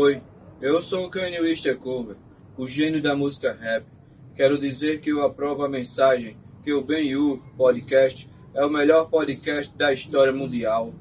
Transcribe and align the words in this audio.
Oi, 0.00 0.22
eu 0.60 0.80
sou 0.80 1.06
o 1.06 1.10
Kanye 1.10 1.40
West 1.40 1.66
Cover, 1.78 2.14
o 2.56 2.68
gênio 2.68 3.02
da 3.02 3.16
música 3.16 3.52
rap. 3.52 3.84
Quero 4.36 4.56
dizer 4.56 5.00
que 5.00 5.10
eu 5.10 5.26
aprovo 5.26 5.64
a 5.64 5.68
mensagem 5.68 6.36
que 6.62 6.72
o 6.72 6.84
Ben 6.84 7.08
You 7.08 7.42
Podcast 7.56 8.30
é 8.54 8.64
o 8.64 8.70
melhor 8.70 9.10
podcast 9.10 9.76
da 9.76 9.92
história 9.92 10.32
mundial. 10.32 10.94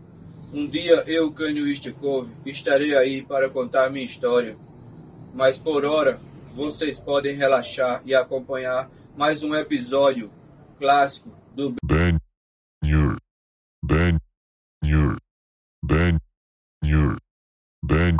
Um 0.51 0.67
dia 0.67 1.03
eu, 1.05 1.31
Kanye 1.31 1.61
West 1.61 1.87
Cover, 1.91 2.35
estarei 2.43 2.97
aí 2.97 3.21
para 3.21 3.51
contar 3.51 3.91
minha 3.91 4.03
história. 4.03 4.57
Mas 5.31 5.59
por 5.59 5.85
hora, 5.85 6.19
vocês 6.55 6.99
podem 6.99 7.35
relaxar 7.35 8.01
e 8.03 8.15
acompanhar 8.15 8.89
mais 9.15 9.43
um 9.43 9.53
episódio 9.53 10.31
clássico 10.79 11.29
do 11.53 11.75
Ben 11.85 12.17
Nur. 12.83 13.15
Ben 13.85 14.17
Nur. 14.83 15.17
Ben 15.85 16.17
Nur. 16.83 17.17
Ben 17.85 18.17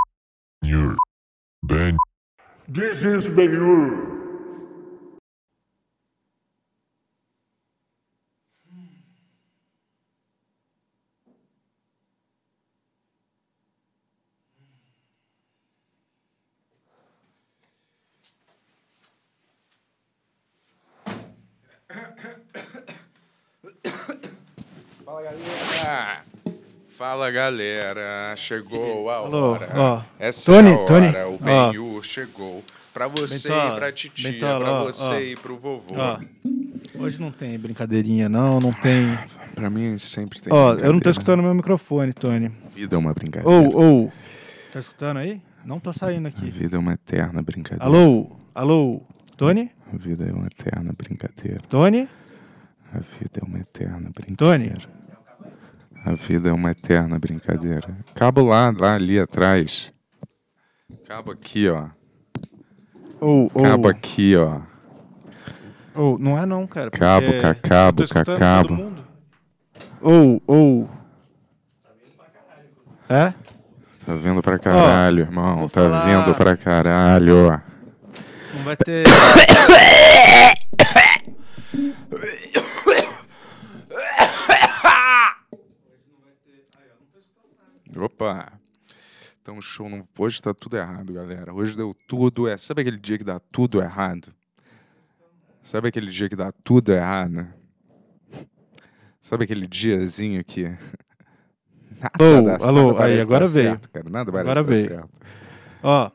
Nur. 0.64 0.96
Ben. 1.68 1.98
This 2.68 3.04
is 3.04 3.30
Ben-Hur. 3.30 4.18
Fala 25.06 25.22
galera! 25.24 26.24
Fala 26.90 27.32
galera! 27.32 28.36
Chegou 28.36 29.10
a 29.10 29.16
Alô, 29.18 29.52
hora. 29.54 29.70
ó. 29.76 30.02
Essa 30.20 30.52
Tony, 30.52 30.70
é 30.70 30.74
a 30.74 30.78
hora. 30.78 30.88
Tony, 30.88 31.08
O 31.08 31.38
ó. 31.50 31.72
Chegou. 32.04 32.64
Pra 32.94 33.08
você 33.08 33.48
Bentola, 33.50 33.74
e 33.74 33.76
pra 33.76 33.92
titia, 33.92 34.48
ó, 34.60 34.86
você 34.86 35.14
ó. 35.14 35.20
e 35.20 35.36
pro 35.36 35.58
vovô. 35.58 35.96
Ó, 35.96 36.20
hoje 37.00 37.20
não 37.20 37.32
tem 37.32 37.58
brincadeirinha, 37.60 38.28
não, 38.28 38.60
não 38.60 38.74
tem. 38.74 39.18
Pra 39.54 39.70
mim 39.70 39.98
sempre 39.98 40.42
tem. 40.42 40.52
Ó, 40.52 40.74
eu 40.74 40.94
não 40.94 41.00
tô 41.00 41.10
escutando 41.10 41.44
meu 41.44 41.54
microfone, 41.54 42.14
Tony. 42.14 42.48
A 42.66 42.70
vida 42.76 42.96
é 42.96 43.00
uma 43.00 43.14
brincadeira. 43.14 43.50
Ou, 43.56 43.76
ou. 43.76 44.14
Tá 44.74 44.80
escutando 44.80 45.18
aí? 45.18 45.42
Não 45.66 45.80
tá 45.80 45.92
saindo 45.94 46.26
A 46.26 46.30
aqui. 46.30 46.50
vida 46.50 46.76
é 46.76 46.80
uma 46.80 46.94
eterna 46.94 47.42
brincadeira. 47.42 47.86
Alô? 47.86 48.32
Alô? 48.56 49.02
Tony? 49.36 49.70
A 49.94 49.98
vida 49.98 50.26
é 50.26 50.32
uma 50.32 50.48
eterna 50.48 50.94
brincadeira. 50.98 51.60
Tony? 51.70 52.08
A 52.94 53.00
vida 53.00 53.42
é 53.42 53.46
uma 53.46 53.60
eterna 53.60 54.10
brincadeira. 54.14 54.38
Tony? 54.38 54.74
A 56.06 56.12
vida 56.14 56.50
é 56.50 56.54
uma 56.54 56.72
eterna 56.72 57.20
brincadeira. 57.20 57.98
Cabo 58.16 58.46
lá, 58.46 58.72
lá 58.76 58.96
ali 58.96 59.20
atrás. 59.20 59.92
Cabo 61.06 61.32
aqui, 61.32 61.68
ó. 61.70 61.90
Ou, 63.20 63.52
ou. 63.54 63.64
Cabo 63.64 63.90
aqui, 63.90 64.38
ó. 64.38 64.62
Ou, 65.94 66.18
não 66.18 66.38
é 66.38 66.46
não, 66.46 66.66
cara. 66.66 66.90
Cabo, 66.92 67.26
porque 67.26 67.42
ca 67.42 67.56
cabo, 67.56 67.90
eu 67.90 67.96
tô 67.98 68.04
escutando 68.04 68.38
ca 68.38 68.40
cabo. 68.40 68.68
todo 68.70 68.78
mundo. 68.78 69.08
Ou, 70.02 70.42
ou. 70.48 70.90
É? 73.10 73.34
Tá 74.06 74.14
vindo 74.14 74.42
pra 74.42 74.58
caralho, 74.58 75.20
irmão. 75.22 75.68
Tá 75.68 75.82
falar- 75.82 76.06
vindo 76.06 76.36
pra 76.38 76.56
caralho. 76.56 77.62
Não 78.54 78.64
vai 78.64 78.78
ter. 78.78 79.04
Opa! 87.98 88.60
Então, 89.48 89.62
show. 89.62 89.88
Não... 89.88 90.04
Hoje 90.20 90.42
tá 90.42 90.54
tudo 90.54 90.76
errado, 90.76 91.14
galera. 91.14 91.54
Hoje 91.54 91.78
deu 91.78 91.96
tudo. 92.06 92.50
É... 92.50 92.58
Sabe 92.58 92.82
aquele 92.82 93.00
dia 93.00 93.18
que 93.18 93.24
dá 93.24 93.40
tudo 93.40 93.82
errado? 93.82 94.28
Sabe 95.64 95.88
aquele 95.88 96.12
dia 96.12 96.28
que 96.28 96.36
dá 96.36 96.52
tudo 96.52 96.92
errado? 96.92 97.48
Sabe 99.22 99.46
aquele 99.46 99.66
diazinho 99.66 100.44
que. 100.44 100.64
Nada 102.20 102.58
dá- 102.58 102.68
alô, 102.68 102.98
aí, 102.98 103.22
agora 103.22 103.46
veio. 103.46 103.70
Certo, 103.70 103.90
cara. 103.90 104.10
Nada 104.10 104.38
Agora 104.38 104.62
veio. 104.62 104.90
certo. 104.90 105.22
Ó, 105.84 106.10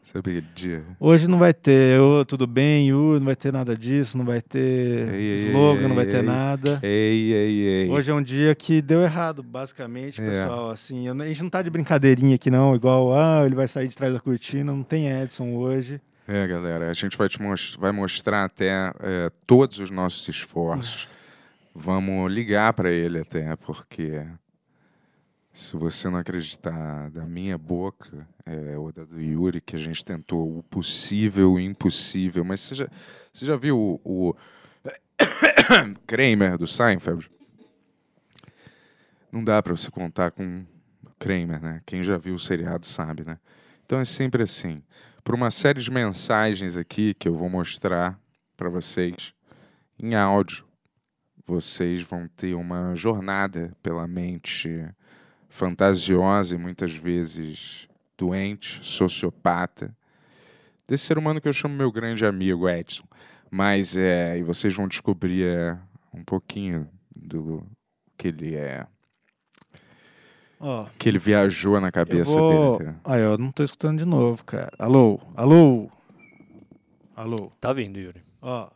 hoje 0.98 1.28
não 1.28 1.38
vai 1.38 1.54
ter 1.54 1.98
tudo 2.26 2.46
bem, 2.46 2.90
não 2.90 3.20
vai 3.24 3.36
ter 3.36 3.52
nada 3.52 3.76
disso, 3.76 4.18
não 4.18 4.24
vai 4.24 4.40
ter 4.40 5.12
Ei, 5.14 5.46
slogan, 5.48 5.80
ei, 5.82 5.88
não 5.88 5.94
vai 5.94 6.04
ei, 6.04 6.10
ter 6.10 6.22
nada. 6.22 6.80
Ei, 6.82 7.32
ei, 7.32 7.60
ei. 7.84 7.90
Hoje 7.90 8.10
é 8.10 8.14
um 8.14 8.22
dia 8.22 8.54
que 8.54 8.82
deu 8.82 9.02
errado, 9.02 9.42
basicamente, 9.42 10.20
É. 10.20 10.28
pessoal. 10.28 10.70
Assim, 10.70 11.06
eu 11.06 11.14
a 11.20 11.26
gente 11.26 11.42
não 11.42 11.50
tá 11.50 11.62
de 11.62 11.70
brincadeirinha 11.70 12.34
aqui, 12.34 12.50
não. 12.50 12.74
Igual, 12.74 13.14
ah, 13.14 13.42
ele 13.46 13.54
vai 13.54 13.68
sair 13.68 13.86
de 13.88 13.96
trás 13.96 14.12
da 14.12 14.20
cortina. 14.20 14.72
Não 14.72 14.82
tem 14.82 15.08
Edson 15.08 15.54
hoje. 15.54 16.00
É, 16.26 16.46
galera, 16.46 16.90
a 16.90 16.94
gente 16.94 17.16
vai, 17.16 17.28
te 17.28 17.40
mos- 17.42 17.76
vai 17.78 17.92
mostrar 17.92 18.44
até 18.44 18.92
é, 19.00 19.30
todos 19.46 19.78
os 19.78 19.90
nossos 19.90 20.26
esforços. 20.28 21.08
Vamos 21.74 22.32
ligar 22.32 22.72
para 22.74 22.90
ele 22.90 23.18
até, 23.20 23.56
porque 23.56 24.22
se 25.52 25.76
você 25.76 26.08
não 26.08 26.18
acreditar 26.18 27.10
da 27.10 27.24
minha 27.24 27.58
boca 27.58 28.26
é, 28.46 28.76
ou 28.76 28.92
da 28.92 29.04
do 29.04 29.20
Yuri, 29.20 29.60
que 29.60 29.76
a 29.76 29.78
gente 29.78 30.04
tentou 30.04 30.58
o 30.58 30.62
possível 30.64 31.58
e 31.58 31.64
impossível, 31.64 32.44
mas 32.44 32.60
você 32.60 32.74
já, 32.74 32.88
você 33.32 33.46
já 33.46 33.56
viu 33.56 33.78
o, 33.78 34.00
o 34.04 34.34
Kramer 36.06 36.58
do 36.58 36.66
Seinfeld? 36.66 37.30
Não 39.30 39.42
dá 39.42 39.62
para 39.62 39.74
você 39.74 39.90
contar 39.90 40.30
com 40.30 40.64
Kramer, 41.18 41.62
né? 41.62 41.80
Quem 41.86 42.02
já 42.02 42.18
viu 42.18 42.34
o 42.34 42.38
seriado 42.38 42.84
sabe, 42.84 43.24
né? 43.26 43.38
Então 43.84 44.00
é 44.00 44.04
sempre 44.04 44.42
assim 44.42 44.82
por 45.24 45.34
uma 45.34 45.50
série 45.50 45.80
de 45.80 45.90
mensagens 45.90 46.76
aqui 46.76 47.14
que 47.14 47.28
eu 47.28 47.36
vou 47.36 47.48
mostrar 47.48 48.18
para 48.56 48.68
vocês 48.68 49.32
em 49.98 50.14
áudio. 50.14 50.64
Vocês 51.46 52.02
vão 52.02 52.28
ter 52.28 52.54
uma 52.54 52.94
jornada 52.94 53.76
pela 53.82 54.06
mente 54.06 54.84
fantasiosa 55.48 56.54
e 56.54 56.58
muitas 56.58 56.94
vezes 56.94 57.88
doente, 58.22 58.78
sociopata, 58.84 59.92
desse 60.86 61.04
ser 61.04 61.18
humano 61.18 61.40
que 61.40 61.48
eu 61.48 61.52
chamo 61.52 61.74
meu 61.74 61.90
grande 61.90 62.24
amigo 62.24 62.68
Edson. 62.68 63.02
Mas 63.50 63.96
é, 63.96 64.38
e 64.38 64.42
vocês 64.44 64.72
vão 64.74 64.86
descobrir 64.86 65.44
é, 65.44 65.78
um 66.14 66.22
pouquinho 66.22 66.88
do 67.14 67.66
que 68.16 68.28
ele 68.28 68.54
é, 68.54 68.86
Ó, 70.60 70.86
que 70.96 71.08
ele 71.08 71.18
viajou 71.18 71.80
na 71.80 71.88
eu 71.88 71.92
cabeça 71.92 72.38
vou... 72.38 72.78
dele. 72.78 72.94
Aí, 73.04 73.20
eu 73.20 73.36
não 73.36 73.50
tô 73.50 73.64
escutando 73.64 73.98
de 73.98 74.04
novo, 74.04 74.44
cara. 74.44 74.70
Alô? 74.78 75.18
Alô? 75.34 75.90
Alô? 77.16 77.50
Tá 77.60 77.72
vindo, 77.72 77.98
Yuri. 77.98 78.22
Ó. 78.40 78.70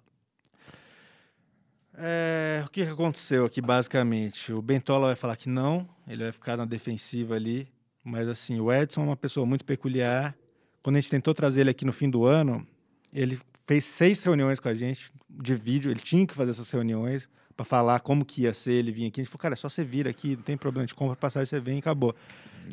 É, 1.97 2.65
o 2.67 2.70
que 2.70 2.85
que 2.85 2.91
aconteceu 2.91 3.47
aqui, 3.47 3.62
basicamente? 3.62 4.53
O 4.53 4.61
Bentola 4.61 5.06
vai 5.06 5.17
falar 5.17 5.37
que 5.37 5.49
não, 5.49 5.88
ele 6.09 6.25
vai 6.25 6.32
ficar 6.32 6.56
na 6.56 6.65
defensiva 6.65 7.37
ali. 7.37 7.69
Mas, 8.08 8.29
assim, 8.29 8.61
o 8.61 8.73
Edson 8.73 9.00
é 9.03 9.05
uma 9.05 9.17
pessoa 9.17 9.44
muito 9.44 9.64
peculiar. 9.64 10.32
Quando 10.81 10.94
a 10.94 11.00
gente 11.00 11.11
tentou 11.11 11.35
trazer 11.35 11.62
ele 11.62 11.70
aqui 11.70 11.85
no 11.85 11.93
fim 11.93 12.08
do 12.08 12.25
ano, 12.25 12.64
ele 13.12 13.37
fez 13.67 13.85
seis 13.85 14.23
reuniões 14.23 14.61
com 14.61 14.69
a 14.69 14.75
gente 14.75 15.11
de 15.29 15.56
vídeo. 15.56 15.91
Ele 15.91 15.99
tinha 15.99 16.25
que 16.25 16.32
fazer 16.32 16.53
essas 16.53 16.70
reuniões 16.70 17.29
para 17.56 17.64
falar 17.64 17.99
como 17.99 18.25
que 18.25 18.43
ia 18.43 18.55
ser. 18.55 18.75
Ele 18.75 18.93
vinha 18.93 19.08
aqui. 19.08 19.20
A 19.20 19.25
gente 19.25 19.31
falou, 19.32 19.43
cara, 19.43 19.55
é 19.55 19.56
só 19.56 19.69
você 19.69 19.82
vir 19.82 20.06
aqui, 20.06 20.37
não 20.37 20.43
tem 20.44 20.56
problema. 20.56 20.85
A 20.85 20.87
gente 20.87 20.94
compra 20.94 21.17
passagem, 21.17 21.47
você 21.47 21.58
vem 21.58 21.76
e 21.76 21.79
acabou. 21.81 22.14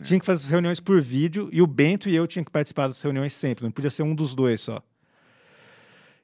Tinha 0.03 0.19
que 0.19 0.25
fazer 0.25 0.41
essas 0.41 0.51
reuniões 0.51 0.80
por 0.80 1.01
vídeo 1.01 1.50
e 1.51 1.63
o 1.63 1.68
Bento 1.68 2.07
e 2.07 2.15
eu 2.15 2.27
tinha 2.27 2.45
que 2.45 2.51
participar 2.51 2.85
das 2.85 3.01
reuniões 3.01 3.33
sempre. 3.33 3.63
Não 3.63 3.71
podia 3.71 3.89
ser 3.89 4.03
um 4.03 4.13
dos 4.13 4.35
dois 4.35 4.62
só. 4.62 4.83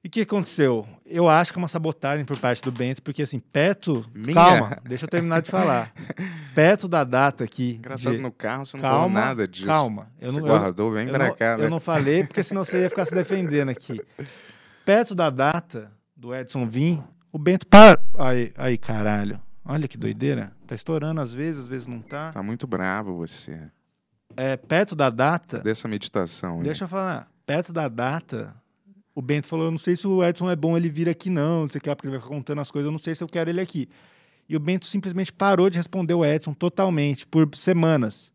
E 0.02 0.08
o 0.08 0.12
que 0.12 0.22
aconteceu? 0.22 0.88
Eu 1.06 1.28
acho 1.28 1.52
que 1.52 1.60
é 1.60 1.62
uma 1.62 1.68
sabotagem 1.68 2.24
por 2.24 2.40
parte 2.40 2.62
do 2.62 2.72
Bento, 2.72 3.04
porque 3.04 3.22
assim, 3.22 3.38
perto. 3.38 4.06
Minha? 4.14 4.34
Calma, 4.34 4.78
deixa 4.86 5.04
eu 5.04 5.10
terminar 5.10 5.42
de 5.42 5.52
falar. 5.52 5.94
perto 6.56 6.88
da 6.88 7.04
data 7.04 7.44
aqui. 7.44 7.76
Engraçado, 7.76 8.16
de- 8.16 8.22
no 8.22 8.32
carro 8.32 8.66
você 8.66 8.78
não 8.78 8.82
calma, 8.82 8.98
falou 8.98 9.10
nada 9.10 9.46
disso. 9.46 9.66
Calma. 9.66 10.10
Eu 10.18 10.32
você 10.32 10.40
não, 10.40 10.48
guardou 10.48 10.94
bem 10.94 11.06
eu 11.06 11.14
pra 11.14 11.28
não, 11.28 11.36
cá, 11.36 11.58
né? 11.58 11.66
eu 11.66 11.70
não 11.70 11.82
falei, 11.82 12.24
porque 12.26 12.42
senão 12.44 12.64
você 12.64 12.84
ia 12.84 12.90
ficar 12.90 13.04
se 13.04 13.14
defendendo 13.14 13.70
aqui. 13.70 14.00
Perto 14.86 15.14
da 15.14 15.30
data 15.30 15.92
do 16.16 16.34
Edson 16.34 16.66
vir, 16.66 17.04
o 17.30 17.38
Bento. 17.38 17.68
Para! 17.68 18.00
Aí, 18.18 18.54
aí, 18.58 18.78
caralho. 18.78 19.42
Olha 19.66 19.86
que 19.86 19.98
doideira. 19.98 20.54
Tá 20.66 20.76
estourando 20.76 21.20
às 21.20 21.34
vezes, 21.34 21.64
às 21.64 21.68
vezes 21.68 21.88
não 21.88 22.02
tá. 22.02 22.32
Tá 22.32 22.42
muito 22.42 22.66
bravo 22.66 23.18
você. 23.18 23.60
É, 24.38 24.56
perto 24.56 24.96
da 24.96 25.10
data. 25.10 25.60
Dessa 25.60 25.90
meditação. 25.90 26.64
Deixa 26.64 26.86
eu 26.86 26.88
falar. 26.88 27.30
Perto 27.46 27.74
da 27.74 27.90
data, 27.90 28.56
o 29.20 29.22
Bento 29.22 29.48
falou: 29.48 29.66
eu 29.66 29.72
não 29.72 29.78
sei 29.78 29.96
se 29.96 30.08
o 30.08 30.24
Edson 30.24 30.50
é 30.50 30.56
bom 30.56 30.78
ele 30.78 30.90
vir 30.90 31.10
aqui, 31.10 31.30
não. 31.30 31.64
Não 31.64 31.70
sei 31.70 31.80
o 31.80 31.82
que, 31.82 31.90
lá, 31.90 31.96
porque 31.96 32.08
ele 32.08 32.14
vai 32.18 32.22
ficar 32.22 32.34
contando 32.34 32.62
as 32.62 32.72
coisas, 32.72 32.86
eu 32.88 32.92
não 32.92 33.00
sei 33.00 33.14
se 33.14 33.24
eu 33.24 33.28
quero 33.28 33.50
ele 33.50 33.60
aqui. 33.62 33.88
E 34.48 34.56
o 34.56 34.60
Bento 34.60 34.86
simplesmente 34.88 35.32
parou 35.32 35.70
de 35.70 35.78
responder 35.78 36.14
o 36.14 36.26
Edson 36.26 36.54
totalmente, 36.54 37.28
por 37.28 37.48
semanas. 37.54 38.32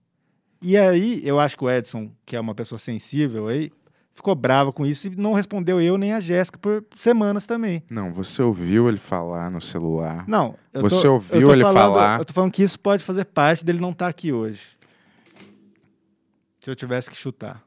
E 0.63 0.77
aí, 0.77 1.21
eu 1.25 1.41
acho 1.41 1.57
que 1.57 1.65
o 1.65 1.71
Edson, 1.71 2.11
que 2.25 2.37
é 2.37 2.41
uma 2.41 2.55
pessoa 2.55 2.79
sensível 2.79 3.49
aí, 3.49 3.71
ficou 4.15 4.35
bravo 4.35 4.73
com 4.73 4.87
isso 4.87 5.09
e 5.09 5.17
não 5.17 5.33
respondeu 5.33 5.81
eu 5.81 5.99
nem 5.99 6.13
a 6.13 6.21
Jéssica 6.21 6.59
por 6.59 6.85
semanas 6.97 7.47
também. 7.47 7.83
Não, 7.91 8.13
você 8.13 8.41
ouviu 8.43 8.89
ele 8.89 8.97
falar 8.99 9.51
no 9.51 9.61
celular. 9.61 10.25
Não. 10.29 10.55
Você 10.73 11.03
tô- 11.03 11.13
ouviu 11.15 11.53
ele 11.53 11.63
falando- 11.63 11.75
falar? 11.95 12.21
Eu 12.21 12.25
tô 12.25 12.33
falando 12.33 12.53
que 12.53 12.63
isso 12.63 12.79
pode 12.79 13.03
fazer 13.03 13.25
parte 13.25 13.65
dele 13.65 13.81
não 13.81 13.91
estar 13.91 14.07
aqui 14.07 14.33
hoje. 14.33 14.61
Se 16.61 16.71
eu 16.71 16.75
tivesse 16.77 17.11
que 17.11 17.17
chutar. 17.17 17.63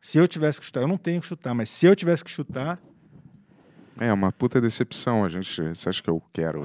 Se 0.00 0.18
eu 0.18 0.28
tivesse 0.28 0.60
que 0.60 0.66
chutar, 0.66 0.80
eu 0.82 0.88
não 0.88 0.96
tenho 0.96 1.20
que 1.20 1.26
chutar, 1.26 1.54
mas 1.54 1.70
se 1.70 1.86
eu 1.86 1.94
tivesse 1.96 2.24
que 2.24 2.30
chutar, 2.30 2.78
É 4.00 4.12
uma 4.12 4.30
puta 4.30 4.60
decepção. 4.60 5.24
A 5.24 5.28
gente. 5.28 5.60
Você 5.60 5.88
acha 5.88 6.02
que 6.02 6.08
eu 6.08 6.22
quero 6.32 6.64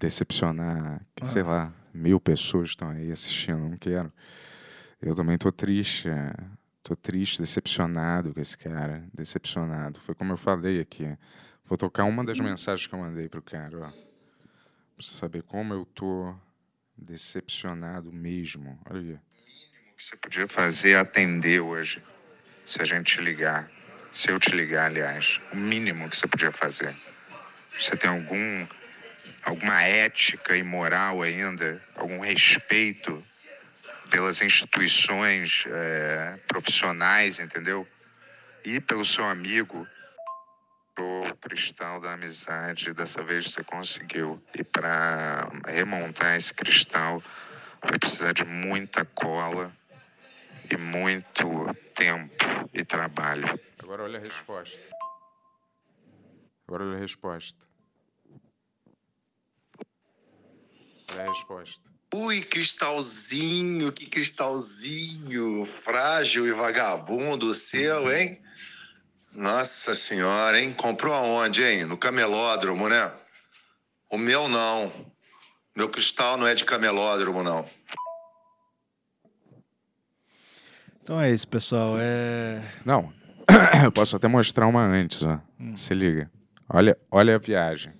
decepcionar, 0.00 1.04
que, 1.16 1.26
sei 1.26 1.42
lá, 1.42 1.72
mil 1.92 2.20
pessoas 2.20 2.70
estão 2.70 2.90
aí 2.90 3.10
assistindo? 3.10 3.58
Não 3.68 3.76
quero. 3.76 4.12
Eu 5.00 5.14
também 5.14 5.36
tô 5.38 5.50
triste. 5.52 6.08
é, 6.08 6.32
Tô 6.82 6.96
triste, 6.96 7.40
decepcionado 7.40 8.32
com 8.32 8.40
esse 8.40 8.56
cara. 8.56 9.04
Decepcionado. 9.12 10.00
Foi 10.00 10.14
como 10.14 10.32
eu 10.32 10.36
falei 10.38 10.80
aqui. 10.80 11.18
Vou 11.64 11.76
tocar 11.76 12.04
uma 12.04 12.24
das 12.24 12.40
mensagens 12.40 12.86
que 12.86 12.94
eu 12.94 12.98
mandei 13.00 13.28
pro 13.28 13.42
cara, 13.42 13.76
ó. 13.78 13.90
Pra 13.90 13.96
você 14.98 15.14
saber 15.14 15.42
como 15.42 15.74
eu 15.74 15.84
tô 15.84 16.34
decepcionado 16.96 18.10
mesmo. 18.12 18.78
Olha 18.88 19.00
aí. 19.00 19.18
Que 19.98 20.04
você 20.04 20.16
podia 20.16 20.46
fazer 20.46 20.90
é 20.90 20.96
atender 20.96 21.58
hoje. 21.58 22.00
Se 22.64 22.80
a 22.80 22.84
gente 22.84 23.16
te 23.16 23.20
ligar. 23.20 23.68
Se 24.12 24.30
eu 24.30 24.38
te 24.38 24.54
ligar, 24.54 24.86
aliás. 24.86 25.40
O 25.52 25.56
mínimo 25.56 26.08
que 26.08 26.16
você 26.16 26.28
podia 26.28 26.52
fazer. 26.52 26.94
Você 27.76 27.96
tem 27.96 28.08
algum 28.08 28.64
alguma 29.42 29.82
ética 29.82 30.54
e 30.54 30.62
moral 30.62 31.20
ainda, 31.20 31.82
algum 31.96 32.20
respeito 32.20 33.20
pelas 34.08 34.40
instituições 34.40 35.64
eh, 35.66 36.38
profissionais, 36.46 37.40
entendeu? 37.40 37.84
E 38.64 38.80
pelo 38.80 39.04
seu 39.04 39.24
amigo, 39.24 39.84
o 40.96 41.34
cristal 41.40 42.00
da 42.00 42.12
amizade, 42.12 42.92
dessa 42.92 43.20
vez 43.24 43.50
você 43.50 43.64
conseguiu. 43.64 44.40
E 44.54 44.62
para 44.62 45.48
remontar 45.66 46.36
esse 46.36 46.54
cristal, 46.54 47.20
vai 47.82 47.98
precisar 47.98 48.32
de 48.32 48.44
muita 48.44 49.04
cola 49.04 49.76
e 50.70 50.76
muito 50.76 51.74
tempo 51.94 52.44
e 52.72 52.84
trabalho. 52.84 53.58
Agora 53.82 54.02
olha 54.04 54.18
a 54.18 54.22
resposta. 54.22 54.80
Agora 56.66 56.84
olha 56.84 56.96
a 56.96 57.00
resposta. 57.00 57.58
Olha 61.12 61.24
a 61.24 61.28
resposta. 61.32 61.88
Ui, 62.14 62.42
cristalzinho, 62.42 63.92
que 63.92 64.06
cristalzinho 64.06 65.64
frágil 65.64 66.46
e 66.46 66.52
vagabundo 66.52 67.54
seu, 67.54 68.10
hein? 68.10 68.40
Nossa 69.32 69.94
senhora, 69.94 70.58
hein? 70.58 70.72
Comprou 70.72 71.14
aonde, 71.14 71.62
hein? 71.62 71.84
No 71.84 71.98
camelódromo, 71.98 72.88
né? 72.88 73.12
O 74.10 74.16
meu 74.16 74.48
não. 74.48 74.90
Meu 75.76 75.88
cristal 75.88 76.36
não 76.36 76.46
é 76.46 76.54
de 76.54 76.64
camelódromo, 76.64 77.42
não. 77.42 77.68
Então 81.08 81.18
é 81.18 81.32
isso, 81.32 81.48
pessoal. 81.48 81.94
É... 81.98 82.60
Não, 82.84 83.10
eu 83.82 83.90
posso 83.90 84.14
até 84.14 84.28
mostrar 84.28 84.66
uma 84.66 84.84
antes, 84.84 85.22
ó. 85.22 85.40
Se 85.74 85.94
liga. 85.94 86.30
Olha, 86.68 86.98
olha 87.10 87.36
a 87.36 87.38
viagem. 87.38 87.94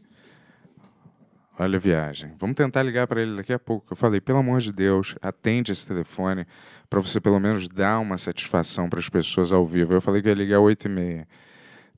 Olha 1.58 1.78
a 1.78 1.80
viagem. 1.80 2.34
Vamos 2.36 2.54
tentar 2.54 2.82
ligar 2.82 3.06
para 3.06 3.22
ele 3.22 3.34
daqui 3.34 3.50
a 3.50 3.58
pouco. 3.58 3.94
Eu 3.94 3.96
falei, 3.96 4.20
pelo 4.20 4.40
amor 4.40 4.60
de 4.60 4.70
Deus, 4.70 5.14
atende 5.22 5.72
esse 5.72 5.86
telefone 5.86 6.46
para 6.90 7.00
você 7.00 7.18
pelo 7.18 7.40
menos 7.40 7.66
dar 7.66 7.98
uma 7.98 8.18
satisfação 8.18 8.90
para 8.90 8.98
as 8.98 9.08
pessoas 9.08 9.54
ao 9.54 9.64
vivo. 9.64 9.94
Eu 9.94 10.02
falei 10.02 10.20
que 10.20 10.28
ia 10.28 10.34
ligar 10.34 10.60
8 10.60 10.84
e 10.84 10.90
meia. 10.90 11.28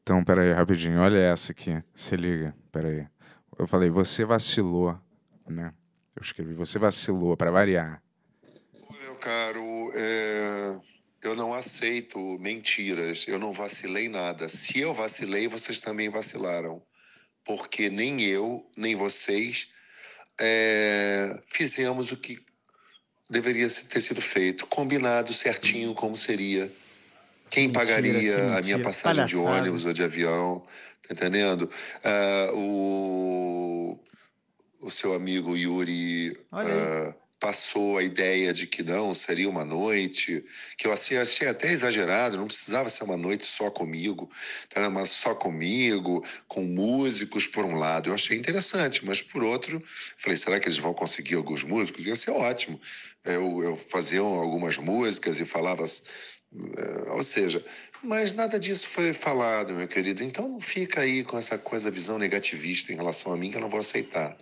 Então, 0.05 0.23
peraí, 0.23 0.53
rapidinho. 0.53 1.01
Olha 1.01 1.19
essa 1.19 1.51
aqui. 1.51 1.83
Se 1.93 2.15
liga. 2.15 2.55
Peraí. 2.71 3.05
Eu 3.59 3.67
falei, 3.67 3.91
você 3.91 4.25
vacilou, 4.25 4.97
né? 5.49 5.73
Eu 6.15 6.23
escrevi, 6.23 6.55
você 6.55 6.79
vacilou, 6.79 7.37
para 7.37 7.51
variar. 7.51 8.01
Meu 9.03 9.17
caro, 9.17 9.91
é, 9.95 10.79
eu 11.22 11.37
não 11.37 11.52
aceito 11.52 12.19
mentiras. 12.40 13.26
Eu 13.28 13.38
não 13.38 13.52
vacilei 13.52 14.08
nada. 14.08 14.49
Se 14.49 14.81
eu 14.81 14.93
vacilei, 14.94 15.49
vocês 15.49 15.81
também 15.81 16.08
vacilaram. 16.08 16.82
Porque 17.44 17.90
nem 17.90 18.22
eu, 18.22 18.67
nem 18.76 18.94
vocês 18.94 19.69
é, 20.38 21.38
fizemos 21.49 22.12
o 22.12 22.17
que 22.17 22.38
deveria 23.28 23.67
ter 23.69 24.00
sido 24.00 24.20
feito. 24.20 24.67
Combinado 24.67 25.32
certinho 25.32 25.94
como 25.94 26.17
seria. 26.17 26.72
Quem 27.50 27.66
Mentira, 27.66 27.84
pagaria 27.84 28.34
que 28.34 28.58
a 28.58 28.62
minha 28.62 28.78
passagem 28.81 29.26
de 29.26 29.34
Palhaçada. 29.34 29.61
ônibus 29.61 29.84
ou 29.84 29.93
de 29.93 30.02
avião? 30.02 30.64
Tá 31.06 31.14
entendendo? 31.14 31.69
Ah, 32.05 32.50
o, 32.55 33.99
o 34.81 34.90
seu 34.90 35.12
amigo 35.12 35.56
Yuri 35.56 36.37
ah, 36.52 37.14
passou 37.40 37.96
a 37.96 38.02
ideia 38.02 38.52
de 38.52 38.66
que 38.66 38.82
não, 38.82 39.14
seria 39.14 39.48
uma 39.48 39.64
noite, 39.64 40.44
que 40.76 40.87
eu 40.87 40.92
achei, 40.92 41.16
até 41.48 41.72
exagerado, 41.72 42.37
não 42.37 42.46
precisava 42.46 42.90
ser 42.90 43.04
uma 43.04 43.16
noite 43.16 43.46
só 43.46 43.70
comigo, 43.70 44.31
mas 44.92 45.08
só 45.08 45.34
comigo, 45.34 46.22
com 46.46 46.62
músicos 46.62 47.46
por 47.46 47.64
um 47.64 47.76
lado. 47.76 48.10
Eu 48.10 48.14
achei 48.14 48.37
interessante, 48.37 49.04
mas 49.06 49.22
por 49.22 49.42
outro, 49.42 49.82
falei, 50.19 50.37
será 50.37 50.60
que 50.60 50.66
eles 50.69 50.76
vão 50.76 50.92
conseguir 50.92 51.37
alguns 51.37 51.64
músicos? 51.64 52.04
Ia 52.04 52.14
ser 52.14 52.32
ótimo. 52.32 52.78
Eu, 53.25 53.62
eu 53.62 53.75
fazia 53.75 54.20
algumas 54.20 54.76
músicas 54.76 55.40
e 55.40 55.46
falava, 55.46 55.84
eh, 55.84 57.11
ou 57.11 57.23
seja, 57.23 57.64
mas 58.02 58.32
nada 58.32 58.59
disso 58.59 58.87
foi 58.87 59.14
falado, 59.14 59.73
meu 59.73 59.88
querido. 59.88 60.23
Então 60.23 60.47
não 60.47 60.61
fica 60.61 61.00
aí 61.00 61.25
com 61.25 61.38
essa 61.38 61.56
coisa, 61.56 61.90
visão 61.90 62.18
negativista 62.18 62.92
em 62.92 62.97
relação 62.97 63.32
a 63.32 63.37
mim, 63.37 63.50
que 63.50 63.56
eu 63.56 63.61
não 63.62 63.70
vou 63.70 63.80
aceitar, 63.80 64.37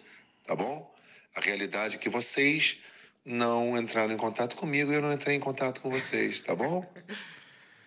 tá 0.45 0.57
bom? 0.57 0.98
A 1.37 1.41
realidade 1.41 1.97
é 1.97 1.99
que 1.99 2.09
vocês 2.09 2.79
não 3.25 3.77
entraram 3.79 4.13
em 4.13 4.17
contato 4.17 4.57
comigo 4.57 4.91
e 4.91 4.95
eu 4.95 5.03
não 5.03 5.13
entrei 5.13 5.37
em 5.37 5.41
contato 5.41 5.81
com 5.81 5.91
vocês, 5.91 6.43
tá 6.43 6.55
bom? 6.55 6.85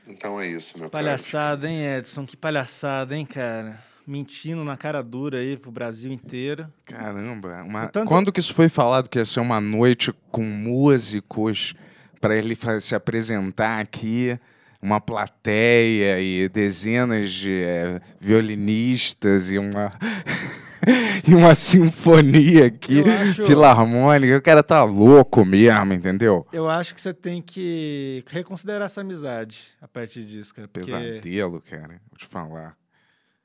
Então 0.08 0.40
é 0.40 0.48
isso, 0.48 0.78
meu 0.80 0.90
caro. 0.90 1.04
Palhaçada, 1.04 1.70
hein, 1.70 1.86
Edson? 1.98 2.26
Que 2.26 2.38
palhaçada, 2.38 3.16
hein, 3.16 3.26
cara? 3.26 3.84
Mentindo 4.06 4.64
na 4.64 4.76
cara 4.76 5.02
dura 5.04 5.38
aí 5.40 5.58
pro 5.58 5.72
Brasil 5.72 6.12
inteiro. 6.12 6.72
Caramba, 6.86 7.64
uma- 7.64 7.88
Tanto- 7.88 8.08
quando 8.08 8.32
que 8.32 8.40
isso 8.40 8.54
foi 8.54 8.68
falado 8.70 9.10
que 9.10 9.20
ia 9.20 9.26
ser 9.26 9.40
uma 9.40 9.62
noite 9.62 10.12
com 10.32 10.44
músicos 10.44 11.74
para 12.20 12.36
ele 12.36 12.58
se 12.80 12.94
apresentar 12.96 13.80
aqui, 13.80 14.38
uma 14.82 15.00
plateia 15.00 16.20
e 16.20 16.50
dezenas 16.50 17.32
de 17.32 17.62
eh, 17.64 18.00
violinistas 18.20 19.52
e 19.52 19.58
uma 19.60 19.92
e 21.28 21.34
uma 21.36 21.54
sinfonia 21.56 22.66
aqui 22.68 23.00
Eu 23.00 23.06
acho- 23.06 23.46
filarmônica, 23.46 24.38
o 24.38 24.42
cara 24.42 24.64
tá 24.64 24.84
louco 24.84 25.44
mesmo, 25.46 25.94
entendeu? 25.94 26.46
Eu 26.52 26.70
acho 26.70 26.94
que 26.96 27.02
você 27.02 27.14
tem 27.14 27.42
que 27.42 28.24
reconsiderar 28.28 28.84
essa 28.88 29.02
amizade 29.02 29.62
a 29.82 29.88
partir 29.88 30.24
disso, 30.26 30.54
cara. 30.54 30.68
Porque, 30.68 30.92
Pesadelo, 30.92 31.62
cara, 31.62 32.02
vou 32.10 32.18
te 32.18 32.26
falar. 32.26 32.76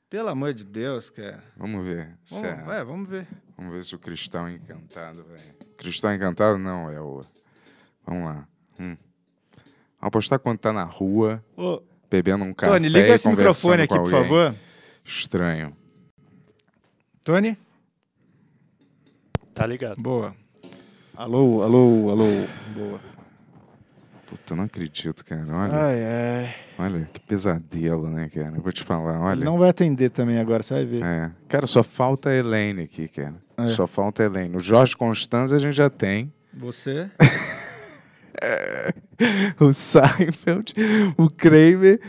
pelo 0.08 0.28
amor 0.28 0.54
de 0.54 0.64
Deus, 0.64 1.10
cara. 1.10 1.42
Vamos 1.56 1.84
ver. 1.84 2.16
Vamos, 2.30 2.44
é- 2.48 2.78
é, 2.80 2.84
vamos 2.84 3.08
ver. 3.08 3.26
Vamos 3.56 3.72
ver 3.72 3.82
se 3.84 3.94
o 3.94 3.98
Cristão 3.98 4.48
Encantado, 4.50 5.24
velho. 5.24 5.54
Cristão 5.76 6.14
Encantado 6.14 6.58
não, 6.58 6.90
é 6.90 7.00
o. 7.00 7.24
Vamos 8.06 8.24
lá. 8.24 8.46
Hum. 8.78 8.96
Apostar 10.00 10.38
quando 10.38 10.58
tá 10.58 10.72
na 10.72 10.84
rua, 10.84 11.42
Ô, 11.56 11.80
bebendo 12.10 12.44
um 12.44 12.52
café. 12.52 12.72
Tony, 12.72 12.88
liga 12.88 13.14
esse 13.14 13.28
microfone 13.28 13.82
aqui, 13.82 13.94
por 13.98 14.10
favor. 14.10 14.54
Estranho. 15.04 15.76
Tony? 17.26 17.58
Tá 19.52 19.66
ligado. 19.66 20.00
Boa. 20.00 20.32
Alô, 21.16 21.60
alô, 21.60 22.10
alô. 22.10 22.24
Boa. 22.72 23.00
Puta, 24.28 24.52
eu 24.52 24.56
não 24.56 24.62
acredito, 24.62 25.24
cara. 25.24 25.44
Olha, 25.52 25.74
Ai, 25.74 26.04
ai. 26.04 26.54
olha, 26.78 27.10
que 27.12 27.18
pesadelo, 27.18 28.08
né, 28.08 28.30
cara? 28.32 28.54
Eu 28.54 28.62
vou 28.62 28.70
te 28.70 28.84
falar, 28.84 29.20
olha. 29.20 29.44
Não 29.44 29.58
vai 29.58 29.70
atender 29.70 30.10
também 30.10 30.38
agora, 30.38 30.62
você 30.62 30.74
vai 30.74 30.84
ver. 30.84 31.02
É. 31.02 31.32
Cara, 31.48 31.66
só 31.66 31.82
falta 31.82 32.28
a 32.28 32.32
Elaine 32.32 32.84
aqui, 32.84 33.08
cara. 33.08 33.34
É. 33.56 33.66
Só 33.70 33.88
falta 33.88 34.22
a 34.22 34.26
Elaine. 34.26 34.56
O 34.56 34.60
Jorge 34.60 34.96
Constanza 34.96 35.56
a 35.56 35.58
gente 35.58 35.74
já 35.74 35.90
tem. 35.90 36.32
Você? 36.54 37.10
o 39.58 39.72
Seinfeld, 39.72 40.74
o 41.18 41.26
Kramer. 41.26 42.00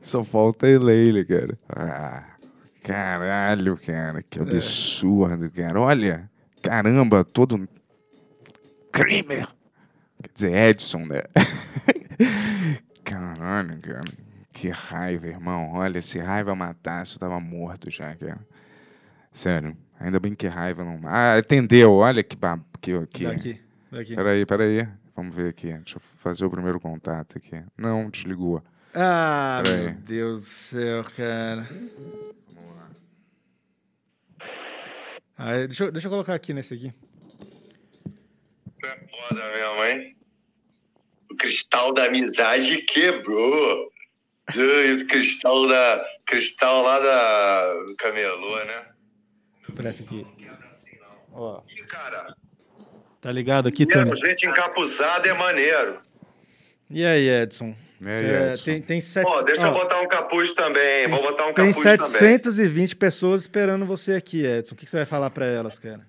Só 0.00 0.22
falta 0.22 0.66
a 0.66 0.70
Elaine, 0.70 1.24
cara. 1.24 1.58
Ah, 1.68 2.31
caralho, 2.82 3.78
cara. 3.84 4.22
Que 4.22 4.40
absurdo, 4.42 5.50
cara. 5.50 5.80
Olha, 5.80 6.30
caramba, 6.62 7.24
todo. 7.24 7.68
Kramer. 8.92 9.46
Quer 10.22 10.30
dizer, 10.34 10.52
Edson, 10.70 10.98
né? 11.06 11.20
Caralho, 13.04 13.80
cara. 13.80 14.04
Que 14.52 14.68
raiva, 14.68 15.26
irmão. 15.26 15.72
Olha, 15.72 16.00
se 16.00 16.18
raiva 16.18 16.54
matasse, 16.54 17.14
eu 17.14 17.18
tava 17.20 17.40
morto 17.40 17.90
já, 17.90 18.14
cara. 18.14 18.38
Sério. 19.32 19.76
Ainda 19.98 20.20
bem 20.20 20.34
que 20.34 20.46
raiva 20.46 20.84
não. 20.84 21.00
Ah, 21.04 21.36
atendeu. 21.38 21.92
Olha 21.94 22.22
que. 22.22 22.36
ba- 22.36 22.60
que, 22.80 23.06
que... 23.06 23.24
Daqui, 23.26 23.60
daqui. 23.90 24.14
Peraí, 24.16 24.44
peraí. 24.46 24.88
Vamos 25.16 25.34
ver 25.34 25.50
aqui. 25.50 25.72
Deixa 25.72 25.96
eu 25.96 26.00
fazer 26.00 26.44
o 26.44 26.50
primeiro 26.50 26.78
contato 26.80 27.38
aqui. 27.38 27.62
Não, 27.76 28.08
desligou. 28.10 28.62
Ah, 28.94 29.60
Peraí. 29.64 29.84
meu 29.84 29.94
Deus 29.94 30.40
do 30.40 30.46
céu, 30.46 31.02
cara. 31.16 31.68
Ah, 35.36 35.58
deixa, 35.66 35.84
eu, 35.84 35.92
deixa 35.92 36.06
eu 36.06 36.10
colocar 36.10 36.34
aqui 36.34 36.52
nesse 36.52 36.74
aqui. 36.74 36.92
É 38.84 38.98
foda 39.08 39.50
mesmo, 39.50 39.84
hein? 39.84 40.16
o 41.32 41.36
cristal 41.36 41.92
da 41.94 42.04
amizade 42.04 42.78
quebrou. 42.82 43.90
Ai, 44.46 44.92
O 44.94 45.06
cristal 45.06 45.66
da. 45.66 46.04
Cristal 46.26 46.82
lá 46.82 46.98
da 47.00 47.94
camelô, 47.98 48.64
né? 48.64 48.86
Parece 49.74 50.04
aqui. 50.04 50.26
Ó, 51.32 51.62
Ih, 51.68 51.86
cara, 51.86 52.34
tá 53.20 53.32
ligado 53.32 53.68
aqui, 53.68 53.86
Tony? 53.86 54.14
gente 54.14 54.46
encapuzada 54.46 55.28
é 55.28 55.32
maneiro. 55.32 56.00
E 56.90 57.04
aí, 57.04 57.28
Edson? 57.28 57.74
E 58.04 58.50
Edson? 58.52 58.64
Tem, 58.64 58.82
tem, 58.82 59.00
sete... 59.00 59.30
Pô, 59.30 59.42
deixa 59.42 59.68
ó, 59.68 59.68
eu 59.68 59.74
botar 59.74 60.00
um 60.00 60.08
capuz 60.08 60.54
também. 60.54 61.08
Vou 61.08 61.22
botar 61.22 61.44
um 61.46 61.52
tem 61.52 61.72
capuz 61.72 61.76
também. 61.76 62.38
720 62.38 62.96
pessoas 62.96 63.42
esperando 63.42 63.86
você 63.86 64.14
aqui, 64.14 64.44
Edson. 64.44 64.74
O 64.74 64.76
que, 64.76 64.88
você 64.88 64.96
vai 64.96 65.06
falar 65.06 65.30
pra 65.30 65.46
elas, 65.46 65.78
cara? 65.78 66.06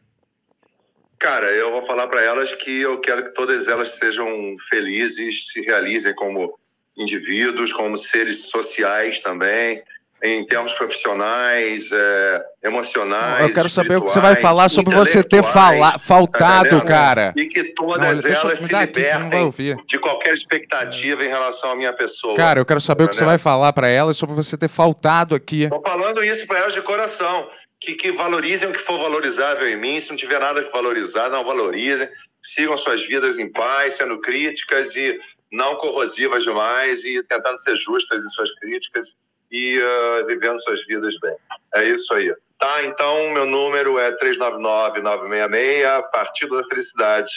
Cara, 1.19 1.45
eu 1.51 1.71
vou 1.71 1.83
falar 1.83 2.07
para 2.07 2.21
elas 2.21 2.51
que 2.51 2.81
eu 2.81 2.99
quero 2.99 3.25
que 3.25 3.33
todas 3.33 3.67
elas 3.67 3.89
sejam 3.89 4.55
felizes, 4.69 5.47
se 5.47 5.61
realizem 5.61 6.13
como 6.15 6.59
indivíduos, 6.97 7.71
como 7.71 7.95
seres 7.95 8.49
sociais 8.49 9.19
também, 9.19 9.81
em 10.25 10.45
termos 10.47 10.71
profissionais, 10.73 11.91
é, 11.91 12.41
emocionais. 12.63 13.41
Eu 13.41 13.53
quero 13.53 13.69
saber 13.69 13.97
o 13.97 14.01
que 14.03 14.09
você 14.09 14.21
vai 14.21 14.37
falar 14.37 14.69
sobre 14.69 14.95
você 14.95 15.21
ter 15.21 15.43
fala, 15.43 15.91
tá 15.93 15.99
faltado, 15.99 16.67
entendendo? 16.67 16.87
cara. 16.87 17.33
E 17.35 17.45
que 17.45 17.61
Não, 17.61 17.73
todas 17.75 18.23
eu 18.23 18.31
elas 18.31 18.59
se 18.59 18.63
aqui, 18.65 18.73
não 18.73 18.79
libertem 18.81 19.43
ouvir. 19.43 19.77
de 19.85 19.99
qualquer 19.99 20.33
expectativa 20.33 21.25
em 21.25 21.27
relação 21.27 21.71
à 21.71 21.75
minha 21.75 21.91
pessoa. 21.91 22.35
Cara, 22.37 22.57
eu 22.61 22.65
quero 22.65 22.79
saber 22.79 23.03
o 23.03 23.09
que 23.09 23.15
você 23.15 23.19
Entendeu? 23.23 23.31
vai 23.31 23.37
falar 23.37 23.73
pra 23.73 23.89
elas 23.89 24.15
sobre 24.15 24.33
você 24.33 24.57
ter 24.57 24.69
faltado 24.69 25.35
aqui. 25.35 25.67
Tô 25.69 25.81
falando 25.81 26.23
isso 26.23 26.47
para 26.47 26.59
elas 26.59 26.73
de 26.73 26.81
coração. 26.81 27.49
Que, 27.81 27.95
que 27.95 28.13
valorizem 28.13 28.69
o 28.69 28.71
que 28.71 28.79
for 28.79 28.97
valorizável 28.97 29.67
em 29.67 29.75
mim. 29.75 29.99
Se 29.99 30.09
não 30.09 30.15
tiver 30.15 30.39
nada 30.39 30.63
que 30.63 30.71
valorizar, 30.71 31.27
não 31.27 31.43
valorizem. 31.43 32.07
Sigam 32.41 32.77
suas 32.77 33.05
vidas 33.05 33.37
em 33.37 33.51
paz, 33.51 33.95
sendo 33.95 34.21
críticas 34.21 34.95
e 34.95 35.19
não 35.51 35.75
corrosivas 35.75 36.43
demais 36.43 37.03
e 37.03 37.21
tentando 37.23 37.57
ser 37.57 37.75
justas 37.75 38.23
em 38.23 38.29
suas 38.29 38.49
críticas 38.55 39.17
e 39.53 39.79
ah, 39.81 40.25
vivendo 40.27 40.59
suas 40.61 40.83
vidas 40.85 41.15
bem. 41.21 41.35
É 41.75 41.85
isso 41.85 42.13
aí. 42.13 42.33
Tá, 42.59 42.83
então 42.83 43.31
meu 43.33 43.45
número 43.45 43.99
é 43.99 44.11
399-966, 44.17 46.09
Partido 46.11 46.57
da 46.57 46.63
Felicidade, 46.63 47.31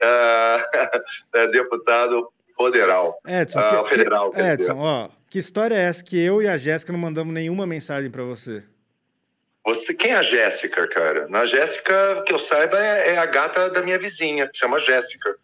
é 1.34 1.46
deputado 1.48 2.28
federal. 2.56 3.18
Edson, 3.26 3.58
Ah, 3.58 3.82
que- 3.82 3.88
federal, 3.88 4.30
que, 4.30 4.36
quer 4.36 4.56
dizer. 4.56 4.62
Edson, 4.70 4.78
ó, 4.78 5.08
que 5.30 5.38
história 5.38 5.74
é 5.74 5.82
essa 5.82 6.04
que 6.04 6.22
eu 6.22 6.42
e 6.42 6.48
a 6.48 6.56
Jéssica 6.56 6.92
não 6.92 6.98
mandamos 6.98 7.32
nenhuma 7.32 7.66
mensagem 7.66 8.10
pra 8.10 8.22
você? 8.24 8.62
Você, 9.64 9.94
quem 9.94 10.10
é 10.10 10.16
a 10.16 10.22
Jéssica, 10.22 10.88
cara? 10.88 11.28
Na 11.28 11.44
Jéssica, 11.44 12.22
que 12.26 12.32
eu 12.32 12.38
saiba, 12.38 12.76
é, 12.84 13.14
é 13.14 13.18
a 13.18 13.26
gata 13.26 13.70
da 13.70 13.80
minha 13.80 13.98
vizinha, 13.98 14.48
que 14.48 14.58
chama 14.58 14.80
Jéssica. 14.80 15.36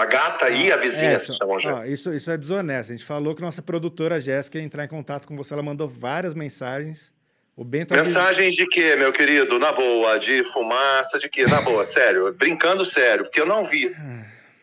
A 0.00 0.06
gata 0.06 0.48
e 0.50 0.72
a 0.72 0.76
vizinha 0.76 1.14
Edson, 1.14 1.32
se 1.32 1.38
chamam 1.38 1.58
Jéssica. 1.60 1.86
isso, 1.88 2.12
isso 2.12 2.30
é 2.30 2.36
desonesto. 2.38 2.92
A 2.92 2.96
gente 2.96 3.04
falou 3.04 3.34
que 3.34 3.42
nossa 3.42 3.60
produtora 3.60 4.18
Jéssica 4.20 4.58
ia 4.58 4.64
entrar 4.64 4.84
em 4.84 4.88
contato 4.88 5.26
com 5.26 5.36
você. 5.36 5.52
Ela 5.52 5.62
mandou 5.62 5.88
várias 5.88 6.32
mensagens. 6.34 7.12
O 7.56 7.64
Bento 7.64 7.92
Mensagens 7.92 8.54
de 8.54 8.66
quê, 8.66 8.96
meu 8.96 9.12
querido? 9.12 9.58
Na 9.58 9.72
boa, 9.72 10.18
de 10.18 10.42
fumaça, 10.44 11.18
de 11.18 11.28
quê? 11.28 11.44
Na 11.44 11.60
boa, 11.60 11.84
sério, 11.86 12.32
brincando 12.32 12.84
sério, 12.84 13.24
porque 13.24 13.40
eu 13.40 13.44
não 13.44 13.64
vi. 13.64 13.94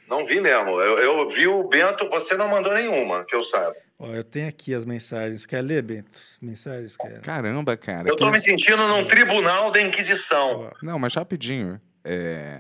Não 0.10 0.26
vi 0.26 0.40
mesmo. 0.42 0.82
Eu, 0.82 0.98
eu 0.98 1.30
vi 1.30 1.48
o 1.48 1.64
Bento, 1.68 2.10
você 2.10 2.36
não 2.36 2.48
mandou 2.48 2.74
nenhuma, 2.74 3.24
que 3.26 3.36
eu 3.36 3.44
saiba. 3.44 3.76
Ó, 4.00 4.08
eu 4.14 4.24
tenho 4.24 4.48
aqui 4.48 4.74
as 4.74 4.86
mensagens. 4.86 5.46
Quer 5.46 5.62
ler, 5.62 5.82
Bento? 5.84 6.10
As 6.14 6.38
Mensagens, 6.42 6.96
cara. 6.98 7.20
Caramba, 7.20 7.76
cara. 7.78 8.08
Eu 8.10 8.16
tô 8.16 8.26
que- 8.26 8.32
me 8.32 8.40
sentindo 8.40 8.88
num 8.88 9.06
tribunal 9.06 9.70
da 9.70 9.82
Inquisição. 9.82 10.72
Ó, 10.72 10.72
Não, 10.82 10.98
mas 10.98 11.14
rapidinho. 11.14 11.80
É... 12.04 12.60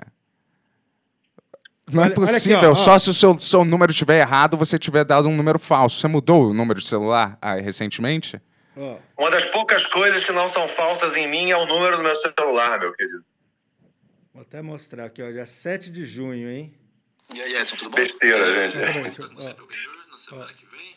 Não 1.91 2.01
é 2.03 2.05
Olha- 2.07 2.11
aqui, 2.13 2.21
possível. 2.21 2.69
ó, 2.69 2.71
ó. 2.71 2.75
Só 2.75 2.99
se 2.99 3.09
o 3.09 3.13
seu, 3.13 3.37
seu 3.39 3.63
número 3.63 3.91
estiver 3.91 4.19
errado, 4.19 4.57
você 4.57 4.77
tiver 4.77 5.03
dado 5.05 5.27
um 5.29 5.35
número 5.35 5.57
falso. 5.57 5.99
Você 5.99 6.07
mudou 6.07 6.49
o 6.49 6.53
número 6.53 6.79
de 6.81 6.87
celular 6.87 7.37
ah, 7.41 7.55
recentemente? 7.55 8.41
ó, 8.75 8.97
Uma 9.17 9.31
das 9.31 9.45
poucas 9.45 9.85
coisas 9.85 10.23
que 10.23 10.31
não 10.33 10.49
são 10.49 10.67
falsas 10.67 11.15
em 11.15 11.27
mim 11.29 11.49
é 11.51 11.57
o 11.57 11.65
número 11.65 11.97
do 11.97 12.03
meu 12.03 12.15
celular, 12.15 12.79
meu 12.79 12.93
querido. 12.93 13.23
vou 14.33 14.41
até 14.41 14.61
mostrar 14.61 15.05
aqui, 15.05 15.21
ó. 15.23 15.31
Dia 15.31 15.45
7 15.45 15.89
de 15.89 16.03
junho, 16.05 16.49
hein? 16.51 16.73
E 17.33 17.41
aí, 17.41 17.55
Edson, 17.55 17.75
tudo 17.77 17.89
bom? 17.91 17.95
Besteira, 17.97 18.71
gente. 18.71 19.21
Ó. 19.21 19.27
na 20.11 20.17
semana 20.17 20.53
que 20.53 20.65
vem? 20.65 20.95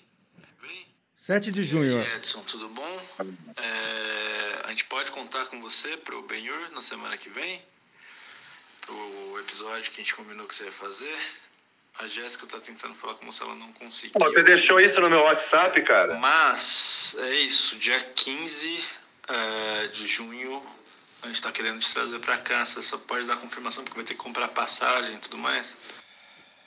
Vem? 0.61 0.87
7 1.17 1.51
de 1.53 1.63
junho, 1.65 1.93
E 1.93 1.95
ó. 1.95 2.01
aí, 2.01 2.17
Edson, 2.17 2.41
tudo 2.43 2.69
bom? 2.69 2.97
É, 3.57 4.63
a 4.67 4.69
gente 4.71 4.85
pode 4.87 5.11
contar 5.13 5.47
com 5.47 5.61
você 5.61 5.97
pro 5.97 6.23
Benhur 6.27 6.71
na 6.73 6.81
semana 6.83 7.17
que 7.17 7.29
vem? 7.31 7.63
Pro 8.87 9.39
episódio 9.41 9.91
que 9.91 10.01
a 10.01 10.05
gente 10.05 10.15
combinou 10.15 10.47
que 10.47 10.55
você 10.55 10.65
ia 10.65 10.73
fazer? 10.73 11.17
A 11.99 12.07
Jéssica 12.07 12.47
tá 12.47 12.59
tentando 12.59 12.95
falar 12.95 13.15
com 13.15 13.27
você, 13.27 13.43
ela 13.43 13.55
não 13.55 13.73
conseguiu. 13.75 14.19
Você 14.21 14.43
deixou 14.43 14.81
isso 14.81 15.01
no 15.01 15.11
meu 15.11 15.21
WhatsApp, 15.21 15.81
cara? 15.83 16.15
Mas, 16.15 17.15
é 17.19 17.31
isso, 17.31 17.77
dia 17.77 18.01
15 18.01 18.85
é, 19.29 19.89
de 19.89 20.07
junho, 20.07 20.63
a 21.23 21.27
gente 21.27 21.43
tá 21.43 21.53
querendo 21.53 21.79
te 21.79 21.93
trazer 21.93 22.19
pra 22.21 22.39
cá. 22.39 22.65
Você 22.65 22.81
só 22.83 22.97
pode 22.97 23.27
dar 23.27 23.37
confirmação, 23.37 23.85
porque 23.85 23.99
vai 23.99 24.07
ter 24.07 24.15
que 24.15 24.21
comprar 24.21 24.49
passagem 24.49 25.15
e 25.15 25.19
tudo 25.19 25.37
mais. 25.37 25.77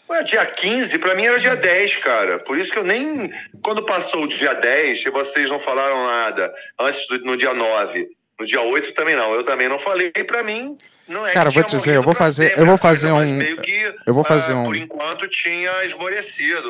Ué, 0.10 0.24
dia 0.24 0.46
15, 0.46 1.00
pra 1.00 1.16
mim 1.16 1.26
era 1.26 1.40
dia 1.40 1.56
10, 1.56 1.96
cara. 1.98 2.40
Por 2.40 2.58
isso 2.58 2.72
que 2.72 2.78
eu 2.78 2.84
nem. 2.84 3.32
Quando 3.64 3.86
passou 3.86 4.24
o 4.24 4.28
dia 4.28 4.54
10 4.54 5.06
e 5.06 5.10
vocês 5.10 5.50
não 5.50 5.60
falaram 5.60 6.06
nada 6.06 6.54
antes 6.80 7.08
do 7.08 7.20
no 7.20 7.38
dia 7.38 7.54
9, 7.54 8.10
no 8.40 8.46
dia 8.46 8.62
8 8.62 8.94
também 8.94 9.16
não. 9.16 9.34
Eu 9.34 9.44
também 9.44 9.68
não 9.68 9.80
falei. 9.80 10.12
Pra 10.12 10.44
mim, 10.44 10.78
não 11.08 11.26
é 11.28 11.34
Cara, 11.34 11.50
vou 11.50 11.64
te 11.64 11.76
dizer, 11.76 11.96
eu 11.96 12.04
vou 12.04 12.14
fazer- 12.14 12.48
sempre 12.50 12.62
eu 12.62 12.66
vou 12.66 12.78
coisa, 12.80 13.08
fazer 13.08 13.12
um- 13.12 13.56
que, 13.62 13.96
eu 14.06 14.14
vou 14.14 14.24
fazer 14.24 14.52
ah, 14.54 14.58
um- 14.58 14.64
Por 14.66 14.76
enquanto 14.76 15.28
tinha 15.28 15.86
esmorecido. 15.86 16.70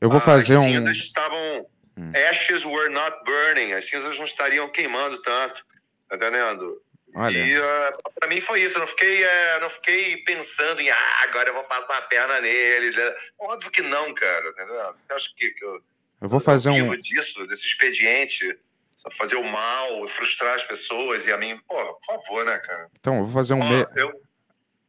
Eu 0.00 0.08
vou 0.08 0.18
As 0.18 0.24
fazer 0.24 0.56
um. 0.56 0.64
cinzas 0.64 0.96
estavam. 0.96 1.66
Hum. 1.98 2.12
Ashes 2.30 2.64
were 2.64 2.90
not 2.92 3.16
burning. 3.24 3.72
As 3.72 3.88
cinzas 3.88 4.16
não 4.18 4.24
estariam 4.26 4.68
queimando 4.70 5.20
tanto. 5.22 5.64
Tá 6.08 6.16
entendendo? 6.16 6.80
Olha, 7.14 7.38
E 7.38 7.58
uh, 7.58 7.92
pra 8.20 8.28
mim 8.28 8.40
foi 8.42 8.60
isso. 8.62 8.74
Eu 8.76 8.80
não 8.80 8.86
fiquei, 8.86 9.24
eh, 9.24 9.58
não 9.60 9.70
fiquei 9.70 10.18
pensando 10.18 10.80
em, 10.82 10.90
ah, 10.90 11.22
agora 11.22 11.48
eu 11.48 11.54
vou 11.54 11.64
passar 11.64 11.96
a 11.96 12.02
perna 12.02 12.38
nele. 12.42 12.94
né? 12.94 13.14
Óbvio 13.38 13.70
que 13.70 13.80
não, 13.80 14.12
cara. 14.12 14.50
Entendeu? 14.50 14.76
Você 15.00 15.12
acha 15.14 15.28
que, 15.34 15.50
que 15.52 15.64
eu, 15.64 15.80
eu 16.20 16.28
vou 16.28 16.38
fazer 16.40 16.68
um. 16.70 16.94
disso, 16.96 17.46
desse 17.46 17.66
expediente? 17.66 18.58
Só 18.96 19.10
fazer 19.10 19.36
o 19.36 19.44
mal, 19.44 20.08
frustrar 20.08 20.54
as 20.56 20.62
pessoas 20.64 21.24
e 21.26 21.30
a 21.30 21.36
mim? 21.36 21.56
Pô, 21.68 21.74
por 21.74 22.06
favor, 22.24 22.44
né, 22.46 22.58
cara? 22.58 22.88
Então, 22.98 23.18
eu 23.18 23.24
vou 23.24 23.32
fazer 23.34 23.54
um. 23.54 23.60
Ó, 23.60 23.68
Me... 23.68 23.86
Eu 23.94 24.10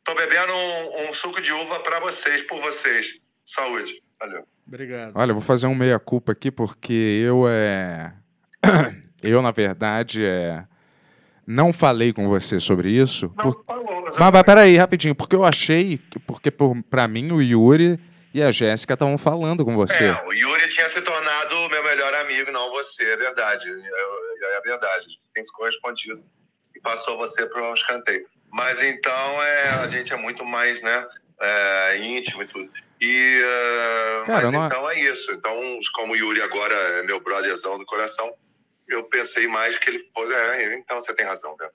tô 0.05 0.15
bebendo 0.15 0.53
um, 0.53 1.09
um 1.09 1.13
suco 1.13 1.41
de 1.41 1.51
uva 1.51 1.79
pra 1.81 1.99
vocês, 1.99 2.41
por 2.43 2.59
vocês. 2.61 3.05
Saúde. 3.45 4.01
Valeu. 4.19 4.43
Obrigado. 4.65 5.11
Olha, 5.15 5.31
eu 5.31 5.35
vou 5.35 5.43
fazer 5.43 5.67
um 5.67 5.75
meia-culpa 5.75 6.31
aqui, 6.31 6.49
porque 6.49 6.93
eu 7.25 7.47
é. 7.47 8.13
eu, 9.21 9.41
na 9.41 9.51
verdade, 9.51 10.25
é. 10.25 10.63
Não 11.45 11.71
falei 11.71 12.11
com 12.11 12.27
você 12.27 12.59
sobre 12.59 12.89
isso. 12.89 13.31
Não, 13.37 13.51
por- 13.51 13.63
falou, 13.65 14.01
Mas, 14.05 14.17
mas 14.17 14.43
peraí, 14.43 14.75
rapidinho, 14.77 15.15
porque 15.15 15.35
eu 15.35 15.45
achei. 15.45 15.97
que- 15.97 16.19
Porque 16.19 16.49
por, 16.51 16.81
pra 16.83 17.07
mim 17.07 17.31
o 17.31 17.41
Yuri 17.41 17.99
e 18.37 18.43
a 18.43 18.51
Jéssica 18.51 18.93
estavam 18.93 19.17
falando 19.17 19.65
com 19.65 19.75
você. 19.75 20.05
É, 20.05 20.23
o 20.27 20.31
Yuri 20.31 20.69
tinha 20.69 20.87
se 20.87 21.01
tornado 21.01 21.55
o 21.55 21.69
meu 21.69 21.83
melhor 21.83 22.13
amigo, 22.13 22.51
não 22.51 22.69
você, 22.69 23.03
é 23.03 23.17
verdade. 23.17 23.67
É, 23.67 24.57
é 24.57 24.61
verdade. 24.61 25.05
A 25.07 25.09
gente 25.09 25.19
tem 25.33 25.43
se 25.43 25.51
correspondido 25.51 26.23
e 26.75 26.79
passou 26.79 27.17
você 27.17 27.47
para 27.47 27.63
um 27.67 27.73
escanteio. 27.73 28.27
Mas 28.51 28.79
então 28.79 29.41
é, 29.41 29.69
a 29.83 29.87
gente 29.87 30.13
é 30.13 30.15
muito 30.15 30.45
mais 30.45 30.79
né, 30.83 31.07
é, 31.41 31.97
íntimo 31.97 32.43
e 32.43 32.47
tudo. 32.47 32.71
E, 33.01 33.41
é, 33.43 34.23
Cara, 34.27 34.43
mas 34.43 34.51
não 34.51 34.63
é- 34.63 34.67
então 34.67 34.89
é 34.91 34.99
isso. 34.99 35.31
Então, 35.31 35.79
como 35.95 36.13
o 36.13 36.15
Yuri 36.15 36.41
agora 36.41 36.73
é 36.75 37.03
meu 37.03 37.19
brotherzão 37.19 37.79
do 37.79 37.85
coração, 37.85 38.31
eu 38.87 39.03
pensei 39.05 39.47
mais 39.47 39.77
que 39.77 39.89
ele 39.89 39.99
foi. 40.13 40.33
É, 40.33 40.75
então 40.75 40.99
você 41.01 41.13
tem 41.13 41.25
razão, 41.25 41.55
né? 41.59 41.69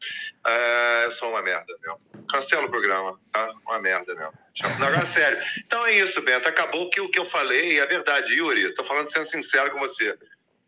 É, 0.47 1.03
eu 1.07 1.11
sou 1.13 1.31
uma 1.31 1.43
merda, 1.43 1.73
meu. 1.83 1.99
Cancela 2.31 2.67
o 2.67 2.71
programa, 2.71 3.19
tá? 3.33 3.53
Uma 3.67 3.79
merda, 3.79 4.15
meu. 4.15 4.33
Não, 4.79 4.87
agora 4.89 5.07
sério. 5.07 5.39
Então 5.67 5.85
é 5.87 5.93
isso, 5.95 6.21
Bento. 6.23 6.49
Acabou 6.49 6.89
que 6.91 7.01
o 7.01 7.11
que 7.11 7.19
eu 7.19 7.25
falei 7.25 7.79
é 7.79 7.87
verdade, 7.87 8.35
Yuri. 8.35 8.75
Tô 8.75 8.85
falando 8.85 9.11
sendo 9.11 9.25
sincero 9.27 9.71
com 9.73 9.79
você. 9.79 10.17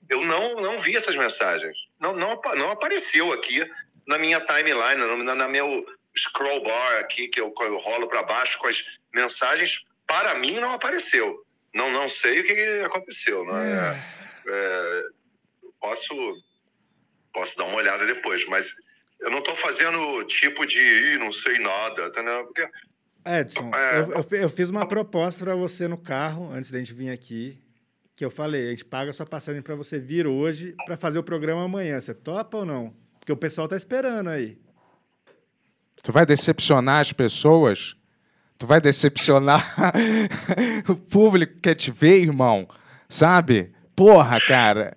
Eu 0.08 0.22
não, 0.22 0.56
não 0.56 0.78
vi 0.78 0.96
essas 0.96 1.16
mensagens. 1.16 1.76
Não, 1.98 2.14
não, 2.14 2.40
não 2.56 2.70
apareceu 2.70 3.32
aqui 3.32 3.64
na 4.06 4.18
minha 4.18 4.40
timeline, 4.40 4.96
no- 4.96 5.22
na, 5.24 5.34
na 5.34 5.48
meu 5.48 5.84
scroll 6.16 6.62
bar 6.62 6.98
aqui, 6.98 7.28
que 7.28 7.40
eu, 7.40 7.52
eu 7.60 7.76
rolo 7.78 8.06
para 8.06 8.22
baixo 8.22 8.58
com 8.58 8.66
as 8.68 8.84
mensagens. 9.14 9.84
Para 10.06 10.34
mim, 10.34 10.60
não 10.60 10.72
apareceu. 10.72 11.42
Não, 11.74 11.90
não 11.90 12.08
sei 12.08 12.40
o 12.40 12.44
que 12.44 12.54
que 12.54 12.80
aconteceu. 12.84 13.44
Não 13.44 13.58
é, 13.58 13.98
é, 14.46 15.02
posso, 15.88 16.14
posso 17.32 17.56
dar 17.56 17.64
uma 17.64 17.76
olhada 17.76 18.06
depois, 18.06 18.46
mas 18.48 18.72
eu 19.20 19.30
não 19.30 19.38
estou 19.38 19.54
fazendo 19.56 20.24
tipo 20.24 20.64
de 20.66 20.78
Ih, 20.78 21.18
não 21.18 21.30
sei 21.30 21.58
nada, 21.58 22.06
entendeu? 22.06 22.44
Porque 22.46 22.68
Edson, 23.26 23.70
É. 23.74 24.00
eu, 24.00 24.12
eu 24.12 24.22
fi- 24.22 24.36
eu 24.36 24.48
fiz 24.50 24.70
uma 24.70 24.86
proposta 24.86 25.44
pra 25.44 25.54
você 25.54 25.86
no 25.88 25.96
carro 25.98 26.50
antes 26.52 26.70
da 26.70 26.78
gente 26.78 26.92
vir 26.94 27.10
aqui. 27.10 27.58
Que 28.16 28.24
eu 28.24 28.30
falei, 28.30 28.68
a 28.68 28.70
gente 28.70 28.84
paga 28.84 29.10
a 29.10 29.12
sua 29.12 29.26
passagem 29.26 29.60
pra 29.60 29.74
você 29.74 29.98
vir 29.98 30.24
hoje 30.26 30.74
pra 30.86 30.96
fazer 30.96 31.18
o 31.18 31.22
programa 31.24 31.64
amanhã. 31.64 32.00
Você 32.00 32.14
topa 32.14 32.58
ou 32.58 32.64
não? 32.64 32.94
Porque 33.18 33.32
o 33.32 33.36
pessoal 33.36 33.66
tá 33.66 33.76
esperando 33.76 34.30
aí. 34.30 34.56
Você 36.00 36.12
vai 36.12 36.24
decepcionar 36.26 37.00
as 37.00 37.12
pessoas 37.12 37.96
Tu 38.56 38.66
vai 38.68 38.80
decepcionar 38.80 39.64
o 40.88 40.94
público 40.94 41.54
que 41.54 41.60
quer 41.60 41.74
te 41.74 41.90
ver, 41.90 42.18
irmão. 42.20 42.68
Sabe? 43.08 43.72
Porra, 43.96 44.40
cara. 44.40 44.96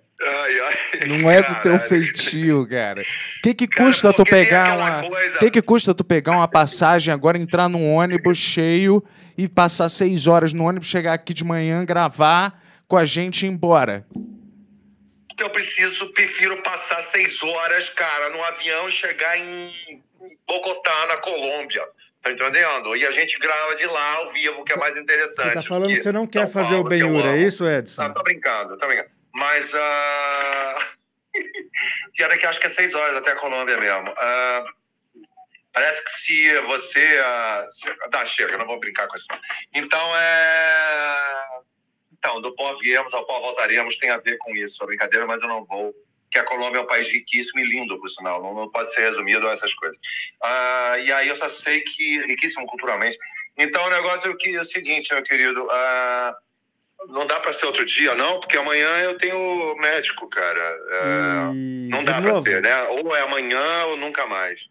Não 1.07 1.29
é 1.29 1.41
do 1.41 1.55
teu 1.61 1.79
feitio, 1.79 2.67
cara. 2.67 3.01
O 3.01 3.41
que 3.43 3.53
que 3.53 3.67
Cara, 3.67 3.85
custa 3.89 4.13
tu 4.13 4.23
pegar 4.23 4.77
uma. 4.77 5.07
coisa- 5.09 5.39
que 5.39 5.51
que 5.51 5.61
custa 5.61 5.93
tu 5.93 6.03
pegar 6.03 6.33
uma 6.33 6.47
passagem 6.47 7.13
agora, 7.13 7.37
entrar 7.37 7.67
num 7.69 7.93
ônibus 7.93 8.37
cheio 8.37 9.03
e 9.37 9.47
passar 9.47 9.89
seis 9.89 10.27
horas 10.27 10.53
no 10.53 10.63
ônibus, 10.65 10.87
chegar 10.87 11.13
aqui 11.13 11.33
de 11.33 11.43
manhã, 11.43 11.85
gravar 11.85 12.61
com 12.87 12.97
a 12.97 13.05
gente 13.05 13.43
e 13.43 13.49
ir 13.49 13.51
embora? 13.51 14.05
Eu 15.39 15.49
preciso, 15.51 16.11
prefiro 16.13 16.61
passar 16.63 17.01
seis 17.03 17.41
horas, 17.43 17.89
cara, 17.89 18.29
no 18.31 18.43
avião 18.43 18.89
e 18.89 18.91
chegar 18.91 19.37
em 19.37 19.71
Bogotá, 20.47 21.05
na 21.09 21.17
Colômbia. 21.17 21.83
Tá 22.23 22.31
entendendo? 22.31 22.95
E 22.95 23.05
a 23.05 23.11
gente 23.11 23.37
grava 23.39 23.75
de 23.75 23.85
lá 23.85 24.13
ao 24.15 24.33
vivo, 24.33 24.63
que 24.65 24.73
é 24.73 24.77
mais 24.77 24.97
interessante. 24.97 25.49
Você 25.49 25.53
tá 25.53 25.61
falando 25.61 25.89
do 25.89 25.93
que 25.93 26.01
você 26.01 26.11
não 26.11 26.25
quer 26.25 26.41
São 26.41 26.49
fazer 26.51 26.73
o 26.73 26.83
Paulo, 26.83 26.89
que 26.89 26.95
eu 26.95 27.09
Ben-Hur, 27.09 27.25
é 27.25 27.29
amo. 27.29 27.37
isso, 27.37 27.65
Edson? 27.67 28.01
Não, 28.01 28.13
tô 28.13 28.23
brincando, 28.23 28.77
tô 28.77 28.87
brincando. 28.87 29.09
Mas, 29.33 29.71
ah... 29.75 30.87
É 32.19 32.37
que 32.37 32.45
acho 32.45 32.59
que 32.59 32.65
é 32.65 32.69
seis 32.69 32.93
horas 32.93 33.15
até 33.17 33.31
a 33.31 33.35
Colômbia 33.35 33.77
mesmo. 33.77 34.13
Ah, 34.17 34.65
Parece 35.73 36.03
que 36.03 36.09
se 36.09 36.61
você... 36.61 37.21
ah, 37.23 37.67
se- 37.69 37.95
Dá, 38.09 38.25
chega, 38.25 38.57
não 38.57 38.65
vou 38.65 38.79
brincar 38.79 39.07
com 39.07 39.15
isso. 39.15 39.27
não. 39.29 39.39
Então, 39.75 40.17
é... 40.17 41.17
Então, 42.17 42.41
do 42.41 42.55
pó 42.55 42.73
viemos, 42.75 43.13
ao 43.13 43.25
pó 43.27 43.39
voltaremos, 43.39 43.95
tem 43.97 44.09
a 44.09 44.17
ver 44.17 44.37
com 44.39 44.51
isso, 44.55 44.83
a 44.83 44.87
brincadeira, 44.87 45.27
mas 45.27 45.39
eu 45.41 45.47
não 45.47 45.63
vou. 45.65 45.93
Que 46.31 46.39
a 46.39 46.43
Colômbia 46.43 46.79
é 46.79 46.81
um 46.81 46.87
país 46.87 47.07
riquíssimo 47.07 47.59
e 47.59 47.63
lindo, 47.63 47.99
por 47.99 48.09
sinal, 48.09 48.41
não, 48.41 48.55
não 48.55 48.71
pode 48.71 48.91
ser 48.91 49.01
resumido 49.01 49.47
a 49.47 49.51
essas 49.51 49.71
coisas. 49.75 49.97
Ah, 50.43 50.95
e 50.99 51.11
aí 51.11 51.27
eu 51.27 51.35
só 51.35 51.47
sei 51.47 51.81
que 51.81 52.25
riquíssimo 52.25 52.65
culturalmente. 52.65 53.17
Então 53.55 53.85
o 53.85 53.89
negócio 53.89 54.29
é 54.29 54.33
o, 54.33 54.37
que, 54.37 54.57
é 54.57 54.63
seguinte, 54.63 55.13
meu 55.13 55.23
querido, 55.23 55.69
ah, 55.69 56.35
não 57.07 57.25
dá 57.27 57.39
para 57.39 57.53
ser 57.53 57.65
outro 57.65 57.85
dia, 57.85 58.15
não, 58.15 58.39
porque 58.39 58.57
amanhã 58.57 58.87
eu 59.01 59.17
tenho 59.17 59.75
médico, 59.77 60.27
cara. 60.29 60.77
Ah, 61.01 61.51
E, 61.55 61.87
não 61.89 62.03
dá 62.03 62.21
para 62.21 62.33
ser, 62.35 62.61
né? 62.61 62.83
Ou 62.85 63.15
é 63.15 63.21
amanhã 63.21 63.85
ou 63.85 63.97
nunca 63.97 64.25
mais. 64.27 64.69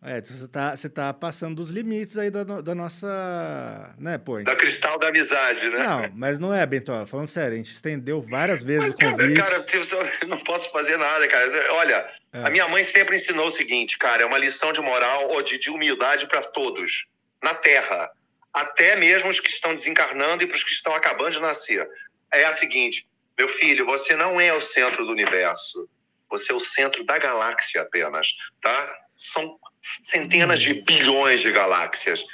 Edson, 0.00 0.34
você 0.34 0.46
tá, 0.48 0.76
você 0.76 0.88
tá 0.88 1.12
passando 1.12 1.56
dos 1.56 1.70
limites 1.70 2.16
aí 2.16 2.30
da, 2.30 2.44
da 2.44 2.72
nossa. 2.72 3.94
Né, 3.98 4.16
pô? 4.16 4.40
Da 4.44 4.54
cristal 4.54 4.96
da 4.96 5.08
amizade, 5.08 5.68
né? 5.70 5.78
Não, 5.78 6.10
mas 6.14 6.38
não 6.38 6.54
é, 6.54 6.64
Bentola. 6.64 7.04
Falando 7.04 7.26
sério, 7.26 7.54
a 7.54 7.56
gente 7.56 7.70
estendeu 7.72 8.22
várias 8.22 8.62
vezes 8.62 8.84
Mas, 8.84 8.94
o 8.94 8.98
cara, 8.98 9.10
convite. 9.12 9.40
cara, 9.40 9.58
você- 9.60 9.96
eu 10.22 10.28
não 10.28 10.38
posso 10.38 10.70
fazer 10.70 10.96
nada, 10.96 11.26
cara. 11.26 11.72
Olha, 11.74 12.08
É. 12.32 12.44
a 12.44 12.50
minha 12.50 12.68
mãe 12.68 12.84
sempre 12.84 13.16
ensinou 13.16 13.48
o 13.48 13.50
seguinte, 13.50 13.98
cara, 13.98 14.22
é 14.22 14.26
uma 14.26 14.38
lição 14.38 14.72
de 14.72 14.80
moral 14.80 15.28
ou 15.30 15.42
de, 15.42 15.58
de 15.58 15.68
humildade 15.68 16.28
para 16.28 16.42
todos, 16.42 17.06
na 17.42 17.54
Terra. 17.54 18.08
Até 18.52 18.96
mesmo 18.96 19.30
os 19.30 19.40
que 19.40 19.50
estão 19.50 19.74
desencarnando 19.74 20.42
e 20.42 20.46
para 20.46 20.56
os 20.56 20.64
que 20.64 20.72
estão 20.72 20.94
acabando 20.94 21.32
de 21.32 21.40
nascer. 21.40 21.88
É 22.32 22.44
a 22.44 22.52
seguinte, 22.52 23.06
meu 23.38 23.48
filho, 23.48 23.86
você 23.86 24.16
não 24.16 24.40
é 24.40 24.52
o 24.52 24.60
centro 24.60 25.04
do 25.04 25.12
universo. 25.12 25.88
Você 26.28 26.52
é 26.52 26.54
o 26.54 26.60
centro 26.60 27.04
da 27.04 27.18
galáxia 27.18 27.82
apenas, 27.82 28.28
tá? 28.60 28.94
São 29.16 29.58
centenas 30.02 30.60
de 30.60 30.74
bilhões 30.74 31.40
de 31.40 31.50
galáxias. 31.50 32.24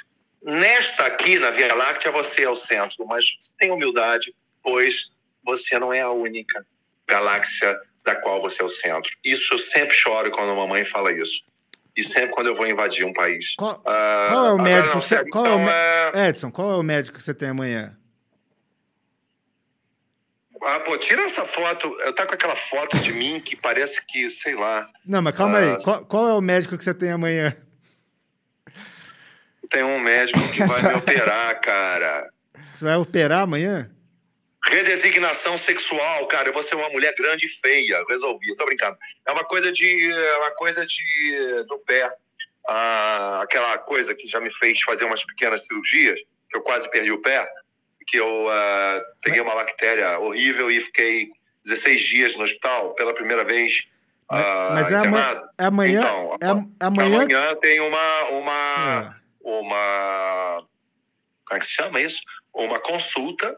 Nesta 0.41 1.05
aqui, 1.05 1.39
na 1.39 1.51
Via 1.51 1.73
Láctea, 1.73 2.11
você 2.11 2.43
é 2.43 2.49
o 2.49 2.55
centro, 2.55 3.05
mas 3.05 3.25
tenha 3.57 3.73
humildade, 3.73 4.33
pois 4.61 5.09
você 5.43 5.79
não 5.79 5.93
é 5.93 6.01
a 6.01 6.11
única 6.11 6.65
galáxia 7.07 7.75
da 8.03 8.15
qual 8.15 8.41
você 8.41 8.61
é 8.61 8.65
o 8.65 8.69
centro. 8.69 9.11
Isso 9.23 9.53
eu 9.53 9.57
sempre 9.57 9.95
choro 9.95 10.31
quando 10.31 10.51
a 10.51 10.55
mamãe 10.55 10.85
fala 10.85 11.11
isso. 11.11 11.43
E 11.95 12.03
sempre 12.03 12.31
quando 12.31 12.47
eu 12.47 12.55
vou 12.55 12.67
invadir 12.67 13.05
um 13.05 13.13
país. 13.13 13.55
Qual, 13.55 13.81
Ah, 13.85 14.27
qual 14.29 14.45
é 14.47 14.51
o 14.53 14.57
médico 14.61 14.95
não, 14.95 15.01
que 15.01 15.07
você- 15.07 15.25
qual 15.29 15.45
é 15.45 15.49
o 15.55 15.61
então, 15.61 15.69
é- 15.69 16.27
Edson, 16.29 16.51
qual 16.51 16.71
é 16.71 16.75
o 16.75 16.83
médico 16.83 17.17
que 17.17 17.23
você 17.23 17.33
tem 17.33 17.49
amanhã? 17.49 17.95
Ah, 20.63 20.79
pô, 20.79 20.97
tira 20.97 21.21
essa 21.23 21.45
foto. 21.45 21.87
Eu 22.01 22.13
tá 22.13 22.25
com 22.25 22.33
aquela 22.33 22.55
foto 22.55 22.97
de 22.99 23.13
mim 23.13 23.39
que 23.39 23.55
parece 23.55 24.03
que, 24.05 24.29
sei 24.29 24.55
lá, 24.55 24.89
Não, 25.05 25.21
mas 25.21 25.35
calma 25.35 25.59
Ah, 25.59 25.75
aí. 25.75 25.83
Qual, 25.83 26.05
qual 26.05 26.27
é 26.29 26.33
o 26.33 26.41
médico 26.41 26.77
que 26.77 26.83
você 26.83 26.93
tem 26.93 27.11
amanhã? 27.11 27.55
tem 29.69 29.83
um 29.83 29.99
médico 29.99 30.39
que 30.53 30.63
vai 30.63 30.81
me 30.83 30.93
operar, 30.97 31.59
cara. 31.61 32.29
Você 32.73 32.85
vai 32.85 32.95
operar 32.95 33.41
amanhã? 33.41 33.89
Redesignação 34.67 35.57
sexual, 35.57 36.27
cara. 36.27 36.49
Eu 36.49 36.53
vou 36.53 36.63
ser 36.63 36.75
uma 36.75 36.89
mulher 36.89 37.13
grande 37.15 37.45
e 37.45 37.49
feia. 37.49 38.03
Resolvi, 38.09 38.55
tô 38.55 38.65
brincando. 38.65 38.97
É 39.27 39.31
uma 39.31 39.43
coisa 39.43 39.71
de. 39.71 40.11
É 40.11 40.37
uma 40.37 40.51
coisa 40.51 40.85
de. 40.85 41.63
do 41.67 41.77
pé. 41.79 42.11
Ah, 42.67 43.41
aquela 43.43 43.77
coisa 43.77 44.15
que 44.15 44.27
já 44.27 44.39
me 44.39 44.51
fez 44.51 44.81
fazer 44.81 45.05
umas 45.05 45.23
pequenas 45.23 45.65
cirurgias, 45.67 46.19
que 46.49 46.57
eu 46.57 46.61
quase 46.61 46.89
perdi 46.89 47.11
o 47.11 47.21
pé, 47.21 47.47
que 48.07 48.17
eu 48.17 48.49
ah, 48.49 49.01
peguei 49.21 49.39
uma 49.39 49.53
bactéria 49.53 50.17
horrível 50.19 50.71
e 50.71 50.81
fiquei 50.81 51.29
16 51.63 52.01
dias 52.01 52.35
no 52.35 52.43
hospital 52.43 52.95
pela 52.95 53.13
primeira 53.13 53.43
vez. 53.43 53.83
ah, 54.29 54.71
mas 54.73 54.91
é. 54.91 54.95
É 55.59 55.65
amanhã. 55.65 55.99
Então, 55.99 56.37
é 56.41 56.47
am- 56.47 56.75
amanhã. 56.79 57.21
Amanhã 57.21 57.55
tem 57.57 57.79
uma. 57.81 58.23
uma 58.31 58.51
Ah, 58.77 59.15
uma 59.43 60.65
como 61.45 61.57
é 61.57 61.59
que 61.59 61.67
se 61.67 61.73
chama 61.73 62.01
isso? 62.01 62.19
Uma 62.51 62.79
consulta 62.79 63.55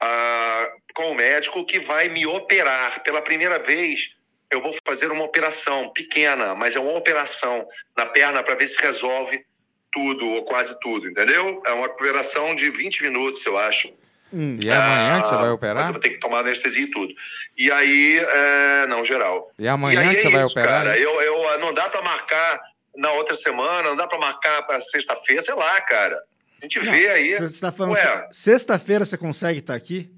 ah, 0.00 0.68
com 0.94 1.10
o 1.12 1.14
médico 1.14 1.64
que 1.64 1.78
vai 1.78 2.08
me 2.08 2.26
operar 2.26 3.02
pela 3.02 3.22
primeira 3.22 3.58
vez. 3.58 4.10
Eu 4.50 4.62
vou 4.62 4.74
fazer 4.86 5.10
uma 5.10 5.24
operação 5.24 5.90
pequena, 5.92 6.54
mas 6.54 6.74
é 6.74 6.80
uma 6.80 6.96
operação 6.96 7.66
na 7.96 8.06
perna 8.06 8.42
para 8.42 8.54
ver 8.54 8.66
se 8.66 8.80
resolve 8.80 9.44
tudo 9.92 10.26
ou 10.28 10.44
quase 10.44 10.78
tudo, 10.80 11.06
entendeu? 11.08 11.62
É 11.66 11.72
uma 11.72 11.86
operação 11.86 12.54
de 12.54 12.70
20 12.70 13.02
minutos, 13.02 13.44
eu 13.44 13.58
acho. 13.58 13.92
hum. 14.32 14.58
E 14.62 14.68
é 14.70 14.74
amanhã 14.74 15.20
que 15.20 15.28
você 15.28 15.34
vai 15.34 15.44
Ah, 15.44 15.48
eu 15.48 15.54
operar? 15.54 15.90
vou 15.92 16.00
ter 16.00 16.10
que 16.10 16.18
tomar 16.20 16.40
anestesia 16.40 16.82
e 16.84 16.90
tudo. 16.90 17.12
E 17.58 17.70
aí, 17.70 18.18
é, 18.18 18.86
não, 18.86 19.04
geral. 19.04 19.50
E 19.58 19.64
E 19.64 19.68
amanhã 19.68 20.00
aí 20.00 20.14
que 20.14 20.20
você 20.22 20.28
é 20.28 20.30
vai 20.30 20.40
isso, 20.40 20.50
operar? 20.50 20.84
Cara. 20.84 20.96
isso? 20.98 21.06
Eu, 21.06 21.20
eu, 21.20 21.58
não 21.58 21.74
dá 21.74 21.88
pra 21.90 22.00
marcar 22.02 22.60
na 22.96 23.12
outra 23.12 23.34
semana, 23.36 23.90
não 23.90 23.96
dá 23.96 24.06
pra 24.06 24.18
marcar 24.18 24.62
pra 24.62 24.80
sexta-feira, 24.80 25.42
sei 25.42 25.54
lá, 25.54 25.78
cara. 25.82 26.18
A 26.60 26.64
gente 26.64 26.78
Não, 26.80 26.90
vê 26.92 27.08
aí. 27.08 27.34
Você 27.36 27.44
está 27.44 27.70
falando 27.72 27.92
Ué. 27.94 28.26
que 28.28 28.36
sexta-feira 28.36 29.04
você 29.04 29.16
consegue 29.16 29.60
estar 29.60 29.74
aqui? 29.74 30.12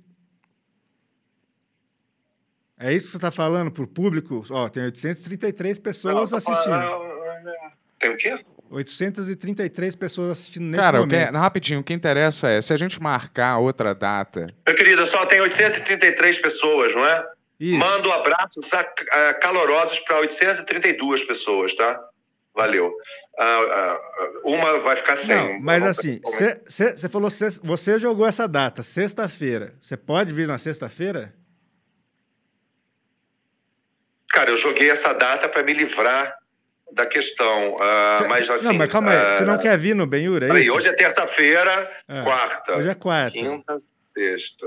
É 2.79 2.93
isso 2.95 3.07
que 3.07 3.11
você 3.13 3.17
está 3.19 3.31
falando 3.31 3.71
para 3.71 3.83
o 3.83 3.87
público? 3.87 4.43
Ó, 4.51 4.69
tem 4.69 4.85
833 4.85 5.79
pessoas 5.79 6.31
Não, 6.31 6.39
assistindo. 6.39 6.73
ah, 6.73 7.73
Tem 7.99 8.11
o 8.11 8.17
quê? 8.17 8.39
833 8.71 9.97
pessoas 9.97 10.31
assistindo 10.31 10.65
nesse 10.65 10.83
Cara, 10.83 11.01
momento. 11.01 11.35
rapidinho, 11.37 11.81
o 11.81 11.85
que 11.85 11.93
interessa 11.93 12.49
é, 12.49 12.63
se 12.63 12.73
a 12.73 12.77
gente 12.77 13.03
marcar 13.03 13.59
outra 13.59 13.95
data, 13.95 14.47
Meu 14.67 14.77
querido, 14.77 15.05
só 15.05 15.27
tem 15.27 15.41
833 15.41 16.39
pessoas, 16.39 16.95
não 16.95 17.05
é? 17.05 17.27
Isso. 17.59 17.79
Mando 17.79 18.11
abraços 18.11 18.73
a- 18.73 18.81
a- 18.81 19.35
calorosos 19.35 19.99
para 20.01 20.21
832 20.21 21.23
pessoas, 21.25 21.75
tá? 21.77 22.01
Valeu. 22.61 22.93
Ah, 23.39 23.45
ah, 23.45 24.01
uma 24.45 24.79
vai 24.81 24.97
ficar 24.97 25.17
sem. 25.17 25.35
Não, 25.35 25.61
mas 25.61 25.83
assim, 25.85 26.21
você 26.65 27.09
falou, 27.09 27.31
sex- 27.31 27.61
você 27.63 27.99
jogou 27.99 28.27
essa 28.27 28.47
data, 28.49 28.83
sexta-feira. 28.83 29.75
Você 29.81 29.97
pode 29.97 30.33
vir 30.33 30.47
na 30.47 30.59
sexta-feira? 30.59 31.35
Cara, 34.33 34.51
eu 34.51 34.57
joguei 34.57 34.91
essa 34.91 35.13
data 35.13 35.49
para 35.49 35.63
me 35.63 35.73
livrar 35.73 36.35
da 36.93 37.07
questão. 37.07 37.75
ah, 37.81 38.15
Cê- 38.19 38.29
mas 38.29 38.47
cê- 38.47 38.53
assim. 38.53 38.65
não, 38.67 38.75
mas 38.75 38.91
calma 38.91 39.11
aí, 39.13 39.33
você 39.33 39.45
não 39.45 39.59
quer 39.59 39.77
vir 39.79 39.95
no 39.95 40.07
Benhur, 40.07 40.43
é 40.43 40.47
Peraí, 40.49 40.63
isso? 40.63 40.73
hoje 40.75 40.89
é 40.89 40.93
terça-feira, 40.93 41.91
Ah, 42.09 42.23
quarta. 42.23 42.77
Hoje 42.77 42.89
é 42.89 42.95
quarta. 42.95 43.33
Quinta, 43.33 43.75
sexta. 43.99 44.67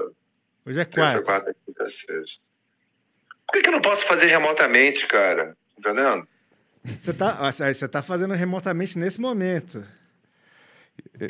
Hoje 0.66 0.80
é 0.80 0.86
Terça, 0.86 1.22
quarta. 1.22 1.24
quarta, 1.24 1.56
quinta, 1.66 1.88
sexta. 1.90 2.42
Por 3.46 3.54
que, 3.54 3.62
que 3.62 3.68
eu 3.70 3.74
não 3.74 3.82
posso 3.82 4.06
fazer 4.06 4.28
remotamente, 4.28 5.06
cara? 5.08 5.56
Entendendo? 5.78 6.28
Você 6.86 7.14
tá, 7.14 7.38
ó, 7.40 7.52
você 7.52 7.88
tá 7.88 8.02
fazendo 8.02 8.34
remotamente 8.34 8.98
nesse 8.98 9.20
momento. 9.22 9.86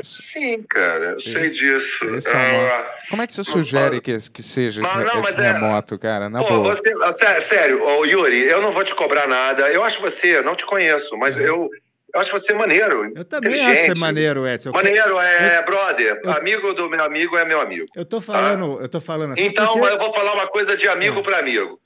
isso, 0.01 0.21
Sim, 0.23 0.61
cara, 0.63 1.11
eu 1.11 1.19
sei 1.19 1.49
disso. 1.49 2.03
esse 2.15 2.29
é 2.29 2.35
uma- 2.35 2.67
Ah, 2.69 2.97
como 3.09 3.21
é 3.21 3.27
que 3.27 3.33
você 3.33 3.43
sugere 3.43 4.01
que, 4.01 4.11
esse- 4.11 4.29
que 4.29 4.41
seja 4.43 4.81
esse, 4.81 4.93
Mas 4.95 5.05
não, 5.05 5.19
esse 5.21 5.39
é- 5.39 5.51
remoto, 5.53 5.97
cara? 5.99 6.29
Na 6.29 6.43
Pô, 6.43 6.61
boa. 6.61 6.75
você, 6.75 6.93
ah, 7.01 7.13
sé- 7.15 7.39
sério, 7.41 7.81
ô, 7.83 8.03
Yuri, 8.05 8.41
eu 8.43 8.61
não 8.61 8.71
vou 8.71 8.83
te 8.83 8.93
cobrar 8.95 9.27
nada. 9.27 9.69
Eu 9.71 9.83
acho 9.83 10.01
você, 10.01 10.37
eu 10.37 10.43
não 10.43 10.55
te 10.55 10.65
conheço, 10.65 11.15
mas 11.17 11.37
eu, 11.37 11.69
eu 12.13 12.19
acho 12.19 12.31
você 12.31 12.53
maneiro. 12.53 13.11
Eu 13.15 13.23
também 13.23 13.63
acho 13.63 13.85
ser 13.85 13.97
maneiro, 13.97 14.45
Edson. 14.47 14.69
Eu, 14.69 14.73
Maneiro 14.73 15.19
é 15.19 15.61
brother. 15.63 16.19
eu- 16.23 16.31
Amigo 16.31 16.73
do 16.73 16.89
meu 16.89 17.03
amigo 17.03 17.37
é 17.37 17.45
meu 17.45 17.61
amigo. 17.61 17.85
eu 17.95 18.05
tô 18.05 18.19
falando, 18.19 18.81
eu 18.81 18.89
tô 18.89 18.99
falando 18.99 19.33
assim. 19.33 19.45
Então, 19.45 19.73
porque- 19.73 19.93
eu 19.93 19.99
vou 19.99 20.13
falar 20.13 20.33
uma 20.33 20.47
coisa 20.47 20.75
de 20.75 20.87
amigo 20.89 21.19
Ah. 21.19 21.23
para 21.23 21.39
amigo. 21.39 21.79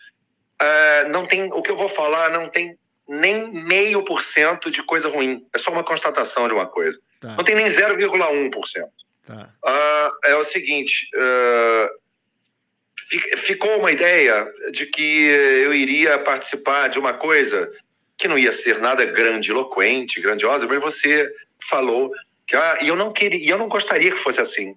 É, 0.59 1.07
não 1.09 1.27
tem, 1.27 1.43
o 1.53 1.61
que 1.61 1.69
eu 1.69 1.77
vou 1.77 1.89
falar 1.89 2.31
não 2.31 2.49
tem 2.49 2.75
nem 3.07 3.51
meio 3.51 4.03
por 4.03 4.21
cento 4.21 4.69
de 4.69 4.83
coisa 4.83 5.07
ruim. 5.09 5.45
É 5.53 5.57
só 5.57 5.71
uma 5.71 5.83
constatação 5.83 6.47
de 6.47 6.53
uma 6.53 6.65
coisa. 6.67 6.99
Tá, 7.19 7.35
Não 7.35 7.43
tem 7.43 7.55
nem 7.55 7.65
0,1%. 7.67 8.51
tá. 9.25 9.49
Ah, 9.65 10.11
é 10.25 10.35
o 10.35 10.43
seguinte, 10.45 11.09
fi- 13.09 13.37
ficou 13.37 13.79
uma 13.79 13.91
ideia 13.91 14.47
de 14.71 14.85
que 14.85 15.25
eu 15.63 15.73
iria 15.73 16.19
participar 16.19 16.87
de 16.89 16.99
uma 16.99 17.13
coisa 17.13 17.71
que 18.17 18.27
não 18.27 18.37
ia 18.37 18.51
ser 18.51 18.79
nada 18.79 19.05
grandiloquente, 19.05 20.19
grandiosa, 20.21 20.65
mas 20.67 20.81
você 20.81 21.29
falou 21.69 22.11
Que, 22.47 22.55
ah, 22.55 22.77
eu 22.81 22.95
não 22.95 23.11
queria, 23.11 23.51
eu 23.51 23.57
não 23.57 23.67
gostaria 23.67 24.09
que 24.11 24.17
fosse 24.17 24.39
assim. 24.39 24.75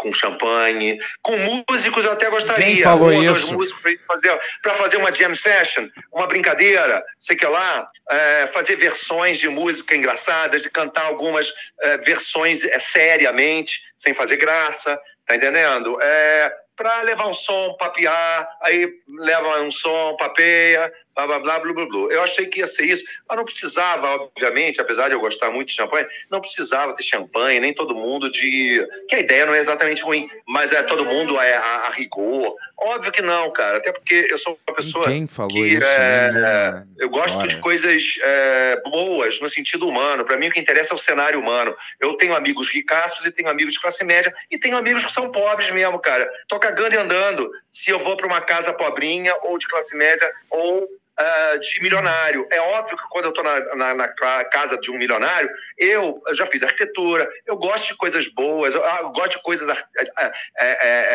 Com 0.00 0.10
champanhe, 0.12 0.98
com 1.20 1.36
músicos 1.36 2.06
eu 2.06 2.12
até 2.12 2.30
gostaria. 2.30 2.64
Quem 2.64 2.82
falou 2.82 3.10
um 3.10 3.22
isso? 3.22 3.54
pra 3.54 3.66
fazer, 4.06 4.40
fazer 4.76 4.96
uma 4.96 5.12
jam 5.12 5.34
session, 5.34 5.88
uma 6.10 6.26
brincadeira, 6.26 7.04
sei 7.18 7.36
que 7.36 7.44
lá, 7.44 7.86
é, 8.10 8.46
fazer 8.46 8.76
versões 8.76 9.36
de 9.38 9.48
música 9.50 9.94
engraçadas, 9.94 10.62
de 10.62 10.70
cantar 10.70 11.04
algumas 11.04 11.52
é, 11.82 11.98
versões 11.98 12.64
é, 12.64 12.78
seriamente, 12.78 13.82
sem 13.98 14.14
fazer 14.14 14.36
graça, 14.36 14.98
tá 15.26 15.36
entendendo? 15.36 16.00
É, 16.00 16.50
para 16.80 17.02
levar 17.02 17.28
um 17.28 17.34
som, 17.34 17.74
papear, 17.78 18.48
aí 18.62 18.90
leva 19.18 19.60
um 19.60 19.70
som, 19.70 20.16
papeia, 20.16 20.90
blá 21.26 21.38
blá 21.38 21.58
blá 21.58 21.60
blá 21.60 21.72
blá 21.72 21.86
blá. 21.86 22.14
Eu 22.14 22.22
achei 22.22 22.46
que 22.46 22.60
ia 22.60 22.66
ser 22.66 22.84
isso, 22.84 23.04
mas 23.28 23.36
não 23.36 23.44
precisava, 23.44 24.06
obviamente, 24.08 24.80
apesar 24.80 25.08
de 25.08 25.14
eu 25.14 25.20
gostar 25.20 25.50
muito 25.50 25.68
de 25.68 25.74
champanhe, 25.74 26.06
não 26.30 26.40
precisava 26.40 26.94
ter 26.94 27.02
champanhe, 27.02 27.60
nem 27.60 27.74
todo 27.74 27.94
mundo 27.94 28.30
de. 28.30 28.86
Que 29.08 29.16
a 29.16 29.20
ideia 29.20 29.46
não 29.46 29.54
é 29.54 29.58
exatamente 29.58 30.02
ruim, 30.02 30.28
mas 30.46 30.72
é 30.72 30.82
todo 30.82 31.04
mundo 31.04 31.38
é 31.40 31.54
a, 31.54 31.86
a 31.86 31.90
rigor. 31.90 32.54
Óbvio 32.78 33.12
que 33.12 33.20
não, 33.20 33.52
cara, 33.52 33.78
até 33.78 33.92
porque 33.92 34.26
eu 34.30 34.38
sou 34.38 34.58
uma 34.66 34.76
pessoa. 34.76 35.04
Quem 35.04 35.26
falou 35.26 35.52
que, 35.52 35.74
isso? 35.74 35.86
é, 35.86 36.32
nenhuma 36.32 36.86
eu 36.98 37.08
gosto 37.08 37.36
hora. 37.36 37.48
de 37.48 37.56
coisas 37.60 38.18
é, 38.22 38.80
boas 38.84 39.40
no 39.40 39.48
sentido 39.48 39.86
humano. 39.86 40.24
Para 40.24 40.36
mim, 40.36 40.48
o 40.48 40.50
que 40.50 40.60
interessa 40.60 40.92
é 40.92 40.94
o 40.94 40.98
cenário 40.98 41.40
humano. 41.40 41.74
Eu 41.98 42.14
tenho 42.14 42.34
amigos 42.34 42.68
ricaços 42.68 43.24
e 43.24 43.30
tenho 43.30 43.48
amigos 43.48 43.74
de 43.74 43.80
classe 43.80 44.04
média 44.04 44.32
e 44.50 44.58
tenho 44.58 44.76
amigos 44.76 45.04
que 45.04 45.12
são 45.12 45.30
pobres 45.30 45.70
mesmo, 45.70 45.98
cara. 45.98 46.30
Tô 46.48 46.58
cagando 46.58 46.94
e 46.94 46.98
andando 46.98 47.50
se 47.70 47.90
eu 47.90 47.98
vou 47.98 48.16
para 48.16 48.26
uma 48.26 48.40
casa 48.40 48.72
pobrinha 48.72 49.34
ou 49.42 49.58
de 49.58 49.66
classe 49.66 49.96
média 49.96 50.30
ou 50.50 50.88
ah, 51.20 51.56
de 51.56 51.82
milionário. 51.82 52.46
É 52.50 52.60
óbvio 52.60 52.96
que 52.96 53.08
quando 53.10 53.26
eu 53.26 53.30
estou 53.30 53.44
na, 53.44 53.60
na- 53.76 53.94
na 53.94 54.08
ca- 54.08 54.44
casa 54.46 54.76
de 54.78 54.90
um 54.90 54.98
milionário, 54.98 55.48
eu 55.78 56.20
já 56.32 56.46
fiz 56.46 56.62
arquitetura, 56.62 57.28
eu 57.46 57.56
gosto 57.56 57.88
de 57.88 57.96
coisas 57.96 58.26
boas, 58.28 58.74
eu, 58.74 58.84
ah, 58.84 58.98
eu 59.02 59.10
gosto 59.10 59.36
de 59.36 59.42
coisas 59.42 59.68
ar- 59.68 59.88
é, 60.18 60.24
é, 60.58 60.68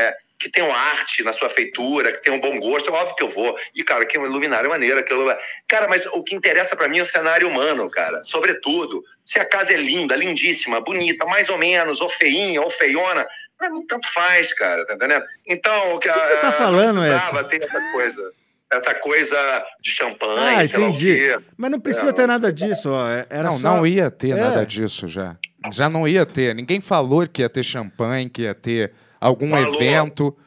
é, 0.08 0.18
que 0.38 0.50
tenham 0.50 0.74
arte 0.74 1.24
na 1.24 1.32
sua 1.32 1.48
feitura, 1.50 2.12
que 2.12 2.22
tenham 2.22 2.39
bom 2.41 2.60
gosto, 2.60 2.89
é 2.89 2.94
óbvio 2.94 3.15
que 3.15 3.24
eu 3.24 3.30
vou. 3.30 3.58
E, 3.74 3.84
cara, 3.84 4.06
que 4.06 4.18
luminária 4.18 4.68
maneira. 4.70 5.00
Aquilo... 5.00 5.34
Cara, 5.68 5.88
mas 5.88 6.06
o 6.08 6.22
que 6.24 6.36
interessa 6.36 6.76
para 6.76 6.89
mim 6.89 7.00
é 7.00 7.02
o 7.02 7.06
cenário 7.06 7.48
humano, 7.48 7.89
cara. 7.89 8.22
Sobretudo, 8.24 9.02
se 9.24 9.39
a 9.39 9.46
casa 9.46 9.72
é 9.74 9.78
linda, 9.78 10.13
lindíssima, 10.15 10.82
bonita, 10.82 11.26
mais 11.26 11.48
ou 11.50 11.58
menos, 11.58 12.02
ou 12.02 12.10
feinha, 12.10 12.62
ou 12.62 12.70
feiona, 12.70 13.26
pra 13.58 13.70
mim 13.70 13.86
tanto 13.88 14.12
faz, 14.12 14.52
cara, 14.54 14.86
tá 14.86 14.96
entendendo? 14.96 15.24
Então, 15.48 15.96
o 15.96 16.00
que, 16.00 16.12
que 16.12 16.20
você 16.20 16.36
tá 16.38 16.52
falando, 16.52 16.96
não 17.02 17.08
precisava 17.08 17.39
Edson? 17.39 17.50
ter 17.50 17.63
essa 17.63 17.91
coisa. 17.94 18.32
Essa 18.71 18.93
coisa 18.95 19.38
de 19.82 19.91
champanhe, 19.91 20.65
Ah, 20.65 20.67
sei 20.67 20.80
lá 20.80 20.86
o 20.88 20.89
entendi. 20.89 21.15
quê. 21.15 21.38
Mas 21.56 21.71
não 21.71 21.80
precisa 21.80 22.10
É, 22.10 22.13
ter 22.13 22.28
nada 22.28 22.51
disso, 22.51 22.89
ó. 22.91 23.08
é- 23.10 23.25
Era 23.30 23.43
não, 23.49 23.60
só... 23.60 23.75
não 23.78 23.88
ia 23.88 24.10
ter 24.10 24.32
É. 24.32 24.36
nada 24.36 24.65
disso 24.65 25.08
já. 25.08 25.36
Já 25.71 25.88
não 25.88 26.08
ia 26.08 26.25
ter. 26.25 26.54
Ninguém 26.56 26.82
falou 26.82 27.28
que 27.28 27.41
ia 27.41 27.49
ter 27.49 27.63
champanhe, 27.63 28.30
que 28.30 28.41
ia 28.43 28.54
ter 28.56 28.91
algum 29.21 29.49
Falou. 29.49 29.75
evento. 29.75 30.38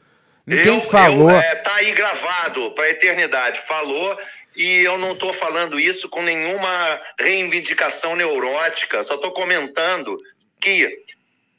Ninguém 0.46 0.76
Eu- 0.76 0.83
falou. 0.83 1.31
eu, 1.31 1.37
é, 1.38 1.54
tá 1.57 1.74
aí 1.76 1.92
gravado 1.92 2.70
para 2.72 2.85
a 2.85 2.90
eternidade. 2.90 3.61
Falou 3.68 4.16
e 4.57 4.66
eu 4.85 4.96
não 4.98 5.12
estou 5.12 5.33
falando 5.33 5.78
isso 5.78 6.09
com 6.09 6.22
nenhuma 6.22 7.00
reivindicação 7.18 8.16
neurótica. 8.16 9.02
Só 9.04 9.14
estou 9.14 9.33
comentando 9.33 10.16
que, 10.61 10.88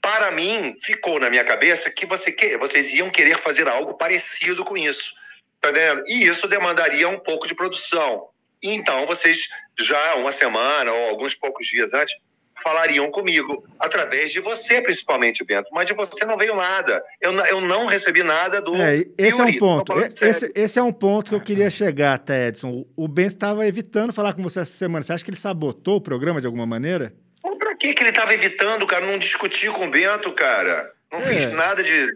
para 0.01 0.29
mim, 0.31 0.75
ficou 0.81 1.19
na 1.19 1.29
minha 1.29 1.43
cabeça 1.45 1.89
que 1.89 2.05
você 2.05 2.31
que, 2.31 2.57
vocês 2.57 2.93
iam 2.93 3.09
querer 3.09 3.37
fazer 3.37 3.67
algo 3.67 3.93
parecido 3.93 4.65
com 4.65 4.77
isso. 4.77 5.13
Tá 5.61 5.71
vendo? 5.71 6.03
E 6.07 6.25
isso 6.27 6.47
demandaria 6.47 7.07
um 7.09 7.19
pouco 7.19 7.47
de 7.47 7.55
produção. 7.55 8.27
Então, 8.61 9.05
vocês 9.05 9.39
já 9.77 10.15
uma 10.15 10.31
semana 10.31 10.91
ou 10.91 11.09
alguns 11.09 11.33
poucos 11.35 11.67
dias 11.67 11.93
antes 11.93 12.13
falariam 12.61 13.09
comigo, 13.09 13.63
através 13.79 14.31
de 14.33 14.41
você, 14.41 14.81
principalmente, 14.81 15.45
Bento. 15.45 15.69
Mas 15.71 15.85
de 15.87 15.93
você 15.93 16.25
não 16.25 16.37
veio 16.37 16.53
nada. 16.55 17.01
Eu, 17.21 17.31
eu 17.45 17.61
não 17.61 17.85
recebi 17.85 18.21
nada 18.21 18.61
do. 18.61 18.75
É, 18.75 19.01
esse 19.17 19.39
é 19.39 19.43
um 19.45 19.57
ponto. 19.57 19.97
Esse, 19.97 20.51
esse 20.53 20.77
é 20.77 20.83
um 20.83 20.91
ponto 20.91 21.29
que 21.29 21.35
eu 21.35 21.41
queria 21.41 21.69
chegar 21.69 22.15
até, 22.15 22.47
Edson. 22.47 22.69
O- 22.69 22.87
O 23.05 23.07
Bento 23.07 23.35
estava 23.35 23.65
evitando 23.65 24.11
falar 24.11 24.33
com 24.33 24.43
você 24.43 24.59
essa 24.59 24.73
semana. 24.73 25.03
Você 25.03 25.13
acha 25.13 25.23
que 25.23 25.29
ele 25.29 25.37
sabotou 25.37 25.95
o 25.97 26.01
programa 26.01 26.41
de 26.41 26.47
alguma 26.47 26.65
maneira? 26.65 27.13
Mas 27.41 27.57
Pra 27.57 27.75
que, 27.77 27.93
que 27.93 28.03
ele 28.03 28.09
estava 28.09 28.33
evitando, 28.33 28.85
cara? 28.85 29.05
Não 29.05 29.17
discutir 29.17 29.71
com 29.71 29.85
o 29.87 29.91
Bento, 29.91 30.29
cara. 30.33 30.91
Não 31.09 31.19
É. 31.19 31.23
fiz 31.27 31.51
nada 31.53 31.81
de. 31.81 32.07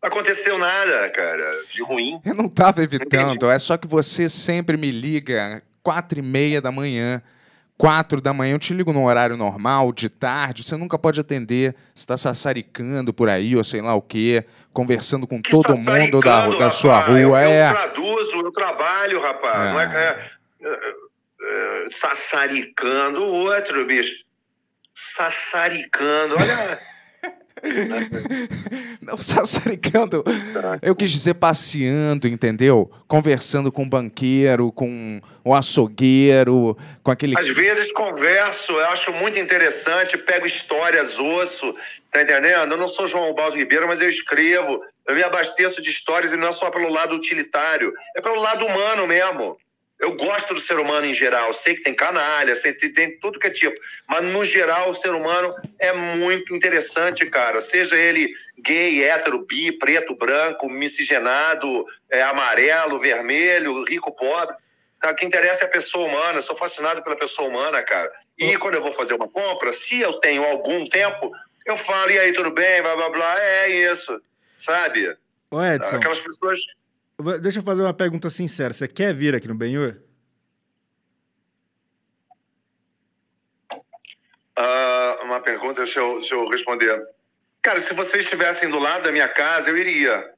Aconteceu 0.00 0.58
nada, 0.58 1.10
cara, 1.10 1.60
de 1.70 1.82
ruim. 1.82 2.20
Eu 2.24 2.34
não 2.34 2.48
tava 2.48 2.82
evitando, 2.82 3.34
Entendi. 3.34 3.52
é 3.52 3.58
só 3.58 3.76
que 3.76 3.86
você 3.86 4.28
sempre 4.28 4.76
me 4.76 4.90
liga 4.90 5.62
quatro 5.82 6.18
e 6.18 6.22
meia 6.22 6.60
da 6.60 6.70
manhã, 6.70 7.20
quatro 7.76 8.20
da 8.20 8.32
manhã, 8.32 8.54
eu 8.54 8.58
te 8.58 8.74
ligo 8.74 8.92
no 8.92 9.06
horário 9.06 9.36
normal, 9.36 9.92
de 9.92 10.08
tarde, 10.08 10.62
você 10.62 10.76
nunca 10.76 10.98
pode 10.98 11.20
atender, 11.20 11.74
você 11.94 12.02
está 12.02 12.16
sassaricando 12.16 13.12
por 13.12 13.28
aí, 13.28 13.56
ou 13.56 13.64
sei 13.64 13.80
lá 13.80 13.94
o 13.94 14.02
quê, 14.02 14.44
conversando 14.72 15.26
com 15.26 15.42
Que 15.42 15.50
todo 15.50 15.76
mundo 15.76 16.20
da, 16.20 16.48
da 16.48 16.70
sua 16.70 17.00
rua, 17.00 17.18
eu, 17.18 17.36
é. 17.36 17.68
Eu 17.68 17.74
traduzo, 17.74 18.36
eu 18.36 18.52
trabalho, 18.52 19.20
rapaz. 19.20 19.72
Não 19.72 19.80
é, 19.80 19.84
é, 19.84 20.68
é, 20.68 21.86
é, 21.86 21.90
sassaricando 21.90 23.22
o 23.22 23.32
outro, 23.32 23.84
bicho. 23.86 24.14
Sassaricando, 24.94 26.34
olha. 26.38 26.78
Não, 29.00 29.16
sassaricando, 29.16 30.24
eu 30.82 30.94
quis 30.94 31.10
dizer 31.10 31.34
passeando, 31.34 32.28
entendeu? 32.28 32.90
Conversando 33.06 33.72
com 33.72 33.84
o 33.84 33.88
banqueiro, 33.88 34.70
com 34.72 35.20
o 35.44 35.54
açougueiro, 35.54 36.76
com 37.02 37.10
aquele... 37.10 37.38
Às 37.38 37.48
vezes 37.48 37.92
converso, 37.92 38.72
eu 38.72 38.86
acho 38.86 39.12
muito 39.12 39.38
interessante, 39.38 40.18
pego 40.18 40.46
histórias, 40.46 41.18
osso, 41.18 41.74
tá 42.12 42.22
entendendo? 42.22 42.72
Eu 42.72 42.78
não 42.78 42.88
sou 42.88 43.06
João 43.06 43.34
Baldo 43.34 43.56
Ribeiro, 43.56 43.86
mas 43.86 44.00
eu 44.00 44.08
escrevo, 44.08 44.78
eu 45.06 45.14
me 45.14 45.22
abasteço 45.22 45.80
de 45.80 45.90
histórias 45.90 46.32
e 46.32 46.36
não 46.36 46.48
é 46.48 46.52
só 46.52 46.70
pelo 46.70 46.88
lado 46.88 47.16
utilitário, 47.16 47.92
é 48.16 48.20
pelo 48.20 48.40
lado 48.40 48.66
humano 48.66 49.06
mesmo. 49.06 49.56
Eu 49.98 50.14
gosto 50.14 50.54
do 50.54 50.60
ser 50.60 50.78
humano 50.78 51.06
em 51.06 51.12
geral, 51.12 51.52
sei 51.52 51.74
que 51.74 51.82
tem 51.82 51.92
canalha, 51.92 52.54
sei 52.54 52.72
que 52.72 52.88
tem 52.88 53.18
tudo 53.18 53.38
que 53.38 53.48
é 53.48 53.50
tipo, 53.50 53.74
mas 54.06 54.22
no 54.22 54.44
geral 54.44 54.90
o 54.90 54.94
ser 54.94 55.10
humano 55.10 55.52
é 55.76 55.92
muito 55.92 56.54
interessante, 56.54 57.26
cara. 57.26 57.60
Seja 57.60 57.96
ele 57.96 58.32
gay, 58.58 59.02
hétero, 59.02 59.44
bi, 59.44 59.72
preto, 59.72 60.14
branco, 60.14 60.70
miscigenado, 60.70 61.84
é, 62.10 62.22
amarelo, 62.22 62.98
vermelho, 63.00 63.82
rico, 63.84 64.14
pobre. 64.14 64.54
Tá? 65.00 65.10
O 65.10 65.14
que 65.16 65.26
interessa 65.26 65.64
é 65.64 65.66
a 65.66 65.70
pessoa 65.70 66.06
humana. 66.06 66.38
Eu 66.38 66.42
sou 66.42 66.54
fascinado 66.54 67.02
pela 67.02 67.16
pessoa 67.16 67.48
humana, 67.48 67.82
cara. 67.82 68.12
E 68.38 68.56
quando 68.56 68.74
eu 68.74 68.82
vou 68.82 68.92
fazer 68.92 69.14
uma 69.14 69.28
compra, 69.28 69.72
se 69.72 70.00
eu 70.00 70.14
tenho 70.14 70.44
algum 70.44 70.88
tempo, 70.88 71.32
eu 71.66 71.76
falo, 71.76 72.10
e 72.10 72.18
aí, 72.18 72.32
tudo 72.32 72.50
bem? 72.52 72.80
Blá, 72.82 72.94
blá, 72.94 73.10
blá. 73.10 73.40
É 73.40 73.68
isso, 73.68 74.20
sabe? 74.56 75.16
Ô, 75.50 75.62
Edson, 75.62 75.96
Aquelas 75.96 76.20
pessoas... 76.20 76.58
deixa 77.40 77.58
eu 77.58 77.62
fazer 77.62 77.82
uma 77.82 77.94
pergunta 77.94 78.30
sincera. 78.30 78.72
Você 78.72 78.86
quer 78.86 79.14
vir 79.14 79.34
aqui 79.34 79.48
no 79.48 79.54
Benhur? 79.54 79.96
Ah, 84.56 85.18
uma 85.22 85.40
pergunta, 85.40 85.82
deixa 85.82 86.00
eu, 86.00 86.18
deixa 86.18 86.34
eu 86.34 86.48
responder. 86.48 87.00
Cara, 87.62 87.78
se 87.78 87.92
vocês 87.94 88.24
estivessem 88.24 88.68
do 88.70 88.78
lado 88.78 89.04
da 89.04 89.12
minha 89.12 89.28
casa, 89.28 89.70
eu 89.70 89.76
iria. 89.76 90.32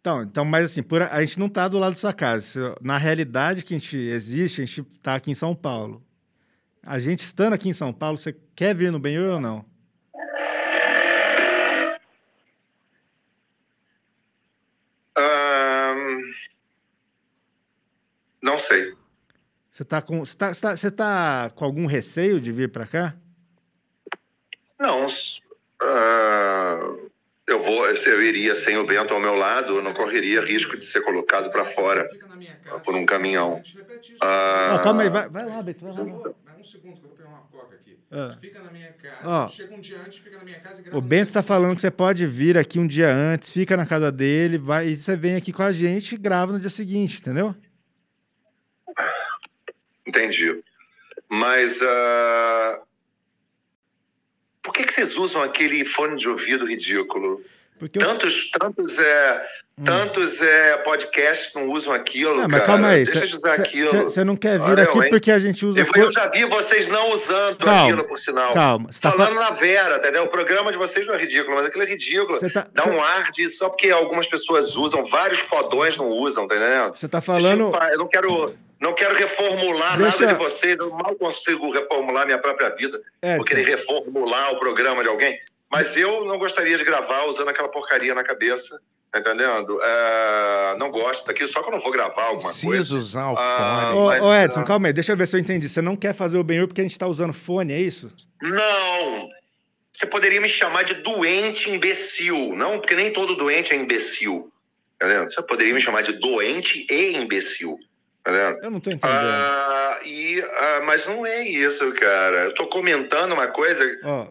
Então, 0.00 0.22
então, 0.22 0.44
mas 0.44 0.64
assim, 0.64 0.82
por, 0.82 1.00
a 1.00 1.20
gente 1.20 1.38
não 1.38 1.48
tá 1.48 1.68
do 1.68 1.78
lado 1.78 1.92
da 1.92 1.98
sua 1.98 2.12
casa. 2.12 2.76
Na 2.80 2.98
realidade 2.98 3.62
que 3.62 3.74
a 3.74 3.78
gente 3.78 3.96
existe, 3.96 4.62
a 4.62 4.64
gente 4.64 4.82
tá 5.00 5.14
aqui 5.14 5.30
em 5.30 5.34
São 5.34 5.54
Paulo. 5.54 6.02
A 6.82 6.98
gente 6.98 7.20
estando 7.20 7.52
aqui 7.52 7.68
em 7.68 7.72
São 7.72 7.92
Paulo, 7.92 8.16
você 8.16 8.36
quer 8.56 8.74
vir 8.74 8.90
no 8.90 8.98
Benhur 8.98 9.34
ou 9.34 9.40
não? 9.40 9.64
Não 18.42 18.58
sei. 18.58 18.94
Você 19.70 19.84
tá 19.84 20.02
com, 20.02 20.24
você 20.24 20.36
tá, 20.36 20.52
você 20.52 20.60
tá, 20.60 20.76
você 20.76 20.90
tá 20.90 21.50
com 21.54 21.64
algum 21.64 21.86
receio 21.86 22.40
de 22.40 22.52
vir 22.52 22.70
para 22.70 22.86
cá? 22.86 23.14
Não. 24.78 25.06
ah, 25.80 26.78
eu 27.46 27.62
vou, 27.62 27.86
eu 27.86 28.22
iria 28.22 28.54
sem 28.54 28.76
o 28.76 28.86
Bento 28.86 29.14
ao 29.14 29.20
meu 29.20 29.34
lado, 29.34 29.76
eu 29.76 29.82
não 29.82 29.94
correria 29.94 30.44
risco 30.44 30.76
de 30.76 30.84
ser 30.84 31.00
colocado 31.02 31.50
para 31.50 31.64
fora 31.64 32.08
por 32.84 32.94
um 32.94 33.06
caminhão. 33.06 33.62
Ah, 34.20 34.74
Ó, 34.74 34.78
calma 34.82 35.02
aí, 35.02 35.10
vai, 35.10 35.28
vai 35.28 35.46
lá, 35.46 35.62
Beto, 35.62 35.84
vai 35.84 35.94
lá. 35.94 36.34
Um 36.58 36.64
segundo 36.64 37.00
que 37.00 37.04
eu 37.04 37.08
vou 37.08 37.16
pegar 37.16 37.28
uma 37.28 37.40
coca 37.50 37.74
aqui. 37.74 37.98
Ah. 38.10 38.36
Fica 38.40 38.60
na 38.62 38.70
minha 38.70 38.92
casa. 38.92 39.28
Ó. 39.28 39.48
Chega 39.48 39.74
um 39.74 39.80
dia 39.80 40.00
antes, 40.00 40.18
fica 40.18 40.36
na 40.36 40.44
minha 40.44 40.60
casa 40.60 40.80
e 40.80 40.84
grava 40.84 40.98
O 40.98 41.00
Bento 41.00 41.24
meu 41.26 41.32
tá 41.32 41.42
falando 41.42 41.74
que 41.74 41.80
você 41.80 41.90
pode 41.90 42.26
vir 42.26 42.58
aqui 42.58 42.78
um 42.78 42.86
dia 42.86 43.12
antes, 43.12 43.50
fica 43.50 43.76
na 43.76 43.86
casa 43.86 44.12
dele, 44.12 44.58
vai, 44.58 44.88
e 44.88 44.96
você 44.96 45.16
vem 45.16 45.34
aqui 45.34 45.52
com 45.52 45.62
a 45.62 45.72
gente 45.72 46.14
e 46.14 46.18
grava 46.18 46.52
no 46.52 46.60
dia 46.60 46.70
seguinte, 46.70 47.18
entendeu? 47.18 47.54
Entendi. 50.12 50.62
Mas 51.28 51.80
ah, 51.82 52.78
por 54.62 54.72
que, 54.74 54.84
que 54.84 54.92
vocês 54.92 55.16
usam 55.16 55.42
aquele 55.42 55.84
fone 55.84 56.16
de 56.16 56.28
ouvido 56.28 56.66
ridículo? 56.66 57.40
Porque 57.78 57.98
eu- 57.98 58.02
Tantos, 58.06 58.50
tantos, 58.52 58.98
é, 58.98 59.46
tantos 59.84 60.40
é, 60.40 60.76
podcasts 60.78 61.52
não 61.52 61.68
usam 61.68 61.92
aquilo, 61.92 62.34
Não, 62.36 62.42
mas 62.42 62.60
cara. 62.60 62.64
calma 62.64 62.88
aí. 62.90 63.04
Deixa 63.04 63.26
de 63.26 63.34
usar 63.34 63.54
aquilo. 63.54 64.02
Você 64.04 64.22
não 64.22 64.36
quer 64.36 64.56
vir 64.60 64.70
Olha, 64.70 64.82
aqui 64.84 64.98
eu, 64.98 65.08
porque 65.08 65.32
a 65.32 65.38
gente 65.40 65.66
usa. 65.66 65.80
Eu, 65.80 65.86
eu 65.96 66.12
já 66.12 66.28
vi 66.28 66.44
vocês 66.44 66.86
não 66.86 67.10
usando 67.12 67.56
Calma, 67.58 67.82
aquilo, 67.82 68.04
por 68.04 68.18
sinal. 68.18 68.52
calma, 68.54 68.92
você 68.92 69.00
tá 69.00 69.10
Falando 69.10 69.34
fa- 69.34 69.40
na 69.40 69.50
Vera, 69.50 69.96
entendeu? 69.96 70.22
O 70.24 70.28
programa 70.28 70.70
de 70.70 70.78
vocês 70.78 71.04
não 71.08 71.14
é 71.14 71.18
ridículo, 71.18 71.56
mas 71.56 71.66
aquilo 71.66 71.82
é 71.82 71.86
ridículo. 71.86 72.38
Tá- 72.52 72.68
Dá 72.72 72.84
um 72.88 73.02
ar 73.02 73.24
de 73.32 73.48
só 73.48 73.68
porque 73.68 73.90
algumas 73.90 74.28
pessoas 74.28 74.76
usam, 74.76 75.04
vários 75.04 75.40
fodões 75.40 75.96
não 75.96 76.08
usam, 76.08 76.46
tá 76.46 76.54
entendendo? 76.54 76.94
Você 76.94 77.08
tá 77.08 77.20
falando. 77.20 77.72
Eu 77.90 77.98
não 77.98 78.06
quero, 78.06 78.46
não 78.82 78.94
quero 78.94 79.14
reformular 79.14 79.96
Deixa- 79.96 80.20
nada 80.26 80.32
de 80.36 80.38
vocês, 80.44 80.76
eu 80.78 80.90
mal 80.90 81.14
consigo 81.14 81.70
reformular 81.72 82.26
minha 82.26 82.38
própria 82.38 82.68
vida. 82.70 83.00
Edson. 83.22 83.36
Vou 83.36 83.44
querer 83.46 83.64
reformular 83.66 84.52
o 84.52 84.58
programa 84.58 85.02
de 85.02 85.08
alguém. 85.08 85.38
Mas 85.70 85.96
eu 85.96 86.24
não 86.26 86.38
gostaria 86.38 86.76
de 86.76 86.84
gravar 86.84 87.24
usando 87.24 87.48
aquela 87.48 87.68
porcaria 87.68 88.14
na 88.14 88.22
cabeça, 88.22 88.78
tá 89.10 89.20
entendendo? 89.20 89.80
É, 89.82 90.76
não 90.78 90.90
gosto 90.90 91.24
daquilo, 91.26 91.48
só 91.48 91.62
que 91.62 91.68
eu 91.68 91.72
não 91.72 91.80
vou 91.80 91.90
gravar 91.90 92.24
alguma 92.24 92.42
coisa. 92.42 92.68
Precisa 92.68 92.96
usar 92.96 93.30
o 93.30 93.36
Ah, 93.38 93.90
fone. 93.94 93.98
Ô, 93.98 94.06
mas, 94.08 94.22
ô, 94.22 94.34
Edson, 94.34 94.60
ah, 94.60 94.64
calma 94.64 94.88
aí, 94.88 94.92
deixa 94.92 95.12
eu 95.12 95.16
ver 95.16 95.26
se 95.26 95.36
eu 95.36 95.40
entendi. 95.40 95.68
Você 95.68 95.80
não 95.80 95.96
quer 95.96 96.14
fazer 96.14 96.36
o 96.36 96.44
Benhur 96.44 96.66
porque 96.66 96.80
a 96.82 96.84
gente 96.84 96.98
tá 96.98 97.06
usando 97.06 97.32
fone, 97.32 97.72
é 97.72 97.80
isso? 97.80 98.10
Não! 98.42 99.28
Você 99.92 100.06
poderia 100.06 100.40
me 100.40 100.48
chamar 100.48 100.82
de 100.84 100.94
doente 100.94 101.70
imbecil. 101.70 102.54
Não, 102.56 102.78
porque 102.78 102.94
nem 102.94 103.12
todo 103.12 103.34
doente 103.36 103.72
é 103.72 103.76
imbecil. 103.76 104.52
Tá 104.98 105.06
vendo? 105.06 105.32
Você 105.32 105.42
poderia 105.42 105.72
me 105.72 105.80
chamar 105.80 106.02
de 106.02 106.12
doente 106.14 106.86
e 106.90 107.16
imbecil. 107.16 107.78
Tá? 108.24 108.30
Eu 108.62 108.70
não 108.70 108.78
tô 108.80 108.90
entendendo. 108.90 109.18
Ah, 109.18 109.98
e, 110.04 110.40
ah, 110.40 110.80
mas 110.84 111.06
não 111.06 111.26
é 111.26 111.42
isso, 111.42 111.92
cara. 111.94 112.44
Eu 112.44 112.54
tô 112.54 112.68
comentando 112.68 113.32
uma 113.32 113.48
coisa 113.48 113.84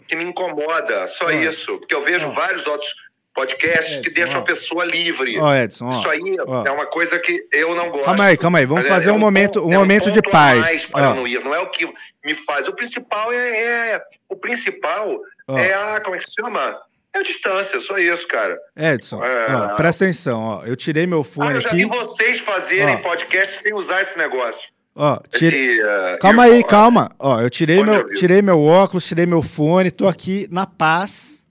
que 0.07 0.15
me 0.15 0.23
incomoda, 0.23 1.07
só 1.07 1.29
isso. 1.31 1.77
Porque 1.77 1.93
eu 1.93 2.03
vejo 2.03 2.31
vários 2.31 2.65
outros 2.65 2.93
podcasts 3.33 3.95
que 3.97 4.07
Edson, 4.07 4.13
deixam 4.13 4.39
ó. 4.39 4.43
a 4.43 4.45
pessoa 4.45 4.85
livre. 4.85 5.37
ó, 5.39 5.53
Edson, 5.55 5.87
ó. 5.87 5.91
isso 5.91 6.09
aí 6.09 6.21
ó. 6.45 6.65
é 6.65 6.71
uma 6.71 6.85
coisa 6.85 7.19
que 7.19 7.45
eu 7.51 7.75
não 7.75 7.89
gosto. 7.89 8.05
Calma 8.05 8.25
aí, 8.25 8.37
calma 8.37 8.59
aí. 8.59 8.65
Vamos 8.65 8.83
Mas 8.83 8.91
fazer 8.91 9.09
é 9.09 9.13
um 9.13 9.19
momento, 9.19 9.59
ponto- 9.61 9.69
um 9.69 9.73
é 9.73 9.77
momento 9.77 10.11
de 10.11 10.21
paz. 10.21 10.89
não 10.93 11.27
ir. 11.27 11.43
Não 11.43 11.53
é 11.53 11.59
o 11.59 11.69
que 11.69 11.85
me 12.23 12.33
faz. 12.35 12.67
O 12.67 12.73
principal 12.73 13.31
é, 13.33 13.91
é- 13.93 14.01
o 14.29 14.35
principal 14.35 15.19
é 15.49 15.73
a 15.73 15.99
como 16.01 16.15
é 16.15 16.19
que 16.19 16.25
se 16.25 16.33
chama? 16.39 16.79
É 17.13 17.19
a 17.19 17.23
distância, 17.23 17.79
só 17.79 17.97
isso, 17.97 18.25
cara. 18.27 18.57
Edson, 18.75 19.21
É. 19.23 19.53
ó, 19.53 19.75
presta 19.75 20.05
atenção, 20.05 20.41
ó. 20.41 20.63
Eu 20.65 20.75
tirei 20.77 21.05
meu 21.05 21.21
Ah, 21.21 21.23
fone 21.25 21.53
eu 21.55 21.59
já 21.61 21.67
aqui. 21.69 21.77
vi 21.77 21.85
vocês 21.85 22.39
fazerem 22.39 22.95
Ó. 22.95 22.99
podcast 22.99 23.61
sem 23.61 23.73
usar 23.73 24.01
esse 24.01 24.17
negócio. 24.17 24.69
Ó, 24.95 25.19
tirei. 25.29 25.73
Esse, 25.77 25.81
uh, 25.83 26.19
Calma 26.21 26.43
aí, 26.43 26.63
calma. 26.63 27.09
Ó, 27.19 27.41
eu 27.41 27.49
tirei 27.49 27.83
meu, 27.83 28.05
tirei 28.13 28.41
meu 28.41 28.61
óculos, 28.61 29.05
tirei 29.05 29.25
meu 29.25 29.41
fone, 29.41 29.91
tô 29.91 30.07
aqui 30.07 30.47
na 30.51 30.65
paz. 30.65 31.41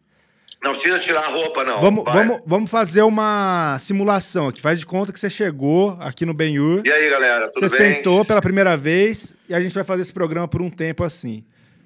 Não 0.63 0.73
precisa 0.73 0.99
tirar 0.99 1.21
a 1.25 1.29
roupa, 1.29 1.65
não. 1.65 1.81
Vamos, 1.81 2.05
Vai. 2.05 2.15
vamos, 2.15 2.43
vamos 2.47 2.71
fazer 2.71 3.01
uma 3.03 3.79
simulação 3.81 4.49
aqui. 4.49 4.61
Faz 4.61 4.79
de 4.79 4.85
conta 4.85 5.11
que 5.11 5.19
você 5.19 5.31
chegou 5.31 5.97
aqui 6.01 6.27
no 6.27 6.35
Benhur. 6.35 6.83
E 6.85 6.93
aí, 6.93 7.09
galera, 7.09 7.49
tudo 7.49 7.67
Você 7.67 7.79
bem? 7.83 7.95
sentou 7.97 8.25
pela 8.27 8.43
primeira 8.43 8.77
vez 8.77 9.35
e 9.49 9.55
a 9.55 9.61
gente 9.61 9.75
vai 9.75 9.85
fazer 9.85 10.03
esse 10.03 10.13
programa 10.13 10.47
por 10.47 10.61
um 10.61 10.69
tempo 10.69 11.03
assim. 11.03 11.43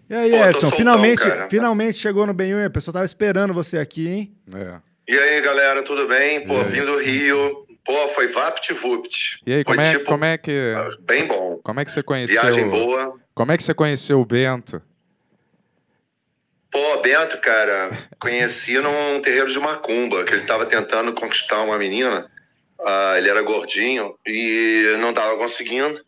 E 0.09 0.15
aí, 0.15 0.31
Pô, 0.31 0.37
Edson, 0.37 0.59
soltão, 0.61 0.79
finalmente, 0.79 1.23
cara. 1.23 1.49
finalmente 1.49 1.99
chegou 1.99 2.27
no 2.27 2.35
Benhur. 2.35 2.65
A 2.65 2.71
pessoa 2.71 2.93
tava 2.93 3.05
esperando 3.05 3.55
você 3.55 3.79
aqui, 3.79 4.09
hein? 4.09 4.35
É. 4.55 4.81
E 5.09 5.19
aí, 5.19 5.41
galera, 5.41 5.83
tudo 5.83 6.07
bem? 6.07 6.47
Pô, 6.47 6.63
vim 6.65 6.83
do 6.85 6.99
Rio. 6.99 7.65
Pô, 7.85 8.09
foi 8.09 8.29
vapt-vupt. 8.29 9.41
E 9.47 9.53
aí, 9.53 9.65
Foi 9.65 9.77
como 9.77 9.81
é, 9.87 9.93
tipo, 9.93 10.05
como 10.07 10.25
é 10.25 10.39
que 10.39 10.75
Bem 11.01 11.27
bom. 11.27 11.61
como 11.63 11.81
é 11.81 11.85
que 11.85 11.93
você 11.93 12.03
conheceu? 12.03 12.41
Viagem 12.41 12.69
boa. 12.69 13.15
Como 13.35 13.53
é 13.53 13.57
que 13.57 13.63
você 13.63 13.75
conheceu 13.75 14.21
o 14.21 14.25
Bento? 14.25 14.81
Pô, 16.71 17.01
Bento, 17.03 17.39
cara, 17.39 17.91
conheci 18.19 18.79
num 18.79 19.21
terreiro 19.21 19.51
de 19.51 19.59
macumba, 19.61 20.25
que 20.25 20.33
ele 20.33 20.45
tava 20.45 20.67
tentando 20.67 21.13
conquistar 21.13 21.63
uma 21.63 21.79
menina. 21.79 22.31
Ah, 22.81 23.15
ele 23.17 23.29
era 23.29 23.43
gordinho 23.43 24.15
e 24.27 24.97
não 24.99 25.13
tava 25.13 25.37
conseguindo. 25.37 26.01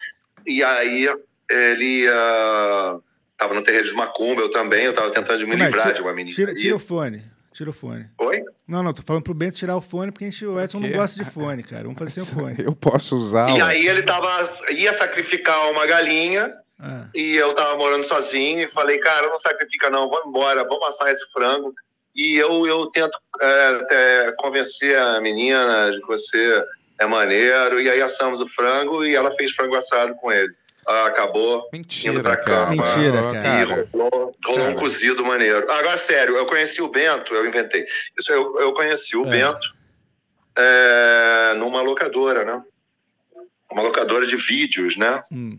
E 0.46 0.64
aí 0.64 1.08
ele 1.50 2.08
ah, 2.08 2.98
tava 3.38 3.54
no 3.54 3.62
terreiro 3.62 3.86
de 3.88 3.94
macumba, 3.94 4.40
eu 4.42 4.50
também, 4.50 4.84
eu 4.84 4.94
tava 4.94 5.10
tentando 5.10 5.46
me 5.46 5.54
é? 5.54 5.56
livrar 5.56 5.82
Tira- 5.82 5.94
de 5.94 6.02
uma 6.02 6.12
menina. 6.12 6.34
Tira, 6.34 6.54
tira 6.54 6.76
o 6.76 6.78
fone. 6.78 7.22
Tira 7.52 7.70
o 7.70 7.72
fone. 7.72 8.06
Oi? 8.18 8.42
Não, 8.68 8.82
não, 8.82 8.92
tô 8.92 9.02
falando 9.02 9.22
pro 9.22 9.32
Bento 9.32 9.56
tirar 9.56 9.76
o 9.76 9.80
fone, 9.80 10.12
porque 10.12 10.24
a 10.26 10.30
gente, 10.30 10.44
o 10.44 10.60
Edson 10.60 10.78
não 10.78 10.90
gosta 10.90 11.22
de 11.22 11.30
fone, 11.30 11.62
cara. 11.62 11.84
Vamos 11.84 11.98
fazer 11.98 12.10
sem 12.10 12.22
o 12.22 12.26
fone. 12.38 12.56
Eu 12.58 12.76
posso 12.76 13.16
usar. 13.16 13.48
E 13.50 13.54
ué. 13.54 13.62
aí 13.62 13.86
ele 13.88 14.02
tava, 14.02 14.28
ia 14.70 14.92
sacrificar 14.92 15.70
uma 15.70 15.86
galinha 15.86 16.52
Ah, 16.78 17.06
e 17.14 17.34
eu 17.34 17.54
tava 17.54 17.76
morando 17.78 18.02
sozinho 18.02 18.60
e 18.60 18.68
falei, 18.68 18.98
cara, 18.98 19.28
não 19.28 19.38
sacrifica 19.38 19.88
não, 19.88 20.08
vamos 20.10 20.26
embora, 20.26 20.64
vamos 20.64 20.82
assar 20.86 21.08
esse 21.10 21.24
frango. 21.32 21.72
E 22.14 22.36
eu, 22.36 22.66
eu 22.66 22.86
tento 22.88 23.18
é, 23.40 23.68
até 23.80 24.32
convencer 24.38 24.98
a 24.98 25.18
menina 25.20 25.90
de 25.92 26.00
que 26.00 26.06
você 26.06 26.62
é 26.98 27.06
maneiro, 27.06 27.80
e 27.80 27.88
aí 27.90 28.00
assamos 28.02 28.40
o 28.40 28.46
frango 28.46 29.02
e 29.04 29.14
ela 29.14 29.30
fez 29.30 29.52
frango 29.52 29.76
assado 29.76 30.14
com 30.16 30.30
ele. 30.32 30.52
Ah, 30.88 31.06
acabou. 31.06 31.68
Mentira, 31.72 32.14
indo 32.14 32.22
pra 32.22 32.36
cara. 32.36 32.66
cama. 32.66 32.70
Mentira, 32.70 33.20
Ó, 33.20 33.32
cara. 33.32 33.60
E 33.60 33.64
rolou, 33.92 34.32
rolou 34.44 34.60
um 34.62 34.66
Cara. 34.68 34.74
cozido 34.76 35.24
maneiro. 35.24 35.70
Agora, 35.70 35.96
sério, 35.96 36.36
eu 36.36 36.46
conheci 36.46 36.80
o 36.80 36.88
Bento, 36.88 37.34
eu 37.34 37.44
inventei. 37.46 37.84
Isso, 38.18 38.30
eu, 38.32 38.60
eu 38.60 38.72
conheci 38.72 39.16
o 39.16 39.26
É. 39.26 39.30
Bento 39.30 39.74
é, 40.56 41.54
numa 41.58 41.80
locadora, 41.82 42.44
né? 42.44 42.62
Uma 43.70 43.82
locadora 43.82 44.24
de 44.26 44.36
vídeos, 44.36 44.96
né? 44.96 45.22
hum. 45.30 45.58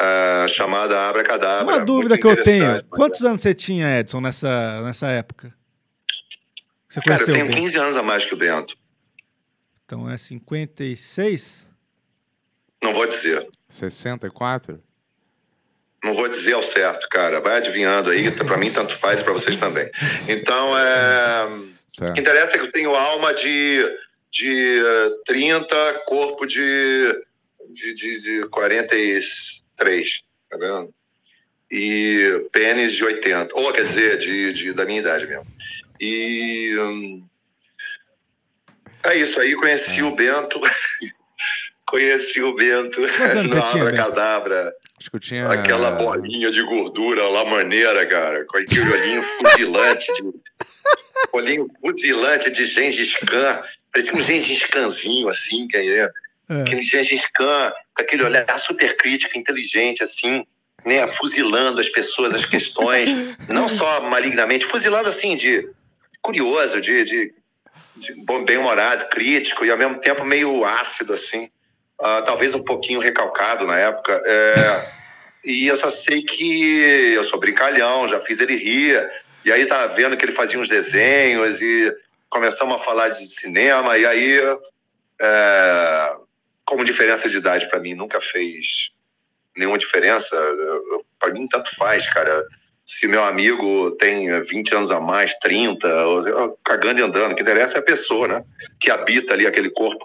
Ah, 0.00 0.46
chamada 0.48 0.98
Abra 1.08 1.22
Cadabra. 1.22 1.74
Uma 1.74 1.84
dúvida 1.84 2.16
que 2.18 2.26
eu 2.26 2.42
tenho. 2.42 2.82
Quantos 2.86 3.22
anos? 3.24 3.42
você 3.42 3.54
tinha, 3.54 4.00
Edson, 4.00 4.20
nessa, 4.20 4.80
nessa 4.82 5.08
época? 5.08 5.54
Você 6.88 7.00
Cara, 7.02 7.22
eu 7.22 7.26
tenho 7.26 7.44
o 7.44 7.48
Bento? 7.48 7.60
15 7.60 7.78
anos 7.78 7.96
a 7.96 8.02
mais 8.02 8.24
que 8.24 8.34
o 8.34 8.36
Bento. 8.36 8.74
Então 9.84 10.10
é 10.10 10.16
56? 10.16 11.70
Não 12.82 12.92
vou 12.92 13.06
dizer. 13.06 13.46
64? 13.68 14.82
Não 16.02 16.14
vou 16.14 16.28
dizer 16.28 16.54
ao 16.54 16.62
certo, 16.62 17.08
cara. 17.08 17.40
Vai 17.40 17.58
adivinhando 17.58 18.10
aí. 18.10 18.28
Pra 18.32 18.56
mim, 18.56 18.70
tanto 18.72 18.96
faz 18.96 19.20
e 19.20 19.24
pra 19.24 19.32
vocês 19.32 19.56
também. 19.56 19.88
Então, 20.28 20.76
é... 20.76 21.46
Tá. 21.96 22.06
o 22.10 22.12
que 22.12 22.20
interessa 22.20 22.56
é 22.56 22.58
que 22.58 22.64
eu 22.66 22.72
tenho 22.72 22.94
alma 22.94 23.32
de, 23.32 23.84
de 24.30 24.82
eh, 24.84 25.10
30, 25.26 26.02
corpo 26.06 26.44
de, 26.46 27.24
de, 27.70 27.94
de, 27.94 28.20
de 28.20 28.48
43. 28.48 30.22
Tá 30.50 30.56
vendo? 30.56 30.92
E 31.70 32.46
pênis 32.50 32.94
de 32.94 33.04
80. 33.04 33.54
Ou, 33.54 33.72
quer 33.72 33.82
dizer, 33.82 34.16
de, 34.18 34.52
de, 34.52 34.72
da 34.72 34.84
minha 34.84 35.00
idade 35.00 35.26
mesmo. 35.26 35.46
E. 36.00 36.74
hum, 36.78 37.24
É 39.04 39.16
isso 39.16 39.40
aí. 39.40 39.54
Conheci 39.54 40.02
o 40.02 40.14
Bento. 40.16 40.60
conheci 41.92 42.40
o 42.40 42.54
Bento. 42.54 43.02
Na 43.02 43.08
tinha, 43.68 43.84
Bento? 43.84 44.00
Abracadabra. 44.00 44.72
Acho 44.98 45.10
que 45.10 45.16
eu 45.16 45.20
tinha. 45.20 45.48
Aquela 45.48 45.90
bolinha 45.90 46.50
de 46.50 46.62
gordura 46.62 47.28
lá 47.28 47.44
maneira, 47.44 48.06
cara. 48.06 48.46
Com 48.46 48.56
aquele 48.56 48.80
olhinho 48.90 49.22
fuzilante 49.22 50.06
de. 50.14 50.22
olhinho 51.32 51.66
fuzilante 51.80 52.50
de 52.50 52.64
Gengis 52.64 53.14
Khan. 53.16 53.62
Parecia 53.92 54.14
um 54.14 54.22
Gengis 54.22 54.64
Khanzinho, 54.64 55.28
assim, 55.28 55.68
que 55.68 55.76
é. 55.76 56.08
É. 56.48 56.60
Aquele 56.62 56.80
Gengis 56.82 57.26
Khan, 57.34 57.72
com 57.94 58.02
aquele 58.02 58.24
olhar 58.24 58.58
super 58.58 58.96
crítico, 58.96 59.38
inteligente, 59.38 60.02
assim, 60.02 60.46
né? 60.86 61.06
Fuzilando 61.06 61.78
as 61.78 61.90
pessoas, 61.90 62.34
as 62.34 62.46
questões. 62.46 63.36
não 63.48 63.68
só 63.68 64.00
malignamente, 64.00 64.64
fuzilando, 64.64 65.10
assim, 65.10 65.36
de 65.36 65.68
curioso, 66.22 66.80
de, 66.80 67.04
de, 67.04 67.34
bem-humorado, 68.46 69.08
crítico 69.10 69.64
e 69.64 69.70
ao 69.70 69.76
mesmo 69.76 69.98
tempo 70.00 70.24
meio 70.24 70.64
ácido, 70.64 71.12
assim. 71.12 71.50
Ah, 72.02 72.20
talvez 72.22 72.52
um 72.52 72.64
pouquinho 72.64 72.98
recalcado 72.98 73.64
na 73.64 73.78
época. 73.78 74.20
É, 74.26 74.54
e 75.44 75.66
eu 75.66 75.76
só 75.76 75.88
sei 75.88 76.22
que 76.22 77.12
eu 77.14 77.22
sou 77.24 77.38
brincalhão, 77.38 78.08
já 78.08 78.18
fiz 78.20 78.40
ele 78.40 78.56
rir. 78.56 79.08
E 79.44 79.52
aí 79.52 79.66
tava 79.66 79.94
vendo 79.94 80.16
que 80.16 80.24
ele 80.24 80.32
fazia 80.32 80.58
uns 80.58 80.68
desenhos 80.68 81.60
e 81.60 81.94
começamos 82.28 82.74
a 82.74 82.84
falar 82.84 83.10
de 83.10 83.24
cinema. 83.26 83.96
E 83.96 84.04
aí, 84.04 84.40
é, 85.20 86.16
como 86.64 86.84
diferença 86.84 87.28
de 87.28 87.36
idade 87.36 87.68
para 87.68 87.78
mim 87.78 87.94
nunca 87.94 88.20
fez 88.20 88.90
nenhuma 89.56 89.78
diferença, 89.78 90.36
para 91.20 91.32
mim 91.32 91.46
tanto 91.46 91.74
faz, 91.76 92.08
cara. 92.08 92.44
Se 92.94 93.08
meu 93.08 93.24
amigo 93.24 93.92
tem 93.92 94.28
20 94.42 94.74
anos 94.74 94.90
a 94.90 95.00
mais, 95.00 95.34
30, 95.36 95.88
ou- 96.04 96.58
cagando 96.62 97.00
e 97.00 97.02
andando, 97.02 97.32
o 97.32 97.34
que 97.34 97.40
interessa 97.40 97.78
é 97.78 97.80
a 97.80 97.84
pessoa, 97.84 98.28
né? 98.28 98.44
Que 98.78 98.90
habita 98.90 99.32
ali 99.32 99.46
aquele 99.46 99.70
corpo. 99.70 100.04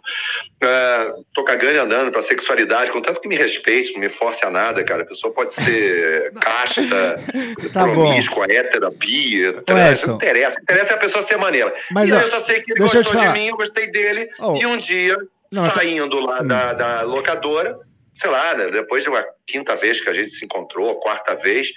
É, 0.63 1.11
tô 1.33 1.43
cagando 1.43 1.73
e 1.75 1.79
andando 1.79 2.11
pra 2.13 2.21
sexualidade, 2.21 2.89
contanto 2.89 3.19
que 3.19 3.27
me 3.27 3.35
respeite, 3.35 3.91
não 3.91 3.99
me 3.99 4.07
force 4.07 4.45
a 4.45 4.49
nada, 4.49 4.85
cara. 4.85 5.03
A 5.03 5.05
pessoa 5.05 5.33
pode 5.33 5.51
ser 5.53 6.31
casta, 6.39 7.19
Tá 7.73 7.83
promíscua, 7.83 8.45
hétera, 8.49 8.89
bi, 8.89 9.41
não 9.51 9.59
interessa. 9.59 10.13
O 10.13 10.17
que 10.17 10.25
interessa 10.25 10.93
é 10.93 10.95
a 10.95 10.97
pessoa 10.97 11.21
ser 11.21 11.35
maneira. 11.37 11.73
Mas, 11.91 12.07
e 12.09 12.13
ó, 12.13 12.19
eu 12.21 12.29
só 12.29 12.39
sei 12.39 12.61
que 12.61 12.71
ele 12.71 12.79
gostou 12.79 13.03
de 13.03 13.27
mim, 13.33 13.47
eu 13.47 13.57
gostei 13.57 13.87
dele. 13.91 14.29
Oh. 14.39 14.55
E 14.55 14.65
um 14.65 14.77
dia, 14.77 15.17
Não, 15.51 15.65
eu 15.65 15.71
tô- 15.71 15.75
saindo 15.77 16.19
lá 16.21 16.41
Hum. 16.41 16.47
da, 16.47 16.71
da 16.71 17.01
locadora, 17.01 17.77
sei 18.13 18.29
lá, 18.29 18.53
né, 18.55 18.71
depois 18.71 19.03
de 19.03 19.09
uma 19.09 19.25
quinta 19.45 19.75
vez 19.75 19.99
que 19.99 20.09
a 20.09 20.13
gente 20.13 20.31
se 20.31 20.45
encontrou, 20.45 20.89
a 20.89 20.95
quarta 21.01 21.35
vez, 21.35 21.67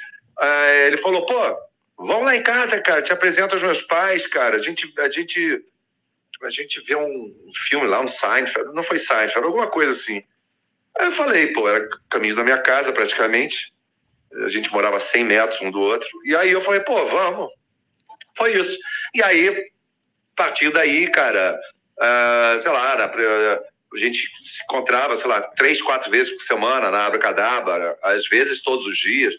ele 0.87 0.99
falou, 0.99 1.27
pô, 1.27 1.57
Vamos 2.03 2.25
lá 2.25 2.35
em 2.35 2.43
casa, 2.43 2.81
cara, 2.81 3.03
te 3.03 3.13
apresento 3.13 3.55
aos 3.55 3.63
meus 3.63 3.83
pais, 3.83 4.27
cara. 4.27 4.57
A 4.57 4.59
gente, 4.59 4.91
a 4.99 5.11
gente, 5.11 5.63
a 6.43 6.49
gente 6.49 6.81
vê 6.81 6.97
um 6.97 7.35
filme 7.69 7.87
lá, 7.87 8.01
um 8.01 8.07
Seinfeld, 8.07 8.75
não 8.75 8.83
foi 8.83 8.99
Seinfeld, 8.99 9.45
alguma 9.45 9.67
coisa 9.67 9.91
assim. 9.91 10.25
Aí 10.99 11.07
eu 11.07 11.13
falei, 11.13 11.49
pô, 11.53 11.69
era 11.69 11.87
caminho 12.09 12.35
da 12.35 12.43
minha 12.43 12.57
casa 12.57 12.91
praticamente. 12.91 13.75
A 14.45 14.49
gente 14.49 14.73
morava 14.73 14.97
a 14.97 15.01
100 15.01 15.25
metros 15.25 15.61
um 15.61 15.71
do 15.71 15.79
outro. 15.79 16.09
E 16.25 16.35
aí 16.35 16.51
eu 16.51 16.63
falei, 16.63 16.81
pô, 16.81 17.05
vamos. 17.05 17.51
Foi 18.35 18.57
isso. 18.57 18.79
E 19.15 19.23
aí, 19.23 19.51
a 19.51 19.63
partir 20.35 20.73
daí, 20.73 21.07
cara, 21.11 21.61
uh, 21.99 22.61
sei 22.61 22.71
lá, 22.71 22.95
a 22.95 23.97
gente 23.99 24.27
se 24.43 24.63
encontrava, 24.65 25.17
sei 25.17 25.29
lá, 25.29 25.43
três, 25.55 25.83
quatro 25.83 26.11
vezes 26.11 26.33
por 26.33 26.41
semana 26.41 26.91
na 26.91 27.05
Abracadabra, 27.05 27.99
às 28.03 28.27
vezes 28.27 28.63
todos 28.63 28.87
os 28.87 28.97
dias. 28.97 29.35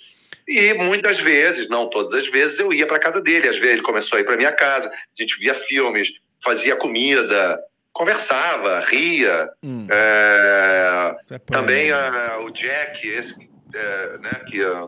E 0.48 0.74
muitas 0.74 1.20
vezes, 1.20 1.70
não 1.70 1.90
todas 1.90 2.14
as 2.14 2.28
vezes, 2.28 2.60
eu 2.60 2.74
ia 2.74 2.88
para 2.88 3.00
casa 3.00 3.22
dele. 3.22 3.48
Às 3.48 3.58
vezes 3.58 3.74
ele 3.74 3.82
começou 3.82 4.18
a 4.18 4.22
ir 4.22 4.26
para 4.26 4.38
minha 4.38 4.52
casa, 4.52 4.90
a 4.90 5.22
gente 5.22 5.38
via 5.40 5.54
filmes, 5.54 6.12
fazia 6.44 6.76
comida, 6.76 7.60
conversava, 7.94 8.80
ria. 8.82 9.50
Hum. 9.64 9.88
É, 9.90 11.16
é 11.32 11.40
também 11.40 11.92
polêmico. 11.92 12.18
ah, 12.18 12.40
o 12.44 12.50
Jack, 12.52 13.08
esse, 13.08 13.50
é, 13.74 14.18
né, 14.18 14.44
que 14.48 14.62
ah, 14.62 14.88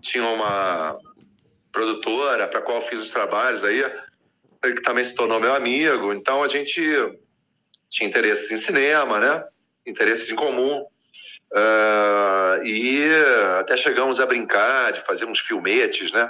tinha 0.00 0.26
uma 0.26 0.98
produtora 1.72 2.46
para 2.48 2.62
qual 2.62 2.78
eu 2.78 2.82
fiz 2.82 3.00
os 3.00 3.10
trabalhos 3.10 3.62
aí, 3.62 3.84
ele 4.64 4.74
que 4.74 4.82
também 4.82 5.04
se 5.04 5.14
tornou 5.14 5.40
meu 5.40 5.54
amigo. 5.54 6.12
Então 6.12 6.42
a 6.42 6.48
gente 6.48 6.80
tinha 7.88 8.08
interesses 8.08 8.50
em 8.50 8.56
cinema, 8.56 9.20
né? 9.20 9.44
Interesses 9.86 10.30
em 10.30 10.34
comum. 10.34 10.84
Ah, 11.54 12.58
e 12.64 13.04
até 13.60 13.76
chegamos 13.76 14.18
a 14.20 14.26
brincar 14.26 14.92
de 14.92 15.00
fazer 15.00 15.24
uns 15.26 15.38
filmetes, 15.40 16.12
né? 16.12 16.28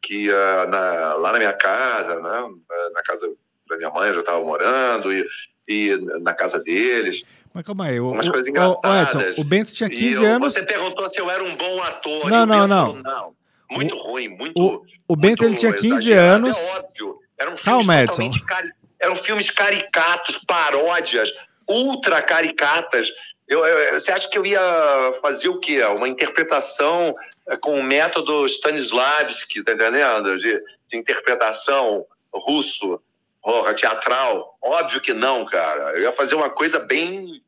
Que 0.00 0.30
ah, 0.30 0.66
na- 0.68 1.14
lá 1.14 1.32
na 1.32 1.38
minha 1.38 1.52
casa, 1.52 2.14
né? 2.20 2.48
Na 2.94 3.02
casa 3.02 3.28
da 3.68 3.76
minha 3.76 3.90
mãe, 3.90 4.08
eu 4.08 4.14
já 4.14 4.20
estava 4.20 4.40
morando, 4.42 5.12
e, 5.12 5.26
e 5.68 5.96
na 6.22 6.32
casa 6.32 6.58
deles. 6.62 7.22
Mas 7.52 7.64
calma 7.64 7.86
aí. 7.86 8.00
O, 8.00 8.12
Umas 8.12 8.26
o- 8.28 8.30
coisas 8.30 8.46
o- 8.46 8.50
engraçadas. 8.50 9.14
o 9.14 9.20
Edson, 9.20 9.40
o 9.40 9.44
Bento 9.44 9.72
tinha 9.72 9.88
E 9.88 9.94
15 9.94 10.22
eu- 10.24 10.30
anos. 10.30 10.54
Você 10.54 10.64
perguntou 10.64 11.08
se 11.08 11.20
eu 11.20 11.30
era 11.30 11.42
um 11.44 11.56
bom 11.56 11.82
ator. 11.82 12.30
Não, 12.30 12.42
o 12.44 12.46
não, 12.46 12.66
não. 12.68 12.86
falou, 12.86 13.02
não. 13.02 13.34
Muito 13.70 13.96
ruim, 13.98 14.28
muito. 14.28 14.58
O, 14.58 14.82
o 15.08 15.16
Bento 15.16 15.42
ele 15.42 15.48
muito 15.50 15.60
tinha 15.60 15.72
15 15.74 15.86
exagerado, 15.94 16.46
anos. 16.46 16.56
É 16.58 16.76
óbvio. 16.76 17.18
Eram 17.38 17.56
filmes 17.56 17.86
Calma, 17.86 18.02
Edson. 18.02 18.30
cari- 18.46 18.72
Eram 19.00 19.14
filmes 19.14 19.50
caricatos, 19.50 20.38
paródias, 20.46 21.30
ultra 21.68 22.22
caricatas. 22.22 23.08
Eu, 23.48 23.64
eu- 23.64 23.98
você 23.98 24.12
acha 24.12 24.28
que 24.28 24.36
eu 24.38 24.44
ia 24.44 24.60
fazer 25.22 25.48
o 25.48 25.58
quê? 25.58 25.82
Uma 25.84 26.06
interpretação 26.08 27.14
eh, 27.48 27.56
com 27.56 27.78
o 27.78 27.82
método 27.82 28.44
Stanislavski, 28.46 29.62
tá 29.64 29.72
entendendo? 29.72 30.38
De, 30.38 30.62
de 30.90 30.96
interpretação 30.98 32.04
russo, 32.32 33.00
porra, 33.42 33.72
teatral? 33.74 34.56
Óbvio 34.62 35.00
que 35.00 35.14
não, 35.14 35.46
cara. 35.46 35.92
Eu 35.96 36.02
ia 36.02 36.12
fazer 36.12 36.34
uma 36.34 36.50
coisa 36.50 36.78
bem, 36.78 37.42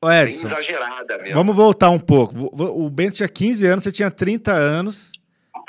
Ô, 0.00 0.10
Edson, 0.10 0.42
exagerada 0.46 1.18
mesmo. 1.18 1.34
vamos 1.34 1.56
voltar 1.56 1.90
um 1.90 1.98
pouco. 1.98 2.48
O 2.52 2.88
Bento 2.88 3.16
tinha 3.16 3.28
15 3.28 3.66
anos, 3.66 3.84
você 3.84 3.92
tinha 3.92 4.10
30 4.10 4.52
anos. 4.52 5.10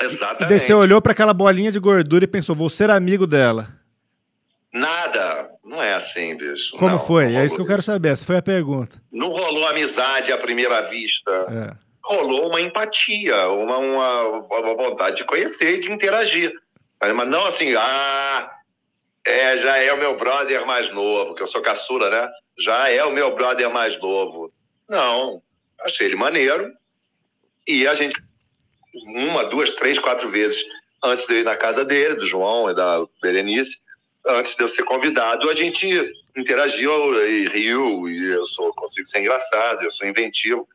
E 0.00 0.04
Exatamente. 0.04 0.48
daí 0.48 0.60
você 0.60 0.74
olhou 0.74 1.00
para 1.02 1.12
aquela 1.12 1.32
bolinha 1.34 1.70
de 1.72 1.78
gordura 1.78 2.24
e 2.24 2.28
pensou, 2.28 2.54
vou 2.54 2.68
ser 2.70 2.90
amigo 2.90 3.26
dela. 3.26 3.68
Nada. 4.74 5.48
Não 5.64 5.80
é 5.80 5.94
assim, 5.94 6.36
bicho. 6.36 6.76
Como 6.76 6.90
Não, 6.90 6.98
foi? 6.98 7.28
não 7.28 7.40
É 7.40 7.46
isso 7.46 7.54
que 7.54 7.62
eu 7.62 7.66
quero 7.66 7.80
saber. 7.80 8.08
Essa 8.08 8.24
foi 8.24 8.38
a 8.38 8.42
pergunta. 8.42 9.00
Não 9.12 9.28
rolou 9.28 9.68
amizade 9.68 10.32
à 10.32 10.36
primeira 10.36 10.82
vista. 10.82 11.30
É. 11.30 11.76
Rolou 12.02 12.48
uma 12.48 12.60
empatia, 12.60 13.48
uma, 13.50 13.78
uma, 13.78 14.22
uma 14.28 14.74
vontade 14.74 15.18
de 15.18 15.24
conhecer 15.24 15.76
e 15.76 15.78
de 15.78 15.92
interagir. 15.92 16.52
Mas 17.00 17.28
não 17.28 17.46
assim, 17.46 17.72
ah, 17.76 18.50
é, 19.24 19.56
já 19.58 19.76
é 19.76 19.92
o 19.92 19.98
meu 19.98 20.16
brother 20.16 20.66
mais 20.66 20.92
novo, 20.92 21.34
que 21.34 21.42
eu 21.42 21.46
sou 21.46 21.62
caçula, 21.62 22.10
né? 22.10 22.28
Já 22.58 22.88
é 22.88 23.04
o 23.04 23.12
meu 23.12 23.32
brother 23.32 23.70
mais 23.70 23.98
novo. 24.00 24.52
Não, 24.88 25.40
achei 25.80 26.08
ele 26.08 26.16
maneiro. 26.16 26.72
E 27.66 27.86
a 27.86 27.94
gente, 27.94 28.20
uma, 29.06 29.44
duas, 29.44 29.70
três, 29.72 30.00
quatro 30.00 30.28
vezes 30.30 30.64
antes 31.02 31.26
de 31.26 31.34
eu 31.34 31.40
ir 31.40 31.44
na 31.44 31.56
casa 31.56 31.84
dele, 31.84 32.16
do 32.16 32.26
João 32.26 32.68
e 32.70 32.74
da 32.74 33.04
Berenice, 33.22 33.83
antes 34.26 34.54
de 34.56 34.62
eu 34.62 34.68
ser 34.68 34.84
convidado, 34.84 35.48
a 35.50 35.54
gente 35.54 35.86
interagiu 36.36 36.92
e 37.28 37.46
riu, 37.48 38.08
e 38.08 38.32
eu 38.32 38.44
sou, 38.44 38.72
consigo 38.74 39.06
ser 39.06 39.20
engraçado, 39.20 39.82
eu 39.82 39.90
sou 39.90 40.06
inventivo 40.06 40.66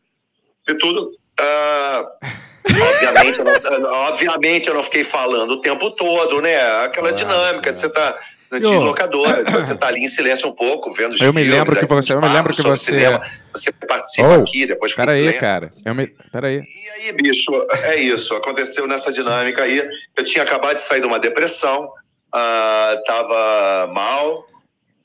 e 0.68 0.76
tudo. 0.76 1.12
Ah, 1.40 2.06
obviamente, 2.66 3.40
eu 3.40 3.46
não, 3.80 3.92
obviamente, 3.92 4.68
eu 4.68 4.74
não 4.74 4.84
fiquei 4.84 5.04
falando 5.04 5.52
o 5.52 5.62
tempo 5.62 5.92
todo, 5.92 6.42
né? 6.42 6.60
Aquela 6.84 7.12
Claro, 7.12 7.16
dinâmica 7.16 7.72
de 7.72 7.78
você 7.78 7.90
tá 7.90 8.20
de 8.52 8.66
locadora, 8.66 9.44
você 9.52 9.76
tá 9.78 9.88
ali 9.88 10.00
em 10.04 10.08
silêncio 10.08 10.48
um 10.48 10.52
pouco, 10.52 10.92
vendo 10.92 11.14
os 11.14 11.22
Eu 11.22 11.32
me 11.34 11.42
filmes, 11.42 11.58
lembro 11.58 11.80
que 11.80 11.86
você- 11.86 12.14
eu 12.14 12.22
me 12.22 12.28
lembro 12.30 12.54
que 12.54 12.62
você- 12.64 12.86
cinema, 12.92 13.22
você 13.54 13.72
participa 13.72 14.28
Oh, 14.28 14.42
aqui, 14.42 14.66
depois 14.66 14.92
fica 14.92 15.04
em 15.04 15.06
Pera 15.06 15.16
aí, 15.18 15.22
silêncio. 15.24 15.40
cara. 15.42 15.70
Eu 15.86 15.96
me... 15.96 16.08
Pera 16.08 16.48
aí. 16.48 16.58
E 16.62 16.90
aí, 17.08 17.12
bicho, 17.14 17.52
é 17.84 17.96
isso. 18.00 18.34
Aconteceu 18.36 18.88
nessa 18.88 19.12
dinâmica 19.12 19.64
aí. 19.64 19.88
Eu 20.18 20.24
tinha 20.24 20.44
acabado 20.44 20.76
de 20.76 20.82
sair 20.82 21.00
de 21.02 21.08
uma 21.08 21.20
depressão, 21.20 21.92
ah, 22.32 23.02
tava 23.06 23.92
mal 23.94 24.46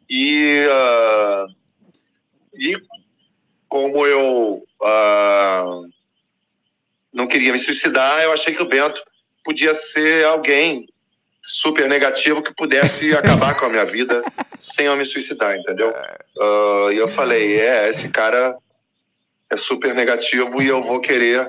e 0.09 0.67
ah, 0.71 1.47
e 2.55 2.77
como 3.69 4.07
eu 4.07 4.63
ah, 4.83 5.65
não 7.13 7.27
queria 7.27 7.53
me 7.53 7.59
suicidar, 7.59 8.23
eu 8.23 8.33
achei 8.33 8.55
que 8.55 8.63
o 8.63 8.69
Bento 8.69 9.03
podia 9.43 9.75
ser 9.75 10.25
alguém 10.27 10.87
super 11.43 11.89
negativo 11.89 12.43
que 12.43 12.55
pudesse 12.55 13.13
acabar 13.17 13.59
com 13.59 13.67
a 13.67 13.69
minha 13.69 13.85
vida 13.85 14.23
sem 14.59 14.87
eu 14.87 14.97
me 14.97 15.05
suicidar, 15.05 15.57
entendeu? 15.57 15.93
E 16.93 16.97
eu 16.97 17.07
falei, 17.07 17.61
é, 17.61 17.89
esse 17.89 18.09
cara 18.09 18.57
é 19.51 19.57
super 19.57 19.95
negativo 19.95 20.63
e 20.63 20.69
eu 20.69 20.81
vou 20.81 21.01
querer 21.01 21.49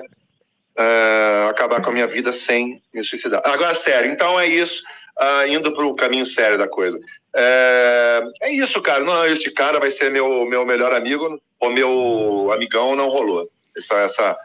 acabar 1.48 1.80
com 1.80 1.90
a 1.90 1.92
minha 1.92 2.06
vida 2.06 2.30
sem 2.30 2.82
me 2.92 3.02
suicidar. 3.02 3.40
Agora, 3.44 3.72
sério, 3.72 4.10
então 4.10 4.38
é 4.38 4.46
isso, 4.46 4.82
ah, 5.18 5.46
indo 5.46 5.72
para 5.72 5.86
o 5.86 5.94
caminho 5.94 6.26
sério 6.26 6.58
da 6.58 6.68
coisa. 6.68 7.00
É, 7.34 8.22
é 8.42 8.52
isso, 8.52 8.80
cara. 8.82 9.04
Não, 9.04 9.24
esse 9.26 9.50
cara 9.50 9.78
vai 9.78 9.90
ser 9.90 10.10
meu, 10.10 10.44
meu 10.46 10.64
melhor 10.66 10.92
amigo, 10.94 11.40
ou 11.60 11.70
meu 11.70 12.50
amigão, 12.52 12.94
não 12.94 13.08
rolou. 13.08 13.50
Essa, 13.76 13.94
essa, 14.00 14.36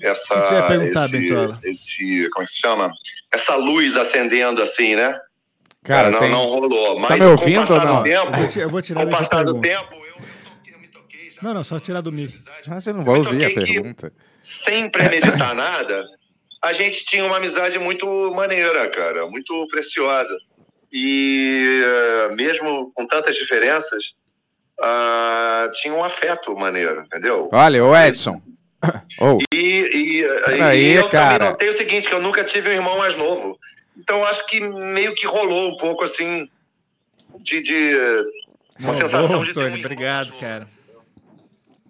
essa, 0.00 0.34
O 0.34 0.40
que 0.40 0.46
você 0.46 0.54
ia 0.54 0.66
perguntar, 0.66 1.04
esse, 1.04 1.12
Bentola? 1.12 1.60
esse, 1.62 2.28
como 2.30 2.42
é 2.42 2.46
que 2.46 2.52
se 2.52 2.58
chama? 2.58 2.92
Essa 3.32 3.56
luz 3.56 3.96
acendendo 3.96 4.62
assim, 4.62 4.96
né? 4.96 5.18
Cara, 5.82 6.10
não, 6.10 6.18
tem... 6.18 6.30
não 6.30 6.46
rolou. 6.46 6.98
Você 6.98 7.06
Mas 7.08 7.08
tá 7.08 7.14
me 7.14 7.20
com 7.20 7.26
o 7.26 7.30
ouvindo 7.30 7.60
passar 7.60 7.74
ou 7.74 7.84
não? 7.84 7.96
do 7.96 8.02
tempo, 8.02 8.58
Eu, 8.60 8.70
vou 8.70 8.82
tirar 8.82 9.02
com 9.02 9.08
o 9.08 9.16
passar 9.16 9.44
do 9.44 9.60
tempo, 9.60 9.94
eu, 9.94 10.00
me 10.00 10.28
toquei, 10.38 10.74
eu 10.74 10.78
me 10.78 10.88
toquei 10.88 11.30
já. 11.30 11.42
Não, 11.42 11.54
não, 11.54 11.64
só 11.64 11.78
tirar 11.78 12.00
do 12.00 12.12
mic. 12.12 12.34
Ah, 12.68 12.80
você 12.80 12.92
não 12.92 13.04
vai 13.04 13.18
ouvir 13.18 13.44
a 13.44 13.54
pergunta. 13.54 14.12
sem 14.38 14.90
premeditar 14.90 15.54
nada, 15.54 16.04
a 16.62 16.72
gente 16.72 17.04
tinha 17.04 17.24
uma 17.24 17.36
amizade 17.38 17.78
muito 17.78 18.06
maneira, 18.34 18.88
cara, 18.90 19.26
muito 19.26 19.66
preciosa. 19.68 20.36
E 20.92 21.82
eh, 21.84 22.34
mesmo 22.34 22.90
com 22.94 23.06
tantas 23.06 23.36
diferenças, 23.36 24.14
ah, 24.82 25.70
tinha 25.74 25.94
um 25.94 26.02
afeto 26.02 26.54
maneiro, 26.56 27.02
entendeu? 27.02 27.48
Olha, 27.52 27.84
ô 27.84 27.96
Edson. 27.96 28.36
Ô, 29.20 29.38
E, 29.52 29.58
e, 29.58 30.24
Peraí, 30.46 30.80
e 30.82 30.92
eu 30.94 31.08
cara. 31.10 31.32
também 31.38 31.50
notei 31.50 31.68
o 31.68 31.72
seguinte, 31.76 32.08
que 32.08 32.14
eu 32.14 32.20
nunca 32.22 32.42
tive 32.44 32.70
um 32.70 32.72
irmão 32.72 32.96
mais 32.96 33.14
novo. 33.16 33.58
Então 33.96 34.24
acho 34.24 34.46
que 34.46 34.58
meio 34.58 35.14
que 35.14 35.26
rolou 35.26 35.68
um 35.68 35.76
pouco 35.76 36.02
assim 36.02 36.48
de, 37.40 37.60
de 37.60 37.94
uma 38.80 38.86
Não, 38.88 38.94
sensação 38.94 39.28
boa, 39.32 39.44
de 39.44 39.52
ter 39.52 39.60
um 39.60 39.62
Tony, 39.64 39.66
irmão 39.76 39.80
obrigado, 39.84 40.32
cara. 40.40 40.66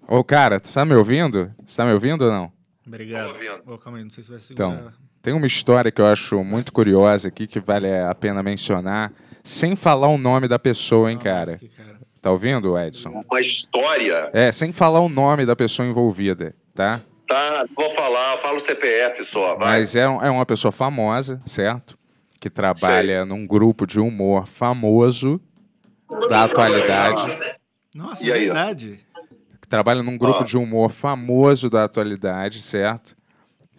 ô, 0.09 0.25
cara, 0.25 0.59
você 0.63 0.75
tá 0.75 0.85
me 0.85 0.95
ouvindo? 0.97 1.55
Você 1.65 1.77
tá 1.77 1.85
me 1.85 1.93
ouvindo 1.93 2.25
ou 2.25 2.31
não? 2.33 2.53
Obrigado. 2.87 3.35
Ô, 3.67 3.79
calma 3.79 3.99
aí, 3.99 4.05
não 4.05 4.11
sei 4.11 4.25
se 4.25 4.31
vai 4.31 4.39
segurar. 4.39 4.73
Então, 4.75 4.93
tem 5.23 5.35
uma 5.35 5.47
história 5.47 5.91
que 5.93 6.01
eu 6.01 6.07
acho 6.07 6.43
muito 6.43 6.73
curiosa 6.73 7.29
aqui 7.29 7.47
que 7.47 7.61
vale 7.61 7.93
a 7.93 8.15
pena 8.15 8.43
mencionar, 8.43 9.13
sem 9.45 9.77
falar 9.77 10.09
o 10.09 10.19
nome 10.19 10.49
da 10.49 10.59
pessoa, 10.59 11.11
hein, 11.11 11.19
cara. 11.19 11.61
Tá 12.21 12.31
ouvindo, 12.31 12.79
Edson? 12.79 13.25
Uma 13.31 13.41
história, 13.41 14.31
É, 14.33 14.53
sem 14.53 14.73
falar 14.73 15.01
o 15.01 15.09
nome 15.09 15.47
da 15.47 15.57
pessoa 15.57 15.89
envolvida, 15.89 16.55
tá? 16.75 17.01
tá? 17.27 17.65
Não 17.69 17.75
vou 17.85 17.91
falar, 17.95 18.37
falo 18.39 18.57
o 18.57 18.61
CPF 18.61 19.25
só, 19.25 19.55
vai. 19.57 19.79
Mas 19.79 19.97
é, 19.97 20.01
é 20.03 20.31
uma 20.31 20.45
pessoa 20.45 20.71
famosa, 20.73 21.41
certo? 21.47 21.99
Que 22.39 22.51
trabalha 22.51 23.25
num 23.25 23.47
grupo 23.47 23.87
de 23.87 24.01
humor 24.01 24.47
famoso 24.47 25.41
da 26.29 26.45
atualidade. 26.45 27.23
Nossa, 27.95 28.27
E 28.27 28.31
é 28.31 28.35
aí, 28.35 28.45
verdade. 28.47 29.01
Trabalha 29.71 30.03
num 30.03 30.19
grupo 30.19 30.41
Ó. 30.41 30.43
de 30.43 30.59
humor 30.59 30.91
famoso 30.91 31.71
da 31.71 31.85
atualidade, 31.85 32.61
certo? 32.61 33.17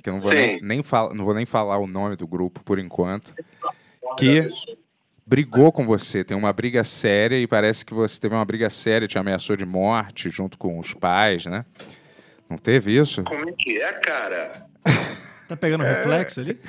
Que 0.01 0.09
eu 0.09 0.13
não 0.13 0.19
vou, 0.21 0.31
nem, 0.33 0.59
nem 0.61 0.81
fal- 0.81 1.13
não 1.13 1.23
vou 1.25 1.33
nem 1.35 1.45
falar 1.45 1.77
o 1.77 1.85
nome 1.85 2.15
do 2.15 2.25
grupo 2.25 2.63
por 2.63 2.79
enquanto. 2.79 3.29
Que 4.17 4.47
brigou 5.27 5.69
com 5.71 5.85
você, 5.85 6.23
tem 6.23 6.35
uma 6.35 6.51
briga 6.53 6.83
séria 6.85 7.37
e 7.37 7.45
parece 7.45 7.85
que 7.85 7.93
você 7.93 8.19
teve 8.19 8.33
uma 8.33 8.43
briga 8.45 8.69
séria, 8.69 9.07
te 9.07 9.19
ameaçou 9.19 9.55
de 9.57 9.65
morte 9.65 10.29
junto 10.29 10.57
com 10.57 10.79
os 10.79 10.93
pais, 10.93 11.45
né? 11.45 11.65
Não 12.49 12.57
teve 12.57 12.97
isso? 12.97 13.23
Como 13.23 13.47
é 13.49 13.51
que 13.51 13.79
é, 13.81 13.91
cara? 13.99 14.65
Tá 15.51 15.57
pegando 15.57 15.83
reflexo 15.83 16.39
ali? 16.39 16.57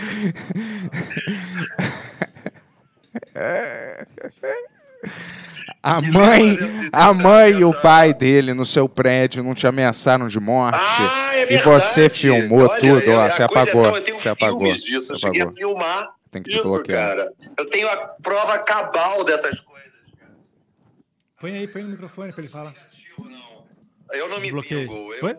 A 5.82 6.00
mãe, 6.00 6.56
a 6.92 7.12
mãe 7.12 7.50
e 7.58 7.64
o 7.64 7.72
pai 7.80 8.14
dele 8.14 8.54
no 8.54 8.64
seu 8.64 8.88
prédio 8.88 9.42
não 9.42 9.52
te 9.54 9.66
ameaçaram 9.66 10.28
de 10.28 10.38
morte. 10.38 10.78
Ah, 10.80 11.36
é 11.36 11.54
e 11.54 11.58
você 11.58 12.08
filmou 12.08 12.68
Olha, 12.68 12.78
tudo, 12.78 13.00
eu- 13.02 13.18
ó, 13.18 13.28
você 13.28 13.42
é 13.42 13.44
apagou. 13.46 13.82
tão- 13.82 13.96
eu 13.96 14.02
tenho 14.04 14.16
Você 14.16 14.28
apagou. 14.28 14.72
disso, 14.72 15.16
Você 15.16 15.26
eu 15.26 15.30
apagou. 15.30 15.54
filmar 15.54 16.08
Tem 16.30 16.40
que 16.42 16.50
te 16.50 16.58
isso, 16.58 16.68
bloquear. 16.68 17.08
cara. 17.16 17.32
Eu 17.58 17.66
tenho 17.66 17.88
a 17.88 17.96
prova 17.96 18.58
cabal 18.60 19.24
dessas 19.24 19.58
coisas. 19.58 19.90
Põe 21.40 21.56
aí, 21.56 21.66
põe 21.66 21.82
no 21.82 21.88
microfone 21.90 22.32
pra 22.32 22.42
ele 22.42 22.52
falar. 22.52 22.74
Eu 24.12 24.28
não 24.28 24.38
me 24.38 24.50
vingo. 24.52 25.12
Eu, 25.14 25.18
Foi? 25.18 25.36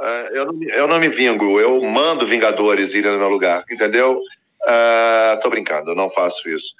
É, 0.00 0.38
eu, 0.38 0.46
não, 0.46 0.52
me- 0.54 0.66
eu 0.70 0.88
não 0.88 0.98
me 0.98 1.08
vingo. 1.08 1.60
Eu 1.60 1.80
mando 1.82 2.26
Vingadores 2.26 2.94
irem 2.94 3.12
no 3.12 3.18
meu 3.18 3.28
lugar, 3.28 3.62
entendeu? 3.70 4.20
Ah, 4.66 5.38
tô 5.40 5.48
brincando, 5.50 5.90
eu 5.90 5.94
não 5.94 6.08
faço 6.08 6.48
isso. 6.50 6.74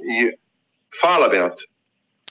E 0.00 0.36
fala, 1.00 1.28
Bento. 1.28 1.62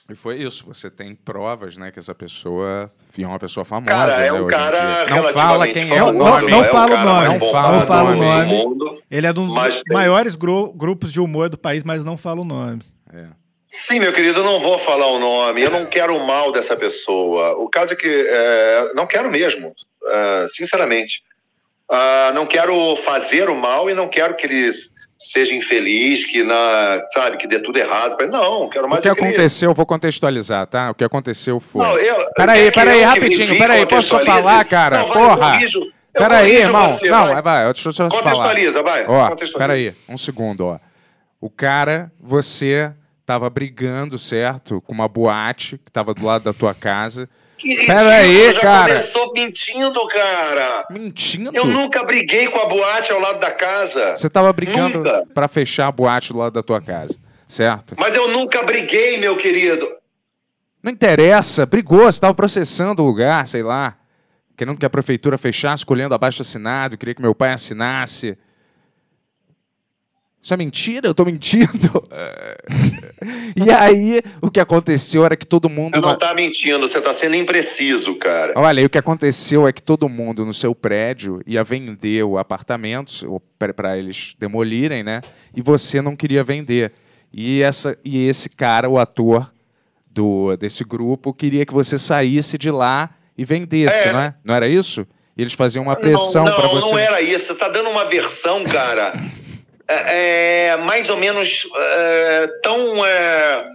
E 0.08 0.14
foi 0.14 0.36
isso. 0.36 0.64
Você 0.66 0.88
tem 0.88 1.14
provas, 1.16 1.76
né, 1.76 1.90
que 1.90 1.98
essa 1.98 2.14
pessoa 2.14 2.88
é 3.18 3.26
uma 3.26 3.38
pessoa 3.40 3.64
famosa, 3.64 3.92
Cara, 3.92 4.14
é 4.14 4.30
né, 4.30 4.40
um 4.40 4.46
cara. 4.46 5.06
Não 5.10 5.24
fala 5.32 5.66
quem 5.68 5.90
é 5.90 6.02
o 6.02 6.06
famoso, 6.06 6.18
nome. 6.30 6.50
Não 6.52 6.64
é 6.64 6.68
fala 6.68 6.94
o 6.94 7.04
nome. 7.04 7.38
Não 7.38 7.50
fala 7.86 8.10
o 8.12 8.16
nome. 8.16 8.46
mundo. 8.46 9.02
Ele 9.10 9.26
é 9.26 9.30
um 9.30 9.34
dos 9.34 9.48
Mas 9.48 9.82
maiores 9.90 10.36
gru- 10.36 10.72
grupos 10.72 11.12
de 11.12 11.20
humor 11.20 11.48
do 11.48 11.58
país, 11.58 11.82
mas 11.82 12.04
não 12.04 12.16
fala 12.16 12.40
o 12.40 12.44
nome. 12.44 12.82
É. 13.12 13.26
Sim, 13.68 13.98
meu 13.98 14.12
querido, 14.12 14.40
eu 14.40 14.44
não 14.44 14.60
vou 14.60 14.78
falar 14.78 15.08
o 15.08 15.18
nome, 15.18 15.60
eu 15.62 15.70
não 15.72 15.86
quero 15.90 16.16
o 16.16 16.24
mal 16.24 16.52
dessa 16.52 16.76
pessoa. 16.76 17.56
O 17.58 17.68
caso 17.68 17.94
é 17.94 17.96
que 17.96 18.06
é, 18.28 18.92
não 18.94 19.08
quero 19.08 19.28
mesmo, 19.28 19.74
é, 20.06 20.46
sinceramente. 20.46 21.24
Ah, 21.90 22.30
não 22.32 22.46
quero 22.46 22.94
fazer 22.96 23.48
o 23.50 23.56
mal 23.56 23.90
e 23.90 23.94
não 23.94 24.08
quero 24.08 24.36
que 24.36 24.46
ele 24.46 24.70
seja 25.18 25.54
infeliz, 25.54 26.24
que 26.24 26.42
na, 26.42 27.00
sabe, 27.10 27.36
que 27.36 27.46
dê 27.46 27.58
tudo 27.58 27.78
errado. 27.78 28.16
Não, 28.28 28.68
quero 28.68 28.86
O 28.86 28.90
mais 28.90 29.04
é 29.04 29.14
que 29.14 29.20
aconteceu, 29.20 29.70
eu 29.70 29.74
vou 29.74 29.86
contextualizar, 29.86 30.66
tá? 30.66 30.90
O 30.90 30.94
que 30.94 31.04
aconteceu 31.04 31.58
foi. 31.58 31.82
Não, 31.84 31.96
eu- 31.98 32.26
Peraí, 32.36 32.64
que 32.66 32.70
peraí, 32.78 33.02
eu 33.02 33.08
rapidinho, 33.08 33.58
peraí, 33.58 33.86
posso 33.86 34.08
só 34.08 34.24
falar, 34.24 34.64
cara? 34.64 34.98
Não, 34.98 35.10
Porra! 35.10 35.52
corrijo, 35.52 35.80
Peraí, 36.12 36.56
irmão. 36.56 36.88
você, 36.88 37.08
não, 37.10 37.28
vai. 37.28 37.42
vai, 37.42 37.64
deixa 37.72 37.88
eu 37.88 37.92
só 37.92 38.08
falar. 38.10 38.22
Contextualiza, 38.22 38.82
vai. 38.82 39.06
Ó, 39.06 39.28
contextualiza. 39.28 39.58
peraí, 39.58 39.94
um 40.08 40.16
segundo, 40.16 40.66
ó. 40.66 40.78
O 41.40 41.50
cara, 41.50 42.10
você 42.20 42.92
tava 43.24 43.50
brigando, 43.50 44.16
certo? 44.18 44.80
Com 44.80 44.94
uma 44.94 45.08
boate 45.08 45.78
que 45.78 45.90
tava 45.92 46.14
do 46.14 46.24
lado 46.24 46.44
da 46.44 46.52
tua 46.52 46.72
casa. 46.74 47.28
Que 47.58 47.70
ridículo, 47.70 47.98
Pera 47.98 48.10
aí, 48.16 48.52
já 48.52 48.60
cara. 48.60 48.88
começou 48.88 49.32
mentindo, 49.32 50.06
cara. 50.08 50.86
Mentindo? 50.90 51.50
Eu 51.54 51.64
nunca 51.64 52.02
briguei 52.04 52.48
com 52.48 52.58
a 52.58 52.66
boate 52.66 53.12
ao 53.12 53.20
lado 53.20 53.40
da 53.40 53.50
casa. 53.50 54.14
Você 54.14 54.28
tava 54.28 54.52
brigando 54.52 55.02
pra 55.32 55.48
fechar 55.48 55.86
a 55.86 55.92
boate 55.92 56.32
do 56.32 56.38
lado 56.38 56.52
da 56.52 56.62
tua 56.62 56.80
casa, 56.82 57.18
certo? 57.48 57.94
Mas 57.98 58.14
eu 58.14 58.28
nunca 58.28 58.62
briguei, 58.62 59.18
meu 59.18 59.36
querido. 59.36 59.88
Não 60.82 60.92
interessa, 60.92 61.64
brigou, 61.66 62.04
você 62.04 62.20
tava 62.20 62.34
processando 62.34 63.02
o 63.02 63.06
lugar, 63.06 63.48
sei 63.48 63.62
lá. 63.62 63.96
Querendo 64.56 64.78
que 64.78 64.86
a 64.86 64.90
prefeitura 64.90 65.36
fechasse, 65.36 65.84
colhendo 65.84 66.14
abaixo 66.14 66.42
assinado, 66.42 66.96
queria 66.96 67.14
que 67.14 67.20
meu 67.22 67.34
pai 67.34 67.52
assinasse. 67.52 68.38
Isso 70.46 70.54
é 70.54 70.56
mentira? 70.56 71.08
Eu 71.08 71.12
tô 71.12 71.24
mentindo? 71.24 72.04
e 73.56 73.68
aí, 73.68 74.22
o 74.40 74.48
que 74.48 74.60
aconteceu 74.60 75.24
era 75.24 75.36
que 75.36 75.44
todo 75.44 75.68
mundo. 75.68 75.96
Você 75.96 76.00
não 76.00 76.16
tá 76.16 76.32
mentindo, 76.34 76.86
você 76.86 77.00
tá 77.00 77.12
sendo 77.12 77.34
impreciso, 77.34 78.14
cara. 78.14 78.52
Olha, 78.54 78.78
aí 78.78 78.86
o 78.86 78.88
que 78.88 78.96
aconteceu 78.96 79.66
é 79.66 79.72
que 79.72 79.82
todo 79.82 80.08
mundo 80.08 80.46
no 80.46 80.54
seu 80.54 80.72
prédio 80.72 81.40
ia 81.44 81.64
vender 81.64 82.22
o 82.22 82.38
apartamento 82.38 83.42
para 83.58 83.98
eles 83.98 84.36
demolirem, 84.38 85.02
né? 85.02 85.20
E 85.52 85.60
você 85.60 86.00
não 86.00 86.14
queria 86.14 86.44
vender. 86.44 86.92
E, 87.32 87.60
essa, 87.60 87.98
e 88.04 88.28
esse 88.28 88.48
cara, 88.48 88.88
o 88.88 89.00
ator 89.00 89.52
do, 90.08 90.56
desse 90.56 90.84
grupo, 90.84 91.34
queria 91.34 91.66
que 91.66 91.74
você 91.74 91.98
saísse 91.98 92.56
de 92.56 92.70
lá 92.70 93.10
e 93.36 93.44
vendesse, 93.44 94.06
É. 94.06 94.12
não 94.12 94.20
é? 94.20 94.34
Não 94.46 94.54
era 94.54 94.68
isso? 94.68 95.08
E 95.36 95.42
eles 95.42 95.54
faziam 95.54 95.82
uma 95.82 95.96
pressão 95.96 96.44
não, 96.44 96.54
para 96.54 96.68
não, 96.68 96.74
você. 96.80 96.92
não 96.92 96.98
era 97.00 97.20
isso. 97.20 97.46
Você 97.46 97.54
tá 97.56 97.68
dando 97.68 97.90
uma 97.90 98.04
versão, 98.04 98.62
cara, 98.62 99.12
é, 99.88 100.66
é, 100.68 100.76
mais 100.76 101.08
ou 101.10 101.16
menos 101.16 101.66
é, 101.76 102.48
tão 102.62 103.04
é, 103.04 103.68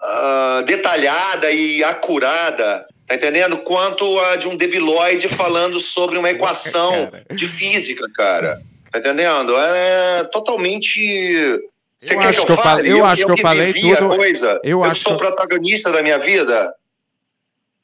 ah, 0.00 0.62
detalhada 0.66 1.50
e 1.50 1.82
acurada, 1.82 2.86
tá 3.06 3.14
entendendo? 3.14 3.58
Quanto 3.58 4.18
a 4.20 4.36
de 4.36 4.48
um 4.48 4.56
debiloide 4.56 5.28
falando 5.28 5.80
sobre 5.80 6.18
uma 6.18 6.30
equação 6.30 7.10
de 7.34 7.46
física, 7.46 8.06
cara. 8.14 8.60
Tá 8.92 8.98
entendendo? 9.00 9.56
É 9.58 10.24
totalmente. 10.24 11.60
Você 11.98 12.14
Eu 12.14 12.18
quer 12.20 12.26
acho 12.28 12.44
que 12.46 12.52
eu 12.52 12.56
eu 12.56 12.62
fale? 12.62 12.76
falei- 12.82 12.92
eu 13.00 13.04
acho 13.04 13.24
que 13.26 13.32
eu 13.32 13.38
falei 13.38 13.72
tudo- 13.72 14.08
Coisa. 14.16 14.60
eu 14.62 14.84
acho 14.84 15.02
sou 15.02 15.12
que- 15.16 15.18
protagonista 15.26 15.90
da 15.90 16.02
minha 16.02 16.18
vida. 16.18 16.72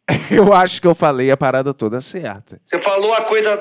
Eu 0.31 0.53
acho 0.53 0.81
que 0.81 0.87
eu 0.87 0.95
falei 0.97 1.31
a 1.31 1.37
parada 1.37 1.73
toda 1.73 2.01
certa. 2.01 2.61
Você 2.65 2.79
falou 2.83 3.15
a 3.15 3.23
coisa 3.23 3.57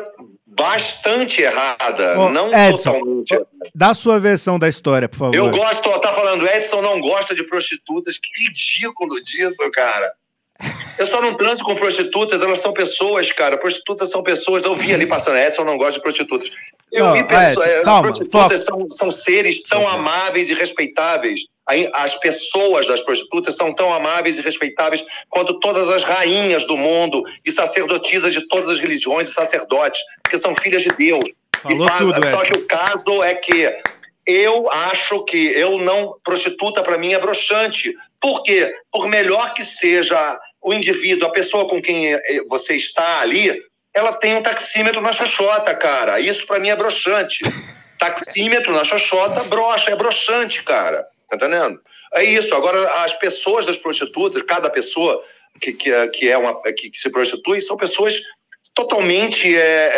bastante 0.56 1.42
errada, 1.42 2.20
Ô, 2.20 2.30
não 2.30 2.48
Edson, 2.54 2.94
totalmente. 2.94 3.40
Dá 3.74 3.90
a 3.90 3.94
sua 3.94 4.20
versão 4.20 4.60
da 4.60 4.68
história, 4.68 5.08
por 5.08 5.18
favor. 5.18 5.36
Eu 5.36 5.50
gosto, 5.50 5.90
ó, 5.90 5.98
tá 6.00 6.12
falando, 6.12 6.46
Edson 6.48 6.82
não 6.82 7.00
gosta 7.00 7.34
de 7.34 7.44
prostitutas. 7.44 8.18
Que 8.18 8.44
ridículo 8.44 9.24
disso, 9.24 9.58
cara. 9.72 10.12
Eu 11.00 11.06
só 11.08 11.22
não 11.22 11.36
transo 11.36 11.64
com 11.64 11.74
prostitutas, 11.76 12.44
elas 12.44 12.60
são 12.60 12.74
pessoas, 12.74 13.32
cara. 13.32 13.58
Prostitutas 13.58 14.12
são 14.12 14.22
pessoas. 14.22 14.64
Eu 14.64 14.76
vi 14.76 14.94
ali 14.94 15.08
passando, 15.08 15.38
Edson 15.38 15.64
não 15.64 15.78
gosta 15.78 15.94
de 15.94 16.02
prostitutas. 16.02 16.50
Eu 16.92 17.06
Não, 17.06 17.14
vi 17.14 17.24
pessoas. 17.24 17.48
Edson, 17.50 17.64
eh, 17.64 17.82
calma, 17.82 18.02
prostitutas 18.04 18.66
são, 18.66 18.90
são 18.90 19.12
seres 19.12 19.64
tão 19.64 19.88
amáveis 19.88 20.50
e 20.50 20.54
respeitáveis. 20.54 21.42
As 21.94 22.16
pessoas 22.16 22.88
das 22.88 23.02
prostitutas 23.02 23.56
são 23.56 23.74
tão 23.74 23.94
amáveis 23.94 24.38
e 24.38 24.42
respeitáveis 24.42 25.04
quanto 25.30 25.60
todas 25.60 25.90
as 25.90 26.04
rainhas 26.04 26.66
do 26.66 26.78
mundo 26.78 27.24
e 27.46 27.52
sacerdotisas 27.52 28.34
de 28.34 28.48
todas 28.48 28.70
as 28.70 28.80
religiões 28.80 29.30
e 29.30 29.34
sacerdotes, 29.34 30.02
porque 30.24 30.38
são 30.38 30.54
filhas 30.56 30.82
de 30.84 30.90
Deus. 30.90 31.24
Falou 31.62 31.88
faz- 31.88 32.00
tudo, 32.00 32.30
Só 32.30 32.42
que 32.42 32.58
o 32.58 32.66
caso 32.66 33.24
é 33.24 33.36
que 33.36 33.74
eu 34.26 34.72
acho 34.72 35.24
que 35.26 35.48
eu 35.48 35.78
não. 35.80 36.16
Prostituta 36.24 36.82
para 36.84 36.98
mim 36.98 37.14
é 37.14 37.20
broxante. 37.20 37.94
Por 38.20 38.44
quê? 38.44 38.72
Por 38.92 39.08
melhor 39.08 39.54
que 39.54 39.64
seja 39.64 40.40
o 40.62 40.74
indivíduo, 40.74 41.28
a 41.28 41.32
pessoa 41.32 41.68
com 41.68 41.82
quem 41.82 42.14
eh, 42.14 42.44
você 42.48 42.76
está 42.76 43.20
ali, 43.22 43.52
ela 43.94 44.14
tem 44.14 44.36
um 44.36 44.44
taxímetro 44.44 45.02
na 45.02 45.12
xoxota, 45.12 45.74
cara. 45.74 46.20
Isso 46.20 46.46
para 46.46 46.60
mim 46.60 46.70
é 46.70 46.76
broxante. 46.76 47.40
Taxímetro 47.98 48.74
na 48.74 48.84
xoxota, 48.84 49.44
broxa, 49.44 49.92
é 49.92 49.96
broxante, 49.96 50.64
cara. 50.64 51.06
Tá 51.32 51.38
entendendo? 51.38 51.80
É 52.14 52.24
isso. 52.26 52.54
Agora, 52.54 53.04
as 53.04 53.14
pessoas 53.14 53.66
das 53.66 53.78
prostitutas, 53.78 54.42
cada 54.42 54.70
pessoa 54.70 55.24
que, 55.62 55.72
que, 55.72 55.92
é- 55.92 56.08
que 56.10 56.30
é 56.30 56.38
uma 56.38 56.62
que, 56.62 56.90
que 56.90 56.98
se 56.98 57.10
prostitui, 57.10 57.62
são 57.62 57.78
pessoas 57.78 58.20
totalmente 58.74 59.56
é, 59.56 59.92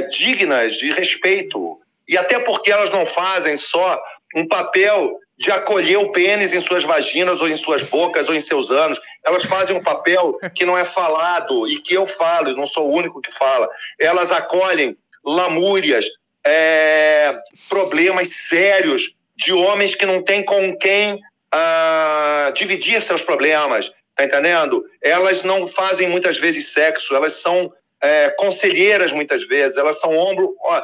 é, 0.00 0.02
dignas 0.08 0.74
de 0.76 0.90
respeito. 0.92 1.78
E 2.08 2.18
até 2.18 2.40
porque 2.40 2.72
elas 2.72 2.90
não 2.90 3.06
fazem 3.06 3.54
só 3.54 4.02
um 4.34 4.46
papel 4.48 5.16
de 5.38 5.50
acolher 5.52 5.96
o 5.96 6.10
pênis 6.12 6.52
em 6.52 6.60
suas 6.60 6.82
vaginas, 6.82 7.40
ou 7.40 7.48
em 7.48 7.56
suas 7.56 7.82
bocas, 7.84 8.28
ou 8.28 8.34
em 8.34 8.40
seus 8.40 8.70
anos. 8.70 9.00
Elas 9.24 9.44
fazem 9.44 9.74
um 9.76 9.82
papel 9.82 10.36
que 10.54 10.66
não 10.66 10.76
é 10.76 10.84
falado 10.84 11.68
e 11.68 11.80
que 11.80 11.94
eu 11.94 12.04
falo, 12.06 12.50
e 12.50 12.56
não 12.56 12.66
sou 12.66 12.88
o 12.90 12.94
único 12.94 13.20
que 13.20 13.32
fala. 13.32 13.68
Elas 13.98 14.30
acolhem 14.32 14.96
lamúrias, 15.24 16.04
é, 16.44 17.38
problemas 17.68 18.28
sérios 18.28 19.14
de 19.40 19.52
homens 19.52 19.94
que 19.94 20.04
não 20.06 20.22
têm 20.22 20.44
com 20.44 20.76
quem 20.76 21.18
ah, 21.52 22.52
dividir 22.54 23.00
seus 23.02 23.22
problemas. 23.22 23.90
Tá 24.14 24.24
entendendo? 24.24 24.84
Elas 25.02 25.42
não 25.42 25.66
fazem 25.66 26.08
muitas 26.08 26.36
vezes 26.36 26.72
sexo, 26.72 27.14
elas 27.14 27.36
são 27.36 27.72
é, 28.02 28.30
conselheiras 28.30 29.12
muitas 29.12 29.46
vezes, 29.46 29.76
elas 29.78 29.98
são 30.00 30.16
ombro, 30.16 30.54
ó, 30.64 30.82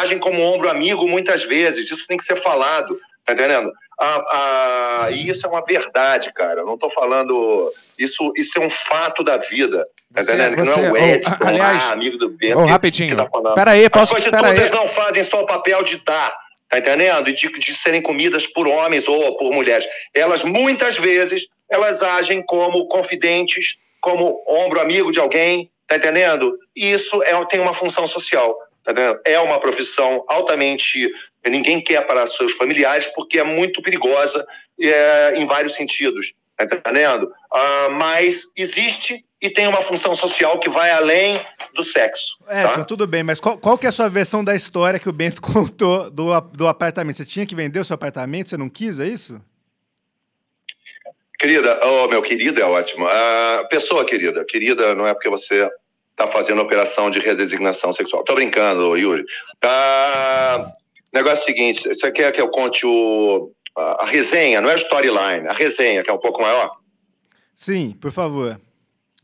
agem 0.00 0.18
como 0.18 0.42
ombro 0.42 0.68
amigo 0.68 1.08
muitas 1.08 1.42
vezes. 1.42 1.90
Isso 1.90 2.06
tem 2.06 2.16
que 2.18 2.24
ser 2.24 2.36
falado, 2.36 2.98
tá 3.24 3.32
entendendo? 3.32 3.70
Ah, 3.98 4.24
ah, 5.04 5.10
e 5.10 5.28
isso 5.28 5.46
é 5.46 5.48
uma 5.50 5.62
verdade, 5.62 6.32
cara. 6.32 6.60
Eu 6.62 6.66
não 6.66 6.78
tô 6.78 6.88
falando. 6.88 7.70
Isso, 7.98 8.32
isso 8.34 8.58
é 8.58 8.64
um 8.64 8.70
fato 8.70 9.22
da 9.22 9.36
vida. 9.36 9.86
Tá 10.14 10.22
Você- 10.22 10.32
entendendo? 10.32 10.56
Você- 10.64 10.80
não 10.80 10.96
é 10.96 11.00
o 11.02 11.06
Edson, 11.06 11.36
aliás- 11.44 11.84
ah, 11.88 11.92
amigo 11.92 12.16
do 12.16 12.30
Bento. 12.30 12.62
Que- 12.62 12.70
rapidinho. 12.70 13.10
que 13.10 13.16
tá 13.22 13.26
falando. 13.30 13.54
Peraí, 13.54 13.90
posso. 13.90 14.16
As 14.16 14.22
prostitutas 14.24 14.58
Peraí. 14.58 14.70
não 14.74 14.88
fazem 14.88 15.22
só 15.22 15.42
o 15.42 15.46
papel 15.46 15.82
de 15.82 16.02
dar, 16.02 16.34
tá 16.70 16.78
entendendo? 16.78 17.24
De, 17.32 17.48
de 17.48 17.74
serem 17.74 18.00
comidas 18.00 18.46
por 18.46 18.66
homens 18.66 19.08
ou 19.08 19.36
por 19.36 19.52
mulheres. 19.52 19.86
Elas, 20.14 20.44
muitas 20.44 20.96
vezes, 20.96 21.48
elas 21.68 22.02
agem 22.02 22.42
como 22.42 22.86
confidentes, 22.86 23.76
como 24.00 24.42
ombro 24.48 24.80
amigo 24.80 25.10
de 25.10 25.18
alguém, 25.18 25.70
tá 25.86 25.96
entendendo? 25.96 26.56
E 26.74 26.92
isso 26.92 27.22
é, 27.24 27.44
tem 27.46 27.60
uma 27.60 27.74
função 27.74 28.06
social, 28.06 28.56
tá 28.84 28.92
entendendo? 28.92 29.20
É 29.26 29.38
uma 29.38 29.60
profissão 29.60 30.24
altamente... 30.28 31.10
Ninguém 31.46 31.82
quer 31.82 32.06
para 32.06 32.26
seus 32.26 32.52
familiares 32.52 33.06
porque 33.14 33.38
é 33.38 33.44
muito 33.44 33.80
perigosa 33.80 34.46
é, 34.78 35.32
em 35.36 35.46
vários 35.46 35.72
sentidos. 35.72 36.34
Tá 36.68 36.76
entendendo? 36.76 37.30
Ah, 37.52 37.88
mas 37.90 38.44
existe 38.56 39.24
e 39.40 39.48
tem 39.48 39.66
uma 39.66 39.80
função 39.80 40.14
social 40.14 40.58
que 40.60 40.68
vai 40.68 40.90
além 40.90 41.40
do 41.74 41.82
sexo. 41.82 42.36
É, 42.46 42.64
tá? 42.64 42.84
Tudo 42.84 43.06
bem, 43.06 43.22
mas 43.22 43.40
qual, 43.40 43.56
qual 43.56 43.78
que 43.78 43.86
é 43.86 43.88
a 43.88 43.92
sua 43.92 44.08
versão 44.08 44.44
da 44.44 44.54
história 44.54 45.00
que 45.00 45.08
o 45.08 45.12
Bento 45.12 45.40
contou 45.42 46.10
do, 46.10 46.38
do 46.40 46.68
apartamento? 46.68 47.16
Você 47.16 47.24
tinha 47.24 47.46
que 47.46 47.54
vender 47.54 47.80
o 47.80 47.84
seu 47.84 47.94
apartamento, 47.94 48.50
você 48.50 48.56
não 48.56 48.68
quis, 48.68 49.00
é 49.00 49.06
isso? 49.06 49.40
Querida, 51.38 51.80
oh, 51.82 52.06
meu 52.06 52.20
querido 52.20 52.60
é 52.60 52.64
ótimo. 52.64 53.06
Ah, 53.06 53.66
pessoa 53.70 54.04
querida, 54.04 54.44
querida 54.44 54.94
não 54.94 55.06
é 55.06 55.14
porque 55.14 55.30
você 55.30 55.66
está 56.10 56.26
fazendo 56.26 56.60
operação 56.60 57.08
de 57.08 57.18
redesignação 57.18 57.94
sexual. 57.94 58.22
Tô 58.24 58.34
brincando, 58.34 58.94
Yuri. 58.94 59.24
Ah, 59.64 60.70
negócio 61.14 61.38
é 61.38 61.42
o 61.42 61.44
seguinte, 61.44 61.88
você 61.88 62.12
quer 62.12 62.30
que 62.30 62.42
eu 62.42 62.50
conte 62.50 62.84
o, 62.84 63.50
a, 63.76 64.04
a 64.04 64.06
resenha, 64.06 64.60
não 64.60 64.70
é 64.70 64.72
a 64.72 64.76
storyline, 64.76 65.46
a 65.48 65.52
resenha, 65.52 66.02
que 66.02 66.10
é 66.10 66.12
um 66.12 66.18
pouco 66.18 66.40
maior? 66.42 66.70
Sim, 67.54 67.92
por 68.00 68.10
favor. 68.10 68.60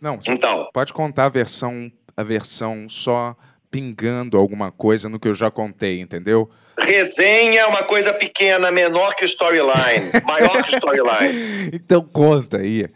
Não, 0.01 0.19
Então, 0.29 0.69
pode 0.73 0.93
contar 0.93 1.25
a 1.25 1.29
versão, 1.31 1.91
a 2.17 2.23
versão 2.23 2.89
só 2.89 3.35
pingando 3.71 4.37
alguma 4.37 4.71
coisa 4.71 5.09
no 5.09 5.19
que 5.19 5.29
eu 5.29 5.35
já 5.35 5.51
contei, 5.51 6.01
entendeu? 6.01 6.51
resenha 6.79 7.61
é 7.63 7.67
uma 7.67 7.83
coisa 7.85 8.13
pequena, 8.13 8.71
menor 8.71 9.15
que 9.15 9.25
storyline, 9.25 10.11
maior 10.27 10.63
que 10.63 10.75
storyline. 10.77 11.71
Então 11.73 12.03
conta 12.03 12.59
aí. 12.59 12.87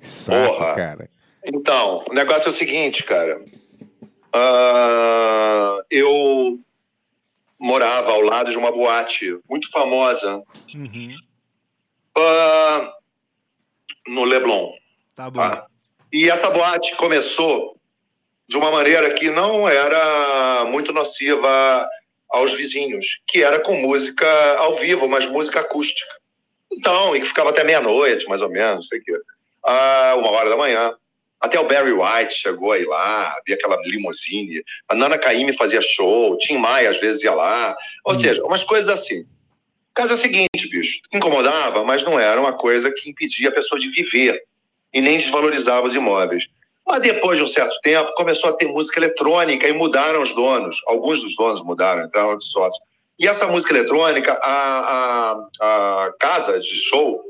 Saco, 0.00 0.54
Porra. 0.56 0.74
cara. 0.74 1.10
Então, 1.44 2.04
o 2.10 2.12
negócio 2.12 2.48
é 2.48 2.50
o 2.50 2.52
seguinte, 2.54 3.02
cara. 3.02 3.40
Ah, 4.34 5.78
eu 5.90 6.58
morava 7.62 8.10
ao 8.10 8.20
lado 8.20 8.50
de 8.50 8.58
uma 8.58 8.72
boate 8.72 9.38
muito 9.48 9.70
famosa 9.70 10.42
Uhum. 10.74 11.14
ah, 12.16 12.92
no 14.08 14.24
Leblon. 14.24 14.72
Tá 15.14 15.30
bom. 15.30 15.40
Tá? 15.40 15.66
E 16.12 16.28
essa 16.28 16.50
boate 16.50 16.96
começou 16.96 17.76
de 18.48 18.56
uma 18.56 18.70
maneira 18.72 19.14
que 19.14 19.30
não 19.30 19.68
era 19.68 20.64
muito 20.66 20.92
nociva 20.92 21.88
aos 22.28 22.52
vizinhos, 22.52 23.20
que 23.28 23.42
era 23.44 23.60
com 23.60 23.76
música 23.80 24.26
ao 24.58 24.74
vivo, 24.74 25.08
mas 25.08 25.24
música 25.26 25.60
acústica. 25.60 26.10
Então, 26.72 27.14
e 27.14 27.20
que 27.20 27.26
ficava 27.26 27.50
até 27.50 27.62
meia-noite, 27.62 28.26
mais 28.28 28.40
ou 28.40 28.48
menos, 28.50 28.74
não 28.74 28.82
sei 28.82 28.98
o 28.98 29.02
quê. 29.04 29.12
Ah, 29.64 30.14
uma 30.18 30.30
hora 30.30 30.50
da 30.50 30.56
manhã. 30.56 30.94
Até 31.42 31.58
o 31.58 31.66
Barry 31.66 31.92
White 31.92 32.34
chegou 32.34 32.70
aí 32.70 32.84
lá, 32.84 33.36
havia 33.36 33.56
aquela 33.56 33.76
limusine. 33.84 34.62
A 34.88 34.94
Nana 34.94 35.18
Caymmi 35.18 35.52
fazia 35.52 35.80
show, 35.82 36.38
Tim 36.38 36.56
Maia 36.56 36.90
às 36.90 37.00
vezes 37.00 37.24
ia 37.24 37.34
lá. 37.34 37.76
Ou 38.04 38.14
seja, 38.14 38.44
umas 38.44 38.62
coisas 38.62 38.88
assim. 38.88 39.22
O 39.22 39.94
caso 39.94 40.12
é 40.12 40.14
o 40.14 40.18
seguinte, 40.18 40.68
bicho. 40.70 41.00
Incomodava, 41.12 41.82
mas 41.82 42.04
não 42.04 42.18
era 42.18 42.40
uma 42.40 42.52
coisa 42.52 42.92
que 42.92 43.10
impedia 43.10 43.48
a 43.48 43.52
pessoa 43.52 43.78
de 43.78 43.88
viver 43.88 44.40
e 44.94 45.00
nem 45.00 45.16
desvalorizava 45.16 45.84
os 45.84 45.96
imóveis. 45.96 46.46
Mas 46.86 47.00
depois 47.00 47.38
de 47.38 47.44
um 47.44 47.48
certo 47.48 47.76
tempo, 47.82 48.14
começou 48.14 48.50
a 48.50 48.52
ter 48.52 48.68
música 48.68 49.00
eletrônica 49.00 49.68
e 49.68 49.72
mudaram 49.72 50.22
os 50.22 50.32
donos. 50.32 50.80
Alguns 50.86 51.20
dos 51.20 51.34
donos 51.34 51.62
mudaram, 51.64 52.04
entraram 52.04 52.38
de 52.38 52.44
sócio. 52.44 52.80
E 53.18 53.26
essa 53.26 53.48
música 53.48 53.72
eletrônica, 53.72 54.32
a, 54.40 55.32
a, 55.60 56.06
a 56.06 56.12
casa 56.20 56.58
de 56.60 56.74
show, 56.88 57.20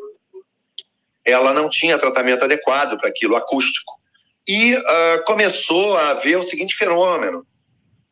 ela 1.25 1.55
não 1.55 1.71
tinha 1.71 1.99
tratamento 1.99 2.45
adequado 2.45 2.99
para 2.99 3.09
aquilo, 3.09 3.37
acústico. 3.37 4.02
E 4.49 4.75
ah, 4.75 5.23
começou 5.27 5.97
a 5.97 6.11
haver 6.11 6.37
o 6.39 6.43
seguinte 6.43 6.75
fenômeno. 6.75 7.47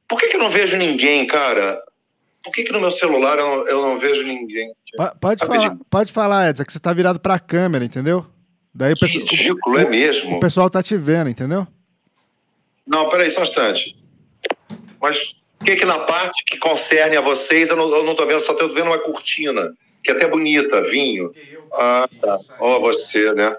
Por 0.09 0.19
que, 0.19 0.29
que 0.29 0.37
eu 0.37 0.41
não 0.41 0.51
vejo 0.51 0.77
ninguém, 0.77 1.27
cara? 1.27 1.81
Por 2.43 2.53
que, 2.53 2.63
que 2.65 2.73
no 2.73 2.81
meu 2.81 2.91
celular 2.91 3.39
eu 3.39 3.47
não, 3.47 3.69
eu 3.69 3.83
não 3.83 3.99
vejo 3.99 4.23
ninguém? 4.23 4.73
Po- 4.97 5.17
Pode 5.21 5.45
falar, 5.47 5.77
pode 5.91 6.13
falar, 6.13 6.49
Edson, 6.51 6.63
é 6.63 6.67
que 6.67 6.73
você 6.73 6.81
tá 6.81 6.93
virado 6.93 7.21
pra 7.21 7.39
câmera, 7.39 7.85
entendeu? 7.85 8.25
Daí 8.75 8.93
o, 8.93 8.97
Que 8.97 9.07
ridículo, 9.07 9.79
é 9.79 9.85
mesmo. 9.89 10.37
o 10.37 10.41
pessoal 10.41 10.71
tá 10.71 10.83
te 10.83 10.97
vendo, 10.97 11.29
entendeu? 11.31 11.67
Não, 12.87 13.09
peraí, 13.09 13.31
só 13.31 13.41
um 13.41 13.45
instante. 13.45 13.97
Mas 15.01 15.19
o 15.61 15.65
que 15.65 15.77
que 15.77 15.85
na 15.85 15.99
parte 16.01 16.45
que 16.45 16.59
concerne 16.59 17.17
a 17.17 17.21
vocês, 17.21 17.69
eu 17.69 17.77
não, 17.77 17.89
eu 17.95 18.05
não 18.05 18.15
tô 18.15 18.25
vendo, 18.27 18.41
só 18.41 18.55
tô 18.55 18.67
vendo 18.69 18.87
uma 18.87 18.99
cortina, 18.99 19.73
que 20.03 20.11
é 20.11 20.15
até 20.15 20.27
bonita, 20.27 20.83
vinho. 20.83 21.35
Ah, 21.73 22.09
tá. 22.21 22.39
Ó, 22.59 22.81
você, 22.81 23.33
né? 23.35 23.57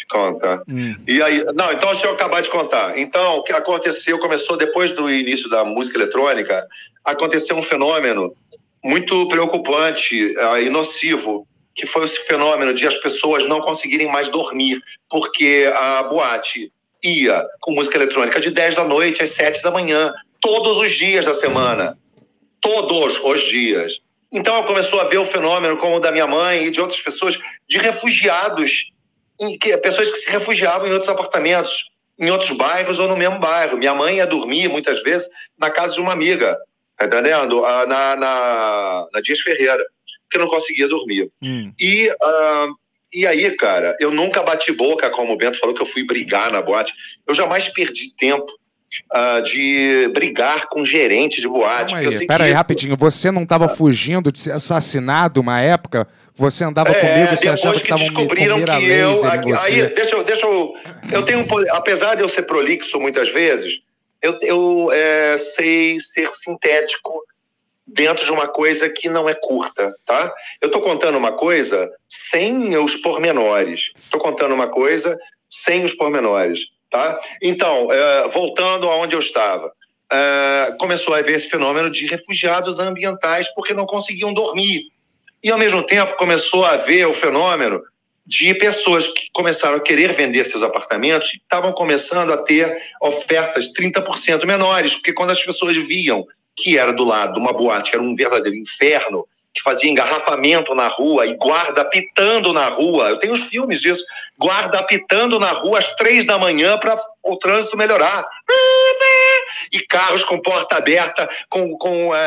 Te 0.00 0.06
contar. 0.06 0.62
Hum. 0.66 0.96
E 1.06 1.22
aí, 1.22 1.44
não, 1.54 1.70
então 1.72 1.90
deixa 1.90 2.06
eu 2.06 2.12
acabar 2.12 2.40
de 2.40 2.48
contar. 2.48 2.98
Então, 2.98 3.36
o 3.36 3.42
que 3.42 3.52
aconteceu, 3.52 4.18
começou 4.18 4.56
depois 4.56 4.94
do 4.94 5.10
início 5.10 5.50
da 5.50 5.62
música 5.62 5.98
eletrônica, 5.98 6.66
aconteceu 7.04 7.54
um 7.54 7.60
fenômeno 7.60 8.34
muito 8.82 9.28
preocupante 9.28 10.34
ah, 10.38 10.58
e 10.58 10.70
nocivo, 10.70 11.46
que 11.74 11.84
foi 11.84 12.06
esse 12.06 12.26
fenômeno 12.26 12.72
de 12.72 12.86
as 12.86 12.96
pessoas 12.96 13.46
não 13.46 13.60
conseguirem 13.60 14.10
mais 14.10 14.30
dormir, 14.30 14.80
porque 15.10 15.70
a 15.76 16.02
boate 16.04 16.72
ia 17.04 17.44
com 17.60 17.72
música 17.72 17.98
eletrônica 17.98 18.40
de 18.40 18.50
10 18.50 18.76
da 18.76 18.84
noite 18.84 19.22
às 19.22 19.30
7 19.30 19.62
da 19.62 19.70
manhã, 19.70 20.14
todos 20.40 20.78
os 20.78 20.92
dias 20.92 21.26
da 21.26 21.34
semana. 21.34 21.98
Todos 22.58 23.20
os 23.22 23.42
dias. 23.42 24.00
Então 24.32 24.62
começou 24.62 24.98
a 24.98 25.04
ver 25.04 25.18
o 25.18 25.26
fenômeno, 25.26 25.76
como 25.76 25.96
o 25.96 26.00
da 26.00 26.10
minha 26.10 26.26
mãe 26.26 26.64
e 26.64 26.70
de 26.70 26.80
outras 26.80 27.02
pessoas, 27.02 27.38
de 27.68 27.76
refugiados, 27.76 28.90
em 29.40 29.58
que, 29.58 29.76
pessoas 29.78 30.10
que 30.10 30.18
se 30.18 30.30
refugiavam 30.30 30.86
em 30.86 30.92
outros 30.92 31.08
apartamentos, 31.10 31.90
em 32.18 32.30
outros 32.30 32.50
bairros 32.56 32.98
ou 32.98 33.08
no 33.08 33.16
mesmo 33.16 33.38
bairro. 33.38 33.78
Minha 33.78 33.94
mãe 33.94 34.16
ia 34.16 34.26
dormir, 34.26 34.68
muitas 34.68 35.02
vezes, 35.02 35.28
na 35.58 35.70
casa 35.70 35.94
de 35.94 36.00
uma 36.00 36.12
amiga, 36.12 36.56
tá 36.98 37.06
entendendo? 37.06 37.64
Ah, 37.64 37.86
Na, 37.86 38.16
na, 38.16 39.06
na 39.12 39.20
Dias 39.22 39.40
Ferreira, 39.40 39.82
porque 40.24 40.38
não 40.38 40.46
conseguia 40.46 40.86
dormir. 40.86 41.30
Hum. 41.42 41.72
E, 41.80 42.10
ah, 42.22 42.66
e 43.12 43.26
aí, 43.26 43.50
cara, 43.56 43.96
eu 43.98 44.10
nunca 44.10 44.42
bati 44.42 44.70
boca, 44.72 45.08
como 45.10 45.32
o 45.32 45.36
Bento 45.36 45.58
falou, 45.58 45.74
que 45.74 45.80
eu 45.82 45.86
fui 45.86 46.04
brigar 46.04 46.52
na 46.52 46.60
boate. 46.60 46.92
Eu 47.26 47.34
jamais 47.34 47.68
perdi 47.68 48.14
tempo 48.14 48.46
ah, 49.10 49.40
de 49.40 50.08
brigar 50.12 50.66
com 50.66 50.84
gerente 50.84 51.40
de 51.40 51.48
boate. 51.48 51.94
Calma 51.94 52.08
aí, 52.10 52.26
pera 52.26 52.44
aí, 52.44 52.50
isso- 52.50 52.58
rapidinho. 52.58 52.96
Você 52.98 53.30
não 53.30 53.44
estava 53.44 53.68
fugindo 53.68 54.30
de 54.30 54.38
ser 54.40 54.52
assassinado 54.52 55.40
uma 55.40 55.58
época? 55.60 56.06
Você 56.40 56.64
andava 56.64 56.90
É, 56.90 56.94
comigo, 56.94 57.36
você 57.36 57.48
achava 57.50 57.74
que 57.74 57.82
que 57.86 57.94
descobriram 57.94 58.64
que 58.64 58.86
eu. 58.86 59.26
aqui-. 59.26 59.52
Aí, 59.58 59.86
deixa 59.94 60.16
eu. 60.16 60.24
Deixa 60.24 60.46
eu, 60.46 60.74
eu 61.12 61.22
tenho 61.22 61.46
apesar 61.70 62.14
de 62.14 62.22
eu 62.22 62.28
ser 62.28 62.42
prolixo 62.42 62.98
muitas 62.98 63.28
vezes, 63.28 63.80
eu, 64.22 64.38
eu 64.42 64.90
é, 64.92 65.36
sei 65.36 66.00
ser 66.00 66.32
sintético 66.32 67.22
dentro 67.86 68.24
de 68.24 68.30
uma 68.32 68.48
coisa 68.48 68.88
que 68.88 69.08
não 69.08 69.28
é 69.28 69.34
curta, 69.34 69.94
tá? 70.06 70.32
Eu 70.62 70.66
estou 70.66 70.80
contando 70.80 71.18
uma 71.18 71.32
coisa 71.32 71.90
sem 72.08 72.76
os 72.78 72.96
pormenores. 72.96 73.90
Estou 74.02 74.20
contando 74.20 74.54
uma 74.54 74.68
coisa 74.68 75.18
sem 75.48 75.84
os 75.84 75.92
pormenores, 75.94 76.60
tá? 76.90 77.18
Então, 77.42 77.88
é, 77.92 78.28
voltando 78.28 78.88
aonde 78.88 79.14
eu 79.14 79.20
estava. 79.20 79.72
é, 80.12 80.74
começou 80.78 81.14
a 81.14 81.18
haver 81.18 81.34
esse 81.36 81.48
fenômeno 81.48 81.90
de 81.90 82.06
refugiados 82.06 82.78
ambientais 82.80 83.48
porque 83.54 83.74
não 83.74 83.86
conseguiam 83.86 84.32
dormir. 84.32 84.84
E, 85.42 85.50
ao 85.50 85.58
mesmo 85.58 85.84
tempo, 85.84 86.16
começou 86.16 86.64
a 86.64 86.72
haver 86.72 87.06
o 87.06 87.14
fenômeno 87.14 87.82
de 88.26 88.54
pessoas 88.54 89.06
que 89.06 89.26
começaram 89.32 89.76
a 89.76 89.80
querer 89.80 90.12
vender 90.12 90.44
seus 90.44 90.62
apartamentos 90.62 91.34
e 91.34 91.38
estavam 91.38 91.72
começando 91.72 92.32
a 92.32 92.36
ter 92.36 92.80
ofertas 93.02 93.72
30% 93.72 94.46
menores, 94.46 94.94
porque 94.94 95.12
quando 95.12 95.30
as 95.30 95.42
pessoas 95.42 95.76
viam 95.76 96.24
que 96.56 96.78
era 96.78 96.92
do 96.92 97.04
lado 97.04 97.34
de 97.34 97.40
uma 97.40 97.52
boate, 97.52 97.90
que 97.90 97.96
era 97.96 98.04
um 98.04 98.14
verdadeiro 98.14 98.56
inferno, 98.56 99.26
que 99.52 99.62
fazia 99.62 99.90
engarrafamento 99.90 100.74
na 100.74 100.86
rua 100.86 101.26
e 101.26 101.36
guarda 101.36 101.80
apitando 101.82 102.52
na 102.52 102.66
rua. 102.68 103.08
Eu 103.08 103.18
tenho 103.18 103.32
os 103.32 103.44
filmes 103.44 103.80
disso. 103.80 104.04
Guarda 104.38 104.78
apitando 104.78 105.38
na 105.40 105.50
rua 105.50 105.78
às 105.78 105.94
três 105.96 106.24
da 106.24 106.38
manhã 106.38 106.78
para 106.78 106.94
o 107.24 107.36
trânsito 107.36 107.76
melhorar. 107.76 108.24
E 109.72 109.80
carros 109.80 110.22
com 110.22 110.40
porta 110.40 110.76
aberta, 110.76 111.28
com, 111.48 111.76
com 111.78 112.14
é, 112.14 112.18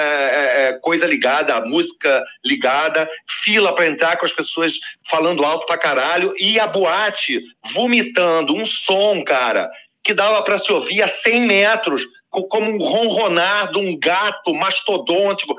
é, 0.70 0.80
coisa 0.82 1.06
ligada, 1.06 1.62
música 1.62 2.24
ligada, 2.44 3.10
fila 3.28 3.74
para 3.74 3.88
entrar 3.88 4.18
com 4.18 4.26
as 4.26 4.34
pessoas 4.34 4.74
falando 5.10 5.46
alto 5.46 5.66
pra 5.66 5.78
caralho 5.78 6.34
e 6.38 6.60
a 6.60 6.68
boate 6.68 7.42
vomitando 7.74 8.54
um 8.54 8.66
som, 8.66 9.24
cara, 9.24 9.70
que 10.04 10.14
dava 10.14 10.42
para 10.44 10.58
se 10.58 10.72
ouvir 10.72 11.02
a 11.02 11.08
100 11.08 11.42
metros 11.42 12.04
como 12.42 12.72
um 12.72 12.78
ronronar 12.78 13.72
de 13.72 13.80
um 13.80 13.98
gato 13.98 14.54
mastodôntico. 14.54 15.56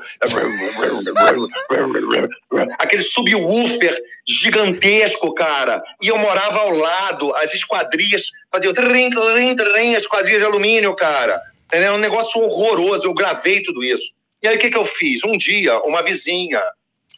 Aquele 2.77 3.03
subwoofer 3.03 3.97
gigantesco, 4.27 5.33
cara. 5.33 5.81
E 6.01 6.07
eu 6.09 6.17
morava 6.17 6.59
ao 6.59 6.71
lado, 6.71 7.33
as 7.35 7.53
esquadrias 7.53 8.29
faziam 8.51 8.73
trim, 8.73 9.09
trim, 9.09 9.55
trim, 9.55 9.95
as 9.95 10.01
esquadrias 10.01 10.39
de 10.39 10.45
alumínio, 10.45 10.95
cara. 10.95 11.41
Entendeu? 11.65 11.93
Um 11.93 11.99
negócio 11.99 12.41
horroroso. 12.41 13.07
Eu 13.07 13.13
gravei 13.13 13.61
tudo 13.61 13.83
isso. 13.83 14.13
E 14.43 14.47
aí 14.47 14.55
o 14.55 14.59
que, 14.59 14.69
que 14.69 14.77
eu 14.77 14.85
fiz? 14.85 15.23
Um 15.23 15.37
dia, 15.37 15.79
uma 15.79 16.03
vizinha 16.03 16.61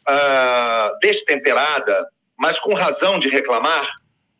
ah, 0.06 0.92
destemperada, 1.02 2.06
mas 2.38 2.58
com 2.58 2.72
razão 2.72 3.18
de 3.18 3.28
reclamar, 3.28 3.90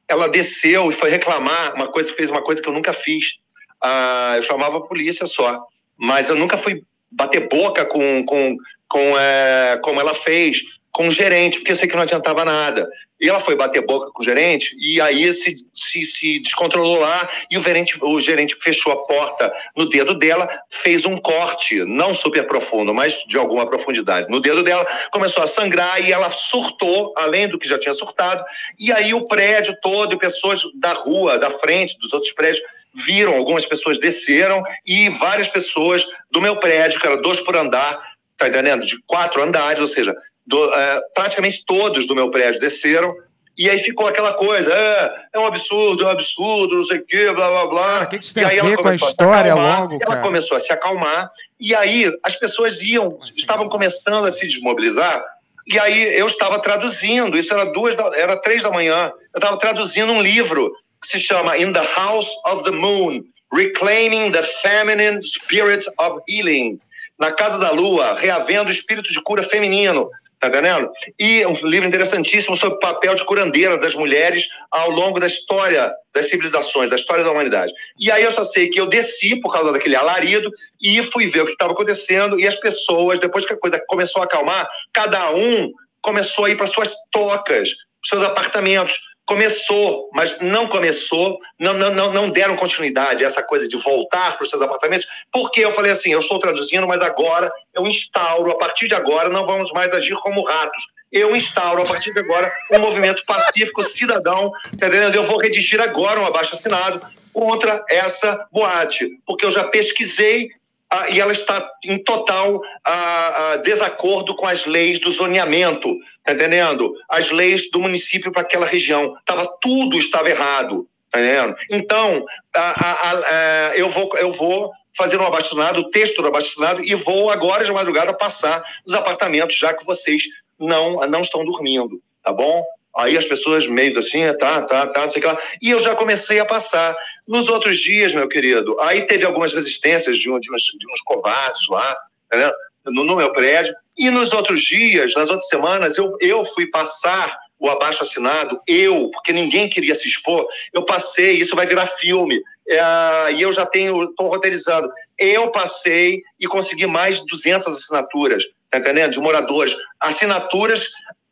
ela 0.08 0.28
desceu 0.28 0.88
e 0.88 0.94
foi 0.94 1.10
reclamar 1.10 1.74
uma 1.74 1.88
coisa, 1.88 2.12
fez 2.14 2.30
uma 2.30 2.42
coisa 2.42 2.62
que 2.62 2.68
eu 2.68 2.72
nunca 2.72 2.92
fiz. 2.92 3.38
Ah, 3.82 4.34
eu 4.36 4.42
chamava 4.42 4.78
a 4.78 4.86
polícia 4.86 5.26
só, 5.26 5.60
mas 5.96 6.28
eu 6.28 6.36
nunca 6.36 6.56
fui 6.56 6.82
bater 7.10 7.48
boca 7.48 7.84
com, 7.84 8.24
com, 8.24 8.56
com 8.88 9.18
é, 9.18 9.78
como 9.82 10.00
ela 10.00 10.14
fez 10.14 10.62
com 10.98 11.06
o 11.06 11.12
gerente, 11.12 11.58
porque 11.58 11.70
eu 11.70 11.76
sei 11.76 11.86
que 11.86 11.94
não 11.94 12.02
adiantava 12.02 12.44
nada. 12.44 12.88
E 13.20 13.28
ela 13.28 13.38
foi 13.38 13.54
bater 13.54 13.84
boca 13.86 14.10
com 14.12 14.22
o 14.22 14.24
gerente 14.24 14.76
e 14.80 15.00
aí 15.00 15.32
se, 15.32 15.56
se, 15.74 16.04
se 16.04 16.38
descontrolou 16.40 16.98
lá 16.98 17.28
e 17.50 17.58
o 17.58 17.62
gerente, 17.62 17.96
o 18.00 18.18
gerente 18.20 18.56
fechou 18.60 18.92
a 18.92 19.06
porta 19.06 19.52
no 19.76 19.88
dedo 19.88 20.14
dela, 20.14 20.48
fez 20.70 21.04
um 21.04 21.16
corte, 21.16 21.84
não 21.84 22.14
super 22.14 22.46
profundo, 22.46 22.94
mas 22.94 23.14
de 23.26 23.36
alguma 23.36 23.64
profundidade 23.64 24.28
no 24.28 24.40
dedo 24.40 24.62
dela, 24.62 24.86
começou 25.12 25.42
a 25.42 25.46
sangrar 25.48 26.04
e 26.04 26.12
ela 26.12 26.30
surtou, 26.30 27.12
além 27.16 27.48
do 27.48 27.58
que 27.58 27.68
já 27.68 27.78
tinha 27.78 27.92
surtado. 27.92 28.44
E 28.78 28.92
aí 28.92 29.12
o 29.12 29.26
prédio 29.26 29.76
todo, 29.82 30.18
pessoas 30.18 30.62
da 30.74 30.92
rua, 30.92 31.38
da 31.38 31.50
frente, 31.50 31.98
dos 31.98 32.12
outros 32.12 32.32
prédios, 32.32 32.62
viram, 33.04 33.34
algumas 33.34 33.64
pessoas 33.64 33.98
desceram 33.98 34.62
e 34.86 35.08
várias 35.10 35.48
pessoas 35.48 36.06
do 36.30 36.40
meu 36.40 36.56
prédio, 36.56 37.00
que 37.00 37.06
era 37.06 37.16
dois 37.16 37.40
por 37.40 37.56
andar, 37.56 37.98
tá 38.36 38.48
entendendo? 38.48 38.86
De 38.86 38.96
quatro 39.06 39.42
andares, 39.42 39.80
ou 39.80 39.86
seja, 39.86 40.14
do, 40.46 40.72
é, 40.74 41.00
praticamente 41.14 41.64
todos 41.64 42.06
do 42.06 42.14
meu 42.14 42.30
prédio 42.30 42.60
desceram. 42.60 43.14
E 43.56 43.68
aí 43.68 43.78
ficou 43.80 44.06
aquela 44.06 44.34
coisa, 44.34 44.72
é, 44.72 45.12
é 45.34 45.38
um 45.38 45.46
absurdo, 45.46 46.04
é 46.04 46.06
um 46.06 46.10
absurdo, 46.10 46.76
não 46.76 46.84
sei 46.84 46.98
o 46.98 47.04
quê, 47.04 47.32
blá, 47.32 47.50
blá, 47.50 47.66
blá. 47.66 47.82
Cara, 47.82 48.04
o 48.04 48.08
que, 48.08 48.18
que 48.18 48.24
isso 48.24 48.34
tem 48.34 48.44
e 48.44 48.46
aí 48.46 48.60
a 48.60 48.62
ver 48.62 48.72
ela 48.74 48.82
com 48.82 48.88
a 48.88 48.92
história 48.94 49.44
se 49.44 49.50
acalmar, 49.50 49.80
logo, 49.80 49.98
Ela 50.00 50.16
começou 50.18 50.56
a 50.56 50.60
se 50.60 50.72
acalmar, 50.72 51.30
e 51.58 51.74
aí 51.74 52.12
as 52.22 52.36
pessoas 52.36 52.80
iam, 52.82 53.18
estavam 53.36 53.68
começando 53.68 54.24
a 54.26 54.30
se 54.30 54.46
desmobilizar, 54.46 55.24
e 55.66 55.76
aí 55.76 56.16
eu 56.16 56.26
estava 56.26 56.60
traduzindo, 56.60 57.36
isso 57.36 57.52
era 57.52 57.64
duas, 57.64 57.96
da, 57.96 58.12
era 58.14 58.36
três 58.36 58.62
da 58.62 58.70
manhã, 58.70 59.12
eu 59.34 59.38
estava 59.38 59.58
traduzindo 59.58 60.12
um 60.12 60.22
livro 60.22 60.72
que 61.00 61.08
se 61.08 61.20
chama 61.20 61.56
In 61.56 61.72
the 61.72 61.84
House 61.96 62.30
of 62.46 62.64
the 62.64 62.70
Moon, 62.70 63.24
Reclaiming 63.52 64.32
the 64.32 64.42
Feminine 64.42 65.22
Spirit 65.22 65.86
of 65.98 66.20
Healing, 66.28 66.80
na 67.18 67.32
Casa 67.32 67.58
da 67.58 67.70
Lua, 67.70 68.14
reavendo 68.14 68.68
o 68.68 68.72
espírito 68.72 69.12
de 69.12 69.20
cura 69.22 69.42
feminino, 69.42 70.10
tá 70.38 70.48
entendendo? 70.48 70.90
E 71.18 71.44
um 71.46 71.52
livro 71.68 71.88
interessantíssimo 71.88 72.56
sobre 72.56 72.76
o 72.76 72.80
papel 72.80 73.14
de 73.14 73.24
curandeira 73.24 73.76
das 73.76 73.94
mulheres 73.94 74.46
ao 74.70 74.90
longo 74.90 75.18
da 75.18 75.26
história 75.26 75.92
das 76.14 76.28
civilizações, 76.28 76.90
da 76.90 76.96
história 76.96 77.24
da 77.24 77.30
humanidade. 77.30 77.72
E 77.98 78.10
aí 78.10 78.22
eu 78.22 78.30
só 78.30 78.44
sei 78.44 78.68
que 78.68 78.80
eu 78.80 78.86
desci 78.86 79.40
por 79.40 79.52
causa 79.52 79.72
daquele 79.72 79.96
alarido 79.96 80.50
e 80.80 81.02
fui 81.02 81.26
ver 81.26 81.42
o 81.42 81.44
que 81.46 81.52
estava 81.52 81.72
acontecendo 81.72 82.38
e 82.38 82.46
as 82.46 82.56
pessoas, 82.56 83.18
depois 83.18 83.44
que 83.44 83.52
a 83.52 83.58
coisa 83.58 83.82
começou 83.88 84.22
a 84.22 84.26
acalmar, 84.26 84.68
cada 84.92 85.30
um 85.34 85.72
começou 86.00 86.44
a 86.44 86.50
ir 86.50 86.56
para 86.56 86.66
suas 86.66 86.94
tocas, 87.10 87.70
seus 88.04 88.22
apartamentos. 88.22 88.96
Começou, 89.28 90.08
mas 90.14 90.38
não 90.40 90.66
começou, 90.66 91.38
não, 91.58 91.74
não, 91.74 92.10
não, 92.10 92.30
deram 92.30 92.56
continuidade 92.56 93.22
a 93.22 93.26
essa 93.26 93.42
coisa 93.42 93.68
de 93.68 93.76
voltar 93.76 94.34
para 94.38 94.42
os 94.42 94.48
seus 94.48 94.62
apartamentos, 94.62 95.06
porque 95.30 95.60
eu 95.60 95.70
falei 95.70 95.92
assim: 95.92 96.10
eu 96.10 96.20
estou 96.20 96.38
traduzindo, 96.38 96.88
mas 96.88 97.02
agora 97.02 97.52
eu 97.74 97.86
instauro, 97.86 98.50
a 98.50 98.56
partir 98.56 98.88
de 98.88 98.94
agora 98.94 99.28
não 99.28 99.44
vamos 99.44 99.70
mais 99.70 99.92
agir 99.92 100.14
como 100.22 100.42
ratos. 100.42 100.82
Eu 101.12 101.36
instauro, 101.36 101.82
a 101.82 101.84
partir 101.84 102.10
de 102.14 102.20
agora, 102.20 102.50
um 102.72 102.78
movimento 102.78 103.22
pacífico, 103.26 103.82
cidadão, 103.82 104.50
tá 104.78 104.86
entendendo? 104.86 105.14
Eu 105.14 105.24
vou 105.24 105.38
redigir 105.38 105.78
agora 105.78 106.18
um 106.20 106.26
abaixo 106.26 106.54
assinado 106.54 107.06
contra 107.30 107.84
essa 107.90 108.46
boate, 108.50 109.10
porque 109.26 109.44
eu 109.44 109.50
já 109.50 109.64
pesquisei 109.64 110.48
ah, 110.90 111.10
e 111.10 111.20
ela 111.20 111.32
está 111.32 111.70
em 111.84 112.02
total 112.02 112.62
ah, 112.84 113.52
ah, 113.52 113.56
desacordo 113.58 114.34
com 114.34 114.46
as 114.46 114.64
leis 114.64 114.98
do 114.98 115.10
zoneamento, 115.10 115.94
tá 116.24 116.32
entendendo? 116.32 116.94
As 117.08 117.30
leis 117.30 117.70
do 117.70 117.78
município 117.78 118.32
para 118.32 118.42
aquela 118.42 118.66
região. 118.66 119.14
Tava, 119.26 119.46
tudo 119.60 119.98
estava 119.98 120.30
errado, 120.30 120.88
tá 121.10 121.20
entendendo? 121.20 121.56
Então, 121.70 122.24
ah, 122.56 123.72
eu, 123.74 123.88
vou, 123.90 124.10
eu 124.16 124.32
vou 124.32 124.72
fazer 124.96 125.20
um 125.20 125.26
abaixo-assinado, 125.26 125.80
o 125.80 125.90
texto 125.90 126.22
do 126.22 126.28
abaixo-assinado, 126.28 126.82
e 126.82 126.94
vou 126.94 127.30
agora 127.30 127.64
de 127.64 127.70
madrugada 127.70 128.14
passar 128.14 128.64
nos 128.86 128.94
apartamentos, 128.94 129.56
já 129.56 129.74
que 129.74 129.84
vocês 129.84 130.24
não, 130.58 131.00
não 131.06 131.20
estão 131.20 131.44
dormindo, 131.44 132.00
tá 132.22 132.32
bom? 132.32 132.64
Aí 132.98 133.16
as 133.16 133.24
pessoas 133.24 133.66
meio 133.68 133.96
assim, 133.98 134.20
tá, 134.34 134.62
tá, 134.62 134.86
tá, 134.88 135.02
não 135.02 135.10
sei 135.10 135.20
o 135.20 135.22
que 135.22 135.28
lá. 135.28 135.38
E 135.62 135.70
eu 135.70 135.80
já 135.80 135.94
comecei 135.94 136.40
a 136.40 136.44
passar. 136.44 136.96
Nos 137.26 137.48
outros 137.48 137.78
dias, 137.78 138.12
meu 138.12 138.26
querido, 138.26 138.76
aí 138.80 139.02
teve 139.02 139.24
algumas 139.24 139.52
resistências 139.52 140.18
de, 140.18 140.28
um, 140.30 140.40
de, 140.40 140.52
uns, 140.52 140.62
de 140.62 140.86
uns 140.92 141.00
covardes 141.02 141.62
lá, 141.68 141.96
né, 142.32 142.50
no, 142.86 143.04
no 143.04 143.16
meu 143.16 143.32
prédio. 143.32 143.72
E 143.96 144.10
nos 144.10 144.32
outros 144.32 144.62
dias, 144.62 145.14
nas 145.14 145.28
outras 145.28 145.48
semanas, 145.48 145.96
eu, 145.96 146.16
eu 146.20 146.44
fui 146.44 146.66
passar 146.66 147.36
o 147.58 147.68
abaixo 147.68 148.02
assinado, 148.02 148.60
eu, 148.66 149.10
porque 149.10 149.32
ninguém 149.32 149.68
queria 149.68 149.94
se 149.94 150.06
expor, 150.06 150.46
eu 150.72 150.84
passei, 150.84 151.32
isso 151.32 151.56
vai 151.56 151.66
virar 151.66 151.86
filme. 151.86 152.40
É, 152.68 153.32
e 153.32 153.42
eu 153.42 153.52
já 153.52 153.64
tenho, 153.64 154.04
estou 154.04 154.28
roteirizando. 154.28 154.88
Eu 155.18 155.50
passei 155.50 156.22
e 156.38 156.46
consegui 156.46 156.86
mais 156.86 157.20
de 157.20 157.26
200 157.26 157.66
assinaturas, 157.66 158.44
tá 158.70 158.78
entendendo? 158.78 159.12
De 159.12 159.18
moradores. 159.18 159.74
Assinaturas 159.98 160.88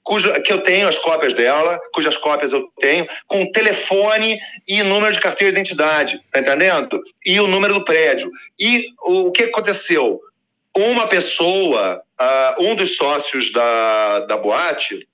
cuja, 0.06 0.40
que 0.40 0.52
eu 0.52 0.62
tenho 0.62 0.86
as 0.86 0.98
cópias 0.98 1.34
dela, 1.34 1.80
cujas 1.92 2.16
cópias 2.16 2.52
eu 2.52 2.68
tenho, 2.78 3.06
com 3.26 3.50
telefone 3.50 4.38
e 4.66 4.80
número 4.84 5.12
de 5.12 5.18
carteira 5.18 5.52
de 5.52 5.58
identidade, 5.58 6.20
tá 6.30 6.38
entendendo? 6.38 7.02
E 7.24 7.40
o 7.40 7.48
número 7.48 7.74
do 7.74 7.84
prédio. 7.84 8.30
E 8.58 8.86
o, 9.02 9.26
o 9.26 9.32
que 9.32 9.42
aconteceu? 9.42 10.20
Uma 10.76 11.08
pessoa, 11.08 12.00
uh, 12.20 12.62
um 12.62 12.76
dos 12.76 12.96
sócios 12.96 13.50
da, 13.52 14.20
da 14.20 14.36
boate, 14.36 15.08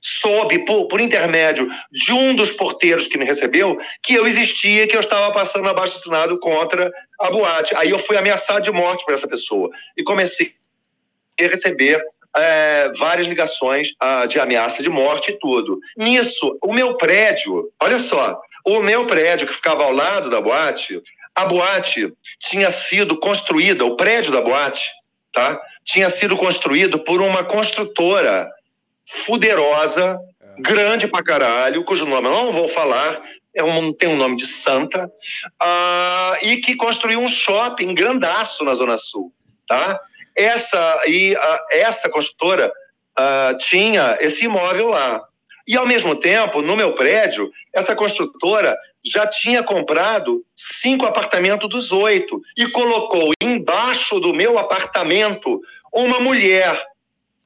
soube, 0.00 0.64
por, 0.64 0.86
por, 0.86 1.00
intermédio 1.00 1.66
de 1.90 2.12
um 2.12 2.36
dos 2.36 2.52
porteiros 2.52 3.08
que 3.08 3.18
me 3.18 3.24
recebeu, 3.24 3.76
que 4.02 4.14
eu 4.14 4.26
existia, 4.26 4.86
que 4.86 4.94
eu 4.94 5.00
estava 5.00 5.32
passando 5.32 5.68
abaixo 5.68 5.96
assinado 5.96 6.38
contra 6.38 6.92
a 7.18 7.30
boate. 7.30 7.74
Aí 7.74 7.90
eu 7.90 7.98
fui 7.98 8.16
ameaçado 8.16 8.62
de 8.62 8.70
morte 8.70 9.04
por 9.04 9.14
essa 9.14 9.26
pessoa. 9.26 9.70
E 9.96 10.04
comecei 10.04 10.54
a 11.40 11.48
receber 11.48 12.00
é, 12.36 12.90
várias 12.98 13.26
ligações 13.26 13.90
uh, 14.02 14.26
de 14.26 14.38
ameaça 14.38 14.82
de 14.82 14.88
morte 14.88 15.30
e 15.30 15.38
tudo. 15.38 15.78
Nisso, 15.96 16.58
o 16.62 16.72
meu 16.72 16.96
prédio, 16.96 17.70
olha 17.80 17.98
só, 17.98 18.40
o 18.64 18.80
meu 18.80 19.06
prédio 19.06 19.46
que 19.46 19.54
ficava 19.54 19.84
ao 19.84 19.92
lado 19.92 20.30
da 20.30 20.40
boate, 20.40 21.00
a 21.34 21.44
boate 21.44 22.12
tinha 22.38 22.70
sido 22.70 23.18
construída, 23.18 23.84
o 23.84 23.96
prédio 23.96 24.32
da 24.32 24.40
boate, 24.40 24.90
tá? 25.32 25.60
Tinha 25.84 26.08
sido 26.08 26.36
construído 26.36 26.98
por 26.98 27.20
uma 27.20 27.44
construtora 27.44 28.48
fuderosa, 29.06 30.18
grande 30.58 31.08
pra 31.08 31.22
caralho, 31.22 31.84
cujo 31.84 32.06
nome 32.06 32.28
eu 32.28 32.32
não 32.32 32.52
vou 32.52 32.68
falar, 32.68 33.20
é 33.54 33.62
um, 33.62 33.92
tem 33.92 34.08
um 34.08 34.16
nome 34.16 34.36
de 34.36 34.46
santa, 34.46 35.06
uh, 35.06 36.46
e 36.46 36.56
que 36.58 36.74
construiu 36.74 37.20
um 37.20 37.28
shopping 37.28 37.94
grandaço 37.94 38.64
na 38.64 38.74
Zona 38.74 38.96
Sul, 38.96 39.32
tá? 39.68 40.00
Essa, 40.36 41.02
e, 41.06 41.34
uh, 41.34 41.58
essa 41.70 42.08
construtora 42.08 42.72
uh, 43.18 43.56
tinha 43.58 44.18
esse 44.20 44.44
imóvel 44.44 44.88
lá. 44.88 45.22
E, 45.66 45.76
ao 45.76 45.86
mesmo 45.86 46.14
tempo, 46.14 46.60
no 46.60 46.76
meu 46.76 46.94
prédio, 46.94 47.50
essa 47.72 47.94
construtora 47.94 48.76
já 49.02 49.26
tinha 49.26 49.62
comprado 49.62 50.44
cinco 50.54 51.06
apartamentos 51.06 51.68
dos 51.68 51.92
oito 51.92 52.40
e 52.56 52.66
colocou 52.68 53.32
embaixo 53.40 54.18
do 54.20 54.34
meu 54.34 54.58
apartamento 54.58 55.60
uma 55.92 56.20
mulher 56.20 56.82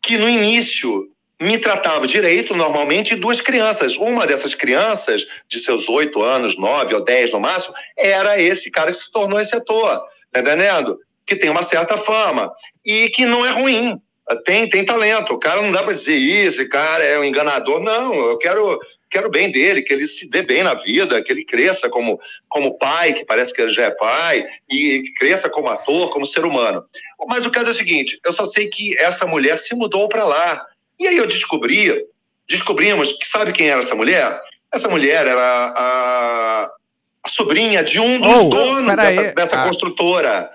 que, 0.03 0.17
no 0.17 0.29
início, 0.29 1.09
me 1.41 1.59
tratava 1.59 2.07
direito 2.07 2.57
normalmente 2.57 3.13
e 3.13 3.17
duas 3.17 3.41
crianças. 3.41 3.97
Uma 3.97 4.27
dessas 4.27 4.55
crianças, 4.55 5.27
de 5.47 5.59
seus 5.59 5.89
oito 5.89 6.23
anos, 6.23 6.57
nove 6.57 6.95
ou 6.95 7.05
dez 7.05 7.31
no 7.31 7.39
máximo, 7.39 7.75
era 7.97 8.41
esse 8.41 8.71
cara 8.71 8.91
que 8.91 8.97
se 8.97 9.11
tornou 9.11 9.39
esse 9.39 9.55
ator, 9.55 10.03
tá 10.33 10.41
entendendo? 10.41 10.99
Que 11.29 11.37
tem 11.37 11.51
uma 11.51 11.63
certa 11.63 11.97
fama 11.97 12.51
e 12.85 13.09
que 13.11 13.27
não 13.27 13.45
é 13.45 13.51
ruim. 13.51 14.01
Tem, 14.45 14.69
tem 14.69 14.85
talento. 14.85 15.33
O 15.35 15.39
cara 15.39 15.63
não 15.63 15.71
dá 15.71 15.83
para 15.83 15.93
dizer 15.93 16.15
isso, 16.17 16.61
esse 16.63 16.69
cara 16.69 17.05
é 17.05 17.19
um 17.19 17.25
enganador. 17.25 17.81
Não, 17.81 18.15
eu 18.15 18.39
quero 18.39 18.79
quero 19.11 19.31
bem 19.31 19.51
dele, 19.51 19.81
que 19.81 19.91
ele 19.91 20.07
se 20.07 20.29
dê 20.29 20.43
bem 20.43 20.63
na 20.63 20.75
vida, 20.75 21.23
que 21.23 21.33
ele 21.33 21.43
cresça 21.43 21.89
como, 21.89 22.21
como 22.47 22.77
pai, 22.77 23.15
que 23.15 23.25
parece 23.25 23.55
que 23.55 23.63
ele 23.63 23.71
já 23.71 23.85
é 23.85 23.91
pai, 23.91 24.45
e 24.71 25.03
cresça 25.17 25.49
como 25.49 25.69
ator, 25.69 26.11
como 26.11 26.27
ser 26.27 26.45
humano. 26.45 26.85
Mas 27.27 27.47
o 27.47 27.51
caso 27.51 27.71
é 27.71 27.73
o 27.73 27.75
seguinte: 27.75 28.19
eu 28.25 28.33
só 28.33 28.45
sei 28.45 28.69
que 28.69 28.97
essa 28.99 29.27
mulher 29.27 29.57
se 29.57 29.75
mudou 29.75 30.09
para 30.11 30.25
lá. 30.25 30.67
E 31.01 31.07
aí 31.07 31.17
eu 31.17 31.27
descobri, 31.27 32.05
descobrimos 32.49 33.13
que 33.13 33.27
sabe 33.27 33.53
quem 33.53 33.69
era 33.71 33.81
essa 33.81 33.95
mulher? 33.95 34.41
Essa 34.73 34.89
mulher 34.89 35.27
era 35.27 35.73
a, 35.75 36.71
a 37.25 37.29
sobrinha 37.29 37.83
de 37.83 37.99
um 37.99 38.21
dos 38.21 38.41
Oh, 38.41 38.49
donos 38.51 38.97
dessa, 38.97 39.23
dessa 39.33 39.63
Ah. 39.63 39.67
construtora. 39.67 40.51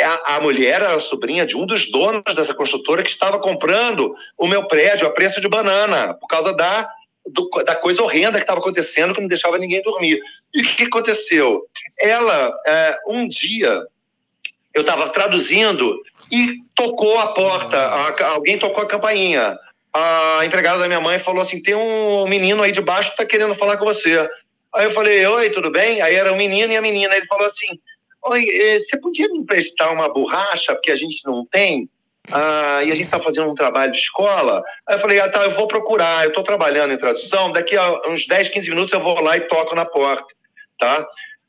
A, 0.00 0.36
a 0.36 0.40
mulher 0.40 0.76
era 0.76 0.94
a 0.94 1.00
sobrinha 1.00 1.44
de 1.44 1.56
um 1.56 1.66
dos 1.66 1.90
donos 1.90 2.22
dessa 2.34 2.54
construtora 2.54 3.02
que 3.02 3.10
estava 3.10 3.38
comprando 3.38 4.14
o 4.38 4.46
meu 4.46 4.66
prédio 4.66 5.06
a 5.06 5.10
preço 5.10 5.40
de 5.40 5.48
banana, 5.48 6.14
por 6.14 6.26
causa 6.26 6.52
da, 6.52 6.88
do- 7.26 7.48
da 7.64 7.76
coisa 7.76 8.02
horrenda 8.02 8.38
que 8.38 8.44
estava 8.44 8.60
acontecendo, 8.60 9.12
que 9.14 9.20
não 9.20 9.28
deixava 9.28 9.58
ninguém 9.58 9.82
dormir. 9.82 10.20
E 10.54 10.62
o 10.62 10.64
que 10.64 10.84
aconteceu? 10.84 11.62
Ela, 11.98 12.52
é, 12.66 12.96
um 13.06 13.28
dia, 13.28 13.82
eu 14.74 14.80
estava 14.80 15.08
traduzindo 15.10 16.00
e 16.30 16.56
tocou 16.74 17.18
a 17.18 17.28
porta, 17.28 17.76
a- 17.78 18.26
alguém 18.28 18.58
tocou 18.58 18.82
a 18.82 18.88
campainha. 18.88 19.58
A 19.92 20.40
empregada 20.46 20.78
da 20.78 20.86
minha 20.88 21.00
mãe 21.02 21.18
falou 21.18 21.42
assim: 21.42 21.60
tem 21.60 21.74
um 21.74 22.26
menino 22.26 22.62
aí 22.62 22.72
de 22.72 22.80
baixo 22.80 23.10
que 23.10 23.14
está 23.14 23.26
querendo 23.26 23.54
falar 23.54 23.76
com 23.76 23.84
você. 23.84 24.26
Aí 24.74 24.86
eu 24.86 24.90
falei: 24.90 25.24
Oi, 25.26 25.50
tudo 25.50 25.70
bem? 25.70 26.00
Aí 26.00 26.14
era 26.14 26.32
o 26.32 26.36
menino 26.36 26.72
e 26.72 26.76
a 26.76 26.80
menina. 26.80 27.14
Ele 27.14 27.26
falou 27.26 27.44
assim: 27.44 27.66
Oi, 28.24 28.46
eh, 28.48 28.78
você 28.78 28.96
podia 28.98 29.28
me 29.28 29.38
emprestar 29.38 29.92
uma 29.92 30.08
borracha, 30.12 30.74
porque 30.74 30.92
a 30.92 30.96
gente 30.96 31.24
não 31.26 31.44
tem? 31.44 31.88
Ah, 32.30 32.82
e 32.84 32.92
a 32.92 32.94
gente 32.94 33.06
está 33.06 33.18
fazendo 33.18 33.50
um 33.50 33.54
trabalho 33.54 33.90
de 33.90 33.98
escola. 33.98 34.62
Aí 34.86 34.94
eu 34.94 35.00
falei, 35.00 35.18
ah, 35.18 35.28
tá, 35.28 35.42
eu 35.42 35.50
vou 35.50 35.66
procurar, 35.66 36.24
eu 36.24 36.28
estou 36.28 36.44
trabalhando 36.44 36.92
em 36.92 36.98
tradução, 36.98 37.50
daqui 37.50 37.76
a 37.76 38.08
uns 38.08 38.26
10, 38.26 38.48
15 38.50 38.70
minutos 38.70 38.92
eu 38.92 39.00
vou 39.00 39.20
lá 39.20 39.36
e 39.36 39.40
toco 39.40 39.74
na 39.74 39.84
porta, 39.84 40.32
tá? 40.78 41.04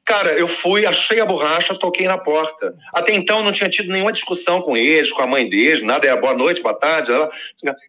Cara, 0.05 0.33
eu 0.33 0.49
fui, 0.49 0.85
achei 0.85 1.21
a 1.21 1.25
borracha, 1.25 1.79
toquei 1.79 2.07
na 2.07 2.17
porta. 2.17 2.75
Até 2.91 3.13
então 3.13 3.41
não 3.41 3.53
tinha 3.53 3.69
tido 3.69 3.89
nenhuma 3.89 4.11
discussão 4.11 4.61
com 4.61 4.75
eles, 4.75 5.13
com 5.13 5.21
a 5.21 5.27
mãe 5.27 5.47
deles, 5.47 5.81
nada, 5.81 6.05
era 6.05 6.19
boa 6.19 6.33
noite, 6.33 6.61
boa 6.61 6.73
tarde. 6.73 7.09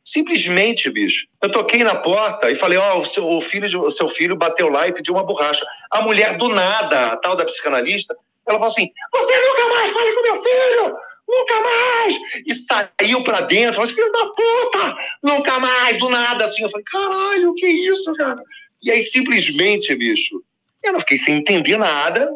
Simplesmente, 0.05 0.89
bicho, 0.91 1.27
eu 1.43 1.51
toquei 1.51 1.83
na 1.83 1.97
porta 1.97 2.51
e 2.51 2.55
falei, 2.55 2.79
ó, 2.79 2.99
oh, 2.99 3.21
o, 3.21 3.39
o, 3.39 3.41
filho, 3.41 3.83
o 3.83 3.91
seu 3.91 4.09
filho 4.09 4.37
bateu 4.37 4.69
lá 4.69 4.87
e 4.87 4.93
pediu 4.93 5.15
uma 5.15 5.25
borracha. 5.25 5.67
A 5.91 6.03
mulher 6.03 6.37
do 6.37 6.49
nada, 6.49 7.09
a 7.09 7.17
tal 7.17 7.35
da 7.35 7.45
psicanalista, 7.45 8.15
ela 8.47 8.59
falou 8.59 8.67
assim, 8.67 8.91
você 9.13 9.41
nunca 9.41 9.69
mais 9.69 9.91
fale 9.91 10.13
com 10.13 10.23
meu 10.23 10.43
filho! 10.43 10.97
Nunca 11.27 11.61
mais! 11.61 12.19
E 12.47 12.55
saiu 12.55 13.25
pra 13.25 13.41
dentro, 13.43 13.75
falou 13.75 13.87
assim, 13.87 13.95
filho 13.95 14.13
da 14.13 14.27
puta! 14.27 14.97
Nunca 15.23 15.59
mais, 15.59 15.99
do 15.99 16.09
nada, 16.11 16.45
assim. 16.45 16.63
Eu 16.63 16.69
falei, 16.69 16.85
caralho, 16.85 17.55
que 17.55 17.67
isso, 17.67 18.13
cara? 18.15 18.43
E 18.83 18.91
aí, 18.91 19.03
simplesmente, 19.03 19.95
bicho, 19.95 20.43
eu 20.83 20.93
não 20.93 21.01
fiquei 21.01 21.17
sem 21.17 21.37
entender 21.37 21.79
nada, 21.79 22.31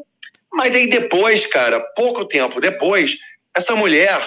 mas 0.51 0.75
aí 0.75 0.87
depois, 0.87 1.45
cara, 1.45 1.81
pouco 1.95 2.25
tempo 2.25 2.61
depois, 2.61 3.19
essa 3.55 3.77
mulher 3.77 4.27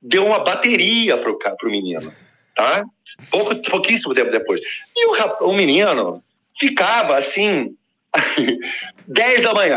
deu 0.00 0.24
uma 0.24 0.38
bateria 0.38 1.18
pro, 1.18 1.36
pro 1.36 1.70
menino, 1.70 2.12
tá? 2.54 2.84
Pouco, 3.30 3.54
pouquíssimo 3.56 4.14
tempo 4.14 4.30
depois. 4.30 4.60
E 4.96 5.06
o, 5.06 5.46
o 5.46 5.52
menino 5.52 6.22
ficava 6.58 7.16
assim, 7.16 7.76
10 9.10 9.42
da 9.42 9.52
manhã, 9.52 9.76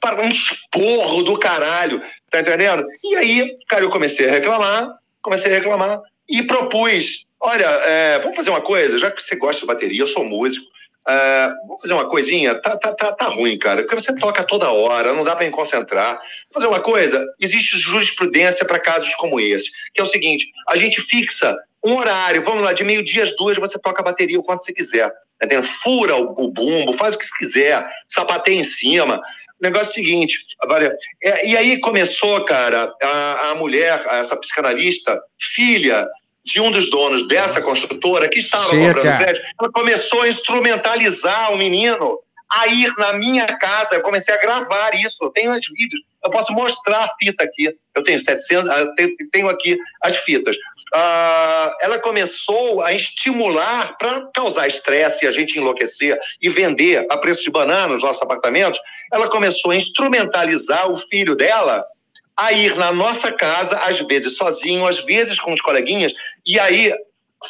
para 0.00 0.22
um 0.22 0.28
esporro 0.28 1.22
do 1.22 1.38
caralho, 1.38 2.02
tá 2.30 2.40
entendendo? 2.40 2.84
E 3.04 3.16
aí, 3.16 3.56
cara, 3.68 3.84
eu 3.84 3.90
comecei 3.90 4.28
a 4.28 4.32
reclamar, 4.32 4.88
comecei 5.22 5.52
a 5.52 5.54
reclamar 5.54 6.00
e 6.28 6.42
propus 6.42 7.26
Olha, 7.44 7.64
é, 7.64 8.20
vamos 8.20 8.36
fazer 8.36 8.50
uma 8.50 8.60
coisa, 8.60 8.96
já 8.98 9.10
que 9.10 9.20
você 9.20 9.34
gosta 9.34 9.62
de 9.62 9.66
bateria, 9.66 10.00
eu 10.00 10.06
sou 10.06 10.24
músico, 10.24 10.64
é, 11.08 11.48
vamos 11.66 11.82
fazer 11.82 11.92
uma 11.92 12.08
coisinha? 12.08 12.54
Tá, 12.54 12.76
tá, 12.76 12.94
tá, 12.94 13.10
tá 13.10 13.24
ruim, 13.24 13.58
cara, 13.58 13.82
porque 13.82 13.96
você 13.96 14.14
toca 14.14 14.44
toda 14.44 14.70
hora, 14.70 15.12
não 15.12 15.24
dá 15.24 15.34
para 15.34 15.44
me 15.44 15.50
concentrar. 15.50 16.14
Vamos 16.14 16.54
fazer 16.54 16.68
uma 16.68 16.80
coisa? 16.80 17.26
Existe 17.40 17.76
jurisprudência 17.78 18.64
para 18.64 18.78
casos 18.78 19.12
como 19.16 19.40
esse, 19.40 19.72
que 19.92 20.00
é 20.00 20.04
o 20.04 20.06
seguinte: 20.06 20.46
a 20.68 20.76
gente 20.76 21.00
fixa 21.00 21.56
um 21.84 21.96
horário, 21.96 22.44
vamos 22.44 22.62
lá, 22.62 22.72
de 22.72 22.84
meio-dia 22.84 23.24
às 23.24 23.34
duas 23.34 23.58
você 23.58 23.76
toca 23.76 24.00
a 24.00 24.04
bateria 24.04 24.38
o 24.38 24.44
quanto 24.44 24.62
você 24.62 24.72
quiser. 24.72 25.12
Né? 25.50 25.62
Fura 25.62 26.16
o, 26.16 26.44
o 26.44 26.48
bumbo, 26.48 26.92
faz 26.92 27.14
o 27.14 27.18
que 27.18 27.26
quiser, 27.38 27.84
sapateia 28.08 28.58
em 28.58 28.64
cima. 28.64 29.20
O 29.60 29.62
negócio 29.62 29.88
é 29.88 29.90
o 29.90 29.94
seguinte, 29.94 30.38
agora, 30.60 30.96
é, 31.22 31.48
e 31.48 31.56
aí 31.56 31.78
começou, 31.80 32.44
cara, 32.44 32.92
a, 33.02 33.50
a 33.50 33.54
mulher, 33.54 34.04
essa 34.10 34.36
psicanalista, 34.36 35.20
filha 35.38 36.08
de 36.44 36.60
um 36.60 36.70
dos 36.70 36.90
donos 36.90 37.26
dessa 37.28 37.60
Nossa. 37.60 37.62
construtora 37.62 38.28
que 38.28 38.40
estava 38.40 38.66
Chega. 38.66 38.94
comprando 38.94 39.18
crédito, 39.18 39.46
ela 39.60 39.72
começou 39.72 40.22
a 40.22 40.28
instrumentalizar 40.28 41.52
o 41.52 41.56
menino 41.56 42.18
a 42.54 42.66
ir 42.68 42.92
na 42.98 43.12
minha 43.14 43.46
casa. 43.46 43.94
Eu 43.94 44.02
comecei 44.02 44.34
a 44.34 44.38
gravar 44.38 44.94
isso. 44.94 45.24
Eu 45.24 45.30
tenho 45.30 45.52
os 45.52 45.66
vídeos. 45.68 46.02
Eu 46.22 46.30
posso 46.30 46.52
mostrar 46.52 47.04
a 47.04 47.14
fita 47.18 47.44
aqui. 47.44 47.74
Eu 47.94 48.04
tenho 48.04 48.18
700, 48.18 48.70
ah, 48.70 48.78
eu 48.98 49.08
tenho 49.30 49.48
aqui 49.48 49.76
as 50.02 50.16
fitas. 50.16 50.56
Uh, 50.94 51.72
ela 51.80 51.98
começou 51.98 52.82
a 52.82 52.92
estimular 52.92 53.96
para 53.98 54.28
causar 54.34 54.66
estresse 54.66 55.24
e 55.24 55.28
a 55.28 55.30
gente 55.30 55.58
enlouquecer 55.58 56.18
e 56.40 56.48
vender 56.48 57.06
a 57.10 57.16
preço 57.16 57.42
de 57.42 57.50
banana 57.50 57.88
nos 57.88 58.02
nossos 58.02 58.22
apartamentos. 58.22 58.80
Ela 59.12 59.28
começou 59.28 59.72
a 59.72 59.76
instrumentalizar 59.76 60.90
o 60.90 60.96
filho 60.96 61.34
dela 61.34 61.84
a 62.36 62.52
ir 62.52 62.76
na 62.76 62.92
nossa 62.92 63.30
casa, 63.30 63.76
às 63.78 63.98
vezes 64.00 64.36
sozinho, 64.36 64.86
às 64.86 64.98
vezes 65.04 65.38
com 65.38 65.52
os 65.52 65.60
coleguinhas, 65.60 66.12
e 66.46 66.58
aí 66.58 66.92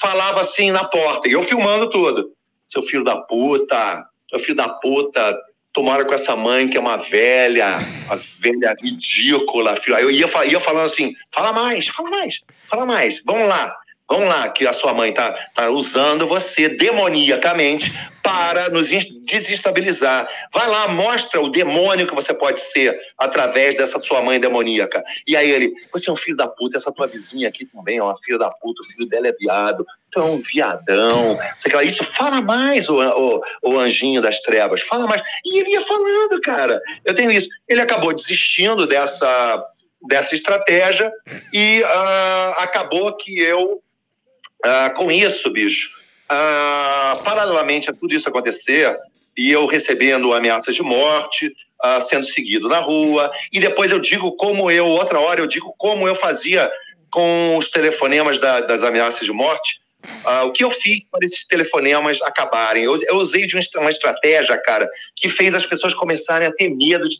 falava 0.01 0.41
assim 0.41 0.71
na 0.71 0.85
porta, 0.85 1.29
e 1.29 1.33
eu 1.33 1.43
filmando 1.43 1.89
tudo. 1.89 2.33
Seu 2.67 2.83
filho 2.83 3.05
da 3.05 3.17
puta, 3.17 4.05
seu 4.33 4.39
filho 4.39 4.57
da 4.57 4.69
puta, 4.69 5.39
tomara 5.73 6.05
com 6.05 6.15
essa 6.15 6.35
mãe 6.35 6.69
que 6.69 6.77
é 6.77 6.81
uma 6.81 6.97
velha, 6.97 7.79
uma 8.07 8.17
velha 8.39 8.75
ridícula. 8.81 9.77
Filho. 9.77 9.97
Aí 9.97 10.03
eu 10.03 10.11
ia, 10.11 10.27
ia 10.47 10.61
falando 10.61 10.85
assim, 10.85 11.15
fala 11.31 11.53
mais, 11.53 11.89
fala 11.89 12.11
mais, 12.11 12.41
fala 12.69 12.87
mais, 12.87 13.23
vamos 13.25 13.49
lá. 13.49 13.77
Vamos 14.11 14.29
lá, 14.29 14.47
que 14.51 14.67
a 14.67 14.75
sua 14.75 14.93
mãe 14.93 15.09
está 15.09 15.33
tá 15.55 15.71
usando 15.71 16.27
você 16.27 16.69
demoniacamente 16.69 17.91
para 18.23 18.69
nos 18.69 18.91
desestabilizar. 18.91 20.29
Vai 20.53 20.69
lá, 20.69 20.87
mostra 20.87 21.41
o 21.41 21.49
demônio 21.49 22.07
que 22.07 22.15
você 22.15 22.35
pode 22.35 22.61
ser 22.61 22.95
através 23.17 23.75
dessa 23.75 23.99
sua 23.99 24.21
mãe 24.21 24.39
demoníaca. 24.39 25.03
E 25.27 25.35
aí 25.35 25.51
ele, 25.51 25.73
você 25.91 26.11
é 26.11 26.13
um 26.13 26.17
filho 26.17 26.37
da 26.37 26.47
puta, 26.47 26.77
essa 26.77 26.93
tua 26.93 27.07
vizinha 27.07 27.49
aqui 27.49 27.65
também 27.65 27.99
é 27.99 28.03
uma 28.03 28.19
filha 28.19 28.39
da 28.39 28.51
puta, 28.51 28.83
o 28.83 28.85
filho 28.85 29.09
dela 29.09 29.29
é 29.29 29.33
viado, 29.33 29.87
tu 30.13 30.21
é 30.21 30.25
um 30.25 30.39
viadão. 30.39 31.39
Você 31.57 31.69
quer 31.69 31.85
isso? 31.85 32.05
Fala 32.05 32.41
mais, 32.41 32.89
o, 32.89 33.01
o, 33.01 33.43
o 33.63 33.79
anjinho 33.79 34.21
das 34.21 34.41
trevas, 34.41 34.83
fala 34.83 35.07
mais. 35.07 35.23
E 35.45 35.59
ele 35.59 35.71
ia 35.71 35.81
falando, 35.81 36.41
cara. 36.43 36.81
Eu 37.05 37.15
tenho 37.15 37.31
isso. 37.31 37.49
Ele 37.69 37.81
acabou 37.81 38.15
desistindo 38.15 38.87
dessa, 38.87 39.65
dessa 40.07 40.35
estratégia 40.35 41.11
e 41.53 41.83
uh, 41.83 42.61
acabou 42.61 43.17
que 43.17 43.41
eu 43.41 43.83
ah, 44.65 44.91
com 44.91 45.11
isso, 45.11 45.51
bicho, 45.51 45.91
ah, 46.29 47.19
paralelamente 47.25 47.91
a 47.91 47.93
tudo 47.93 48.15
isso 48.15 48.29
acontecer, 48.29 48.97
e 49.37 49.51
eu 49.51 49.67
recebendo 49.67 50.33
ameaças 50.33 50.75
de 50.75 50.83
morte, 50.83 51.53
sendo 52.03 52.25
seguido 52.25 52.69
na 52.69 52.79
rua, 52.79 53.33
e 53.53 53.59
depois 53.59 53.91
eu 53.91 53.99
digo 53.99 54.37
como 54.37 54.71
eu, 54.71 54.87
outra 54.87 55.19
hora 55.19 55.41
eu 55.41 55.49
digo 55.49 55.75
como 55.77 56.07
eu 56.07 56.15
fazia 56.15 56.71
com 57.11 57.57
os 57.57 57.69
telefonemas 57.69 58.39
da, 58.39 58.61
das 58.61 58.85
ameaças 58.85 59.27
de 59.27 59.33
morte, 59.33 59.81
Uh, 60.25 60.47
o 60.47 60.53
que 60.53 60.65
eu 60.65 60.71
fiz 60.71 61.07
para 61.09 61.21
esses 61.23 61.47
telefonemas 61.47 62.21
acabarem? 62.23 62.85
Eu, 62.85 63.01
eu 63.03 63.17
usei 63.17 63.47
de 63.47 63.57
uma 63.77 63.91
estratégia, 63.91 64.59
cara, 64.59 64.89
que 65.17 65.29
fez 65.29 65.55
as 65.55 65.65
pessoas 65.65 65.95
começarem 65.95 66.47
a 66.49 66.53
ter 66.53 66.69
medo 66.69 67.09
de, 67.09 67.19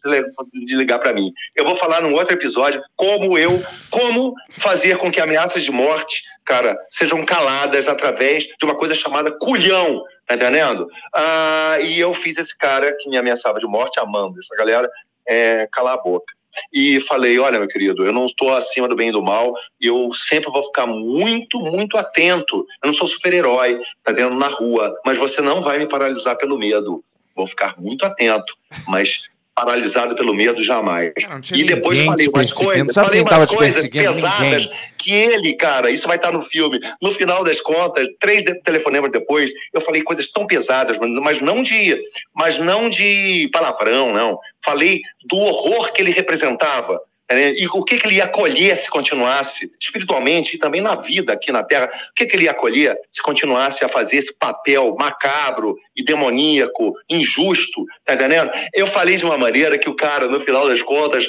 de 0.65 0.77
ligar 0.77 0.99
para 0.99 1.13
mim. 1.13 1.33
Eu 1.55 1.65
vou 1.65 1.77
falar 1.77 2.03
num 2.03 2.13
outro 2.13 2.35
episódio 2.35 2.83
como 2.97 3.39
eu, 3.39 3.63
como 3.91 4.35
fazer 4.59 4.97
com 4.99 5.11
que 5.11 5.21
ameaças 5.21 5.63
de 5.63 5.71
morte, 5.71 6.23
cara, 6.45 6.77
sejam 6.91 7.25
caladas 7.25 7.89
através 7.89 8.45
de 8.45 8.65
uma 8.65 8.77
coisa 8.77 8.95
chamada 8.95 9.31
culhão, 9.31 10.03
tá 10.27 10.35
entendendo? 10.35 10.83
Uh, 11.15 11.85
e 11.85 12.01
eu 12.01 12.13
fiz 12.13 12.37
esse 12.39 12.57
cara 12.57 12.97
que 12.99 13.09
me 13.09 13.17
ameaçava 13.17 13.59
de 13.59 13.67
morte, 13.67 14.01
amando 14.01 14.39
essa 14.39 14.57
galera, 14.57 14.91
é, 15.27 15.69
calar 15.73 15.95
a 15.95 16.03
boca 16.03 16.33
e 16.73 17.01
falei: 17.01 17.39
olha, 17.39 17.59
meu 17.59 17.69
querido, 17.69 18.05
eu 18.05 18.13
não 18.13 18.27
estou 18.27 18.55
acima 18.55 18.89
do 18.89 18.97
bem 18.97 19.09
e 19.09 19.13
do 19.13 19.23
mal, 19.23 19.55
eu 19.81 20.13
sempre 20.15 20.51
vou 20.51 20.63
ficar 20.63 20.87
muito, 20.87 21.59
muito 21.59 21.97
atento. 21.97 22.67
Eu 22.83 22.87
não 22.87 22.95
sou 22.95 23.07
super-herói, 23.07 23.81
tá 24.05 24.13
vendo, 24.13 24.37
na 24.37 24.49
rua, 24.49 24.95
mas 25.05 25.19
você 25.19 25.41
não 25.41 25.61
vai 25.61 25.79
me 25.79 25.89
paralisar 25.89 26.37
pelo 26.37 26.59
medo. 26.59 27.03
Vou 27.35 27.47
ficar 27.47 27.81
muito 27.81 28.05
atento, 28.05 28.57
mas 28.87 29.29
paralisado 29.55 30.15
pelo 30.15 30.35
medo 30.35 30.63
jamais. 30.63 31.13
E 31.53 31.65
depois 31.65 31.99
falei 31.99 32.29
umas 32.29 32.53
coisas, 32.53 32.95
falei 32.95 33.21
umas 33.21 33.51
coisas 33.51 33.89
pesadas 33.89 34.65
ninguém. 34.65 34.71
que 34.99 35.13
ele, 35.13 35.55
cara, 35.55 35.91
isso 35.91 36.07
vai 36.07 36.17
estar 36.17 36.33
no 36.33 36.43
filme. 36.43 36.81
No 37.01 37.13
final 37.13 37.45
das 37.45 37.61
contas, 37.61 38.07
três 38.19 38.43
telefonemas 38.65 39.11
depois, 39.11 39.53
eu 39.73 39.81
falei 39.81 40.03
coisas 40.03 40.29
tão 40.31 40.47
pesadas, 40.47 40.99
mas 40.99 41.41
não 41.41 41.63
de, 41.63 42.01
mas 42.35 42.59
não 42.59 42.89
de 42.89 43.49
palavrão, 43.53 44.13
não. 44.13 44.39
Falei 44.65 45.01
do 45.27 45.37
horror 45.37 45.93
que 45.93 46.01
ele 46.01 46.11
representava? 46.11 47.01
E 47.41 47.67
o 47.67 47.83
que, 47.85 47.99
que 47.99 48.07
ele 48.07 48.17
ia 48.17 48.27
colher 48.27 48.77
se 48.77 48.89
continuasse, 48.89 49.71
espiritualmente 49.81 50.57
e 50.57 50.59
também 50.59 50.81
na 50.81 50.95
vida 50.95 51.33
aqui 51.33 51.53
na 51.53 51.63
Terra, 51.63 51.91
o 52.11 52.15
que, 52.15 52.27
que 52.27 52.37
ele 52.37 52.45
ia 52.45 52.55
colher 52.55 52.99
se 53.11 53.23
continuasse 53.23 53.85
a 53.85 53.89
fazer 53.89 54.17
esse 54.17 54.35
papel 54.35 54.95
macabro 54.99 55.77
e 55.97 56.05
demoníaco, 56.05 56.95
injusto, 57.09 57.85
tá 58.05 58.15
entendendo? 58.15 58.51
Eu 58.75 58.87
falei 58.87 59.17
de 59.17 59.25
uma 59.25 59.39
maneira 59.39 59.79
que 59.79 59.89
o 59.89 59.95
cara, 59.95 60.29
no 60.29 60.41
final 60.41 60.69
das 60.69 60.83
contas, 60.83 61.27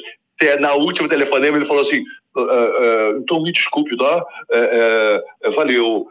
na 0.60 0.74
última 0.74 1.08
telefonema, 1.08 1.58
ele 1.58 1.66
falou 1.66 1.82
assim: 1.82 2.04
Uh, 2.36 2.42
uh, 2.42 3.18
então 3.20 3.44
me 3.44 3.52
desculpe, 3.52 3.96
tá? 3.96 4.26
Uh, 4.50 5.52
valeu, 5.52 6.08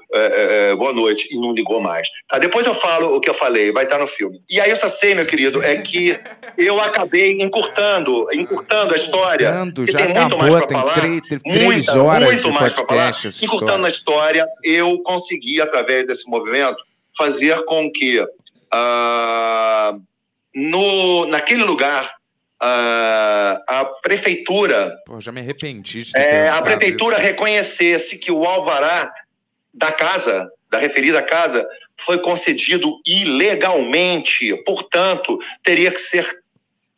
boa 0.78 0.92
noite, 0.92 1.28
e 1.32 1.36
não 1.36 1.52
ligou 1.52 1.80
mais. 1.80 2.08
Tá, 2.28 2.38
depois 2.38 2.64
eu 2.64 2.74
falo 2.74 3.16
o 3.16 3.20
que 3.20 3.28
eu 3.28 3.34
falei, 3.34 3.72
vai 3.72 3.82
estar 3.82 3.98
no 3.98 4.06
filme. 4.06 4.40
E 4.48 4.60
aí 4.60 4.70
eu 4.70 4.76
só 4.76 4.86
sei, 4.86 5.16
meu 5.16 5.26
querido, 5.26 5.60
é 5.62 5.78
que 5.78 6.16
eu 6.56 6.80
acabei 6.80 7.42
encurtando, 7.42 8.28
encurtando 8.32 8.94
a 8.94 8.96
história. 8.96 9.48
Encurtando, 9.48 9.90
já 9.90 9.98
tem 9.98 10.10
acabou, 10.12 10.38
muito 10.38 10.52
mais 10.52 10.66
para 10.66 10.78
falar. 10.78 10.94
Três, 10.94 11.20
três 11.22 11.64
muita, 11.64 12.02
horas 12.02 12.28
muito 12.28 12.42
de 12.44 12.50
mais 12.52 12.72
podcast. 12.72 13.32
Falar. 13.32 13.44
Encurtando 13.44 13.86
a 13.86 13.88
história, 13.88 14.46
eu 14.62 15.02
consegui, 15.02 15.60
através 15.60 16.06
desse 16.06 16.30
movimento, 16.30 16.78
fazer 17.18 17.64
com 17.64 17.90
que 17.90 18.20
uh, 18.20 20.02
no, 20.54 21.26
naquele 21.26 21.64
lugar 21.64 22.14
a, 22.64 23.60
a 23.66 23.84
prefeitura. 24.02 24.96
Pô, 25.04 25.20
já 25.20 25.32
me 25.32 25.40
arrependi 25.40 26.04
de 26.04 26.12
ter 26.12 26.20
é, 26.20 26.48
A 26.48 26.62
prefeitura 26.62 27.16
isso. 27.16 27.24
reconhecesse 27.24 28.16
que 28.18 28.30
o 28.30 28.44
alvará 28.44 29.12
da 29.74 29.90
casa, 29.90 30.48
da 30.70 30.78
referida 30.78 31.20
casa, 31.20 31.66
foi 31.96 32.18
concedido 32.20 33.00
ilegalmente, 33.04 34.54
portanto, 34.64 35.38
teria 35.62 35.90
que 35.90 36.00
ser 36.00 36.38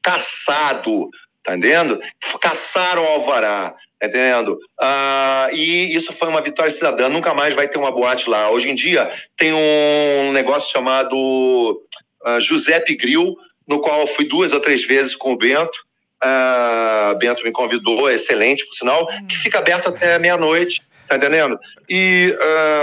cassado. 0.02 1.08
tá 1.42 1.56
entendendo? 1.56 1.98
Caçaram 2.42 3.02
o 3.02 3.06
alvará, 3.06 3.74
tá 3.98 4.06
entendendo? 4.06 4.58
Ah, 4.78 5.48
e 5.52 5.94
isso 5.94 6.12
foi 6.12 6.28
uma 6.28 6.42
vitória 6.42 6.70
cidadã, 6.70 7.08
nunca 7.08 7.32
mais 7.32 7.54
vai 7.54 7.68
ter 7.68 7.78
uma 7.78 7.90
boate 7.90 8.28
lá. 8.28 8.50
Hoje 8.50 8.68
em 8.68 8.74
dia 8.74 9.10
tem 9.36 9.52
um 9.54 10.32
negócio 10.32 10.70
chamado 10.70 11.16
uh, 11.16 12.40
Giuseppe 12.40 12.94
Grill, 12.96 13.34
no 13.66 13.80
qual 13.80 14.00
eu 14.02 14.06
fui 14.06 14.26
duas 14.26 14.52
ou 14.52 14.60
três 14.60 14.86
vezes 14.86 15.16
com 15.16 15.32
o 15.32 15.36
Bento. 15.36 15.78
Uh, 16.22 17.16
Bento 17.18 17.44
me 17.44 17.52
convidou, 17.52 18.08
é 18.08 18.14
excelente, 18.14 18.64
por 18.66 18.74
sinal, 18.74 19.06
que 19.28 19.36
fica 19.36 19.58
aberto 19.58 19.88
até 19.88 20.18
meia-noite, 20.18 20.82
tá 21.06 21.16
entendendo? 21.16 21.58
E, 21.88 22.34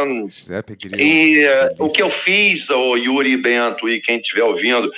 um, 0.05 0.27
e 0.97 1.47
uh, 1.47 1.85
o 1.85 1.89
que 1.89 2.01
eu 2.01 2.09
fiz, 2.09 2.69
o 2.69 2.95
Yuri 2.95 3.37
Bento 3.37 3.89
e 3.89 3.99
quem 3.99 4.19
estiver 4.19 4.43
ouvindo, 4.43 4.91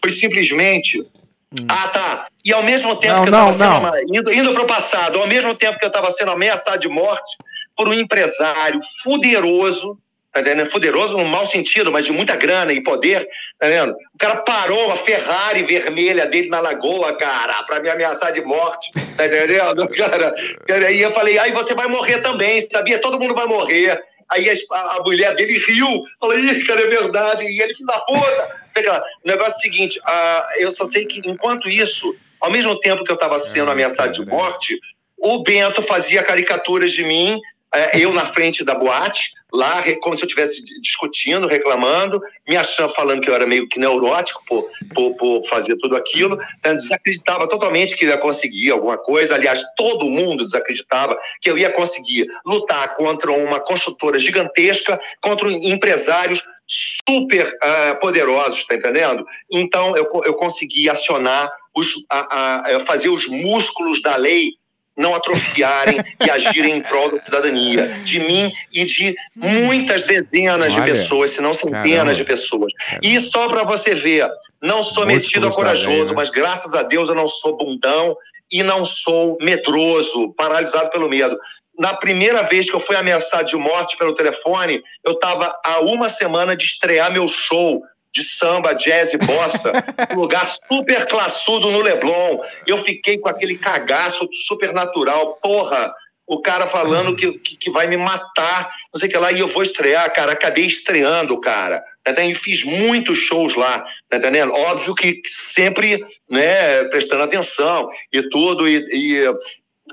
foi 0.00 0.12
simplesmente. 0.12 1.00
Hum. 1.00 1.66
Ah, 1.68 1.88
tá. 1.88 2.28
E 2.44 2.52
ao 2.52 2.62
mesmo 2.62 2.94
tempo 2.96 3.16
não, 3.16 3.22
que 3.24 3.30
eu 3.30 3.50
estava 3.50 3.90
sendo. 3.90 4.16
Indo, 4.16 4.32
indo 4.32 4.52
para 4.52 4.62
o 4.62 4.66
passado, 4.66 5.18
ao 5.18 5.26
mesmo 5.26 5.54
tempo 5.54 5.78
que 5.78 5.84
eu 5.84 5.88
estava 5.88 6.10
sendo 6.10 6.30
ameaçado 6.30 6.78
de 6.78 6.88
morte 6.88 7.36
por 7.76 7.88
um 7.88 7.94
empresário 7.94 8.80
fuderoso 9.02 9.98
tá 10.32 10.40
entendendo? 10.40 10.70
Fuderoso 10.70 11.16
no 11.16 11.24
mau 11.24 11.46
sentido, 11.46 11.90
mas 11.90 12.04
de 12.04 12.12
muita 12.12 12.36
grana 12.36 12.72
e 12.72 12.82
poder, 12.82 13.26
tá 13.58 13.66
entendendo? 13.66 13.92
O 13.92 14.18
cara 14.18 14.36
parou 14.42 14.92
a 14.92 14.96
Ferrari 14.96 15.62
vermelha 15.62 16.26
dele 16.26 16.48
na 16.48 16.60
lagoa, 16.60 17.16
cara, 17.16 17.62
pra 17.64 17.80
me 17.80 17.88
ameaçar 17.88 18.32
de 18.32 18.40
morte, 18.42 18.90
tá 19.16 19.26
entendendo? 19.26 19.88
Cara, 20.66 20.90
e 20.90 21.00
eu 21.00 21.10
falei, 21.10 21.38
aí 21.38 21.52
você 21.52 21.74
vai 21.74 21.88
morrer 21.88 22.18
também, 22.18 22.60
sabia? 22.60 22.98
Todo 22.98 23.18
mundo 23.18 23.34
vai 23.34 23.46
morrer. 23.46 24.00
Aí 24.30 24.48
a, 24.48 24.52
a 24.96 25.02
mulher 25.02 25.34
dele 25.34 25.58
riu, 25.58 26.04
falou, 26.20 26.38
ih, 26.38 26.64
cara, 26.66 26.82
é 26.82 26.86
verdade. 26.86 27.44
E 27.44 27.62
ele, 27.62 27.74
filho 27.74 27.86
da 27.86 27.98
puta. 28.00 28.58
Sei 28.70 28.84
lá. 28.84 29.02
O 29.24 29.28
negócio 29.28 29.54
é 29.54 29.56
o 29.56 29.60
seguinte, 29.60 29.98
uh, 30.00 30.60
eu 30.60 30.70
só 30.70 30.84
sei 30.84 31.06
que 31.06 31.22
enquanto 31.24 31.68
isso, 31.68 32.14
ao 32.40 32.50
mesmo 32.50 32.78
tempo 32.78 33.04
que 33.04 33.10
eu 33.10 33.14
estava 33.14 33.38
sendo 33.38 33.70
ameaçado 33.70 34.12
de 34.12 34.24
morte, 34.26 34.78
o 35.16 35.42
Bento 35.42 35.82
fazia 35.82 36.22
caricaturas 36.22 36.92
de 36.92 37.04
mim, 37.04 37.40
é, 37.74 37.98
eu 37.98 38.12
na 38.12 38.26
frente 38.26 38.64
da 38.64 38.74
boate, 38.74 39.32
lá, 39.52 39.82
como 40.00 40.14
se 40.14 40.22
eu 40.22 40.26
estivesse 40.26 40.62
discutindo, 40.80 41.46
reclamando, 41.46 42.20
me 42.46 42.56
achando, 42.56 42.92
falando 42.92 43.20
que 43.20 43.30
eu 43.30 43.34
era 43.34 43.46
meio 43.46 43.68
que 43.68 43.80
neurótico 43.80 44.42
por, 44.46 44.68
por, 44.94 45.14
por 45.14 45.44
fazer 45.46 45.76
tudo 45.76 45.96
aquilo. 45.96 46.38
Desacreditava 46.62 47.48
totalmente 47.48 47.96
que 47.96 48.04
ia 48.04 48.18
conseguir 48.18 48.70
alguma 48.70 48.98
coisa. 48.98 49.34
Aliás, 49.34 49.62
todo 49.76 50.10
mundo 50.10 50.44
desacreditava 50.44 51.18
que 51.40 51.50
eu 51.50 51.56
ia 51.56 51.70
conseguir 51.70 52.26
lutar 52.44 52.94
contra 52.94 53.30
uma 53.32 53.60
construtora 53.60 54.18
gigantesca, 54.18 55.00
contra 55.20 55.50
empresários 55.50 56.42
super 56.66 57.46
uh, 57.46 57.98
poderosos, 57.98 58.64
tá 58.64 58.74
entendendo? 58.74 59.24
Então, 59.50 59.96
eu, 59.96 60.06
eu 60.26 60.34
consegui 60.34 60.88
acionar, 60.90 61.50
os, 61.74 61.94
a, 62.10 62.76
a, 62.76 62.80
fazer 62.80 63.08
os 63.08 63.26
músculos 63.26 64.02
da 64.02 64.16
lei 64.16 64.57
não 64.98 65.14
atrofiarem 65.14 66.00
e 66.20 66.28
agirem 66.28 66.76
em 66.76 66.82
prol 66.82 67.10
da 67.10 67.16
cidadania, 67.16 67.86
de 68.04 68.18
mim 68.18 68.52
e 68.72 68.84
de 68.84 69.14
muitas 69.36 70.02
dezenas 70.02 70.74
Olha, 70.74 70.82
de 70.82 70.90
pessoas, 70.90 71.30
se 71.30 71.40
não 71.40 71.54
centenas 71.54 71.84
caramba, 71.84 72.14
de 72.14 72.24
pessoas. 72.24 72.72
Caramba. 72.72 73.06
E 73.06 73.20
só 73.20 73.46
para 73.46 73.62
você 73.62 73.94
ver, 73.94 74.28
não 74.60 74.82
sou 74.82 75.06
metido 75.06 75.46
a 75.46 75.52
corajoso, 75.52 76.14
mas 76.14 76.28
graças 76.28 76.74
a 76.74 76.82
Deus 76.82 77.08
eu 77.08 77.14
não 77.14 77.28
sou 77.28 77.56
bundão 77.56 78.16
e 78.50 78.62
não 78.62 78.84
sou 78.84 79.36
medroso, 79.40 80.34
paralisado 80.36 80.90
pelo 80.90 81.08
medo. 81.08 81.38
Na 81.78 81.94
primeira 81.94 82.42
vez 82.42 82.68
que 82.68 82.74
eu 82.74 82.80
fui 82.80 82.96
ameaçado 82.96 83.46
de 83.46 83.56
morte 83.56 83.96
pelo 83.96 84.14
telefone, 84.14 84.82
eu 85.04 85.12
estava 85.12 85.56
há 85.64 85.78
uma 85.80 86.08
semana 86.08 86.56
de 86.56 86.64
estrear 86.64 87.12
meu 87.12 87.28
show 87.28 87.82
de 88.12 88.22
samba, 88.22 88.74
jazz 88.74 89.12
e 89.12 89.18
bossa, 89.18 89.72
um 90.14 90.20
lugar 90.20 90.48
super 90.48 91.06
classudo 91.06 91.70
no 91.70 91.80
Leblon. 91.80 92.40
Eu 92.66 92.78
fiquei 92.78 93.18
com 93.18 93.28
aquele 93.28 93.56
cagaço 93.56 94.28
super 94.46 94.72
natural. 94.72 95.38
Porra, 95.42 95.92
o 96.26 96.42
cara 96.42 96.66
falando 96.66 97.16
que, 97.16 97.32
que, 97.38 97.56
que, 97.56 97.70
vai 97.70 97.86
me 97.86 97.96
matar, 97.96 98.70
não 98.92 98.98
sei 98.98 99.08
o 99.08 99.12
que 99.12 99.18
lá, 99.18 99.32
e 99.32 99.40
eu 99.40 99.48
vou 99.48 99.62
estrear, 99.62 100.12
cara. 100.12 100.32
Acabei 100.32 100.66
estreando, 100.66 101.40
cara. 101.40 101.82
Tá 102.04 102.24
e 102.24 102.34
fiz 102.34 102.64
muitos 102.64 103.18
shows 103.18 103.54
lá, 103.54 103.84
tá 104.08 104.16
entendendo? 104.16 104.52
Óbvio 104.52 104.94
que 104.94 105.20
sempre, 105.26 106.02
né, 106.28 106.84
prestando 106.84 107.22
atenção 107.22 107.88
e 108.12 108.22
tudo. 108.30 108.66
E, 108.66 108.78
e... 108.92 109.34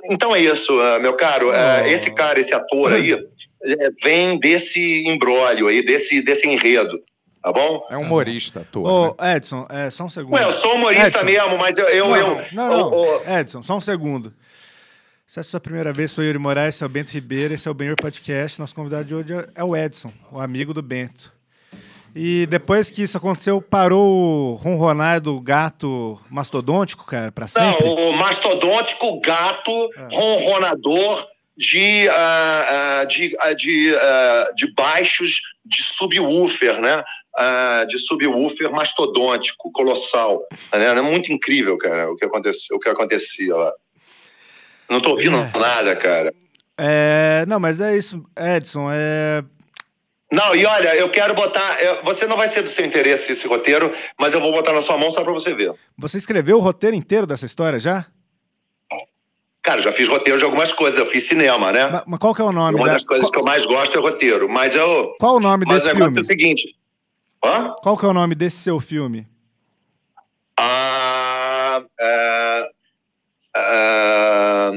Então 0.10 0.34
é 0.34 0.40
isso, 0.40 0.74
meu 1.02 1.14
caro. 1.14 1.50
Oh. 1.50 1.86
Esse 1.88 2.14
cara, 2.14 2.40
esse 2.40 2.54
ator 2.54 2.94
aí, 2.94 3.14
é, 3.14 3.90
vem 4.02 4.40
desse 4.40 5.04
embrólio 5.06 5.68
aí, 5.68 5.84
desse, 5.84 6.22
desse 6.22 6.48
enredo 6.48 7.02
tá 7.46 7.52
bom? 7.52 7.86
É 7.92 7.96
humorista, 7.96 8.62
ator. 8.62 8.88
Ô, 8.88 9.24
né? 9.24 9.36
Edson, 9.36 9.68
é, 9.70 9.90
só 9.92 10.06
um 10.06 10.10
segundo. 10.10 10.34
Ué, 10.34 10.44
eu 10.44 10.52
sou 10.52 10.74
humorista 10.74 11.20
Edson. 11.20 11.26
mesmo, 11.26 11.58
mas 11.60 11.78
eu. 11.78 11.88
eu 11.90 12.10
não, 12.10 12.16
eu, 12.16 12.46
não, 12.54 12.70
não. 12.70 12.92
Oh, 12.92 13.22
oh. 13.24 13.32
Edson, 13.32 13.62
só 13.62 13.78
um 13.78 13.82
segundo. 13.82 14.34
Se 15.28 15.40
é 15.40 15.42
a 15.42 15.44
sua 15.44 15.60
primeira 15.60 15.94
vez, 15.94 16.12
sou 16.12 16.24
Yuri 16.24 16.40
Moraes, 16.40 16.76
esse 16.76 16.84
é 16.84 16.88
o 16.88 16.90
Bento 16.90 17.12
Ribeiro, 17.12 17.54
esse 17.54 17.68
é 17.68 17.72
o 17.72 17.74
Benhor 17.74 17.96
Podcast. 17.96 18.60
Nosso 18.60 18.74
convidado 18.74 19.06
de 19.06 19.14
hoje 19.14 19.34
é 19.54 19.64
o 19.64 19.76
Edson, 19.76 20.12
o 20.32 20.40
amigo 20.40 20.74
do 20.74 20.82
Bento. 20.82 21.32
E 22.16 22.48
depois 22.48 22.90
que 22.90 23.04
isso 23.04 23.18
aconteceu, 23.18 23.62
parou 23.62 24.54
o 24.54 24.56
ronronar 24.56 25.22
do 25.22 25.40
gato 25.40 26.20
mastodôntico, 26.30 27.06
cara, 27.06 27.32
pra 27.32 27.48
sempre? 27.48 27.86
Não, 27.86 28.10
o 28.10 28.14
mastodôntico 28.14 29.20
gato 29.20 29.90
é. 29.98 30.16
ronronador 30.16 31.28
de, 31.58 32.08
uh, 32.08 33.04
uh, 33.04 33.08
de, 33.08 33.36
uh, 33.36 33.56
de, 33.56 33.96
de 34.56 34.74
baixos 34.74 35.42
de 35.66 35.82
subwoofer, 35.82 36.80
né? 36.80 37.04
Uh, 37.38 37.86
de 37.88 37.98
subwoofer 38.00 38.72
mastodôntico, 38.72 39.72
colossal. 39.72 40.42
Né? 40.74 40.86
É 40.86 41.02
muito 41.02 41.32
incrível, 41.32 41.78
cara, 41.78 42.12
o 42.12 42.16
que, 42.16 42.26
aconteceu, 42.26 42.78
o 42.78 42.80
que 42.80 42.90
acontecia 42.90 43.56
lá. 43.56 43.74
Não 44.90 45.02
tô 45.02 45.12
ouvindo 45.12 45.38
é. 45.38 45.52
nada, 45.58 45.96
cara. 45.96 46.34
É, 46.78 47.46
não, 47.48 47.60
mas 47.60 47.80
é 47.82 47.96
isso, 47.96 48.24
Edson. 48.38 48.90
É... 48.92 49.44
Não, 50.32 50.56
e 50.56 50.66
olha, 50.66 50.96
eu 50.96 51.10
quero 51.10 51.34
botar. 51.34 51.78
Você 52.04 52.28
não 52.28 52.36
vai 52.36 52.48
ser 52.48 52.62
do 52.62 52.70
seu 52.70 52.86
interesse 52.86 53.32
esse 53.32 53.48
roteiro, 53.48 53.92
mas 54.20 54.34
eu 54.34 54.42
vou 54.42 54.52
botar 54.52 54.74
na 54.74 54.82
sua 54.82 54.98
mão 54.98 55.10
só 55.10 55.24
para 55.24 55.32
você 55.32 55.54
ver. 55.54 55.72
Você 55.98 56.18
escreveu 56.18 56.58
o 56.58 56.60
roteiro 56.60 56.96
inteiro 56.96 57.26
dessa 57.26 57.46
história 57.46 57.80
já? 57.80 58.06
Cara, 59.66 59.82
já 59.82 59.92
fiz 59.92 60.08
roteiro 60.08 60.38
de 60.38 60.46
algumas 60.46 60.72
coisas, 60.72 61.00
eu 61.00 61.08
fiz 61.08 61.24
cinema, 61.24 61.72
né? 61.72 61.90
Mas, 61.90 62.04
mas 62.06 62.20
qual 62.20 62.36
que 62.36 62.42
é 62.42 62.46
o 62.46 62.52
nome? 62.52 62.78
Uma 62.78 62.86
da... 62.86 62.94
das 62.94 63.06
coisas 63.06 63.26
qual... 63.26 63.32
que 63.32 63.40
eu 63.40 63.44
mais 63.44 63.66
gosto 63.66 63.98
é 63.98 64.02
roteiro, 64.02 64.48
mas 64.48 64.76
eu... 64.76 65.16
Qual 65.20 65.38
o 65.38 65.40
nome 65.40 65.64
mas 65.66 65.78
desse 65.78 65.90
filme? 65.90 66.06
Mas 66.06 66.18
é 66.18 66.20
o 66.20 66.24
seguinte, 66.24 66.76
Hã? 67.44 67.74
Qual 67.82 67.98
que 67.98 68.06
é 68.06 68.10
o 68.10 68.14
nome 68.14 68.36
desse 68.36 68.58
seu 68.58 68.80
filme? 68.80 69.28
Ah, 70.58 71.84
é, 72.00 72.70
é, 73.56 74.72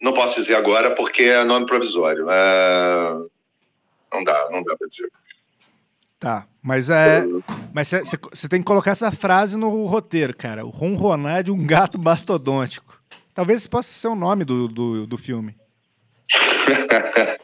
não 0.00 0.12
posso 0.12 0.36
dizer 0.36 0.54
agora 0.54 0.94
porque 0.94 1.22
é 1.22 1.44
nome 1.44 1.66
provisório. 1.66 2.26
É, 2.30 3.14
não 4.12 4.24
dá, 4.24 4.48
não 4.50 4.62
dá 4.62 4.76
para 4.76 4.86
dizer. 4.88 5.10
Tá, 6.18 6.46
mas 6.62 6.88
é. 6.88 7.24
Mas 7.74 7.90
você 7.90 8.48
tem 8.48 8.60
que 8.60 8.66
colocar 8.66 8.92
essa 8.92 9.10
frase 9.10 9.56
no 9.56 9.86
roteiro, 9.86 10.36
cara. 10.36 10.64
O 10.64 10.70
ronronar 10.70 11.42
de 11.42 11.50
um 11.50 11.66
gato 11.66 11.98
mastodôntico. 11.98 12.96
Talvez 13.34 13.66
possa 13.66 13.92
ser 13.94 14.08
o 14.08 14.14
nome 14.14 14.44
do, 14.44 14.68
do, 14.68 15.06
do 15.06 15.16
filme. 15.16 15.56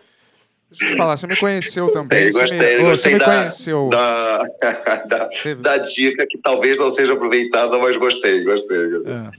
Deixa 0.71 0.85
eu 0.85 0.91
te 0.91 0.97
falar, 0.97 1.17
você 1.17 1.27
me 1.27 1.37
conheceu 1.37 1.91
também. 1.91 2.31
Gostei, 2.31 2.59
você 2.59 2.77
me, 2.77 2.83
gostei 2.83 3.13
me 3.15 3.19
da, 3.19 3.25
conheceu. 3.25 3.89
Da, 3.89 4.43
da, 5.09 5.31
você... 5.33 5.55
da, 5.55 5.79
dica 5.79 6.27
que 6.29 6.37
talvez 6.39 6.77
não 6.77 6.91
seja 6.91 7.15
aproveitada, 7.15 7.79
mas 7.79 7.97
gostei, 7.97 8.45
gostei. 8.45 8.79
É. 9.07 9.31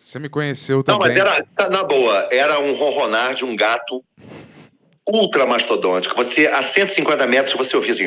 Você 0.00 0.18
me 0.18 0.30
conheceu 0.30 0.82
também. 0.82 0.98
Não, 0.98 1.06
mas 1.06 1.16
era, 1.16 1.68
na 1.68 1.84
boa, 1.84 2.28
era 2.32 2.58
um 2.58 2.72
ronronar 2.72 3.34
de 3.34 3.44
um 3.44 3.54
gato 3.54 4.02
ultra 5.06 5.44
mastodôntico. 5.44 6.16
Você, 6.16 6.46
a 6.46 6.62
150 6.62 7.26
metros, 7.26 7.54
você 7.54 7.76
ouvia 7.76 7.92
assim. 7.92 8.06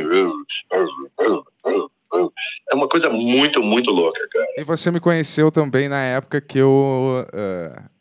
É 2.71 2.75
uma 2.75 2.87
coisa 2.87 3.09
muito, 3.11 3.61
muito 3.61 3.91
louca, 3.91 4.27
cara. 4.31 4.47
E 4.57 4.63
você 4.63 4.89
me 4.89 4.99
conheceu 4.99 5.51
também 5.51 5.87
na 5.87 6.03
época 6.03 6.41
que 6.41 6.57
eu. 6.57 7.27
Uh, 7.31 7.91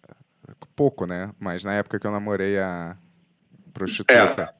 pouco, 0.75 1.05
né? 1.05 1.31
Mas 1.39 1.63
na 1.63 1.75
época 1.75 2.01
que 2.01 2.07
eu 2.07 2.11
namorei 2.11 2.59
a 2.59 2.97
prostituta. 3.75 4.55
É. 4.57 4.60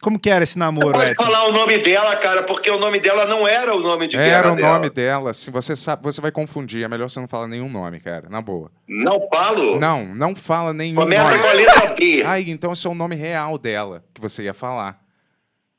Como 0.00 0.18
que 0.18 0.30
era 0.30 0.44
esse 0.44 0.56
namoro? 0.56 0.92
Pode 0.92 1.14
falar 1.16 1.48
o 1.48 1.52
nome 1.52 1.76
dela, 1.78 2.14
cara, 2.16 2.44
porque 2.44 2.70
o 2.70 2.78
nome 2.78 3.00
dela 3.00 3.26
não 3.26 3.48
era 3.48 3.74
o 3.74 3.80
nome 3.80 4.06
de 4.06 4.16
Era 4.16 4.52
o 4.52 4.56
dela. 4.56 4.74
nome 4.74 4.90
dela. 4.90 5.34
Se 5.34 5.50
você 5.50 5.74
sabe, 5.74 6.04
você 6.04 6.20
vai 6.20 6.30
confundir. 6.30 6.84
É 6.84 6.88
melhor 6.88 7.10
você 7.10 7.18
não 7.18 7.26
falar 7.26 7.48
nenhum 7.48 7.68
nome, 7.68 7.98
cara. 7.98 8.28
Na 8.28 8.40
boa. 8.40 8.70
Não 8.86 9.18
falo? 9.28 9.78
Não, 9.80 10.04
não 10.14 10.36
fala 10.36 10.72
nenhum 10.72 10.94
Começa 10.94 11.30
nome. 11.30 11.42
com 11.42 11.48
a 11.48 11.52
letra 11.52 11.94
B. 11.94 12.22
Ai, 12.24 12.44
então 12.46 12.72
esse 12.72 12.86
é 12.86 12.90
o 12.90 12.94
nome 12.94 13.16
real 13.16 13.58
dela 13.58 14.04
que 14.14 14.20
você 14.20 14.44
ia 14.44 14.54
falar. 14.54 15.00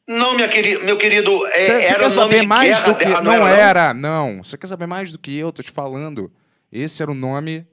Não, 0.05 0.35
minha 0.35 0.47
queri 0.49 0.83
meu 0.83 0.97
querido, 0.97 1.45
é, 1.47 1.65
você, 1.65 1.83
você 1.83 1.93
era 1.93 1.99
quer 2.03 2.09
saber 2.09 2.41
mais 2.47 2.81
do 2.81 2.95
que 2.95 3.05
dela, 3.05 3.21
não, 3.21 3.37
não 3.37 3.47
era, 3.47 3.61
era, 3.61 3.93
não. 3.93 4.43
Você 4.43 4.57
quer 4.57 4.65
saber 4.67 4.87
mais 4.87 5.11
do 5.11 5.19
que 5.19 5.37
eu? 5.37 5.51
Tô 5.51 5.61
te 5.61 5.71
falando. 5.71 6.31
Esse 6.71 7.01
era 7.03 7.11
o 7.11 7.15
nome 7.15 7.65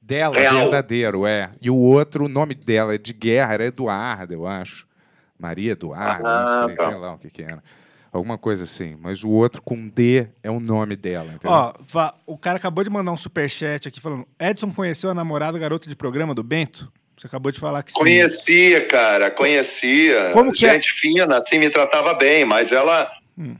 dela, 0.00 0.36
Real. 0.36 0.54
verdadeiro, 0.60 1.26
é. 1.26 1.50
E 1.60 1.68
o 1.70 1.74
outro, 1.76 2.26
o 2.26 2.28
nome 2.28 2.54
dela 2.54 2.94
é 2.94 2.98
de 2.98 3.12
guerra, 3.12 3.54
era 3.54 3.64
Eduardo, 3.66 4.34
eu 4.34 4.46
acho. 4.46 4.86
Maria 5.38 5.72
Eduardo, 5.72 6.26
ah, 6.26 6.60
não 6.60 6.66
sei, 6.68 6.76
tá. 6.76 6.90
sei 6.90 6.98
lá 6.98 7.14
o 7.14 7.18
que 7.18 7.30
que 7.30 7.42
era. 7.42 7.62
Alguma 8.10 8.38
coisa 8.38 8.64
assim. 8.64 8.96
Mas 9.00 9.22
o 9.22 9.28
outro 9.28 9.60
com 9.60 9.88
D 9.88 10.28
é 10.42 10.50
o 10.50 10.58
nome 10.58 10.96
dela. 10.96 11.26
Entendeu? 11.32 11.50
Ó, 11.50 11.74
o 12.26 12.38
cara 12.38 12.56
acabou 12.56 12.82
de 12.82 12.90
mandar 12.90 13.12
um 13.12 13.16
superchat 13.16 13.86
aqui 13.86 14.00
falando: 14.00 14.26
Edson 14.40 14.72
conheceu 14.72 15.10
a 15.10 15.14
namorada 15.14 15.58
garota 15.58 15.88
de 15.88 15.94
programa 15.94 16.34
do 16.34 16.42
Bento? 16.42 16.90
Você 17.16 17.26
acabou 17.26 17.52
de 17.52 17.58
falar 17.60 17.82
que 17.82 17.92
sim. 17.92 17.98
Conhecia, 17.98 18.86
cara, 18.86 19.30
conhecia. 19.30 20.30
Como 20.32 20.52
que 20.52 20.66
é? 20.66 20.74
Gente 20.74 20.92
fina, 20.92 21.36
assim, 21.36 21.58
me 21.58 21.68
tratava 21.68 22.14
bem, 22.14 22.44
mas 22.44 22.72
ela 22.72 23.10
Hum. 23.36 23.56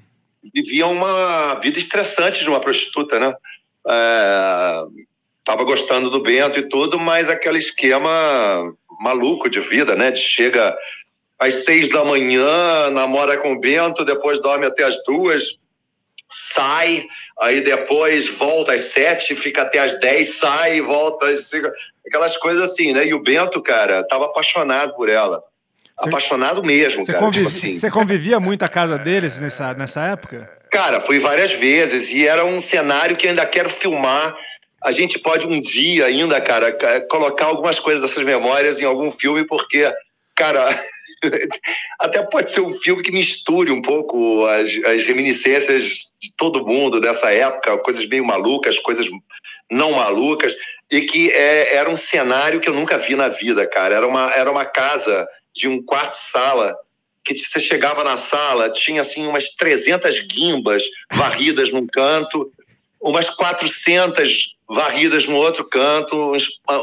vivia 0.54 0.86
uma 0.86 1.54
vida 1.56 1.78
estressante 1.78 2.42
de 2.42 2.48
uma 2.48 2.60
prostituta, 2.60 3.18
né? 3.18 3.34
É, 3.86 4.82
tava 5.44 5.64
gostando 5.64 6.08
do 6.08 6.22
Bento 6.22 6.58
e 6.58 6.68
tudo, 6.68 6.98
mas 6.98 7.28
aquele 7.28 7.58
esquema 7.58 8.72
maluco 9.00 9.48
de 9.50 9.60
vida, 9.60 9.94
né? 9.96 10.10
De 10.10 10.20
chega 10.20 10.76
às 11.38 11.64
seis 11.64 11.88
da 11.88 12.04
manhã, 12.04 12.90
namora 12.90 13.36
com 13.38 13.52
o 13.52 13.60
Bento, 13.60 14.04
depois 14.04 14.40
dorme 14.40 14.66
até 14.66 14.82
as 14.84 15.02
duas, 15.04 15.58
sai, 16.28 17.06
aí 17.40 17.60
depois 17.60 18.28
volta 18.28 18.72
às 18.74 18.84
sete, 18.86 19.34
fica 19.34 19.62
até 19.62 19.78
às 19.78 19.98
dez, 20.00 20.34
sai, 20.38 20.80
volta 20.80 21.26
às 21.28 21.46
cinco, 21.46 21.68
aquelas 22.06 22.36
coisas 22.36 22.62
assim, 22.70 22.92
né? 22.92 23.06
E 23.06 23.14
o 23.14 23.22
Bento, 23.22 23.62
cara, 23.62 24.02
tava 24.08 24.26
apaixonado 24.26 24.94
por 24.94 25.08
ela. 25.08 25.42
Você- 25.98 26.08
apaixonado 26.08 26.62
mesmo, 26.62 27.04
Você, 27.04 27.12
cara. 27.12 27.24
convivi- 27.24 27.46
Tipo 27.46 27.56
assim. 27.58 27.74
você 27.74 27.90
convivia 27.90 28.38
muito 28.38 28.62
à 28.64 28.68
casa 28.68 28.96
deles 28.98 29.40
nessa, 29.40 29.74
nessa 29.74 30.02
época? 30.04 30.48
Cara, 30.70 31.00
fui 31.00 31.18
várias 31.18 31.50
vezes 31.52 32.10
e 32.10 32.26
era 32.26 32.44
um 32.44 32.60
cenário 32.60 33.16
que 33.16 33.26
eu 33.26 33.30
ainda 33.30 33.44
quero 33.46 33.68
filmar. 33.70 34.36
A 34.84 34.92
gente 34.92 35.18
pode 35.18 35.44
um 35.46 35.58
dia 35.58 36.04
ainda, 36.06 36.40
cara, 36.40 36.70
ca- 36.72 37.00
colocar 37.08 37.46
algumas 37.46 37.80
coisas 37.80 38.02
dessas 38.02 38.22
memórias 38.22 38.80
em 38.80 38.84
algum 38.84 39.10
filme, 39.10 39.44
porque, 39.44 39.90
cara, 40.36 40.80
até 41.98 42.22
pode 42.22 42.50
ser 42.50 42.60
um 42.60 42.72
filme 42.72 43.02
que 43.02 43.10
misture 43.10 43.70
um 43.70 43.82
pouco 43.82 44.44
as, 44.46 44.68
as 44.84 45.04
reminiscências 45.04 46.12
de 46.20 46.32
todo 46.36 46.66
mundo 46.66 47.00
dessa 47.00 47.32
época, 47.32 47.78
coisas 47.78 48.06
meio 48.06 48.24
malucas, 48.24 48.78
coisas 48.78 49.06
não 49.70 49.92
malucas, 49.92 50.54
e 50.90 51.02
que 51.02 51.30
é, 51.30 51.74
era 51.74 51.90
um 51.90 51.96
cenário 51.96 52.60
que 52.60 52.68
eu 52.68 52.74
nunca 52.74 52.98
vi 52.98 53.14
na 53.14 53.28
vida, 53.28 53.66
cara. 53.66 53.94
Era 53.94 54.06
uma, 54.06 54.32
era 54.32 54.50
uma 54.50 54.64
casa 54.64 55.26
de 55.54 55.68
um 55.68 55.82
quarto-sala 55.82 56.76
que 57.24 57.36
você 57.36 57.60
chegava 57.60 58.02
na 58.02 58.16
sala, 58.16 58.70
tinha 58.70 59.02
assim 59.02 59.26
umas 59.26 59.50
300 59.50 60.20
guimbas 60.20 60.84
varridas 61.12 61.70
num 61.70 61.86
canto, 61.86 62.50
umas 63.00 63.28
400 63.28 64.56
varridas 64.66 65.26
no 65.26 65.36
outro 65.36 65.64
canto, 65.64 66.32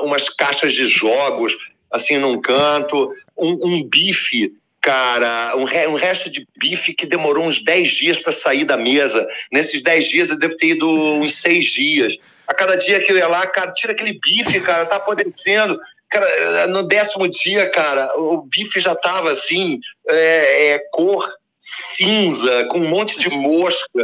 umas 0.03 0.29
caixas 0.29 0.73
de 0.73 0.85
jogos 0.85 1.55
assim 1.91 2.17
num 2.17 2.39
canto, 2.39 3.11
um, 3.37 3.59
um 3.63 3.83
bife, 3.83 4.53
cara, 4.81 5.55
um, 5.57 5.63
re- 5.63 5.87
um 5.87 5.95
resto 5.95 6.29
de 6.29 6.47
bife 6.57 6.93
que 6.93 7.05
demorou 7.05 7.45
uns 7.45 7.63
10 7.63 7.89
dias 7.89 8.19
para 8.19 8.31
sair 8.31 8.65
da 8.65 8.77
mesa. 8.77 9.27
Nesses 9.51 9.81
10 9.81 10.07
dias 10.07 10.29
eu 10.29 10.37
devo 10.37 10.55
ter 10.57 10.67
ido 10.67 10.89
uns 10.89 11.35
6 11.35 11.65
dias. 11.65 12.17
A 12.47 12.53
cada 12.53 12.75
dia 12.75 12.99
que 12.99 13.11
eu 13.11 13.17
ia 13.17 13.27
lá, 13.27 13.45
cara, 13.47 13.71
tira 13.71 13.93
aquele 13.93 14.19
bife, 14.19 14.61
cara, 14.61 14.85
tá 14.85 14.97
apodrecendo. 14.97 15.79
Cara, 16.09 16.67
no 16.67 16.83
décimo 16.83 17.27
dia, 17.27 17.69
cara, 17.71 18.15
o 18.17 18.43
bife 18.43 18.79
já 18.79 18.93
tava 18.95 19.31
assim, 19.31 19.79
é, 20.07 20.67
é, 20.73 20.79
cor 20.91 21.27
cinza, 21.57 22.65
com 22.65 22.77
um 22.77 22.87
monte 22.87 23.17
de 23.19 23.29
mosca. 23.29 24.03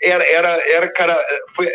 Era, 0.00 0.24
era, 0.24 0.70
era 0.70 0.88
cara, 0.92 1.20
foi, 1.54 1.68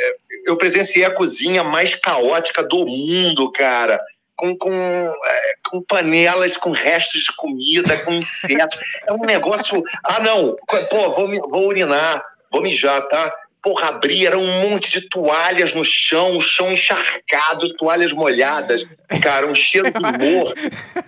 eu 0.45 0.55
presenciei 0.57 1.03
a 1.03 1.11
cozinha 1.13 1.63
mais 1.63 1.93
caótica 1.95 2.63
do 2.63 2.85
mundo, 2.85 3.51
cara. 3.51 3.99
Com, 4.37 4.55
com, 4.55 4.71
é, 4.71 5.53
com 5.69 5.81
panelas, 5.81 6.55
com 6.55 6.71
restos 6.71 7.23
de 7.23 7.35
comida, 7.35 7.97
com 8.05 8.13
insetos. 8.13 8.77
É 9.07 9.11
um 9.11 9.25
negócio. 9.25 9.83
Ah, 10.03 10.19
não, 10.19 10.55
pô, 10.89 11.09
vou, 11.09 11.49
vou 11.49 11.67
urinar, 11.67 12.23
vou 12.51 12.61
mijar, 12.61 13.01
tá? 13.07 13.33
Porra, 13.61 13.89
abri, 13.89 14.25
era 14.25 14.37
um 14.37 14.69
monte 14.69 14.91
de 14.91 15.09
toalhas 15.09 15.73
no 15.73 15.83
chão, 15.83 16.37
o 16.37 16.39
chão 16.39 16.71
encharcado, 16.71 17.73
toalhas 17.75 18.13
molhadas. 18.13 18.85
Cara, 19.21 19.47
um 19.47 19.55
cheiro 19.55 19.91
de 19.91 19.99
morto. 19.99 20.55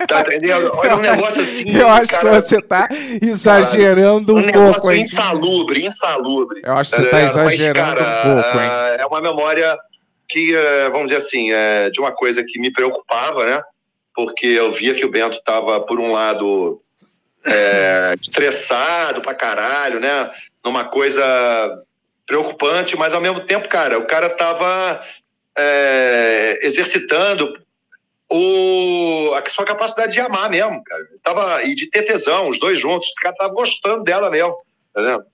Tá 0.06 0.20
entendendo? 0.22 0.70
Olha 0.74 0.96
um 0.96 1.00
negócio 1.00 1.40
assim. 1.40 1.70
Eu 1.70 1.88
acho 1.88 2.10
cara, 2.10 2.28
que 2.28 2.34
você 2.34 2.60
tá 2.60 2.88
exagerando 3.22 4.34
um 4.34 4.38
um, 4.38 4.40
negócio 4.42 4.74
pouco, 4.74 4.92
hein? 4.92 5.00
insalubre, 5.02 5.84
insalubre. 5.86 6.60
Eu 6.64 6.74
acho 6.74 6.90
que 6.90 6.96
você 6.96 7.08
tá 7.08 7.20
É, 7.20 7.24
exagerando 7.24 8.00
mas, 8.00 8.26
um 8.26 8.34
pouco, 8.34 8.58
hein? 8.58 8.70
É 8.98 9.06
uma 9.06 9.20
memória 9.22 9.78
que, 10.30 10.54
eh, 10.54 10.88
vamos 10.90 11.10
dizer 11.10 11.16
assim, 11.16 11.52
é 11.52 11.90
de 11.90 12.00
uma 12.00 12.12
coisa 12.12 12.44
que 12.44 12.58
me 12.58 12.72
preocupava, 12.72 13.44
né? 13.44 13.62
Porque 14.14 14.46
eu 14.46 14.70
via 14.72 14.94
que 14.94 15.04
o 15.04 15.10
Bento 15.10 15.38
estava, 15.38 15.80
por 15.80 15.98
um 15.98 16.12
lado, 16.12 16.80
é, 17.44 18.14
estressado 18.20 19.20
pra 19.20 19.34
caralho, 19.34 20.00
né? 20.00 20.30
Numa 20.64 20.84
coisa 20.84 21.22
preocupante, 22.26 22.96
mas 22.96 23.12
ao 23.12 23.20
mesmo 23.20 23.40
tempo, 23.40 23.68
cara, 23.68 23.98
o 23.98 24.06
cara 24.06 24.30
tava 24.30 25.02
é, 25.58 26.58
exercitando 26.62 27.52
o, 28.30 29.32
a 29.34 29.50
sua 29.50 29.64
capacidade 29.64 30.12
de 30.12 30.20
amar 30.20 30.48
mesmo, 30.48 30.82
cara. 30.84 31.02
Tava, 31.22 31.64
e 31.64 31.74
de 31.74 31.90
ter 31.90 32.02
tesão, 32.02 32.48
os 32.48 32.58
dois 32.60 32.78
juntos. 32.78 33.08
O 33.08 33.14
cara 33.20 33.34
tava 33.34 33.52
gostando 33.52 34.04
dela 34.04 34.30
mesmo, 34.30 34.56
entendeu? 34.90 35.24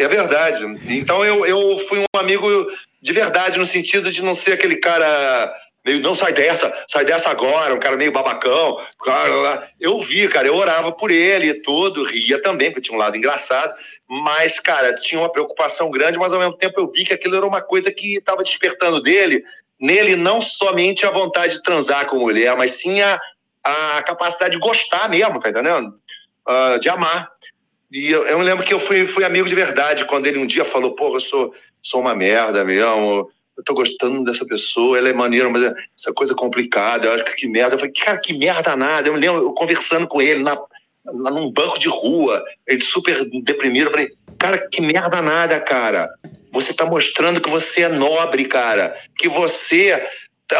É 0.00 0.08
verdade. 0.08 0.64
Então 0.88 1.22
eu, 1.22 1.44
eu 1.44 1.76
fui 1.76 1.98
um 1.98 2.18
amigo 2.18 2.66
de 3.02 3.12
verdade, 3.12 3.58
no 3.58 3.66
sentido 3.66 4.10
de 4.10 4.22
não 4.22 4.32
ser 4.32 4.54
aquele 4.54 4.76
cara 4.76 5.54
meio, 5.84 6.00
não 6.00 6.14
sai 6.14 6.32
dessa, 6.32 6.72
sai 6.88 7.04
dessa 7.04 7.28
agora, 7.28 7.74
um 7.74 7.78
cara 7.78 7.98
meio 7.98 8.10
babacão. 8.10 8.80
Cara, 9.04 9.70
eu 9.78 9.98
vi, 10.00 10.26
cara, 10.26 10.48
eu 10.48 10.56
orava 10.56 10.90
por 10.90 11.10
ele 11.10 11.50
e 11.50 11.60
tudo, 11.60 12.02
ria 12.02 12.40
também, 12.40 12.70
porque 12.70 12.80
tinha 12.80 12.96
um 12.96 12.98
lado 12.98 13.14
engraçado, 13.14 13.74
mas, 14.08 14.58
cara, 14.58 14.94
tinha 14.94 15.20
uma 15.20 15.30
preocupação 15.30 15.90
grande, 15.90 16.18
mas 16.18 16.32
ao 16.32 16.40
mesmo 16.40 16.56
tempo 16.56 16.80
eu 16.80 16.90
vi 16.90 17.04
que 17.04 17.12
aquilo 17.12 17.36
era 17.36 17.46
uma 17.46 17.60
coisa 17.60 17.92
que 17.92 18.16
estava 18.16 18.42
despertando 18.42 19.02
dele, 19.02 19.44
nele 19.78 20.16
não 20.16 20.40
somente 20.40 21.04
a 21.04 21.10
vontade 21.10 21.54
de 21.54 21.62
transar 21.62 22.06
com 22.06 22.16
mulher, 22.16 22.56
mas 22.56 22.72
sim 22.72 23.02
a, 23.02 23.20
a 23.62 24.02
capacidade 24.02 24.52
de 24.52 24.60
gostar 24.60 25.10
mesmo, 25.10 25.38
tá 25.38 25.50
entendendo? 25.50 25.92
Ah, 26.46 26.78
de 26.80 26.88
amar. 26.88 27.30
E 27.90 28.10
eu, 28.10 28.24
eu 28.26 28.38
lembro 28.38 28.64
que 28.64 28.72
eu 28.72 28.78
fui, 28.78 29.04
fui 29.04 29.24
amigo 29.24 29.48
de 29.48 29.54
verdade 29.54 30.04
quando 30.04 30.26
ele 30.26 30.38
um 30.38 30.46
dia 30.46 30.64
falou: 30.64 30.94
Porra, 30.94 31.16
eu 31.16 31.20
sou, 31.20 31.54
sou 31.82 32.00
uma 32.00 32.14
merda 32.14 32.64
mesmo, 32.64 33.28
eu 33.56 33.64
tô 33.64 33.74
gostando 33.74 34.24
dessa 34.24 34.46
pessoa, 34.46 34.96
ela 34.96 35.08
é 35.08 35.12
maneira, 35.12 35.50
mas 35.50 35.72
essa 35.98 36.12
coisa 36.12 36.32
é 36.32 36.36
complicada, 36.36 37.06
eu 37.06 37.14
acho 37.14 37.24
que 37.24 37.34
que 37.34 37.48
merda. 37.48 37.74
Eu 37.74 37.78
falei: 37.78 37.92
Cara, 37.92 38.18
que 38.18 38.32
merda 38.32 38.76
nada. 38.76 39.08
Eu 39.08 39.14
me 39.14 39.20
lembro 39.20 39.42
eu 39.42 39.52
conversando 39.52 40.06
com 40.06 40.22
ele 40.22 40.42
na, 40.42 40.56
na, 41.04 41.30
num 41.30 41.50
banco 41.50 41.78
de 41.78 41.88
rua, 41.88 42.42
ele 42.66 42.80
super 42.80 43.24
deprimido. 43.42 43.86
Eu 43.86 43.92
falei: 43.92 44.08
Cara, 44.38 44.68
que 44.68 44.80
merda 44.80 45.20
nada, 45.20 45.58
cara. 45.60 46.08
Você 46.52 46.72
tá 46.72 46.86
mostrando 46.86 47.40
que 47.40 47.50
você 47.50 47.82
é 47.82 47.88
nobre, 47.88 48.44
cara, 48.44 48.96
que 49.18 49.28
você 49.28 50.00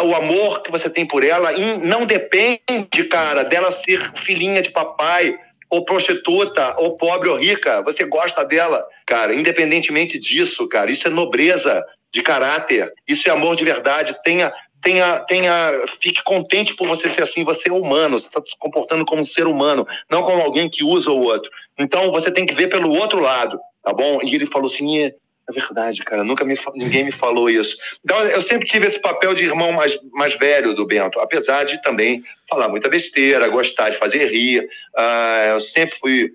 o 0.04 0.14
amor 0.14 0.62
que 0.62 0.70
você 0.70 0.88
tem 0.88 1.04
por 1.04 1.24
ela 1.24 1.50
não 1.78 2.06
depende, 2.06 3.04
cara, 3.10 3.42
dela 3.42 3.72
ser 3.72 4.12
filhinha 4.14 4.62
de 4.62 4.70
papai, 4.70 5.36
ou 5.70 5.84
prostituta, 5.84 6.74
ou 6.78 6.96
pobre 6.96 7.28
ou 7.28 7.36
rica. 7.36 7.80
Você 7.82 8.04
gosta 8.04 8.44
dela, 8.44 8.84
cara, 9.06 9.34
independentemente 9.34 10.18
disso, 10.18 10.68
cara. 10.68 10.90
Isso 10.90 11.06
é 11.06 11.10
nobreza 11.10 11.84
de 12.12 12.22
caráter. 12.22 12.92
Isso 13.06 13.28
é 13.28 13.32
amor 13.32 13.54
de 13.54 13.64
verdade. 13.64 14.16
Tenha, 14.24 14.52
tenha, 14.82 15.20
tenha, 15.20 15.84
fique 16.00 16.22
contente 16.24 16.74
por 16.74 16.88
você 16.88 17.08
ser 17.08 17.22
assim. 17.22 17.44
Você 17.44 17.68
é 17.68 17.72
humano. 17.72 18.18
Você 18.18 18.26
está 18.26 18.40
se 18.40 18.58
comportando 18.58 19.04
como 19.04 19.20
um 19.20 19.24
ser 19.24 19.46
humano, 19.46 19.86
não 20.10 20.22
como 20.22 20.42
alguém 20.42 20.68
que 20.68 20.82
usa 20.82 21.10
o 21.10 21.20
outro. 21.20 21.50
Então 21.78 22.10
você 22.10 22.32
tem 22.32 22.44
que 22.44 22.54
ver 22.54 22.68
pelo 22.68 22.92
outro 22.92 23.20
lado, 23.20 23.58
tá 23.82 23.92
bom? 23.92 24.20
E 24.24 24.34
ele 24.34 24.46
falou 24.46 24.66
assim. 24.66 25.12
"É, 25.57 25.61
verdade, 25.61 26.05
cara. 26.05 26.24
Nunca 26.24 26.44
me, 26.44 26.55
ninguém 26.74 27.05
me 27.05 27.12
falou 27.12 27.48
isso. 27.51 27.76
Então, 28.05 28.20
eu 28.24 28.40
sempre 28.40 28.66
tive 28.66 28.86
esse 28.86 29.01
papel 29.01 29.34
de 29.34 29.44
irmão 29.44 29.72
mais, 29.72 29.98
mais 30.12 30.34
velho 30.36 30.74
do 30.74 30.86
Bento, 30.86 31.20
apesar 31.20 31.64
de 31.64 31.80
também 31.82 32.22
falar 32.48 32.68
muita 32.68 32.88
besteira, 32.88 33.48
gostar 33.48 33.90
de 33.90 33.96
fazer 33.96 34.30
rir. 34.30 34.66
Ah, 34.96 35.51
eu 35.53 35.61
sempre 35.61 35.96
fui 35.96 36.34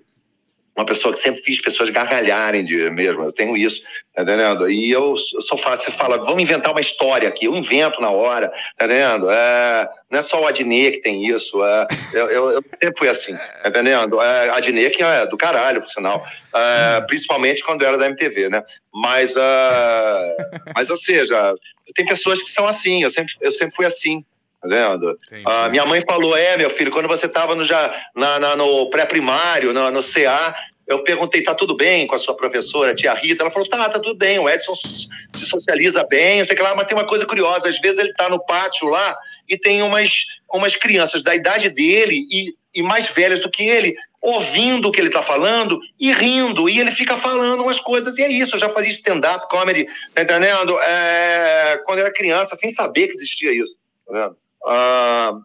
uma 0.76 0.84
pessoa 0.84 1.12
que 1.14 1.18
sempre 1.20 1.40
fiz 1.40 1.60
pessoas 1.60 1.88
gargalharem 1.88 2.64
de 2.64 2.90
mesmo. 2.90 3.22
Eu 3.24 3.32
tenho 3.32 3.56
isso, 3.56 3.82
tá 4.14 4.22
entendendo? 4.22 4.68
E 4.70 4.90
eu, 4.90 5.14
sou 5.16 5.56
fácil. 5.56 5.90
Você 5.90 5.96
fala, 5.96 6.18
vamos 6.18 6.42
inventar 6.42 6.72
uma 6.72 6.80
história 6.80 7.28
aqui. 7.28 7.46
Eu 7.46 7.56
invento 7.56 8.00
na 8.00 8.10
hora, 8.10 8.48
tá 8.76 8.84
entendendo? 8.84 9.30
É, 9.30 9.88
não 10.10 10.18
é 10.18 10.22
só 10.22 10.40
o 10.42 10.46
Adnet 10.46 10.92
que 10.92 11.00
tem 11.00 11.26
isso. 11.26 11.64
é, 11.64 11.86
eu, 12.12 12.30
eu- 12.30 12.50
eu 12.52 12.62
sempre 12.68 12.98
fui 12.98 13.08
assim, 13.08 13.34
tá 13.36 13.68
entendendo? 13.68 14.20
É, 14.20 14.50
Adnet 14.50 14.96
que 14.96 15.02
é 15.02 15.26
do 15.26 15.36
caralho, 15.36 15.80
por 15.80 15.88
sinal. 15.88 16.24
É, 16.54 17.00
principalmente 17.02 17.64
quando 17.64 17.82
era 17.84 17.96
da 17.96 18.06
MTV, 18.06 18.48
né? 18.50 18.62
Mas, 18.92 19.34
ah, 19.36 20.36
mas 20.74 20.90
ou 20.90 20.96
seja, 20.96 21.54
tem 21.94 22.04
pessoas 22.06 22.42
que 22.42 22.50
são 22.50 22.66
assim. 22.66 23.02
Eu 23.02 23.10
sempre, 23.10 23.32
eu 23.40 23.50
sempre 23.50 23.74
fui 23.74 23.86
assim. 23.86 24.24
Tá 24.60 24.68
vendo? 24.68 25.18
Ah, 25.44 25.68
minha 25.68 25.84
mãe 25.86 26.00
falou: 26.02 26.36
é, 26.36 26.56
meu 26.56 26.70
filho, 26.70 26.90
quando 26.90 27.08
você 27.08 27.26
estava 27.26 27.54
no, 27.54 27.62
já, 27.64 27.94
na, 28.14 28.38
na- 28.38 28.56
no 28.56 28.88
pré-primário, 28.90 29.72
no, 29.72 29.90
no 29.90 30.00
CA, 30.02 30.54
eu 30.86 31.02
perguntei: 31.04 31.42
tá 31.42 31.54
tudo 31.54 31.76
bem 31.76 32.06
com 32.06 32.14
a 32.14 32.18
sua 32.18 32.34
professora, 32.36 32.94
tia 32.94 33.12
Rita? 33.14 33.42
Ela 33.42 33.50
falou: 33.50 33.68
tá, 33.68 33.88
tá 33.88 33.98
tudo 33.98 34.16
bem. 34.16 34.38
O 34.38 34.48
Edson 34.48 34.74
se 34.74 35.08
socializa 35.44 36.04
bem, 36.04 36.44
sei 36.44 36.56
que 36.56 36.62
lá, 36.62 36.74
mas 36.74 36.86
tem 36.86 36.96
uma 36.96 37.06
coisa 37.06 37.26
curiosa: 37.26 37.68
às 37.68 37.78
vezes 37.80 37.98
ele 37.98 38.14
tá 38.14 38.28
no 38.28 38.44
pátio 38.44 38.88
lá 38.88 39.16
e 39.48 39.56
tem 39.58 39.82
umas, 39.82 40.24
umas 40.52 40.74
crianças 40.74 41.22
da 41.22 41.34
idade 41.34 41.68
dele 41.68 42.26
e, 42.30 42.54
e 42.74 42.82
mais 42.82 43.08
velhas 43.08 43.40
do 43.40 43.50
que 43.50 43.64
ele 43.64 43.94
ouvindo 44.20 44.88
o 44.88 44.90
que 44.90 45.00
ele 45.00 45.06
está 45.08 45.22
falando 45.22 45.78
e 46.00 46.12
rindo. 46.12 46.68
E 46.68 46.80
ele 46.80 46.90
fica 46.90 47.16
falando 47.16 47.62
umas 47.62 47.78
coisas, 47.78 48.18
e 48.18 48.24
é 48.24 48.28
isso. 48.28 48.56
Eu 48.56 48.60
já 48.60 48.68
fazia 48.68 48.90
stand-up 48.90 49.48
comedy, 49.48 49.86
tá 50.14 50.22
entendendo? 50.22 50.76
É, 50.80 51.80
quando 51.84 52.00
eu 52.00 52.06
era 52.06 52.12
criança, 52.14 52.56
sem 52.56 52.68
saber 52.68 53.06
que 53.06 53.12
existia 53.14 53.52
isso. 53.52 53.76
Tá 54.04 54.12
vendo? 54.12 54.36
Ah, 54.66 55.38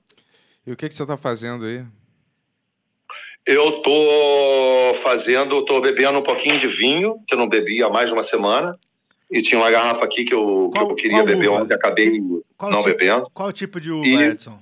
E 0.65 0.71
o 0.71 0.75
que, 0.75 0.87
que 0.89 0.95
você 0.95 1.05
tá 1.05 1.17
fazendo 1.17 1.65
aí? 1.65 1.83
eu 3.45 3.81
tô 3.81 4.93
fazendo, 5.01 5.65
tô 5.65 5.81
bebendo 5.81 6.19
um 6.19 6.23
pouquinho 6.23 6.57
de 6.59 6.67
vinho, 6.67 7.19
que 7.27 7.33
eu 7.33 7.37
não 7.39 7.49
bebi 7.49 7.81
há 7.83 7.89
mais 7.89 8.07
de 8.09 8.13
uma 8.13 8.21
semana. 8.21 8.77
E 9.31 9.41
tinha 9.41 9.59
uma 9.59 9.71
garrafa 9.71 10.03
aqui 10.05 10.25
que 10.25 10.33
eu, 10.33 10.69
que 10.73 10.77
Qual- 10.79 10.89
eu 10.91 10.95
queria 10.95 11.23
beber 11.23 11.49
uva? 11.49 11.61
ontem, 11.63 11.73
acabei 11.73 12.19
Qual 12.57 12.69
não 12.71 12.79
tipo- 12.79 12.89
bebendo. 12.89 13.29
Qual 13.33 13.51
tipo 13.51 13.79
de 13.79 13.91
uva, 13.91 14.05
E- 14.05 14.15
Edson? 14.23 14.59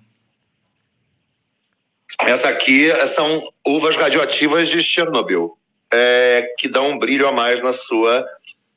Essa 2.21 2.49
aqui 2.49 2.89
são 3.07 3.41
uvas 3.65 3.95
radioativas 3.95 4.67
de 4.67 4.81
Chernobyl, 4.83 5.57
é, 5.91 6.53
que 6.57 6.67
dão 6.67 6.91
um 6.91 6.99
brilho 6.99 7.27
a 7.27 7.31
mais 7.31 7.61
na 7.63 7.71
sua 7.73 8.25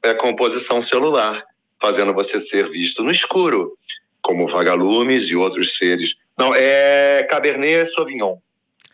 é, 0.03 0.14
composição 0.14 0.80
celular, 0.80 1.45
fazendo 1.80 2.12
você 2.14 2.41
ser 2.41 2.68
visto 2.68 3.03
no 3.05 3.11
escuro, 3.11 3.76
como 4.23 4.47
vagalumes 4.47 5.25
e 5.29 5.37
outros 5.37 5.77
seres. 5.77 6.14
Não, 6.39 6.55
é 6.55 7.27
Cabernet 7.29 7.87
Sauvignon. 7.93 8.37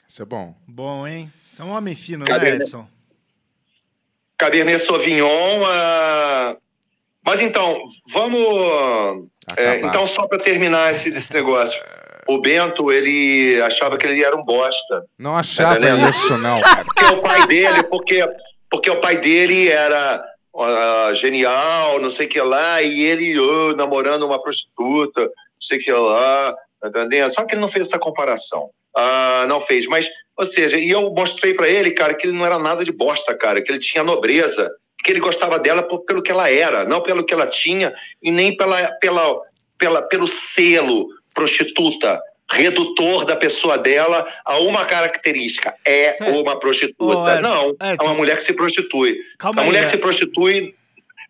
Isso 0.08 0.22
é 0.22 0.24
bom. 0.24 0.54
Bom, 0.66 1.06
hein? 1.06 1.30
Você 1.54 1.62
é 1.62 1.64
um 1.64 1.70
homem 1.70 1.94
fino, 1.94 2.24
né, 2.24 2.38
né? 2.38 2.48
Edson? 2.56 2.86
Cabernet 4.36 4.78
Sauvignon. 4.80 5.62
ah, 5.66 6.56
Mas 7.24 7.40
então, 7.40 7.82
vamos. 8.12 9.28
é, 9.56 9.70
Acabar. 9.70 9.88
então, 9.88 10.06
só 10.06 10.26
para 10.26 10.38
terminar 10.38 10.90
esse, 10.90 11.10
esse 11.10 11.32
negócio. 11.32 11.80
O 12.26 12.38
Bento, 12.40 12.92
ele 12.92 13.60
achava 13.62 13.96
que 13.96 14.06
ele 14.06 14.22
era 14.22 14.36
um 14.36 14.42
bosta. 14.42 15.04
Não 15.18 15.36
achava 15.36 15.78
entendendo? 15.78 16.08
isso, 16.10 16.36
não, 16.38 16.60
cara. 16.60 16.84
Porque 16.84 17.04
o 17.06 17.22
pai 17.22 17.46
dele, 17.46 17.82
porque, 17.84 18.26
porque 18.70 18.90
o 18.90 19.00
pai 19.00 19.16
dele 19.16 19.68
era 19.68 20.22
ah, 20.62 21.12
genial, 21.14 22.00
não 22.00 22.10
sei 22.10 22.26
o 22.26 22.28
que 22.28 22.40
lá, 22.40 22.82
e 22.82 23.00
ele 23.02 23.38
oh, 23.38 23.74
namorando 23.76 24.24
uma 24.24 24.40
prostituta, 24.40 25.22
não 25.22 25.30
sei 25.60 25.78
o 25.78 25.80
que 25.80 25.92
lá, 25.92 26.54
entendendo? 26.84 27.30
Só 27.30 27.44
que 27.44 27.54
ele 27.54 27.60
não 27.60 27.68
fez 27.68 27.86
essa 27.86 27.98
comparação. 27.98 28.70
Ah, 28.96 29.46
não 29.48 29.60
fez, 29.60 29.86
mas, 29.86 30.08
ou 30.36 30.44
seja, 30.44 30.76
e 30.76 30.90
eu 30.90 31.10
mostrei 31.10 31.54
pra 31.54 31.68
ele, 31.68 31.92
cara, 31.92 32.14
que 32.14 32.26
ele 32.26 32.36
não 32.36 32.44
era 32.44 32.58
nada 32.58 32.84
de 32.84 32.92
bosta, 32.92 33.34
cara, 33.34 33.62
que 33.62 33.70
ele 33.70 33.78
tinha 33.78 34.02
nobreza, 34.02 34.70
que 35.04 35.12
ele 35.12 35.20
gostava 35.20 35.58
dela 35.58 35.82
por- 35.82 36.04
pelo 36.04 36.22
que 36.22 36.32
ela 36.32 36.50
era, 36.50 36.84
não 36.84 37.02
pelo 37.02 37.24
que 37.24 37.32
ela 37.32 37.46
tinha, 37.46 37.94
e 38.22 38.30
nem 38.30 38.56
pela, 38.56 38.90
pela, 39.00 39.40
pela, 39.78 40.02
pelo 40.02 40.26
selo 40.26 41.08
prostituta, 41.32 42.20
redutor 42.50 43.24
da 43.24 43.36
pessoa 43.36 43.76
dela 43.78 44.26
a 44.44 44.58
uma 44.58 44.84
característica. 44.84 45.74
É 45.84 46.14
Certo. 46.14 46.40
uma 46.40 46.58
prostituta. 46.58 47.16
Ô, 47.18 47.28
Ed- 47.28 47.42
não, 47.42 47.76
é 47.80 47.92
Edson. 47.94 48.04
uma 48.06 48.14
mulher 48.14 48.36
que 48.36 48.42
se 48.42 48.52
prostitui. 48.54 49.16
Calma 49.38 49.60
a 49.60 49.64
aí. 49.64 49.66
mulher 49.68 49.80
que 49.80 49.86
é- 49.86 49.90
se 49.90 49.96
prostitui 49.98 50.74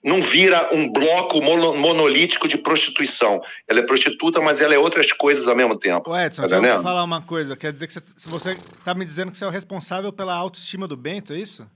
não 0.04 0.22
vira 0.22 0.68
um 0.72 0.90
bloco 0.92 1.40
mono- 1.42 1.74
monolítico 1.76 2.46
de 2.46 2.56
prostituição. 2.56 3.42
Ela 3.66 3.80
é 3.80 3.82
prostituta, 3.82 4.40
mas 4.40 4.60
ela 4.60 4.72
é 4.72 4.78
outras 4.78 5.12
coisas 5.12 5.48
ao 5.48 5.56
mesmo 5.56 5.76
tempo. 5.76 6.08
Ô, 6.10 6.16
Edson, 6.16 6.42
Tá 6.46 6.60
deixa 6.60 6.76
eu 6.76 6.82
falar 6.82 7.02
uma 7.02 7.20
coisa. 7.20 7.56
Quer 7.56 7.72
dizer 7.72 7.88
que 7.88 7.92
você, 7.94 8.00
você 8.28 8.56
tá 8.84 8.94
me 8.94 9.04
dizendo 9.04 9.32
que 9.32 9.36
você 9.36 9.44
é 9.44 9.48
o 9.48 9.50
responsável 9.50 10.12
pela 10.12 10.34
autoestima 10.34 10.86
do 10.86 10.96
Bento, 10.96 11.32
é 11.32 11.36
isso? 11.36 11.66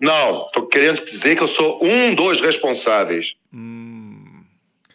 Não, 0.00 0.48
tô 0.52 0.66
querendo 0.66 1.04
dizer 1.04 1.36
que 1.36 1.42
eu 1.42 1.46
sou 1.46 1.78
um 1.84 2.14
dos 2.14 2.40
responsáveis, 2.40 3.34
Hum, 3.52 4.19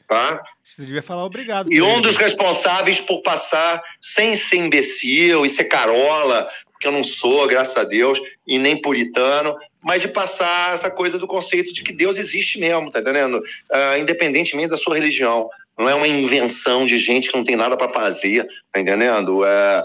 tá? 0.07 0.43
você 0.63 0.83
devia 0.83 1.03
falar 1.03 1.25
obrigado. 1.25 1.71
E 1.71 1.81
um 1.81 1.93
ele. 1.93 2.01
dos 2.01 2.17
responsáveis 2.17 2.99
por 2.99 3.21
passar 3.21 3.81
sem 4.01 4.35
ser 4.35 4.57
imbecil 4.57 5.45
e 5.45 5.49
ser 5.49 5.65
carola, 5.65 6.49
porque 6.71 6.87
eu 6.87 6.91
não 6.91 7.03
sou, 7.03 7.47
graças 7.47 7.77
a 7.77 7.83
Deus, 7.83 8.19
e 8.45 8.57
nem 8.57 8.81
puritano, 8.81 9.55
mas 9.81 10.01
de 10.01 10.07
passar 10.07 10.73
essa 10.73 10.89
coisa 10.89 11.17
do 11.19 11.27
conceito 11.27 11.71
de 11.71 11.83
que 11.83 11.93
Deus 11.93 12.17
existe 12.17 12.59
mesmo, 12.59 12.91
tá 12.91 12.99
entendendo? 12.99 13.41
Ah, 13.71 13.97
independentemente 13.97 14.69
da 14.69 14.77
sua 14.77 14.95
religião. 14.95 15.49
Não 15.77 15.89
é 15.89 15.95
uma 15.95 16.07
invenção 16.07 16.85
de 16.85 16.97
gente 16.97 17.29
que 17.29 17.35
não 17.35 17.43
tem 17.43 17.55
nada 17.55 17.77
para 17.77 17.89
fazer, 17.89 18.47
tá 18.71 18.79
entendendo? 18.79 19.45
É, 19.45 19.83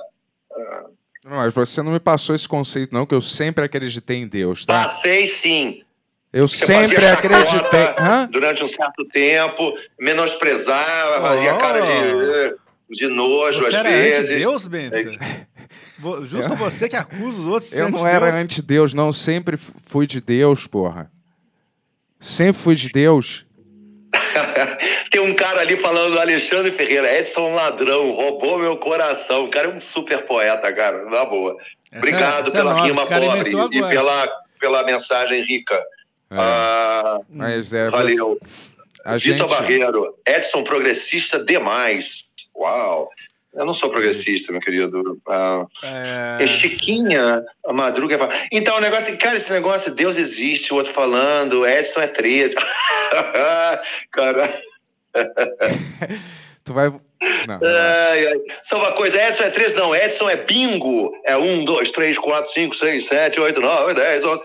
Não, 1.25 1.37
Mas 1.37 1.53
você 1.53 1.83
não 1.83 1.93
me 1.93 2.01
passou 2.01 2.35
esse 2.35 2.49
conceito, 2.49 2.95
não, 2.95 3.05
que 3.05 3.15
eu 3.15 3.21
sempre 3.21 3.65
acreditei 3.65 4.17
em 4.17 4.27
Deus, 4.27 4.65
tá? 4.65 4.83
passei 4.83 5.27
sim. 5.27 5.83
Eu 6.33 6.47
Você 6.47 6.65
sempre 6.67 6.95
fazia 6.97 7.13
acreditei. 7.15 7.81
Hã? 7.99 8.29
Durante 8.31 8.63
um 8.63 8.67
certo 8.67 9.05
tempo, 9.07 9.75
menosprezava, 9.99 11.21
fazia 11.21 11.55
Oh. 11.55 11.59
cara 11.59 11.81
de, 11.81 12.97
de 12.97 13.09
nojo 13.09 13.61
Você 13.63 13.69
às 13.69 13.75
era 13.75 13.91
vezes. 13.91 14.31
anti-Deus, 14.31 14.67
Bento? 14.69 14.97
Vo- 15.99 16.25
Justo 16.25 16.55
você 16.55 16.89
que 16.89 16.97
acusa 16.97 17.41
os 17.41 17.47
outros 17.47 17.73
Eu 17.73 17.91
não 17.91 18.07
era 18.07 18.33
anti-Deus. 18.35 18.95
não. 18.95 19.13
Sempre 19.13 19.57
fui 19.57 20.07
de 20.07 20.21
Deus, 20.21 20.67
porra. 20.67 21.11
Sempre 22.21 22.63
fui 22.63 22.75
de 22.77 22.89
Deus. 22.91 23.45
Tem 25.11 25.21
um 25.21 25.35
cara 25.35 25.61
ali 25.63 25.77
falando, 25.77 26.19
Alexandre 26.19 26.71
Ferreira, 26.71 27.13
Edson 27.19 27.53
ladrão, 27.55 28.11
roubou 28.13 28.59
meu 28.59 28.77
coração. 28.77 29.45
O 29.45 29.51
cara 29.51 29.67
é 29.69 29.71
um 29.71 29.81
super 29.81 30.25
poeta, 30.27 30.73
cara, 30.73 31.05
na 31.07 31.25
boa. 31.25 31.57
Essa 31.91 31.95
é- 31.95 31.99
Obrigado 31.99 32.49
é 32.49 32.53
pela 32.53 32.73
nova, 32.73 32.85
rima 32.85 33.05
pobre 33.07 33.51
e 33.77 33.89
pela, 33.91 34.29
pela 34.61 34.83
mensagem 34.85 35.43
rica. 35.45 35.81
É, 36.31 36.37
Ah, 36.39 37.19
mas 37.35 37.73
é, 37.73 37.91
valeu. 37.91 38.39
A 39.05 39.17
Vitor 39.17 39.49
gente, 39.49 39.59
Barreiro, 39.59 40.15
Edson 40.27 40.63
progressista 40.63 41.43
demais. 41.43 42.27
Uau. 42.55 43.09
Eu 43.53 43.65
não 43.65 43.73
sou 43.73 43.91
progressista, 43.91 44.53
meu 44.53 44.61
querido. 44.61 45.21
Ah, 45.27 45.65
É, 45.83 46.45
é 46.45 46.47
Chiquinha, 46.47 47.43
a 47.67 47.73
Madruga. 47.73 48.17
fala- 48.17 48.33
Então, 48.53 48.77
o 48.77 48.81
negócio, 48.81 49.17
cara, 49.19 49.37
esse 49.37 49.51
negócio, 49.53 49.93
Deus 49.93 50.17
existe, 50.17 50.73
o 50.73 50.77
outro 50.77 50.93
falando, 50.93 51.67
Edson 51.67 52.01
é 52.03 52.07
13. 52.07 52.55
cara, 54.13 54.63
tu 56.65 56.73
vai. 56.75 56.91
Não, 56.91 57.61
ai, 57.65 58.27
ai. 58.29 58.35
Só 58.63 58.79
uma 58.79 58.93
coisa, 58.93 59.21
Edson 59.21 59.43
é 59.45 59.51
13, 59.51 59.75
não, 59.75 59.95
Edson 59.97 60.31
é 60.31 60.37
bingo. 60.37 61.11
É 61.25 61.37
1, 61.37 61.65
2, 61.65 61.91
3, 61.91 62.19
4, 62.19 62.51
5, 62.53 62.75
6, 62.77 63.05
7, 63.07 63.41
8, 63.41 63.61
9, 63.61 63.95
10, 63.95 64.25
11. 64.25 64.43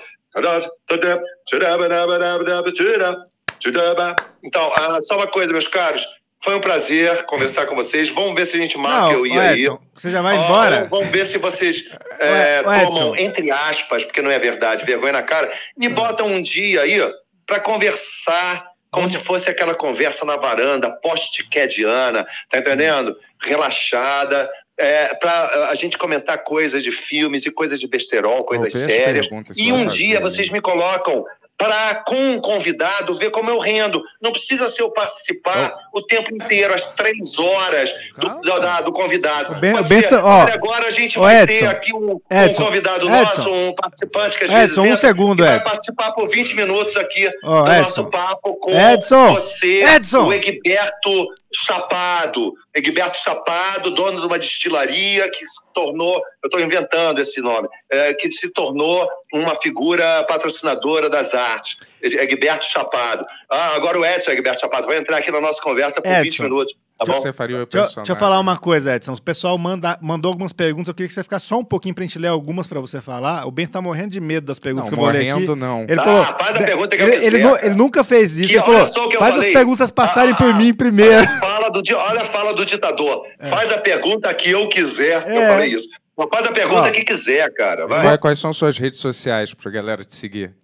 Então, 4.44 4.72
ah, 4.76 4.98
só 5.00 5.16
uma 5.16 5.28
coisa, 5.28 5.52
meus 5.52 5.68
caros. 5.68 6.06
Foi 6.44 6.54
um 6.56 6.62
prazer 6.62 7.26
conversar 7.26 7.66
com 7.66 7.76
vocês. 7.76 8.10
Vamos 8.10 8.36
ver 8.36 8.46
se 8.46 8.56
a 8.56 8.60
gente 8.60 8.78
marca 8.78 9.08
Não, 9.08 9.12
eu 9.14 9.26
ir 9.26 9.40
aí. 9.40 9.68
Você 9.94 10.12
já 10.12 10.22
vai 10.22 10.38
Ó, 10.38 10.44
embora? 10.44 10.88
Vamos 10.92 11.08
ver 11.08 11.26
se 11.26 11.38
vocês 11.40 11.90
é, 12.20 12.60
Edson. 12.60 12.90
tomam, 12.90 13.16
entre 13.16 13.50
aspas, 13.50 14.04
porque 14.04 14.22
não 14.22 14.30
é 14.30 14.38
verdade, 14.38 14.86
vergonha 14.86 15.14
na 15.14 15.24
cara, 15.24 15.52
me 15.76 15.90
botam 15.90 16.28
um 16.28 16.42
dia 16.42 16.82
aí 16.82 17.00
para 17.48 17.60
conversar 17.60 18.64
como 18.92 19.08
se 19.08 19.18
fosse 19.18 19.50
aquela 19.50 19.76
conversa 19.76 20.24
na 20.24 20.38
varanda, 20.38 20.90
post-cadiana, 21.02 22.26
tá 22.50 22.60
entendendo? 22.60 23.16
Relaxada, 23.42 24.50
é, 24.78 25.14
para 25.16 25.70
a 25.70 25.76
gente 25.76 25.98
comentar 25.98 26.44
coisas 26.44 26.84
de 26.84 26.92
filmes 26.92 27.46
e 27.46 27.52
coisas 27.52 27.80
de 27.80 27.88
besterol, 27.88 28.44
coisas 28.44 28.76
as 28.76 28.82
sérias. 28.82 29.28
E 29.56 29.72
um 29.72 29.86
dia 29.86 30.20
vocês 30.20 30.50
né? 30.50 30.54
me 30.54 30.62
colocam 30.62 31.24
para, 31.58 32.04
com 32.06 32.16
um 32.32 32.42
convidado, 32.42 33.14
ver 33.14 33.30
como 33.32 33.50
eu 33.50 33.60
rendo. 33.60 34.04
Não 34.22 34.34
precisa 34.34 34.68
ser 34.68 34.82
eu 34.82 34.92
participar 34.92 35.74
o 35.94 36.02
tempo 36.02 36.30
inteiro, 36.36 36.74
às 36.74 36.88
três 36.92 37.40
horas 37.40 37.94
do, 38.18 38.60
da- 38.60 38.82
do 38.82 38.92
convidado. 38.92 39.56
Ben- 39.62 39.72
Pode 39.72 40.16
ó, 40.16 40.42
agora 40.42 40.88
a 40.88 40.90
gente 40.90 41.18
vai 41.18 41.44
Edson, 41.44 41.60
ter 41.60 41.68
aqui 41.68 41.94
um, 41.96 42.16
um 42.16 42.20
Edson, 42.30 42.66
convidado 42.66 43.06
Edson. 43.08 43.22
nosso, 43.22 43.54
um 43.54 43.74
participante 43.74 44.38
que 44.38 44.44
às 44.44 44.52
vezes 44.52 44.66
Edson, 44.78 44.82
um 44.86 44.96
segundo, 44.98 45.44
e 45.44 45.48
vai 45.48 45.56
Edson. 45.56 45.70
participar 45.70 46.12
por 46.12 46.28
20 46.28 46.56
minutos 46.58 46.98
aqui 46.98 47.30
Ó, 47.46 47.64
do 47.64 47.72
Edson. 47.72 47.82
nosso 47.84 48.10
papo 48.10 48.56
com 48.56 48.72
Edson, 48.78 49.34
você, 49.36 49.84
Edson. 49.96 50.26
o 50.28 50.34
Egberto 50.34 51.28
Chapado. 51.56 52.54
Egberto 52.74 53.18
Chapado, 53.18 53.92
dono 53.92 54.20
de 54.20 54.28
uma 54.28 54.38
destilaria 54.38 55.30
que 55.30 55.48
se 55.48 55.62
tornou, 55.74 56.16
eu 56.44 56.48
estou 56.48 56.60
inventando 56.60 57.20
esse 57.20 57.42
nome, 57.42 57.68
é, 57.90 58.14
que 58.14 58.32
se 58.32 58.50
tornou 58.50 59.08
uma 59.34 59.56
figura 59.56 60.24
patrocinadora 60.26 61.10
das 61.10 61.34
artes. 61.34 61.78
Egberto 62.02 62.66
Chapado. 62.66 63.26
Ah, 63.50 63.76
agora 63.76 64.00
o 64.00 64.06
Edson 64.06 64.32
Egberto 64.32 64.62
Chapado 64.62 64.88
vai 64.88 64.98
entrar 64.98 65.18
aqui 65.18 65.32
na 65.32 65.42
nossa 65.42 65.62
conversa 65.62 66.02
por 66.02 66.12
20 66.12 66.28
Edson. 66.28 66.44
minutos. 66.44 66.76
Tá 66.98 67.12
você 67.12 67.34
faria 67.34 67.58
o 67.58 67.60
Deixa, 67.66 67.78
eu- 67.78 67.82
personagem? 67.82 68.04
deixa 68.04 68.12
eu 68.14 68.16
falar 68.16 68.40
uma 68.40 68.56
coisa, 68.58 68.96
Edson. 68.96 69.12
O 69.14 69.22
pessoal 69.22 69.58
manda, 69.58 70.00
mandou 70.02 70.30
algumas 70.30 70.54
perguntas. 70.54 70.88
Eu 70.88 70.94
queria 70.94 71.10
que 71.10 71.14
você 71.14 71.24
ficasse 71.24 71.46
só 71.46 71.60
um 71.60 71.64
pouquinho 71.66 71.94
pra 71.94 72.04
gente 72.06 72.18
ler 72.18 72.30
algumas 72.30 72.70
pra 72.70 72.80
você 72.80 73.02
falar. 73.02 73.46
O 73.46 73.52
Ben 73.52 73.68
tá 73.68 73.82
morrendo 73.82 74.12
de 74.12 74.22
medo 74.22 74.46
das 74.48 74.60
perguntas 74.60 74.90
Não, 74.90 74.98
que 74.98 75.02
eu 75.02 75.04
vou 75.04 75.12
ler 75.14 75.24
aqui. 75.24 75.34
morrendo 75.34 75.56
não. 75.58 75.82
Ele 75.84 76.00
Ah, 76.00 76.04
falou, 76.04 76.26
faz 76.38 76.56
a 76.56 76.64
pergunta 76.64 76.96
que 76.96 77.04
eu 77.04 77.08
ele, 77.08 77.16
quiser, 77.18 77.28
ele, 77.28 77.44
nu- 77.44 77.58
ele 77.58 77.76
nunca 77.76 78.02
fez 78.02 78.38
isso. 78.40 78.48
Que 78.48 78.56
ele 78.56 78.64
falou, 78.64 78.80
eu 78.80 79.20
faz 79.20 79.36
as 79.36 79.42
falei. 79.42 79.52
perguntas 79.54 79.92
passarem 79.92 80.34
Ah, 80.34 80.38
por 80.38 80.54
mim 80.56 80.68
Olha 80.68 80.74
primeiro. 80.74 81.28
fala 81.40 81.70
do, 81.70 81.82
olha 81.98 82.22
a 82.22 82.26
fala 82.26 82.54
do 82.54 82.66
ditador. 82.66 83.28
Faz 83.44 83.72
a 83.72 83.78
pergunta 83.78 84.34
que 84.34 84.52
eu 84.52 84.70
quiser. 84.70 85.22
Eu 85.30 85.42
É. 85.42 85.48
falei 85.50 85.74
isso. 85.74 85.90
Faz 86.32 86.46
a 86.48 86.52
pergunta 86.54 86.88
Ó. 86.88 86.92
que 86.92 87.04
quiser, 87.04 87.54
cara. 87.54 87.88
Vai. 87.88 88.04
Quais, 88.04 88.18
quais 88.22 88.40
são 88.40 88.54
suas 88.54 88.78
redes 88.78 89.02
sociais 89.02 89.54
pra 89.54 89.70
galera 89.70 90.06
te 90.06 90.16
seguir? 90.16 90.56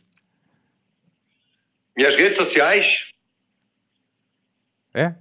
Minhas 1.97 2.15
redes 2.15 2.37
sociais, 2.37 3.11
É? 4.93 5.13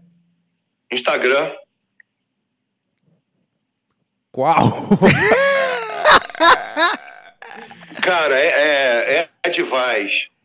Instagram, 0.90 1.52
Qual? 4.32 4.56
Cara, 8.00 8.38
é, 8.38 9.18
é, 9.18 9.28
é 9.42 9.50
de. 9.50 9.62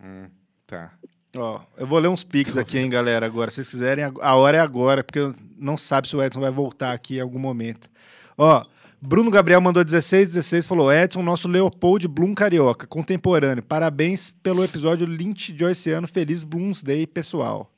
Hum, 0.03 0.27
tá. 0.65 0.91
Ó, 1.37 1.59
eu 1.77 1.85
vou 1.85 1.99
ler 1.99 2.07
uns 2.07 2.23
pics 2.23 2.57
aqui, 2.57 2.79
hein, 2.79 2.89
galera, 2.89 3.25
agora. 3.25 3.51
Se 3.51 3.55
vocês 3.55 3.69
quiserem, 3.69 4.05
a 4.21 4.35
hora 4.35 4.57
é 4.57 4.59
agora, 4.59 5.03
porque 5.03 5.19
não 5.57 5.77
sabe 5.77 6.07
se 6.07 6.15
o 6.15 6.23
Edson 6.23 6.39
vai 6.39 6.51
voltar 6.51 6.93
aqui 6.93 7.17
em 7.17 7.21
algum 7.21 7.37
momento. 7.37 7.89
Ó, 8.37 8.65
Bruno 8.99 9.29
Gabriel 9.29 9.61
mandou 9.61 9.83
16, 9.83 10.29
16, 10.29 10.67
falou: 10.67 10.91
Edson, 10.91 11.21
nosso 11.21 11.47
Leopold 11.47 12.07
Bloom 12.07 12.33
carioca, 12.33 12.87
contemporâneo. 12.87 13.63
Parabéns 13.63 14.31
pelo 14.31 14.63
episódio 14.63 15.05
Lynch 15.05 15.55
Joyceano. 15.57 16.07
Feliz 16.07 16.43
Blooms 16.43 16.81
Day, 16.81 17.05
pessoal. 17.05 17.69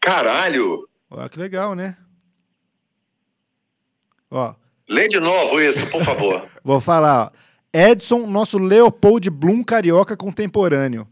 Caralho! 0.00 0.88
Ó, 1.10 1.28
que 1.28 1.38
legal, 1.38 1.74
né? 1.74 1.96
Ó, 4.30 4.54
Lê 4.88 5.08
de 5.08 5.18
novo 5.18 5.60
isso, 5.60 5.86
por 5.88 6.02
favor. 6.04 6.46
vou 6.62 6.80
falar, 6.80 7.26
ó. 7.32 7.46
Edson, 7.72 8.26
nosso 8.26 8.58
Leopold 8.58 9.28
Bloom 9.30 9.62
carioca 9.62 10.16
contemporâneo. 10.16 11.06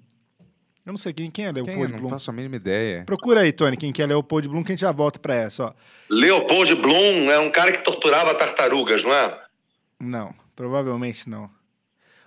Eu 0.86 0.92
não 0.92 0.98
sei 0.98 1.12
quem, 1.12 1.30
quem 1.30 1.46
é 1.46 1.52
Quem? 1.52 1.62
Leopold 1.64 1.82
Eu 1.84 1.88
não 1.90 1.98
Bloom. 1.98 2.10
faço 2.10 2.30
a 2.30 2.32
mínima 2.32 2.56
ideia. 2.56 3.04
Procura 3.04 3.40
aí, 3.40 3.52
Tony, 3.52 3.76
quem 3.76 3.92
que 3.92 4.02
é 4.02 4.06
Leopold 4.06 4.48
Bloom, 4.48 4.62
que 4.62 4.72
a 4.72 4.74
gente 4.74 4.82
já 4.82 4.92
volta 4.92 5.18
pra 5.18 5.34
essa, 5.34 5.64
ó. 5.66 5.72
Leopold 6.10 6.74
Bloom 6.76 7.30
é 7.30 7.38
um 7.38 7.50
cara 7.50 7.72
que 7.72 7.82
torturava 7.82 8.34
tartarugas, 8.34 9.02
não 9.02 9.12
é? 9.12 9.42
Não, 10.00 10.34
provavelmente 10.54 11.28
não. 11.28 11.50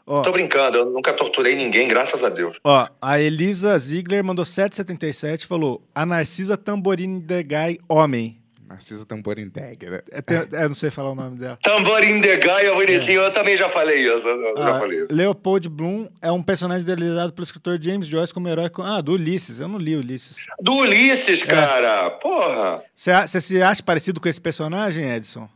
Ó, 0.10 0.22
Tô 0.22 0.32
brincando, 0.32 0.78
eu 0.78 0.86
nunca 0.90 1.12
torturei 1.14 1.54
ninguém, 1.54 1.86
graças 1.88 2.24
a 2.24 2.30
Deus. 2.30 2.58
ó, 2.64 2.88
a 3.02 3.20
Elisa 3.20 3.78
Ziegler 3.78 4.24
mandou 4.24 4.46
777 4.46 5.42
e 5.44 5.48
falou: 5.48 5.84
A 5.94 6.06
Narcisa 6.06 6.56
Tamborini 6.56 7.20
de 7.20 7.44
Guy, 7.44 7.78
homem. 7.90 8.42
Narcisa 8.66 9.06
Tamborindegger. 9.06 10.04
É, 10.12 10.22
tem- 10.22 10.38
é, 10.38 10.64
eu 10.64 10.68
não 10.68 10.76
sei 10.76 10.90
falar 10.92 11.12
o 11.12 11.16
nome 11.16 11.38
dela. 11.38 11.58
Tamborim 11.64 12.20
de 12.20 12.36
Gaia, 12.36 12.74
bonitinho, 12.74 13.22
eu 13.22 13.32
também 13.32 13.56
já 13.56 13.70
falei 13.70 14.02
isso. 14.06 14.28
Eu 14.28 14.58
já 14.58 14.76
Ah, 14.76 14.80
falei 14.80 15.04
isso. 15.06 15.14
Leopold 15.16 15.70
Bloom 15.70 16.10
é 16.22 16.30
um 16.34 16.44
personagem 16.44 16.84
idealizado 16.84 17.32
pelo 17.32 17.46
escritor 17.46 17.82
James 17.82 18.08
Joyce 18.08 18.34
como 18.34 18.50
herói. 18.50 18.70
com- 18.70 18.84
Ah, 18.84 19.00
do 19.00 19.14
Ulisses. 19.14 19.62
Eu 19.62 19.70
não 19.70 19.80
li 19.80 19.96
Ulisses. 19.96 20.46
Do 20.62 20.74
Ulisses, 20.80 21.44
cara. 21.44 22.10
Porra. 22.12 22.84
Você 22.94 23.10
a- 23.10 23.26
você 23.26 23.40
se 23.40 23.62
acha 23.62 23.82
parecido 23.82 24.20
com 24.20 24.28
esse 24.28 24.42
personagem, 24.42 25.06
Edson? 25.12 25.48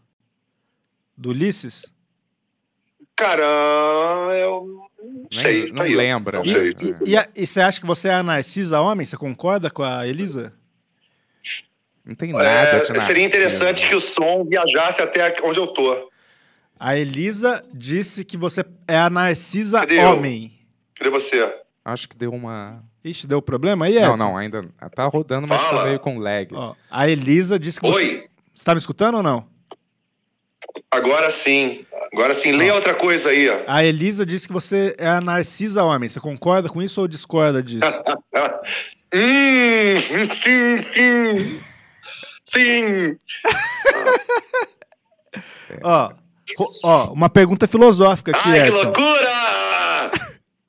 Do 1.17 1.31
Ulisses? 1.31 1.90
Cara, 3.21 3.43
eu 4.35 4.65
não 4.99 5.27
Nem- 5.31 5.41
sei. 5.41 5.67
não 5.71 5.75
tá 5.75 5.83
lembra, 5.83 6.37
Não 6.39 6.45
né? 6.45 6.71
sei. 6.75 6.95
E, 7.05 7.41
e 7.43 7.45
você 7.45 7.61
acha 7.61 7.79
que 7.79 7.85
você 7.85 8.09
é 8.09 8.13
a 8.15 8.23
Narcisa 8.23 8.79
homem? 8.81 9.05
Você 9.05 9.15
concorda 9.15 9.69
com 9.69 9.83
a 9.83 10.07
Elisa? 10.07 10.51
Não 12.03 12.15
tem 12.15 12.33
nada 12.33 12.43
É, 12.43 12.65
de 12.65 12.77
Narcisa. 12.89 13.01
seria 13.01 13.23
interessante 13.25 13.87
que 13.87 13.93
o 13.93 13.99
som 13.99 14.43
viajasse 14.43 15.03
até 15.03 15.35
onde 15.43 15.59
eu 15.59 15.67
tô. 15.67 16.09
A 16.79 16.97
Elisa 16.97 17.61
disse 17.71 18.25
que 18.25 18.35
você 18.37 18.65
é 18.87 18.97
a 18.97 19.07
Narcisa 19.09 19.81
Cadê 19.81 19.99
eu? 19.99 20.09
homem. 20.13 20.51
Cadê 20.95 21.11
você? 21.11 21.53
Acho 21.85 22.09
que 22.09 22.17
deu 22.17 22.31
uma... 22.33 22.83
Ixi, 23.03 23.27
deu 23.27 23.39
problema 23.39 23.85
aí, 23.85 23.97
Edson? 23.97 24.17
Não, 24.17 24.17
não, 24.17 24.37
ainda 24.37 24.63
tá 24.95 25.05
rodando, 25.05 25.47
mas 25.47 25.61
Fala. 25.61 25.79
tá 25.79 25.85
meio 25.85 25.99
com 25.99 26.17
lag. 26.17 26.47
Ó, 26.55 26.73
a 26.89 27.07
Elisa 27.07 27.59
disse 27.59 27.79
que 27.79 27.87
você... 27.87 28.03
Oi, 28.03 28.27
Você 28.55 28.65
tá 28.65 28.73
me 28.73 28.79
escutando 28.79 29.17
ou 29.17 29.23
não? 29.23 29.45
agora 30.89 31.29
sim. 31.29 31.85
Agora 32.13 32.33
sim. 32.33 32.51
Lê 32.51 32.69
outra 32.71 32.93
coisa 32.93 33.29
aí. 33.29 33.49
ó. 33.49 33.59
A 33.67 33.83
Elisa 33.85 34.25
disse 34.25 34.47
que 34.47 34.53
você 34.53 34.93
é 34.97 35.07
a 35.07 35.21
Narcisa 35.21 35.83
homem. 35.83 36.09
Você 36.09 36.19
concorda 36.19 36.67
com 36.69 36.81
isso 36.81 36.99
ou 37.01 37.07
discorda 37.07 37.61
disso? 37.63 37.81
Hum, 39.13 39.97
sim, 40.33 40.81
sim. 40.81 41.61
Sim. 42.45 43.17
ó, 45.83 46.11
ó, 46.83 47.11
uma 47.11 47.29
pergunta 47.29 47.67
filosófica 47.67 48.31
aqui, 48.31 48.47
Ai, 48.49 48.61
que 48.61 48.67
Edson. 48.69 48.83
loucura! 48.83 50.11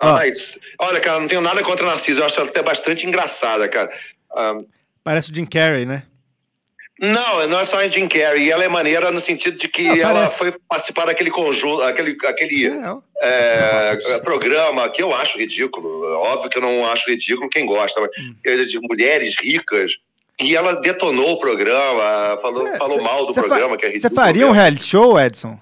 Ó. 0.01 0.17
Ai, 0.17 0.29
isso- 0.31 0.59
olha, 0.81 1.01
cara, 1.01 1.21
não 1.21 1.29
tenho 1.29 1.41
nada 1.41 1.63
contra 1.63 1.87
a 1.87 1.91
Narcisa. 1.91 2.21
Eu 2.21 2.27
acho 2.27 2.41
ela 2.41 2.49
até 2.49 2.63
bastante 2.65 3.07
engraçada, 3.07 3.69
cara. 3.69 3.91
Ah, 4.35 4.57
Parece 5.05 5.31
o 5.31 5.35
Jim 5.35 5.45
Carrey, 5.47 5.87
né? 5.87 6.03
Não, 7.03 7.47
não 7.49 7.59
é 7.61 7.65
só 7.65 7.79
a 7.79 7.89
Jim 7.89 8.07
Carrey. 8.07 8.49
Ela 8.51 8.65
é 8.65 8.69
maneira 8.69 9.11
no 9.11 9.19
sentido 9.21 9.57
de 9.59 9.67
que 9.69 9.83
Não, 9.83 9.97
ela 9.97 10.13
parece. 10.15 10.39
foi 10.39 10.53
participar 10.69 11.05
daquele 11.07 11.31
conjunto, 11.31 11.83
aquele, 11.83 12.17
aquele 12.25 12.67
É, 13.21 13.99
é, 14.09 14.19
programa 14.21 14.89
que 14.89 15.03
eu 15.03 15.13
acho 15.15 15.37
ridículo. 15.37 16.05
Óbvio 16.19 16.49
que 16.49 16.59
eu 16.59 16.63
não 16.63 16.87
acho 16.87 17.11
ridículo 17.11 17.51
quem 17.51 17.67
gosta, 17.67 18.01
mas 18.01 18.11
Hum. 18.19 18.35
é 18.47 18.57
de 18.65 18.79
mulheres 18.81 19.35
ricas. 19.41 19.93
E 20.41 20.57
ela 20.57 20.75
detonou 20.81 21.33
o 21.33 21.39
programa, 21.39 22.39
falou, 22.41 22.65
Cê- 22.67 22.77
falou 22.79 22.95
cê- 22.95 23.01
mal 23.03 23.27
do 23.27 23.35
programa, 23.35 23.77
que 23.77 23.85
é 23.85 23.89
Você 23.89 23.95
ridículo. 23.97 24.15
faria 24.21 24.47
um 24.47 24.51
reality 24.53 24.85
show, 24.85 25.21
Edson? 25.21 25.61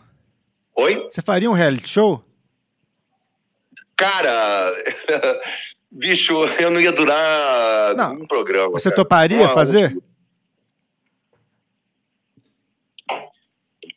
Oi? 0.76 1.06
Você 1.10 1.20
faria 1.22 1.50
um 1.50 1.54
reality 1.54 1.88
show? 1.88 2.22
Cara, 3.96 4.72
bicho, 5.90 6.46
eu 6.58 6.70
não 6.70 6.80
ia 6.80 6.92
durar 6.92 7.94
Não. 7.96 8.12
um 8.14 8.26
programa. 8.26 8.70
Você 8.70 8.84
cara. 8.90 8.96
toparia 8.96 9.46
Não, 9.46 9.54
fazer? 9.54 9.96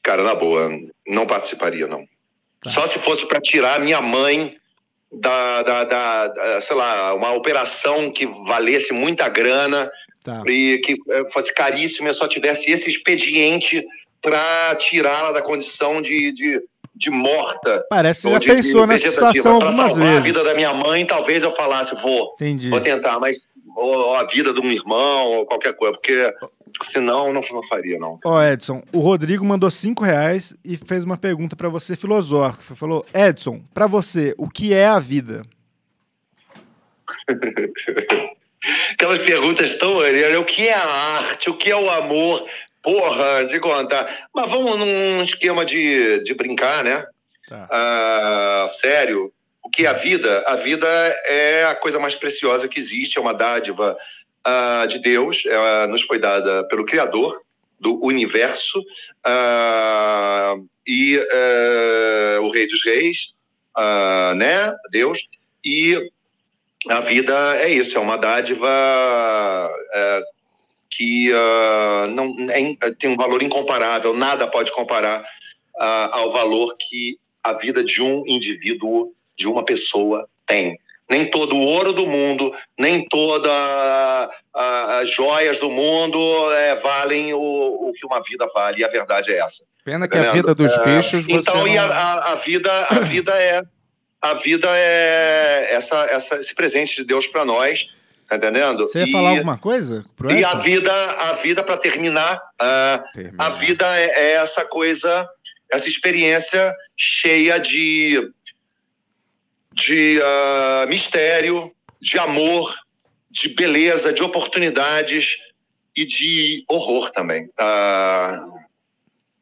Cara, 0.03 0.21
na 0.21 0.35
boa, 0.35 0.69
não 1.07 1.25
participaria, 1.25 1.87
não. 1.87 2.05
Tá. 2.61 2.69
Só 2.69 2.85
se 2.85 2.99
fosse 2.99 3.25
para 3.27 3.39
tirar 3.41 3.79
minha 3.79 4.01
mãe 4.01 4.57
da, 5.11 5.61
da, 5.63 5.83
da- 5.85 6.27
da, 6.27 6.61
sei 6.61 6.75
lá, 6.75 7.13
uma 7.13 7.31
operação 7.33 8.11
que 8.11 8.25
valesse 8.47 8.93
muita 8.93 9.29
grana 9.29 9.89
Tá. 10.23 10.41
e 10.47 10.77
que 10.79 10.95
eh, 11.09 11.23
fosse 11.33 11.53
caríssima 11.53 12.09
e 12.09 12.13
só 12.13 12.27
tivesse 12.29 12.71
esse 12.71 12.89
expediente 12.89 13.85
para 14.21 14.73
tirá-la 14.75 15.33
da 15.33 15.41
condição 15.41 16.01
de, 16.01 16.31
de, 16.31 16.61
de 16.95 17.09
morta. 17.09 17.85
Parece 17.89 18.25
que 18.27 18.31
já 18.33 18.39
de- 18.39 18.47
de 18.47 18.55
pensou 18.55 18.87
nessa 18.87 19.09
vegetativa. 19.09 19.33
situação 19.33 19.59
Pra 19.59 19.67
algumas 19.67 19.97
vezes. 19.97 20.15
a 20.17 20.19
vida 20.21 20.43
da 20.45 20.55
minha 20.55 20.73
mãe, 20.73 21.05
talvez 21.05 21.43
eu 21.43 21.51
falasse, 21.51 21.93
vou, 22.01 22.31
Entendi. 22.35 22.69
vou 22.69 22.79
tentar, 22.79 23.19
mas 23.19 23.39
ou 23.75 24.15
a 24.15 24.23
vida 24.25 24.53
de 24.53 24.61
um 24.61 24.71
irmão 24.71 25.31
ou 25.33 25.45
qualquer 25.45 25.73
coisa, 25.75 25.93
porque 25.93 26.33
senão 26.81 27.31
não, 27.31 27.41
não 27.41 27.63
faria, 27.63 27.99
não. 27.99 28.19
Ó, 28.23 28.43
Edson, 28.43 28.81
o 28.91 28.99
Rodrigo 28.99 29.45
mandou 29.45 29.69
cinco 29.69 30.03
reais 30.03 30.55
e 30.63 30.77
fez 30.77 31.03
uma 31.03 31.17
pergunta 31.17 31.55
pra 31.55 31.69
você 31.69 31.95
filosófica. 31.95 32.75
Falou, 32.75 33.05
Edson, 33.13 33.61
pra 33.73 33.87
você, 33.87 34.33
o 34.37 34.49
que 34.49 34.73
é 34.73 34.85
a 34.85 34.99
vida? 34.99 35.43
Aquelas 38.93 39.19
perguntas 39.19 39.75
tão 39.75 39.95
maneiras. 39.95 40.37
O 40.37 40.45
que 40.45 40.67
é 40.67 40.73
a 40.73 40.85
arte? 40.85 41.49
O 41.49 41.57
que 41.57 41.69
é 41.69 41.75
o 41.75 41.89
amor? 41.89 42.47
Porra, 42.81 43.45
de 43.45 43.59
contar. 43.59 44.27
Mas 44.33 44.49
vamos 44.49 44.77
num 44.77 45.21
esquema 45.21 45.65
de, 45.65 46.19
de 46.23 46.33
brincar, 46.33 46.83
né? 46.83 47.05
Tá. 47.47 47.67
Ah, 47.69 48.65
sério. 48.67 49.31
O 49.61 49.69
que 49.69 49.85
é 49.85 49.89
a 49.89 49.93
vida? 49.93 50.43
A 50.45 50.55
vida 50.55 50.87
é 51.25 51.65
a 51.65 51.75
coisa 51.75 51.99
mais 51.99 52.15
preciosa 52.15 52.67
que 52.67 52.79
existe, 52.79 53.17
é 53.17 53.21
uma 53.21 53.33
dádiva 53.33 53.97
ah, 54.45 54.85
de 54.85 54.99
Deus, 54.99 55.45
ela 55.45 55.87
nos 55.87 56.01
foi 56.01 56.19
dada 56.19 56.63
pelo 56.67 56.85
Criador 56.85 57.41
do 57.79 58.03
universo 58.03 58.83
ah, 59.23 60.55
e 60.87 61.17
ah, 61.17 62.39
o 62.41 62.49
Rei 62.49 62.67
dos 62.67 62.83
Reis, 62.83 63.33
né? 64.35 64.73
Deus. 64.91 65.27
E 65.65 65.97
a 66.89 66.99
vida 66.99 67.57
é 67.57 67.71
isso, 67.71 67.97
é 67.97 68.01
uma 68.01 68.17
dádiva 68.17 68.67
é, 69.93 70.21
que 70.89 71.31
não, 72.13 72.35
é- 72.49 72.91
tem 72.99 73.09
um 73.09 73.15
valor 73.15 73.41
incomparável, 73.41 74.13
nada 74.13 74.45
pode 74.45 74.71
comparar 74.73 75.25
ao 76.11 76.29
valor 76.31 76.75
que 76.77 77.17
a 77.41 77.53
vida 77.53 77.83
de 77.83 78.01
um 78.01 78.23
indivíduo, 78.27 79.13
de 79.37 79.47
uma 79.47 79.63
pessoa 79.63 80.27
tem. 80.45 80.77
Nem 81.13 81.29
todo 81.29 81.55
o 81.55 81.61
ouro 81.61 81.93
do 81.93 82.07
mundo, 82.07 82.51
nem 82.79 83.05
todas 83.07 83.51
as 84.51 85.09
joias 85.09 85.57
do 85.59 85.69
mundo 85.69 86.19
eh, 86.53 86.75
valem 86.75 87.33
o, 87.33 87.39
o 87.39 87.93
que 87.93 88.03
uma 88.05 88.19
vida 88.21 88.47
vale, 88.53 88.81
e 88.81 88.83
a 88.83 88.87
verdade 88.87 89.31
é 89.31 89.37
essa. 89.39 89.63
Pena 89.85 90.07
que 90.07 90.17
a 90.17 90.31
vida 90.31 90.55
dos 90.55 90.75
É, 90.75 90.83
bichos 90.83 91.25
você 91.25 91.31
Então, 91.33 91.67
e 91.67 91.77
a, 91.77 91.85
não... 91.85 91.93
a- 91.93 92.31
a 92.31 92.35
vida, 92.35 92.71
a 92.89 92.99
vida 92.99 93.31
é 93.39 93.61
a 94.21 94.33
vida 94.33 94.67
é 94.71 95.67
essa, 95.71 95.97
essa, 96.05 96.35
esse 96.37 96.55
presente 96.55 96.95
de 96.95 97.03
Deus 97.03 97.27
para 97.27 97.43
nós, 97.45 97.85
tá 98.29 98.37
entendendo? 98.37 98.87
Você 98.87 98.99
ia 98.99 99.05
e, 99.09 99.11
falar 99.11 99.29
alguma 99.31 99.57
coisa 99.57 100.03
pro 100.15 100.31
E 100.31 100.43
a 100.43 100.53
vida, 100.55 100.91
a 101.29 101.33
vida 101.33 101.61
para 101.61 101.75
terminar, 101.77 102.41
ah, 102.59 103.03
Terminar. 103.13 103.45
a 103.45 103.49
vida 103.49 103.85
é, 103.99 104.05
é 104.15 104.31
essa 104.35 104.63
coisa, 104.65 105.27
essa 105.71 105.87
experiência 105.89 106.73
cheia 106.97 107.59
de 107.59 108.31
de 109.73 110.19
ah, 110.23 110.85
mistério, 110.87 111.71
de 112.01 112.17
amor, 112.19 112.73
de 113.29 113.49
beleza, 113.49 114.13
de 114.13 114.21
oportunidades 114.23 115.37
e 115.95 116.05
de 116.05 116.63
horror 116.69 117.11
também. 117.11 117.49
Ah, 117.57 118.45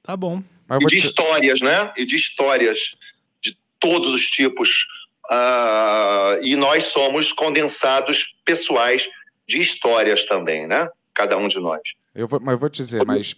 Tá 0.03 0.17
bom. 0.17 0.41
E 0.71 0.79
de 0.79 0.87
te- 0.87 1.05
histórias, 1.07 1.61
né? 1.61 1.91
E 1.97 2.05
de 2.05 2.15
histórias 2.15 2.95
de 3.41 3.55
todos 3.79 4.13
os 4.13 4.27
tipos. 4.27 4.85
Ah, 5.29 6.39
e 6.41 6.55
nós 6.55 6.85
somos 6.85 7.31
condensados 7.31 8.35
pessoais 8.45 9.07
de 9.47 9.59
histórias 9.59 10.25
também, 10.25 10.65
né? 10.67 10.87
Cada 11.13 11.37
um 11.37 11.47
de 11.47 11.59
nós. 11.59 11.81
eu 12.15 12.27
vou, 12.27 12.39
mas 12.39 12.53
eu 12.53 12.57
vou 12.57 12.69
te 12.69 12.77
dizer, 12.77 13.05
mas 13.05 13.35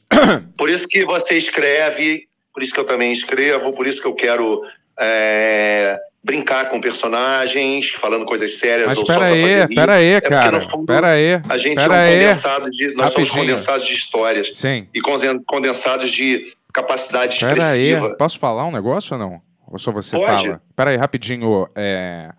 Por 0.56 0.70
isso 0.70 0.88
que 0.88 1.04
você 1.06 1.36
escreve, 1.38 2.28
por 2.54 2.62
isso 2.64 2.74
que 2.74 2.80
eu 2.80 2.86
também 2.86 3.12
escrevo, 3.12 3.74
por 3.74 3.86
isso 3.88 4.00
que 4.02 4.08
eu 4.08 4.14
quero 4.16 4.62
é, 5.00 6.00
brincar 6.24 6.70
com 6.70 6.80
personagens, 6.80 7.90
falando 7.92 8.26
coisas 8.26 8.58
sérias 8.58 8.88
Mas 8.88 8.98
ou 9.00 9.06
só 9.06 9.14
pera 9.14 9.30
fazer 9.30 9.44
aí, 9.44 9.62
rir. 9.62 9.76
pera 9.76 9.94
aí, 9.96 10.12
É 10.14 10.22
cara. 10.22 10.62
fundo, 10.62 10.86
Pera 10.86 11.10
aí. 11.12 11.42
A 11.50 11.58
gente 11.58 11.76
pera 11.76 11.96
é 11.96 12.00
um 12.00 12.02
aí. 12.02 12.20
condensado 12.20 12.72
de. 12.72 12.88
Nós 12.94 13.12
somos 13.14 13.30
Rapidinho. 13.30 13.40
condensados 13.56 13.86
de 13.86 13.94
histórias 13.94 14.50
Sim. 14.56 14.88
e 14.94 15.02
condensados 15.46 16.12
de 16.12 16.54
capacidade 16.72 17.40
Pera 17.40 17.70
aí. 17.72 17.90
expressiva. 17.92 18.16
Posso 18.18 18.40
falar 18.40 18.66
um 18.66 18.72
negócio 18.72 19.14
ou 19.14 19.20
não? 19.20 19.42
Ou 19.68 19.78
só 19.80 19.92
você 19.92 20.16
Pode. 20.16 20.46
fala? 20.48 20.62
Pera 20.76 20.92
aí, 20.92 20.98
rapidinho. 20.98 21.68
É... 21.76 22.30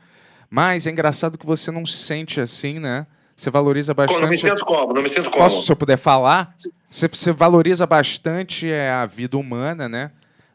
Mas 0.48 0.86
é 0.86 0.90
engraçado 0.90 1.36
que 1.36 1.44
você 1.46 1.70
não 1.70 1.84
se 1.84 1.96
sente 1.96 2.40
assim, 2.40 2.78
né? 2.78 3.06
Você 3.36 3.50
valoriza 3.50 3.92
bastante. 3.92 4.20
Não 4.22 4.28
me 4.28 4.36
sinto 4.36 4.64
como, 4.64 4.92
não 4.94 5.02
me 5.02 5.08
sinto 5.08 5.28
como. 5.28 5.42
Posso, 5.42 5.66
se 5.66 5.72
eu 5.72 5.74
puder 5.76 5.98
falar? 5.98 6.54
Você, 6.88 7.08
você 7.08 7.32
valoriza 7.32 7.84
bastante 7.84 8.70
é, 8.70 8.90
a 8.90 9.04
vida 9.06 9.36
humana, 9.36 9.88
né? 9.88 10.12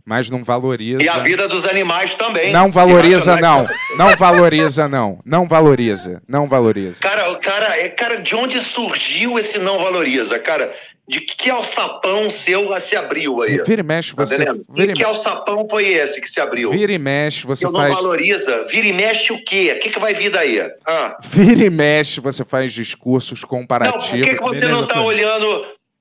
Mas 0.10 0.28
não 0.32 0.44
valoriza. 0.44 1.04
E 1.04 1.08
a 1.08 1.20
vida 1.20 1.48
dos 1.48 1.66
animais 1.68 2.16
também. 2.16 2.52
Não 2.52 2.72
valoriza, 2.72 3.36
não. 3.38 3.64
Não 3.96 4.16
valoriza, 4.18 4.88
não. 4.88 5.20
Não 5.24 5.48
valoriza. 5.48 6.20
Não 6.28 6.48
valoriza. 6.48 7.00
Cara, 7.00 7.36
cara, 7.36 7.78
é, 7.80 7.90
cara, 7.90 8.16
de 8.16 8.36
onde 8.36 8.60
surgiu 8.60 9.38
esse 9.38 9.60
não 9.60 9.78
valoriza, 9.78 10.40
cara? 10.40 10.74
De 11.08 11.22
que 11.22 11.48
alçapão 11.52 12.28
seu 12.28 12.76
se 12.82 12.96
abriu 12.96 13.44
aí? 13.44 13.62
Vira 13.64 13.82
e 13.82 13.84
mexe, 13.84 14.16
Tá 14.16 14.26
você. 14.26 14.34
entendendo? 14.42 14.66
Vira 14.74 14.92
E 14.94 14.96
que 14.96 15.04
alçapão 15.04 15.64
foi 15.70 15.88
esse 15.90 16.20
que 16.20 16.28
se 16.28 16.42
abriu? 16.42 16.72
vira 16.72 16.92
e 16.92 16.98
mexe, 16.98 17.46
você 17.46 17.68
Eu 17.68 17.72
não 17.72 17.80
faz. 17.80 17.94
valoriza. 17.94 18.66
Vira 18.68 18.88
e 18.88 18.94
mexe 18.94 19.32
o 19.32 19.44
quê? 19.44 19.76
O 19.78 19.80
que, 19.80 19.92
que 19.92 20.00
vai 20.00 20.16
vir 20.16 20.32
daí? 20.32 20.60
Ah. 20.88 21.18
Vira 21.22 21.66
e 21.66 21.70
mexe, 21.70 22.20
você 22.20 22.44
faz 22.44 22.74
discursos 22.74 23.44
Não, 23.44 23.50
comparativos. 23.50 24.10
por 24.10 24.22
que, 24.22 24.36
que 24.38 24.42
você 24.44 24.68
não 24.68 24.88
tá 24.88 24.96
Tony. 24.96 25.06
olhando? 25.06 25.48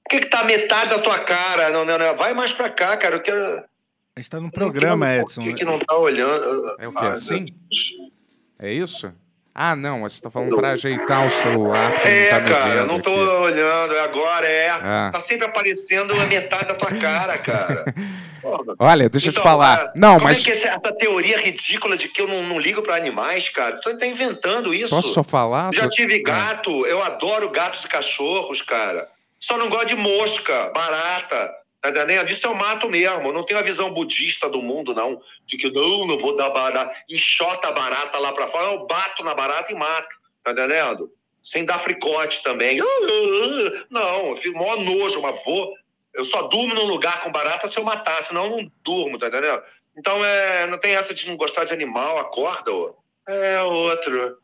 Por 0.03 0.11
que, 0.11 0.21
que 0.21 0.31
tá 0.31 0.45
metade 0.45 0.89
da 0.91 0.99
tua 0.99 1.19
cara? 1.19 1.69
Não, 1.69 1.85
não, 1.85 1.99
não. 1.99 2.17
Vai 2.17 2.33
mais 2.33 2.55
pra 2.55 2.71
cá, 2.71 2.97
cara. 2.97 3.17
Eu 3.17 3.21
quero. 3.21 3.63
A 4.19 4.21
gente 4.21 4.31
tá 4.33 4.41
num 4.41 4.51
programa, 4.51 5.15
Edson. 5.15 5.43
Por 5.43 5.51
que, 5.51 5.55
que 5.59 5.65
não 5.65 5.79
tá 5.79 5.97
olhando? 5.97 6.75
É 6.81 6.89
o 6.89 6.91
quê? 6.91 6.99
Ah, 7.01 7.11
Assim? 7.11 7.47
É 8.59 8.73
isso? 8.73 9.13
Ah, 9.55 9.77
não, 9.77 10.01
você 10.01 10.21
tá 10.21 10.29
falando 10.29 10.57
pra 10.57 10.71
ajeitar 10.73 11.25
o 11.25 11.31
celular. 11.31 12.05
É, 12.05 12.33
não 12.33 12.41
tá 12.41 12.49
cara, 12.53 12.75
vendo 12.81 12.87
não 12.89 13.01
tô 13.01 13.13
aqui. 13.13 13.21
olhando. 13.21 13.95
é 13.95 14.01
Agora 14.01 14.49
é. 14.49 14.71
Ah. 14.71 15.11
Tá 15.13 15.21
sempre 15.21 15.47
aparecendo 15.47 16.15
a 16.21 16.25
metade 16.27 16.67
da 16.67 16.75
tua 16.75 16.91
cara, 16.99 17.39
cara. 17.39 17.85
Olha, 18.81 19.09
deixa 19.09 19.29
eu 19.29 19.33
te 19.33 19.39
Então, 19.39 19.43
falar. 19.45 19.85
ah, 19.87 19.93
Não, 19.95 20.15
como 20.15 20.25
mas. 20.25 20.41
é 20.41 20.45
que 20.47 20.51
essa, 20.51 20.67
essa 20.69 20.93
teoria 20.93 21.39
ridícula 21.39 21.97
de 21.97 22.09
que 22.09 22.21
eu 22.21 22.27
não, 22.27 22.43
não 22.43 22.59
ligo 22.59 22.83
pra 22.83 22.97
animais, 22.97 23.49
cara? 23.49 23.81
Tu 23.81 23.97
tá 23.99 24.05
inventando 24.07 24.75
isso. 24.75 24.91
Posso 24.91 25.13
só 25.13 25.23
falar? 25.23 25.73
Já 25.73 25.89
tive 25.89 26.25
Ah. 26.27 26.55
gato, 26.55 26.85
eu 26.87 27.01
adoro 27.05 27.51
gatos 27.51 27.85
e 27.85 27.89
cachorros, 27.89 28.63
cara. 28.63 29.09
Só 29.39 29.57
não 29.57 29.69
gosto 29.69 29.87
de 29.87 29.95
mosca, 29.97 30.73
barata. 30.75 31.53
Tá 31.81 31.91
entendendo? 31.91 32.29
Isso 32.29 32.47
eu 32.47 32.55
mato 32.55 32.89
mesmo. 32.91 33.29
Eu 33.29 33.33
não 33.33 33.45
tenho 33.45 33.61
a 33.61 33.63
visão 33.63 33.93
budista 33.93 34.49
do 34.49 34.61
mundo, 34.61 34.93
não. 34.95 35.21
De 35.47 35.57
que 35.57 35.71
não, 35.71 36.07
não 36.07 36.19
vou 36.19 36.37
dar 36.37 36.51
barata. 36.51 36.95
Enxota 37.09 37.69
a 37.69 37.73
barata 37.73 38.19
lá 38.19 38.33
pra 38.33 38.49
fora. 38.49 38.73
Eu 38.73 38.87
bato 38.87 39.23
na 39.23 39.35
barata 39.35 39.73
e 39.73 39.77
mato. 39.77 40.09
Tá 40.43 40.51
entendendo? 40.51 41.13
Sem 41.43 41.65
dar 41.65 41.79
fricote 41.79 42.43
também. 42.43 42.79
Não, 43.89 44.29
eu 44.29 44.37
fico 44.37 44.59
maior 44.59 44.77
nojo, 44.83 45.23
mas 45.23 45.43
vou. 45.45 45.73
Eu 46.13 46.25
só 46.25 46.43
durmo 46.43 46.75
num 46.75 46.85
lugar 46.85 47.21
com 47.21 47.31
barata 47.31 47.69
se 47.69 47.79
eu 47.79 47.85
matar, 47.85 48.21
senão 48.23 48.45
eu 48.45 48.51
não 48.51 48.73
durmo, 48.83 49.19
tá 49.19 49.29
entendendo? 49.29 49.63
Então 49.97 50.25
é, 50.25 50.67
não 50.67 50.79
tem 50.79 50.95
essa 50.95 51.15
de 51.15 51.29
não 51.29 51.37
gostar 51.37 51.65
de 51.65 51.73
animal, 51.73 52.19
acorda, 52.19 52.73
ô. 52.73 52.97
É 53.27 53.63
outro. 53.63 54.39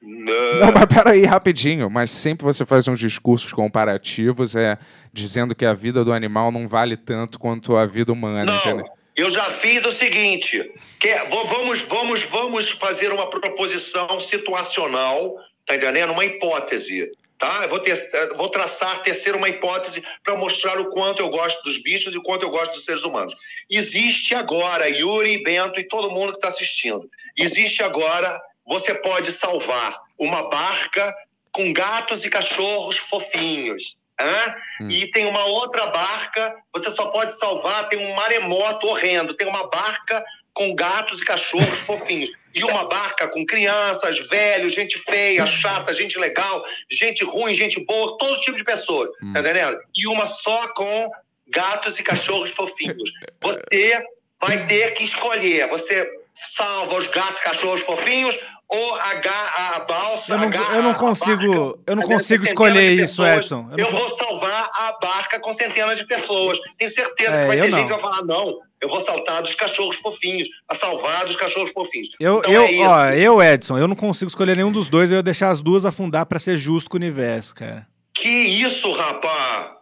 Não. 0.00 0.60
Não, 0.60 0.72
mas 0.72 0.86
peraí, 0.86 1.24
rapidinho. 1.24 1.88
Mas 1.88 2.10
sempre 2.10 2.44
você 2.44 2.66
faz 2.66 2.86
uns 2.88 2.98
discursos 2.98 3.52
comparativos, 3.52 4.54
é, 4.54 4.78
dizendo 5.14 5.54
que 5.54 5.64
a 5.64 5.72
vida 5.72 6.04
do 6.04 6.12
animal 6.12 6.50
não 6.50 6.66
vale 6.66 6.96
tanto 6.96 7.38
quanto 7.38 7.76
a 7.76 7.86
vida 7.86 8.12
humana, 8.12 8.44
Não, 8.44 8.56
entendeu? 8.58 8.86
eu 9.14 9.30
já 9.30 9.44
fiz 9.44 9.84
o 9.84 9.90
seguinte: 9.92 10.72
que, 10.98 11.14
vo- 11.26 11.44
vamos, 11.44 11.82
vamos, 11.82 12.22
vamos 12.24 12.70
fazer 12.70 13.12
uma 13.12 13.30
proposição 13.30 14.18
situacional, 14.18 15.36
tá 15.64 15.76
entendendo? 15.76 16.12
Uma 16.12 16.24
hipótese. 16.24 17.10
Tá? 17.38 17.60
Eu 17.64 17.68
vou, 17.68 17.80
ter, 17.80 17.96
vou 18.36 18.48
traçar, 18.48 19.02
tecer 19.02 19.34
uma 19.34 19.48
hipótese 19.48 20.02
para 20.22 20.36
mostrar 20.36 20.80
o 20.80 20.88
quanto 20.88 21.20
eu 21.20 21.28
gosto 21.28 21.62
dos 21.62 21.80
bichos 21.82 22.14
e 22.14 22.18
o 22.18 22.22
quanto 22.22 22.44
eu 22.44 22.50
gosto 22.50 22.72
dos 22.72 22.84
seres 22.84 23.02
humanos. 23.04 23.34
Existe 23.68 24.34
agora, 24.34 24.88
Yuri, 24.88 25.42
Bento 25.42 25.78
e 25.80 25.84
todo 25.84 26.10
mundo 26.10 26.30
que 26.32 26.38
está 26.38 26.48
assistindo, 26.48 27.08
existe 27.36 27.82
agora, 27.82 28.40
você 28.64 28.94
pode 28.94 29.30
salvar 29.32 29.98
uma 30.18 30.48
barca 30.48 31.12
com 31.52 31.72
gatos 31.72 32.24
e 32.24 32.30
cachorros 32.30 32.96
fofinhos. 32.98 33.96
Hã? 34.20 34.54
E 34.88 35.10
tem 35.10 35.26
uma 35.26 35.44
outra 35.44 35.86
barca, 35.86 36.54
você 36.72 36.90
só 36.90 37.06
pode 37.06 37.32
salvar, 37.38 37.88
tem 37.88 37.98
um 37.98 38.14
maremoto 38.14 38.86
horrendo, 38.86 39.34
tem 39.34 39.46
uma 39.46 39.68
barca 39.68 40.24
com 40.52 40.74
gatos 40.74 41.20
e 41.20 41.24
cachorros 41.24 41.78
fofinhos. 41.80 42.30
E 42.54 42.62
uma 42.62 42.86
barca 42.88 43.26
com 43.26 43.44
crianças, 43.44 44.18
velhos, 44.28 44.72
gente 44.72 44.96
feia, 44.98 45.44
chata, 45.46 45.92
gente 45.92 46.16
legal, 46.18 46.64
gente 46.88 47.24
ruim, 47.24 47.52
gente 47.52 47.84
boa, 47.84 48.16
todo 48.16 48.40
tipo 48.40 48.56
de 48.56 48.64
pessoa, 48.64 49.10
tá 49.32 49.40
entendendo? 49.40 49.78
E 49.94 50.06
uma 50.06 50.26
só 50.26 50.68
com 50.68 51.10
gatos 51.48 51.98
e 51.98 52.02
cachorros 52.02 52.50
fofinhos. 52.50 53.10
Você 53.40 54.00
vai 54.40 54.64
ter 54.66 54.94
que 54.94 55.02
escolher. 55.02 55.68
Você 55.68 56.08
salva 56.34 56.96
os 56.96 57.08
gatos 57.08 57.40
e 57.40 57.42
cachorros 57.42 57.80
fofinhos 57.80 58.38
ou 58.68 58.94
a, 58.96 59.10
a 59.76 59.80
balsa, 59.80 60.34
Eu 60.34 60.38
não- 60.38 60.50
eu 60.74 60.82
não 60.82 60.94
consigo- 60.94 61.78
eu 61.86 61.96
não 61.96 62.02
consigo 62.02 62.44
escolher 62.44 62.92
isso. 62.92 63.24
Edson. 63.24 63.68
Eu 63.76 63.86
Eu, 63.86 63.90
vou 63.92 64.08
salvar 64.08 64.68
a 64.74 64.98
barca 65.00 65.38
com 65.38 65.52
centenas 65.52 65.98
de 65.98 66.06
pessoas. 66.06 66.58
Tenho 66.78 66.90
certeza 66.90 67.32
É, 67.32 67.40
que 67.42 67.46
vai 67.46 67.56
ter 67.60 67.70
não. 67.70 67.78
gente 67.78 67.86
que 67.86 67.92
vai 67.92 68.00
falar, 68.00 68.22
não, 68.24 68.58
eu 68.80 68.88
vou 68.88 69.00
saltar 69.00 69.42
dos 69.42 69.54
cachorros 69.54 69.96
fofinhos, 69.96 70.48
a 70.68 70.74
salvar 70.74 71.24
dos 71.24 71.36
cachorros 71.36 71.70
fofinhos. 71.70 72.08
Eu, 72.18 72.38
então 72.38 72.50
eu, 72.52 72.64
é 72.64 72.88
ó, 72.88 73.06
eu, 73.10 73.42
Edson, 73.42 73.78
eu 73.78 73.86
não 73.86 73.96
consigo 73.96 74.28
escolher 74.28 74.56
nenhum 74.56 74.72
dos 74.72 74.88
dois, 74.88 75.10
eu 75.12 75.16
ia 75.18 75.22
deixar 75.22 75.50
as 75.50 75.60
duas 75.60 75.84
afundar 75.84 76.26
pra 76.26 76.38
ser 76.38 76.56
justo 76.56 76.90
com 76.90 76.96
o 76.96 77.00
universo, 77.00 77.54
cara. 77.54 77.86
Que 78.14 78.28
isso, 78.28 78.90
rapá? 78.92 79.72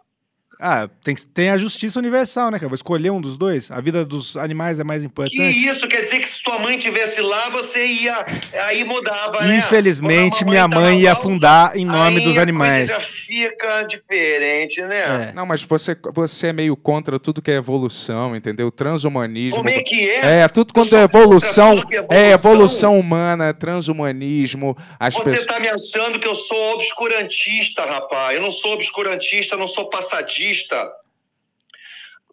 Ah, 0.65 0.87
tem, 1.03 1.13
que- 1.13 1.25
tem 1.27 1.49
a 1.49 1.57
justiça 1.57 1.99
universal, 1.99 2.49
né, 2.49 2.57
cara? 2.57 2.69
Vou 2.69 2.75
escolher 2.75 3.09
um 3.09 3.19
dos 3.19 3.37
dois. 3.37 3.69
A 3.69 3.81
vida 3.81 4.05
dos 4.05 4.37
animais 4.37 4.79
é 4.79 4.83
mais 4.85 5.01
Que 5.01 5.07
importante. 5.07 5.67
isso? 5.67 5.87
Quer 5.89 6.03
dizer 6.03 6.19
que 6.19 6.29
se 6.29 6.41
tua 6.41 6.57
mãe 6.57 6.77
tivesse 6.77 7.19
lá, 7.19 7.49
você 7.49 7.85
ia. 7.85 8.25
Aí 8.67 8.83
mudava, 8.85 9.41
né? 9.41 9.57
Infelizmente, 9.57 10.45
minha 10.45 10.65
mãe 10.67 11.01
ia 11.01 11.11
afundar 11.11 11.75
em 11.75 11.83
nome 11.83 12.19
aí 12.19 12.23
dos 12.23 12.37
a 12.37 12.41
animais. 12.41 12.89
coisa 12.89 12.93
já 13.03 13.07
fica 13.07 13.81
diferente, 13.83 14.81
né? 14.83 15.29
É. 15.29 15.33
Não, 15.33 15.45
mas 15.45 15.63
você, 15.63 15.97
você 16.13 16.47
é 16.47 16.53
meio 16.53 16.77
contra 16.77 17.19
tudo 17.19 17.41
que 17.41 17.51
é 17.51 17.55
evolução, 17.55 18.33
entendeu? 18.33 18.71
Transhumanismo. 18.71 19.57
Como 19.57 19.69
é 19.69 19.81
que 19.81 20.09
é? 20.09 20.39
É, 20.43 20.47
tudo 20.47 20.73
quando 20.73 20.89
sou 20.89 20.99
é 20.99 21.03
evolução, 21.03 21.69
contra 21.77 21.81
tudo 21.81 21.89
que 21.89 21.95
é 21.95 21.99
é 21.99 22.31
evolução. 22.31 22.51
evolução 22.51 22.99
humana, 22.99 23.53
transhumanismo, 23.53 24.77
as 24.99 25.13
Você 25.15 25.31
pessoas. 25.31 25.45
tá 25.45 25.59
me 25.59 25.67
achando 25.67 26.19
que 26.19 26.27
eu 26.27 26.35
sou 26.35 26.75
obscurantista, 26.75 27.85
rapaz. 27.85 28.35
Eu 28.35 28.41
não 28.41 28.51
sou 28.51 28.73
obscurantista, 28.73 29.55
eu 29.55 29.59
não 29.59 29.67
sou 29.67 29.89
passadista. 29.89 30.52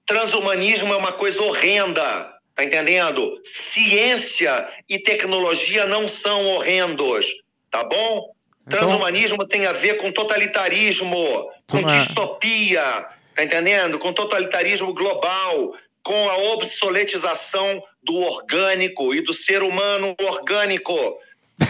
Transhumanismo 0.07 0.93
é 0.93 0.97
uma 0.97 1.13
coisa 1.13 1.43
horrenda, 1.43 2.33
tá 2.55 2.65
entendendo? 2.65 3.41
Ciência 3.45 4.69
e 4.89 4.99
tecnologia 4.99 5.87
não 5.87 6.09
são 6.09 6.47
horrendos, 6.47 7.27
tá 7.71 7.85
bom? 7.85 8.33
Então- 8.67 8.79
Transhumanismo 8.79 9.47
tem 9.47 9.67
a 9.67 9.73
ver 9.73 9.99
com 9.99 10.11
totalitarismo, 10.13 11.51
com 11.69 11.79
é- 11.79 11.83
distopia, 11.85 13.07
tá 13.35 13.45
entendendo? 13.45 13.99
Com 13.99 14.13
totalitarismo 14.13 14.93
global, 14.93 15.75
com 16.03 16.29
a 16.29 16.37
obsoletização 16.55 17.83
do 18.03 18.17
orgânico 18.17 19.15
e 19.15 19.21
do 19.21 19.33
ser 19.33 19.63
humano 19.63 20.15
orgânico. 20.21 20.95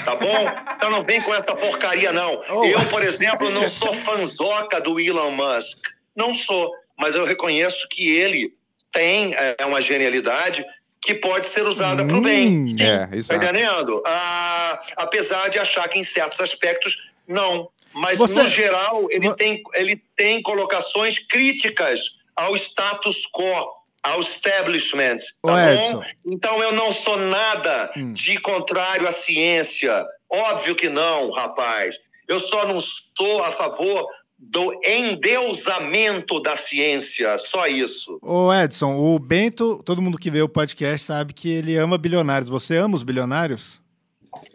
Tá 0.04 0.14
bom? 0.14 0.26
Então 0.80 0.90
não 0.90 1.02
vem 1.02 1.20
com 1.22 1.34
essa 1.34 1.54
porcaria, 1.54 2.10
não. 2.10 2.42
Oh. 2.48 2.64
Eu, 2.64 2.80
por 2.88 3.02
exemplo, 3.02 3.50
não 3.50 3.68
sou 3.68 3.92
fanzoca 3.92 4.80
do 4.80 4.98
Elon 4.98 5.30
Musk. 5.30 5.78
Não 6.20 6.34
sou. 6.34 6.70
Mas 6.98 7.14
eu 7.14 7.24
reconheço 7.24 7.88
que 7.88 8.14
ele 8.16 8.52
tem 8.92 9.34
é, 9.34 9.56
uma 9.64 9.80
genialidade 9.80 10.64
que 11.00 11.14
pode 11.14 11.46
ser 11.46 11.66
usada 11.66 12.04
para 12.04 12.16
o 12.16 12.20
bem. 12.20 12.60
Hum, 12.60 12.66
Sim, 12.66 12.84
é, 12.84 13.06
tá 13.26 13.36
entendendo? 13.36 14.02
Ah, 14.06 14.78
apesar 14.96 15.48
de 15.48 15.58
achar 15.58 15.88
que 15.88 15.98
em 15.98 16.04
certos 16.04 16.40
aspectos 16.40 16.94
não. 17.26 17.70
Mas, 17.92 18.18
Você- 18.18 18.42
no 18.42 18.46
geral, 18.48 19.06
ele, 19.10 19.28
Vo- 19.30 19.34
tem, 19.34 19.62
ele 19.74 19.96
tem 20.14 20.42
colocações 20.42 21.18
críticas 21.18 22.02
ao 22.36 22.54
status 22.54 23.26
quo, 23.32 23.66
ao 24.02 24.20
establishment. 24.20 25.16
Tá 25.42 25.52
bom? 25.92 26.02
Então 26.26 26.62
eu 26.62 26.72
não 26.72 26.92
sou 26.92 27.16
nada 27.16 27.90
Hum. 27.96 28.12
de 28.12 28.38
contrário 28.38 29.08
à 29.08 29.12
ciência. 29.12 30.04
Óbvio 30.28 30.74
que 30.74 30.88
não, 30.90 31.30
rapaz. 31.30 31.96
Eu 32.28 32.38
só 32.38 32.66
não 32.66 32.78
sou 32.78 33.42
a 33.42 33.50
favor 33.50 34.06
do 34.42 34.72
endeusamento 34.86 36.40
da 36.40 36.56
ciência. 36.56 37.36
Só 37.38 37.66
isso. 37.66 38.18
Ô, 38.22 38.52
Edson, 38.52 38.96
o 38.96 39.18
Bento, 39.18 39.82
todo 39.84 40.00
mundo 40.00 40.18
que 40.18 40.30
vê 40.30 40.40
o 40.40 40.48
podcast 40.48 41.06
sabe 41.06 41.32
que 41.34 41.50
ele 41.50 41.76
ama 41.76 41.98
bilionários. 41.98 42.48
Você 42.48 42.76
ama 42.76 42.96
os 42.96 43.02
bilionários? 43.02 43.78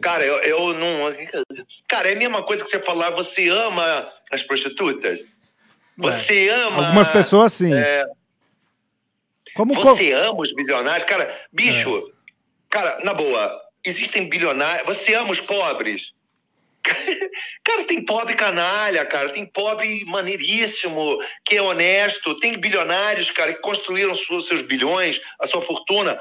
Cara, 0.02 0.24
eu, 0.24 0.36
eu 0.38 0.74
não. 0.74 1.14
Cara, 1.88 2.08
é 2.10 2.14
a 2.14 2.18
mesma 2.18 2.42
coisa 2.42 2.64
que 2.64 2.70
você 2.70 2.80
falar, 2.80 3.10
você 3.10 3.48
ama 3.48 4.08
as 4.32 4.42
prostitutas? 4.42 5.20
Ué, 5.20 6.10
Você 6.10 6.48
ama. 6.48 6.84
Algumas 6.86 7.08
pessoas 7.08 7.52
sim. 7.52 7.72
é, 7.72 8.04
Como 9.54 9.74
co- 9.74 9.82
Você 9.94 10.12
ama 10.12 10.40
os 10.40 10.52
bilionários? 10.52 11.08
Cara, 11.08 11.32
bicho, 11.52 12.10
Cara, 12.68 12.98
na 13.04 13.14
boa, 13.14 13.58
existem 13.84 14.28
bilionários. 14.28 14.86
Você 14.86 15.14
ama 15.14 15.30
os 15.30 15.40
pobres? 15.40 16.12
Cara, 17.64 17.84
tem 17.84 18.04
pobre 18.04 18.34
canalha, 18.34 19.04
cara. 19.04 19.30
Tem 19.30 19.44
pobre 19.44 20.04
maneiríssimo, 20.04 21.18
que 21.44 21.56
é 21.56 21.62
honesto. 21.62 22.38
Tem 22.38 22.56
bilionários, 22.58 23.30
cara, 23.30 23.52
que 23.52 23.60
construíram 23.60 24.14
seus 24.14 24.62
bilhões, 24.62 25.20
a 25.40 25.46
sua 25.46 25.60
fortuna, 25.60 26.20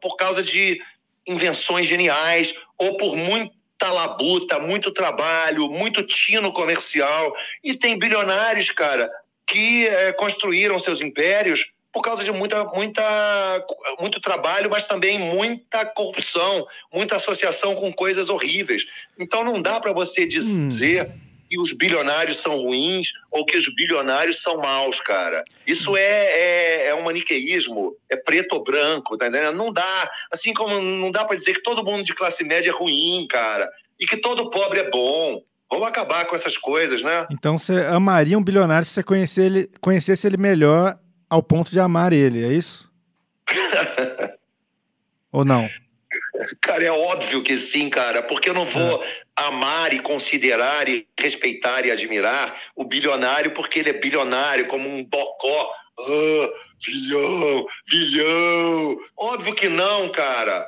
por 0.00 0.16
causa 0.16 0.42
de 0.42 0.80
invenções 1.26 1.86
geniais 1.86 2.54
ou 2.78 2.96
por 2.96 3.16
muita 3.16 3.90
labuta, 3.90 4.58
muito 4.58 4.92
trabalho, 4.92 5.70
muito 5.70 6.02
tino 6.02 6.52
comercial. 6.52 7.34
E 7.62 7.74
tem 7.74 7.98
bilionários, 7.98 8.70
cara, 8.70 9.10
que 9.46 9.86
é, 9.86 10.12
construíram 10.12 10.78
seus 10.78 11.00
impérios 11.00 11.73
por 11.94 12.02
causa 12.02 12.24
de 12.24 12.32
muita, 12.32 12.64
muita, 12.64 13.64
muito 14.00 14.20
trabalho, 14.20 14.68
mas 14.68 14.84
também 14.84 15.16
muita 15.16 15.86
corrupção, 15.86 16.66
muita 16.92 17.14
associação 17.14 17.76
com 17.76 17.92
coisas 17.92 18.28
horríveis. 18.28 18.84
Então 19.16 19.44
não 19.44 19.62
dá 19.62 19.78
para 19.78 19.92
você 19.92 20.26
dizer 20.26 21.06
hum. 21.06 21.18
que 21.48 21.56
os 21.56 21.72
bilionários 21.72 22.38
são 22.38 22.56
ruins 22.56 23.12
ou 23.30 23.46
que 23.46 23.56
os 23.56 23.72
bilionários 23.72 24.42
são 24.42 24.56
maus, 24.56 25.00
cara. 25.00 25.44
Isso 25.64 25.96
é, 25.96 26.02
é, 26.02 26.86
é 26.88 26.94
um 26.96 27.04
maniqueísmo, 27.04 27.96
é 28.10 28.16
preto 28.16 28.54
ou 28.54 28.64
branco, 28.64 29.16
tá 29.16 29.28
entendendo? 29.28 29.56
Não 29.56 29.72
dá. 29.72 30.10
Assim 30.32 30.52
como 30.52 30.80
não 30.80 31.12
dá 31.12 31.24
para 31.24 31.36
dizer 31.36 31.52
que 31.54 31.62
todo 31.62 31.84
mundo 31.84 32.02
de 32.02 32.12
classe 32.12 32.42
média 32.42 32.70
é 32.70 32.74
ruim, 32.74 33.24
cara, 33.30 33.70
e 34.00 34.04
que 34.04 34.16
todo 34.16 34.50
pobre 34.50 34.80
é 34.80 34.90
bom. 34.90 35.40
Vamos 35.70 35.86
acabar 35.86 36.26
com 36.26 36.34
essas 36.34 36.58
coisas, 36.58 37.02
né? 37.02 37.26
Então 37.30 37.56
você 37.56 37.82
amaria 37.82 38.36
um 38.36 38.42
bilionário 38.42 38.84
se 38.84 38.94
você 38.94 39.02
conhecer 39.02 39.44
ele, 39.44 39.70
conhecesse 39.80 40.26
ele 40.26 40.36
melhor 40.36 40.98
ao 41.34 41.42
ponto 41.42 41.72
de 41.72 41.80
amar 41.80 42.12
ele, 42.12 42.44
é 42.44 42.52
isso? 42.52 42.88
Ou 45.32 45.44
não? 45.44 45.68
Cara, 46.60 46.84
é 46.84 46.92
óbvio 46.92 47.42
que 47.42 47.56
sim, 47.56 47.90
cara, 47.90 48.22
porque 48.22 48.48
eu 48.48 48.54
não 48.54 48.64
vou 48.64 49.02
é. 49.02 49.06
amar 49.34 49.92
e 49.92 49.98
considerar 49.98 50.88
e 50.88 51.08
respeitar 51.18 51.84
e 51.84 51.90
admirar 51.90 52.56
o 52.76 52.84
bilionário 52.84 53.50
porque 53.50 53.80
ele 53.80 53.90
é 53.90 53.94
bilionário, 53.94 54.68
como 54.68 54.88
um 54.88 55.04
bocó. 55.04 55.72
Ah, 55.98 56.50
bilhão, 56.86 57.66
bilhão. 57.90 58.96
Óbvio 59.16 59.54
que 59.56 59.68
não, 59.68 60.12
cara. 60.12 60.64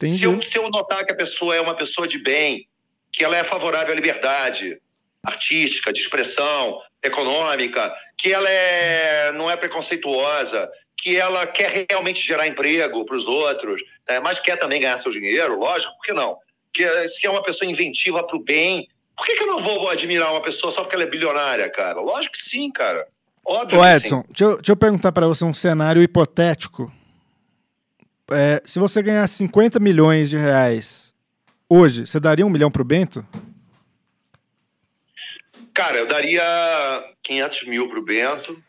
Se 0.00 0.24
eu, 0.24 0.40
se 0.40 0.56
eu 0.56 0.70
notar 0.70 1.04
que 1.04 1.12
a 1.12 1.16
pessoa 1.16 1.54
é 1.54 1.60
uma 1.60 1.74
pessoa 1.74 2.08
de 2.08 2.18
bem, 2.18 2.66
que 3.12 3.22
ela 3.22 3.36
é 3.36 3.44
favorável 3.44 3.92
à 3.92 3.94
liberdade 3.94 4.80
artística, 5.22 5.92
de 5.92 6.00
expressão, 6.00 6.80
econômica, 7.06 7.92
que 8.16 8.32
ela 8.32 8.48
é, 8.48 9.32
não 9.32 9.50
é 9.50 9.56
preconceituosa, 9.56 10.68
que 10.96 11.16
ela 11.16 11.46
quer 11.46 11.86
realmente 11.90 12.24
gerar 12.24 12.46
emprego 12.46 13.04
para 13.04 13.16
os 13.16 13.26
outros, 13.26 13.82
né? 14.08 14.20
mas 14.20 14.38
quer 14.38 14.56
também 14.56 14.80
ganhar 14.80 14.96
seu 14.96 15.12
dinheiro, 15.12 15.58
lógico, 15.58 15.94
por 15.96 16.02
que 16.02 16.12
não? 16.12 16.36
Que 16.72 17.08
se 17.08 17.26
é 17.26 17.30
uma 17.30 17.42
pessoa 17.42 17.70
inventiva 17.70 18.26
para 18.26 18.36
o 18.36 18.42
bem, 18.42 18.88
por 19.16 19.24
que, 19.24 19.34
que 19.34 19.42
eu 19.42 19.46
não 19.46 19.58
vou 19.58 19.88
admirar 19.88 20.30
uma 20.30 20.42
pessoa 20.42 20.70
só 20.70 20.82
porque 20.82 20.94
ela 20.94 21.04
é 21.04 21.10
bilionária, 21.10 21.70
cara? 21.70 22.00
Lógico 22.00 22.34
que 22.34 22.42
sim, 22.42 22.70
cara. 22.70 23.06
Óbvio 23.44 23.80
Ô, 23.80 23.86
Edson, 23.86 24.24
deixa 24.28 24.44
eu, 24.44 24.56
deixa 24.56 24.72
eu, 24.72 24.76
perguntar 24.76 25.12
para 25.12 25.26
você 25.26 25.44
um 25.44 25.54
cenário 25.54 26.02
hipotético. 26.02 26.92
É, 28.30 28.60
se 28.64 28.78
você 28.78 29.00
ganhar 29.02 29.26
50 29.26 29.78
milhões 29.78 30.28
de 30.28 30.36
reais 30.36 31.14
hoje, 31.68 32.06
você 32.06 32.18
daria 32.18 32.44
um 32.44 32.50
milhão 32.50 32.70
para 32.70 32.82
o 32.82 32.84
Bento? 32.84 33.24
Cara, 35.76 35.98
eu 35.98 36.06
daria 36.06 36.42
500 37.22 37.66
mil 37.66 37.86
pro 37.86 38.02
Bento. 38.02 38.64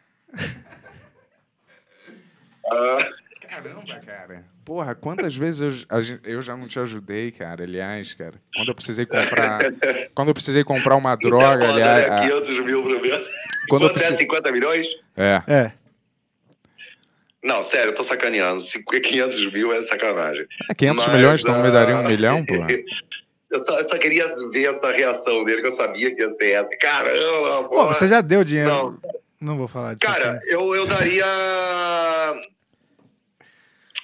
uh... 2.65 3.27
Caramba, 3.47 3.99
cara. 4.05 4.43
Porra, 4.65 4.93
quantas 4.93 5.33
vezes 5.33 5.85
eu, 5.89 6.19
eu 6.25 6.41
já 6.41 6.57
não 6.57 6.67
te 6.67 6.77
ajudei, 6.77 7.31
cara, 7.31 7.63
aliás, 7.63 8.13
cara. 8.13 8.33
Quando 8.53 8.67
eu 8.67 8.75
precisei 8.75 9.05
comprar. 9.05 9.59
quando 10.13 10.27
eu 10.27 10.33
precisei 10.33 10.65
comprar 10.65 10.97
uma 10.97 11.17
Isso 11.17 11.29
droga, 11.29 11.63
é 11.63 11.67
foda, 11.67 11.71
aliás. 11.71 12.09
Né? 12.09 12.29
500 12.29 12.65
mil 12.65 12.83
pro 12.83 12.99
Bento. 12.99 13.25
Quando 13.69 13.85
eu 13.85 13.93
precisei... 13.93 14.15
é 14.15 14.17
50 14.17 14.51
milhões? 14.51 14.87
É. 15.15 15.41
É. 15.47 15.71
Não, 17.41 17.63
sério, 17.63 17.91
eu 17.91 17.95
tô 17.95 18.03
sacaneando. 18.03 18.61
500 18.61 19.53
mil 19.53 19.71
é 19.71 19.81
sacanagem. 19.81 20.45
É, 20.69 20.75
500 20.75 21.07
Mas, 21.07 21.15
milhões, 21.15 21.39
então 21.39 21.57
uh... 21.57 21.63
me 21.63 21.71
daria 21.71 21.95
um 21.95 22.03
milhão, 22.03 22.45
pô. 22.45 22.55
Eu 23.49 23.59
só, 23.59 23.77
eu 23.77 23.83
só, 23.83 23.97
queria 23.97 24.25
ver 24.51 24.65
essa 24.65 24.91
reação 24.91 25.43
dele, 25.45 25.61
que 25.61 25.67
eu 25.67 25.71
sabia 25.71 26.13
que 26.13 26.21
ia 26.21 26.29
ser 26.29 26.51
essa. 26.51 26.69
Caramba! 26.79 27.69
Pô, 27.69 27.85
você 27.85 28.07
já 28.07 28.19
deu 28.19 28.43
dinheiro. 28.43 28.69
Não, 28.69 28.99
não 29.39 29.57
vou 29.57 29.67
falar 29.67 29.93
disso. 29.93 30.11
Cara, 30.11 30.41
eu, 30.45 30.75
eu 30.75 30.85
daria 30.85 31.25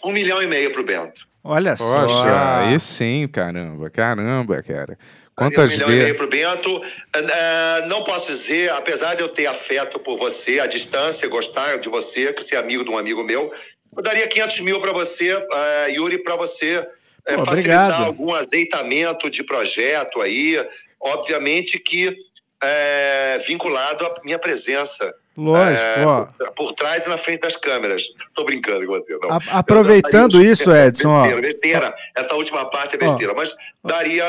um 0.03 0.11
milhão 0.11 0.41
e 0.41 0.48
meio 0.48 0.72
pro 0.72 0.84
Bento. 0.84 1.28
Olha 1.44 1.76
Poxa, 1.76 2.07
só. 2.07 2.28
aí 2.30 2.80
sim, 2.80 3.28
caramba, 3.28 3.90
caramba, 3.90 4.64
cara. 4.64 4.98
Quantas 5.36 5.72
vezes? 5.72 5.84
Um 5.84 5.88
milhão 5.88 5.90
vezes... 5.90 6.02
e 6.02 6.06
meio 6.06 6.15
pro 6.15 6.28
Bento. 6.30 6.78
Uh, 6.78 7.88
não 7.88 8.03
posso 8.06 8.32
dizer, 8.32 8.72
apesar 8.72 9.15
de 9.15 9.24
eu 9.24 9.30
ter 9.30 9.48
afeto 9.48 9.99
por 9.99 10.18
você, 10.18 10.61
a 10.61 10.68
distância, 10.68 11.28
gostar 11.28 11.78
de 11.80 11.90
você, 11.90 12.32
que 12.32 12.41
você 12.41 12.56
é 12.56 12.60
amigo 12.60 12.86
de 12.86 12.91
um 12.91 12.98
amigo 12.98 13.24
meu, 13.24 13.52
eu 13.95 14.02
daria 14.02 14.26
500 14.26 14.60
mil 14.61 14.80
para 14.80 14.94
você, 14.94 15.34
uh, 15.34 15.90
Yuri, 15.90 16.18
para 16.24 16.38
você 16.38 16.88
é, 17.25 17.35
Pô, 17.35 17.45
facilitar 17.45 17.85
obrigado. 17.85 18.05
algum 18.05 18.33
azeitamento 18.33 19.29
de 19.29 19.43
projeto 19.43 20.21
aí, 20.21 20.57
obviamente 20.99 21.79
que 21.79 22.15
é, 22.61 23.37
vinculado 23.45 24.05
à 24.05 24.15
minha 24.23 24.39
presença. 24.39 25.13
Lógico, 25.35 25.87
é, 25.87 26.05
ó. 26.05 26.25
Por, 26.25 26.51
por, 26.51 26.73
trás 26.73 27.05
e 27.05 27.09
na 27.09 27.17
frente 27.17 27.41
das 27.41 27.55
câmeras. 27.55 28.03
Tô 28.35 28.43
brincando 28.43 28.85
com 28.85 28.93
você. 28.93 29.17
Não. 29.17 29.31
A, 29.31 29.59
aproveitando 29.59 30.43
eu, 30.43 30.51
isso, 30.51 30.69
é, 30.71 30.87
Edson. 30.87 31.21
Besteira, 31.21 31.41
besteira. 31.41 31.95
Essa 32.15 32.35
última 32.35 32.69
parte 32.69 32.95
é 32.95 32.99
besteira, 32.99 33.33
ó, 33.33 33.35
mas 33.35 33.55
daria, 33.83 34.25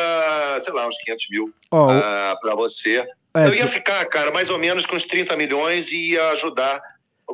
sei 0.60 0.72
lá, 0.72 0.88
uns 0.88 0.96
500 0.98 1.26
mil 1.30 1.44
uh, 1.72 2.40
para 2.40 2.54
você. 2.54 3.00
Edson. 3.36 3.48
Eu 3.48 3.54
ia 3.54 3.66
ficar, 3.66 4.04
cara, 4.06 4.30
mais 4.30 4.48
ou 4.48 4.58
menos 4.58 4.86
com 4.86 4.96
uns 4.96 5.04
30 5.04 5.36
milhões 5.36 5.92
e 5.92 6.12
ia 6.12 6.30
ajudar 6.30 6.80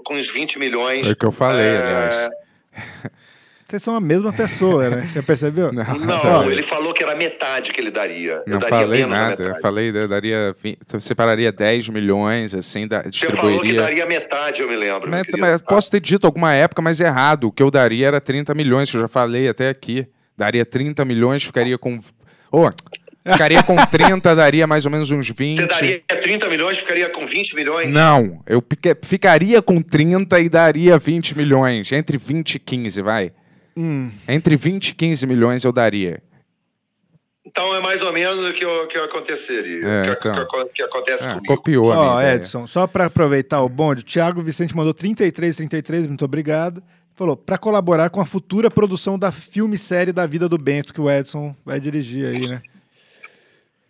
com 0.05 0.15
uns 0.15 0.27
20 0.27 0.59
milhões. 0.59 1.07
É 1.07 1.13
o 1.13 1.17
que 1.17 1.27
eu 1.27 1.33
falei, 1.33 1.67
é, 1.67 1.79
aliás. 1.79 2.29
Vocês 3.71 3.85
são 3.85 3.95
a 3.95 4.01
mesma 4.01 4.33
pessoa, 4.33 4.91
né? 4.91 5.07
Você 5.07 5.23
percebeu? 5.23 5.71
Não, 5.73 5.85
não 5.85 6.51
ele 6.51 6.63
falou 6.63 6.93
que 6.93 7.05
era 7.05 7.15
metade 7.15 7.71
que 7.71 7.81
ele 7.81 7.93
daria. 7.93 8.43
Eu 8.45 8.55
não 8.55 8.59
daria 8.59 8.79
falei 8.79 9.07
nada. 9.07 9.43
Eu 9.45 9.61
falei, 9.61 9.91
eu 9.95 10.09
daria. 10.09 10.57
separaria 10.99 11.53
10 11.53 11.91
milhões, 11.91 12.53
assim, 12.53 12.89
da, 12.89 13.03
distribuiria. 13.03 13.41
Você 13.41 13.59
falou 13.59 13.63
que 13.63 13.73
daria 13.75 14.07
metade, 14.07 14.61
eu 14.61 14.69
me 14.69 14.75
lembro. 14.75 15.09
Mas, 15.09 15.23
mas 15.39 15.63
posso 15.63 15.89
ter 15.89 16.01
dito 16.01 16.27
alguma 16.27 16.53
época, 16.53 16.83
mas 16.83 16.99
errado. 16.99 17.45
O 17.45 17.53
que 17.53 17.63
eu 17.63 17.71
daria 17.71 18.09
era 18.09 18.21
30 18.21 18.53
milhões, 18.55 18.91
que 18.91 18.97
eu 18.97 19.03
já 19.03 19.09
falei 19.09 19.49
até 19.49 19.69
aqui. 19.69 20.05
Daria 20.37 20.67
30 20.67 21.05
milhões, 21.05 21.45
ficaria 21.45 21.79
com. 21.79 22.01
Oh, 22.51 22.71
Ficaria 23.25 23.63
com 23.63 23.77
30, 23.77 24.35
daria 24.35 24.67
mais 24.67 24.85
ou 24.85 24.91
menos 24.91 25.11
uns 25.11 25.29
20. 25.29 25.57
Você 25.57 25.67
daria 25.67 26.03
30 26.09 26.49
milhões, 26.49 26.79
ficaria 26.79 27.09
com 27.11 27.25
20 27.25 27.55
milhões? 27.55 27.89
Não, 27.93 28.43
eu 28.47 28.65
ficaria 29.03 29.63
com 29.63 29.81
30 29.81 30.41
e 30.41 30.49
daria 30.49 30.99
20 30.99 31.37
milhões. 31.37 31.93
Entre 31.93 32.17
20 32.17 32.55
e 32.55 32.59
15, 32.59 33.03
vai. 33.03 33.33
Hum. 33.81 34.11
Entre 34.29 34.57
20 34.57 34.89
e 34.89 34.95
15 34.95 35.27
milhões 35.27 35.65
eu 35.65 35.73
daria. 35.73 36.23
Então 37.45 37.75
é 37.75 37.81
mais 37.81 38.03
ou 38.03 38.13
menos 38.13 38.45
o 38.45 38.53
que, 38.53 38.87
que 38.89 38.99
aconteceria. 38.99 39.87
É, 39.87 40.03
que, 40.15 40.29
então. 40.29 40.47
que, 40.67 40.73
que, 40.75 40.83
acontece 40.83 41.25
é, 41.25 41.33
comigo. 41.33 41.47
Copiou 41.47 41.91
a 41.91 42.17
oh, 42.17 42.21
Edson, 42.21 42.67
só 42.67 42.87
para 42.87 43.07
aproveitar 43.07 43.63
o 43.63 43.69
bonde, 43.69 44.03
o 44.03 44.05
Thiago 44.05 44.43
Vicente 44.43 44.77
mandou 44.77 44.93
33, 44.93 45.57
33, 45.57 46.07
muito 46.07 46.25
obrigado. 46.25 46.83
Falou, 47.15 47.37
para 47.37 47.59
colaborar 47.59 48.11
com 48.11 48.21
a 48.21 48.25
futura 48.25 48.71
produção 48.71 49.19
da 49.19 49.33
filme-série 49.33 50.13
da 50.13 50.27
vida 50.27 50.49
do 50.49 50.57
Bento, 50.57 50.95
que 50.95 51.01
o 51.01 51.11
Edson 51.11 51.55
vai 51.65 51.81
dirigir 51.81 52.27
aí, 52.27 52.47
né? 52.47 52.63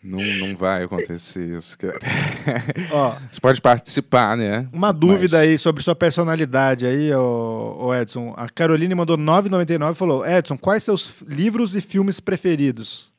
Não, 0.03 0.23
não 0.23 0.57
vai 0.57 0.83
acontecer 0.83 1.45
isso, 1.57 1.77
cara. 1.77 1.99
Ó, 2.91 3.15
Você 3.31 3.39
pode 3.39 3.61
participar, 3.61 4.35
né? 4.35 4.67
Uma 4.73 4.93
dúvida 4.93 5.39
Mas... 5.39 5.49
aí 5.49 5.59
sobre 5.59 5.83
sua 5.83 5.95
personalidade 5.95 6.87
aí, 6.87 7.13
ô, 7.15 7.95
Edson. 7.95 8.33
A 8.35 8.49
Caroline 8.49 8.95
mandou 8.95 9.19
9,99 9.19 9.93
e 9.93 9.95
falou: 9.95 10.27
Edson, 10.27 10.57
quais 10.57 10.85
seus 10.85 11.15
livros 11.27 11.77
e 11.77 11.83
filmes 11.83 12.19
preferidos? 12.19 13.11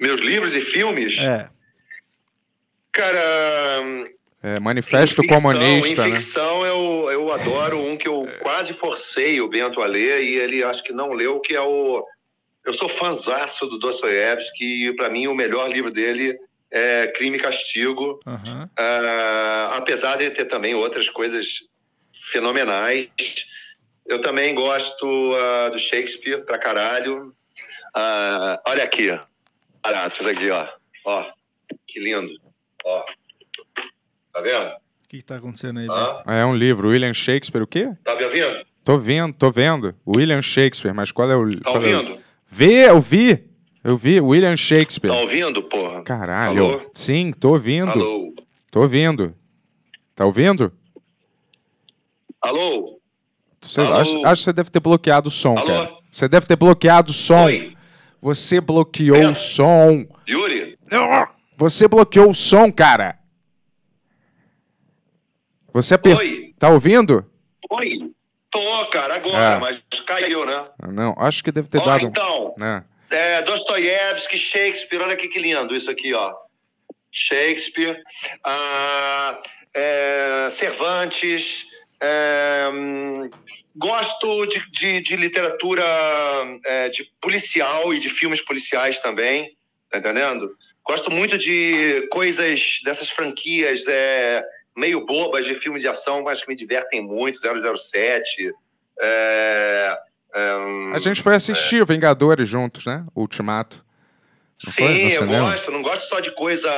Meus 0.00 0.20
livros 0.20 0.54
e 0.54 0.62
filmes? 0.62 1.18
É. 1.18 1.48
Cara. 2.90 4.10
É, 4.42 4.58
Manifesto 4.60 5.22
ficção, 5.22 5.42
Comunista. 5.42 6.08
Em 6.08 6.10
né? 6.10 6.16
ficção, 6.16 6.62
né? 6.62 6.70
eu, 6.70 7.10
eu 7.12 7.32
adoro 7.32 7.78
um 7.78 7.98
que 7.98 8.08
eu 8.08 8.26
quase 8.40 8.72
forcei 8.72 9.40
o 9.40 9.48
Bento 9.48 9.80
a 9.80 9.86
ler 9.86 10.24
e 10.24 10.36
ele 10.36 10.64
acho 10.64 10.82
que 10.82 10.92
não 10.92 11.12
leu, 11.12 11.38
que 11.38 11.54
é 11.54 11.60
o 11.60 12.02
eu 12.64 12.72
sou 12.72 12.88
fãzaço 12.88 13.66
do 13.66 13.78
Dostoiévski 13.78 14.86
e, 14.88 14.96
para 14.96 15.08
mim, 15.10 15.26
o 15.26 15.34
melhor 15.34 15.70
livro 15.70 15.90
dele 15.90 16.38
é 16.70 17.06
Crime 17.08 17.36
e 17.36 17.40
Castigo. 17.40 18.20
Uhum. 18.26 18.64
Uh, 18.64 19.72
apesar 19.74 20.16
de 20.16 20.30
ter 20.30 20.46
também 20.46 20.74
outras 20.74 21.08
coisas 21.10 21.66
fenomenais. 22.30 23.08
Eu 24.06 24.20
também 24.20 24.54
gosto 24.54 25.06
uh, 25.06 25.70
do 25.70 25.78
Shakespeare 25.78 26.44
pra 26.44 26.58
caralho. 26.58 27.34
Uh, 27.94 28.56
olha 28.66 28.84
aqui, 28.84 29.08
baratos 29.82 30.26
aqui, 30.26 30.50
ó. 30.50 30.66
Ó, 31.04 31.30
que 31.86 32.00
lindo. 32.00 32.32
Ó, 32.84 33.04
tá 34.32 34.40
vendo? 34.40 34.70
O 35.04 35.08
que, 35.08 35.18
que 35.18 35.24
tá 35.24 35.36
acontecendo 35.36 35.80
aí? 35.80 35.86
Ah, 35.90 36.36
é 36.36 36.44
um 36.44 36.54
livro. 36.54 36.88
William 36.88 37.12
Shakespeare, 37.12 37.62
o 37.62 37.66
quê? 37.66 37.92
Tá 38.02 38.16
me 38.16 38.24
ouvindo? 38.24 38.64
Tô 38.82 38.96
vendo, 38.98 39.36
tô 39.36 39.50
vendo. 39.50 39.94
William 40.06 40.40
Shakespeare, 40.40 40.94
mas 40.94 41.12
qual 41.12 41.30
é 41.30 41.36
o. 41.36 41.54
Tá 41.60 41.70
qual 41.70 41.76
é 41.82 41.88
o- 41.88 41.96
ouvindo? 41.98 42.22
Vê, 42.54 42.90
eu 42.90 43.00
vi. 43.00 43.48
Eu 43.82 43.96
vi, 43.96 44.20
William 44.20 44.54
Shakespeare. 44.58 45.10
Tá 45.10 45.18
ouvindo, 45.18 45.62
porra? 45.62 46.02
Caralho. 46.02 46.66
Alô? 46.66 46.90
Sim, 46.92 47.32
tô 47.32 47.52
ouvindo. 47.52 47.90
Alô? 47.90 48.34
Tô 48.70 48.82
ouvindo. 48.82 49.34
Tá 50.14 50.26
ouvindo? 50.26 50.70
Alô? 52.42 53.00
Você, 53.58 53.80
Alô? 53.80 53.94
acho, 53.94 54.26
acho 54.26 54.40
que 54.42 54.44
você 54.44 54.52
deve 54.52 54.70
ter 54.70 54.80
bloqueado 54.80 55.28
o 55.28 55.30
som, 55.30 55.56
Alô? 55.56 55.66
cara. 55.66 55.96
Você 56.10 56.28
deve 56.28 56.44
ter 56.46 56.56
bloqueado 56.56 57.10
o 57.10 57.14
som. 57.14 57.44
Oi? 57.46 57.74
Você 58.20 58.60
bloqueou 58.60 59.30
o 59.30 59.34
som. 59.34 60.06
Yuri? 60.28 60.78
Você 61.56 61.88
bloqueou 61.88 62.28
o 62.28 62.34
som, 62.34 62.70
cara. 62.70 63.18
Você 65.72 65.94
apertou. 65.94 66.22
Oi? 66.22 66.54
Tá 66.58 66.68
ouvindo? 66.68 67.24
Oi? 67.70 68.12
Tô, 68.52 68.86
cara, 68.86 69.14
agora, 69.14 69.54
É. 69.54 69.58
mas 69.58 69.82
caiu, 70.06 70.44
né? 70.44 70.66
Ah, 70.80 70.92
Não, 70.92 71.14
acho 71.18 71.42
que 71.42 71.50
deve 71.50 71.68
ter 71.68 71.78
Ó, 71.78 71.84
dado. 71.86 72.04
então, 72.06 72.54
né? 72.58 72.84
é, 73.10 73.40
Dostoiévski, 73.42 74.36
Shakespeare, 74.36 75.00
olha 75.02 75.14
aqui 75.14 75.26
que 75.26 75.38
lindo 75.40 75.74
isso 75.74 75.90
aqui, 75.90 76.12
ó. 76.12 76.34
Shakespeare, 77.10 78.00
ah, 78.44 79.40
é, 79.74 80.48
Cervantes, 80.50 81.66
é, 82.00 82.68
hum, 82.72 83.30
gosto 83.74 84.46
de, 84.46 84.70
de- 84.70 85.00
de 85.00 85.16
literatura 85.16 85.82
é, 86.66 86.88
de 86.90 87.04
policial 87.22 87.92
e 87.94 88.00
de 88.00 88.10
filmes 88.10 88.40
policiais 88.44 88.98
também, 88.98 89.56
tá 89.90 89.98
entendendo? 89.98 90.54
Gosto 90.84 91.10
muito 91.10 91.38
de 91.38 92.06
coisas 92.10 92.80
dessas 92.84 93.08
franquias 93.08 93.86
é, 93.88 94.42
meio 94.76 95.04
bobas 95.04 95.44
de 95.44 95.54
filme 95.54 95.80
de 95.80 95.88
ação, 95.88 96.22
mas 96.22 96.42
que 96.42 96.48
me 96.48 96.56
divertem 96.56 97.02
muito, 97.02 97.38
007, 97.38 98.52
é, 99.00 99.98
é, 100.34 100.56
hum, 100.56 100.92
A 100.94 100.98
gente 100.98 101.22
foi 101.22 101.34
assistir 101.34 101.84
Vingadores 101.84 102.48
juntos, 102.48 102.86
né? 102.86 103.04
Ultimato. 103.14 103.76
Não? 103.78 104.72
Sim, 104.72 105.08
eu 105.08 105.26
gosto. 105.26 105.70
Não 105.70 105.82
gosto 105.82 106.08
só 106.08 106.20
de 106.20 106.30
coisa 106.32 106.70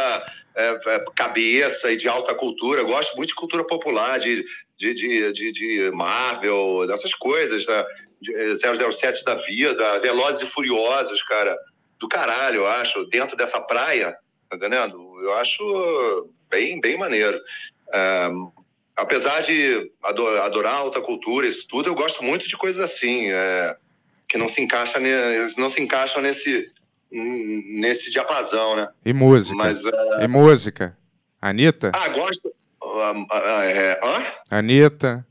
é, 0.55 0.79
é, 0.87 1.05
cabeça 1.15 1.91
e 1.91 1.97
de 1.97 2.09
alta 2.09 2.35
cultura. 2.35 2.81
Eu 2.81 2.87
gosto 2.87 3.17
muito 3.17 3.31
de 3.31 3.35
cultura 3.35 3.65
popular, 3.65 4.19
de, 4.19 4.45
de, 4.77 4.95
de, 4.95 5.33
de, 5.33 5.53
de 5.53 5.91
Marvel, 5.93 6.87
dessas 6.87 7.15
coisas. 7.15 7.67
Da, 7.67 7.85
de, 8.21 8.35
eh, 8.35 8.55
007 8.55 9.25
da 9.25 9.35
vida, 9.35 9.99
Velozes 10.01 10.43
e 10.43 10.47
Furiosos, 10.47 11.23
cara. 11.23 11.57
Do 11.99 12.09
caralho, 12.09 12.59
eu 12.59 12.67
acho. 12.67 13.05
Dentro 13.07 13.37
dessa 13.37 13.61
praia, 13.61 14.17
tá 14.49 14.57
entendendo? 14.57 14.97
Eu 15.21 15.35
acho 15.35 16.31
bem, 16.49 16.81
bem 16.81 16.97
maneiro. 16.97 17.41
Apesar 18.97 19.41
de 19.41 19.91
ado- 20.03 20.27
adorar 20.43 20.75
alta 20.75 21.01
cultura, 21.01 21.47
isso 21.47 21.67
tudo, 21.69 21.89
eu 21.89 21.95
gosto 21.95 22.23
muito 22.25 22.47
de 22.49 22.57
coisas 22.57 22.81
assim, 22.81 23.27
é, 23.31 23.77
que 24.29 24.39
não 24.39 24.47
se, 24.47 24.61
encaixa 24.63 24.99
não 25.59 25.69
se 25.69 25.83
encaixam 25.83 26.23
nesse, 26.23 26.71
nesse 27.11 28.11
diapasão, 28.11 28.77
né? 28.77 28.89
E 29.05 29.13
música. 29.13 29.57
Mas, 29.57 29.85
é, 29.85 29.91
E 30.25 30.29
música. 30.29 30.97
Anitta? 31.43 31.91
ah, 31.95 32.09
gosto... 32.09 32.53
é, 33.33 34.01
hã? 34.03 34.25
Anitta. 34.59 35.27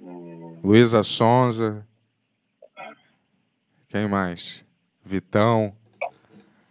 Hum. 0.00 0.60
Luísa 0.62 1.02
Sonza. 1.02 1.84
Quem 3.88 4.06
mais? 4.08 4.64
Vitão. 5.04 5.74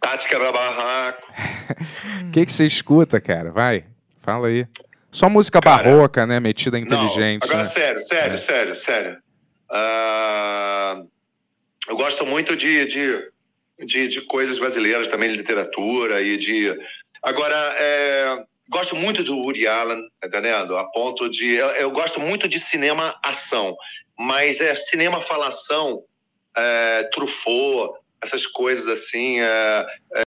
Tati 0.00 0.28
Quebra-Barraco. 0.28 1.22
O 2.28 2.30
que, 2.32 2.46
que 2.46 2.52
você 2.52 2.64
escuta, 2.66 3.20
cara? 3.20 3.50
Vai, 3.50 3.84
fala 4.26 4.48
aí. 4.48 4.66
Só 5.12 5.30
música 5.30 5.60
Cara, 5.60 5.84
barroca, 5.84 6.26
né? 6.26 6.40
Metida 6.40 6.78
inteligente. 6.78 7.42
Não, 7.42 7.48
agora 7.48 7.58
né? 7.58 7.64
sério, 7.64 8.00
sério, 8.00 8.34
É. 8.34 8.36
sério, 8.36 8.74
sério. 8.74 9.18
Ah, 9.70 11.00
eu 11.88 11.96
gosto 11.96 12.26
muito 12.26 12.56
de, 12.56 12.84
de, 12.84 13.30
de, 13.86 14.08
de 14.08 14.20
coisas 14.22 14.58
brasileiras 14.58 15.06
também, 15.06 15.30
de 15.30 15.36
literatura 15.36 16.20
e 16.20 16.36
de... 16.36 16.76
Agora, 17.22 17.56
é, 17.78 18.44
gosto 18.68 18.96
muito 18.96 19.22
do 19.22 19.38
Woody 19.38 19.66
Allen, 19.66 20.02
tá 20.20 20.26
entendendo? 20.26 20.76
A 20.76 20.84
ponto 20.84 21.30
de... 21.30 21.54
Eu, 21.54 21.68
eu 21.68 21.90
gosto 21.90 22.20
muito 22.20 22.48
de 22.48 22.58
cinema 22.58 23.16
ação, 23.22 23.76
mas 24.18 24.60
é 24.60 24.74
cinema 24.74 25.20
falação, 25.20 26.02
é, 26.56 27.04
Truffaut, 27.12 27.94
essas 28.20 28.44
coisas 28.44 28.88
assim... 28.88 29.40
é, 29.40 29.86
é, 30.12 30.24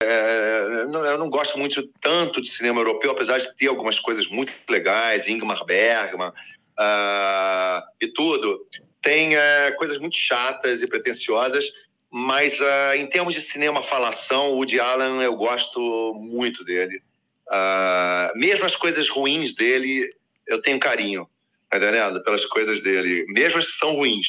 eu 0.92 1.18
não 1.18 1.28
gosto 1.28 1.58
muito 1.58 1.88
tanto 2.00 2.40
de 2.40 2.48
cinema 2.48 2.80
europeu, 2.80 3.10
apesar 3.10 3.38
de 3.38 3.54
ter 3.56 3.68
algumas 3.68 3.98
coisas 3.98 4.28
muito 4.28 4.52
legais, 4.68 5.28
Ingmar 5.28 5.64
Bergman 5.64 6.32
ah, 6.78 7.84
e 8.00 8.08
tudo. 8.08 8.66
Tem 9.02 9.36
eh, 9.36 9.72
coisas 9.78 9.98
muito 9.98 10.16
chatas 10.16 10.82
e 10.82 10.86
pretensiosas, 10.86 11.66
mas 12.10 12.60
ah, 12.60 12.96
em 12.96 13.06
termos 13.06 13.34
de 13.34 13.40
cinema 13.40 13.82
falação, 13.82 14.52
o 14.52 14.56
Woody 14.56 14.80
Allen 14.80 15.22
eu 15.22 15.36
gosto 15.36 16.14
muito 16.14 16.64
dele. 16.64 17.02
Ah, 17.50 18.32
mesmo 18.34 18.66
as 18.66 18.76
coisas 18.76 19.08
ruins 19.08 19.54
dele, 19.54 20.12
eu 20.46 20.60
tenho 20.60 20.80
carinho, 20.80 21.28
tá 21.70 21.78
entendendo? 21.78 22.22
Pelas 22.22 22.44
coisas 22.44 22.80
dele, 22.80 23.24
mesmo 23.28 23.58
as 23.58 23.66
que 23.66 23.72
são 23.72 23.92
ruins. 23.92 24.28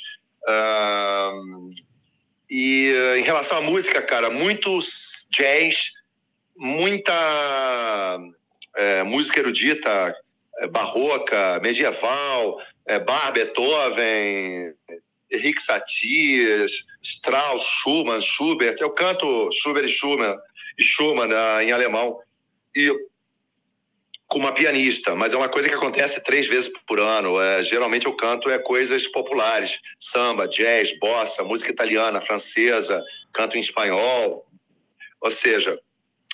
E 2.49 2.93
eh, 2.95 3.19
em 3.19 3.23
relação 3.23 3.57
à 3.57 3.61
música, 3.61 4.01
cara, 4.01 4.29
muitos 4.29 5.27
jazz, 5.31 5.91
muita 6.57 8.19
eh, 8.75 9.03
música 9.03 9.39
erudita, 9.39 10.15
eh, 10.59 10.67
barroca, 10.67 11.59
medieval, 11.61 12.61
eh, 12.87 12.99
Bach, 12.99 13.31
Beethoven, 13.33 14.73
Henrique 15.31 15.61
Satie, 15.61 16.65
Strauss, 17.01 17.63
Schumann, 17.63 18.21
Schubert. 18.21 18.81
Eu 18.81 18.91
canto 18.91 19.49
Schubert 19.51 19.85
e 19.85 19.89
Schumann, 19.89 20.37
e 20.77 20.83
Schumann 20.83 21.31
ah, 21.33 21.63
em 21.63 21.71
alemão. 21.71 22.19
E 22.75 22.91
com 24.27 24.39
uma 24.39 24.51
pianista, 24.51 25.15
mas 25.15 25.33
é 25.33 25.37
uma 25.37 25.47
coisa 25.47 25.69
que 25.69 25.75
acontece 25.75 26.21
três 26.21 26.47
vezes 26.47 26.69
por 26.85 26.99
ano. 26.99 27.41
É, 27.41 27.63
geralmente 27.63 28.07
eu 28.07 28.13
canto 28.13 28.49
é 28.49 28.59
coisas 28.59 29.07
populares, 29.07 29.79
samba, 29.97 30.47
jazz, 30.47 30.97
bossa, 30.99 31.43
música 31.43 31.71
italiana, 31.71 32.19
francesa, 32.19 33.01
canto 33.33 33.57
em 33.57 33.61
espanhol, 33.61 34.45
ou 35.21 35.31
seja, 35.31 35.79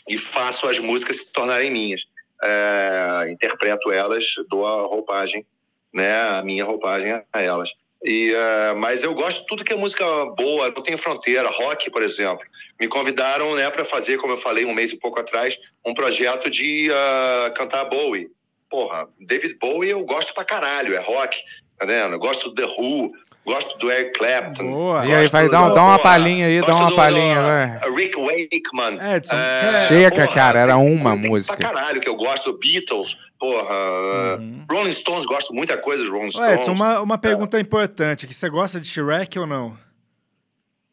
e 0.07 0.17
faço 0.17 0.67
as 0.67 0.79
músicas 0.79 1.17
se 1.17 1.33
tornarem 1.33 1.71
minhas. 1.71 2.05
É, 2.43 3.27
interpreto 3.29 3.91
elas, 3.91 4.25
dou 4.49 4.65
a 4.65 4.81
roupagem, 4.81 5.45
né, 5.93 6.21
a 6.21 6.41
minha 6.43 6.65
roupagem 6.65 7.11
a 7.31 7.41
elas. 7.41 7.73
E, 8.03 8.33
é, 8.33 8.73
mas 8.73 9.01
eu 9.01 9.13
gosto 9.13 9.41
de 9.41 9.47
tudo 9.47 9.63
que 9.63 9.71
é 9.71 9.77
música 9.77 10.03
boa, 10.37 10.69
não 10.69 10.83
tem 10.83 10.97
fronteira, 10.97 11.49
rock, 11.49 11.89
por 11.89 12.03
exemplo. 12.03 12.45
Me 12.79 12.87
convidaram 12.87 13.55
né, 13.55 13.69
para 13.69 13.85
fazer, 13.85 14.17
como 14.17 14.33
eu 14.33 14.37
falei 14.37 14.65
um 14.65 14.73
mês 14.73 14.91
e 14.91 14.99
pouco 14.99 15.19
atrás, 15.19 15.57
um 15.85 15.93
projeto 15.93 16.49
de 16.49 16.89
ah, 16.91 17.53
cantar 17.55 17.85
Bowie. 17.85 18.29
Porra, 18.69 19.07
David 19.19 19.57
Bowie 19.57 19.91
eu 19.91 20.03
gosto 20.03 20.33
pra 20.33 20.43
caralho, 20.43 20.95
é 20.95 20.99
rock, 20.99 21.37
tá 21.77 21.85
vendo? 21.85 22.15
Eu 22.15 22.19
gosto 22.19 22.49
do 22.49 22.55
The 22.55 22.65
Who, 22.65 23.13
gosto 23.45 23.77
do 23.77 23.91
Eric 23.91 24.17
Clapton. 24.17 24.63
Boa. 24.71 25.05
E 25.05 25.13
aí, 25.13 25.27
vai, 25.27 25.49
dá, 25.49 25.67
do- 25.69 25.73
dá 25.75 25.81
uma 25.83 25.97
porra, 25.97 26.03
palhinha 26.11 26.47
aí, 26.47 26.61
dá 26.61 26.75
uma 26.75 26.95
palhinha, 26.95 27.35
do, 27.35 27.41
vai. 27.41 27.77
uh, 27.89 27.95
Rick 27.95 28.15
Wakeman. 28.17 29.15
Edson, 29.15 29.35
É, 29.35 29.85
Chega, 29.87 30.27
cara, 30.27 30.59
era 30.59 30.77
uma 30.77 31.11
tem 31.19 31.29
música. 31.29 31.55
Pra 31.57 31.69
caralho 31.73 31.99
que 32.01 32.07
eu 32.09 32.15
gosto, 32.15 32.57
Beatles, 32.57 33.17
porra. 33.39 34.37
Uhum. 34.37 34.65
Rolling 34.71 34.91
Stones, 34.91 35.25
gosto 35.25 35.53
muita 35.53 35.77
coisa 35.77 36.03
de 36.03 36.09
Rolling 36.09 36.31
Stones. 36.31 36.59
Edson, 36.59 36.71
uma, 36.73 37.01
uma 37.01 37.17
pergunta 37.17 37.59
importante. 37.59 38.25
Que 38.27 38.33
você 38.33 38.49
gosta 38.49 38.79
de 38.79 38.87
Shrek 38.87 39.37
ou 39.39 39.45
não? 39.45 39.77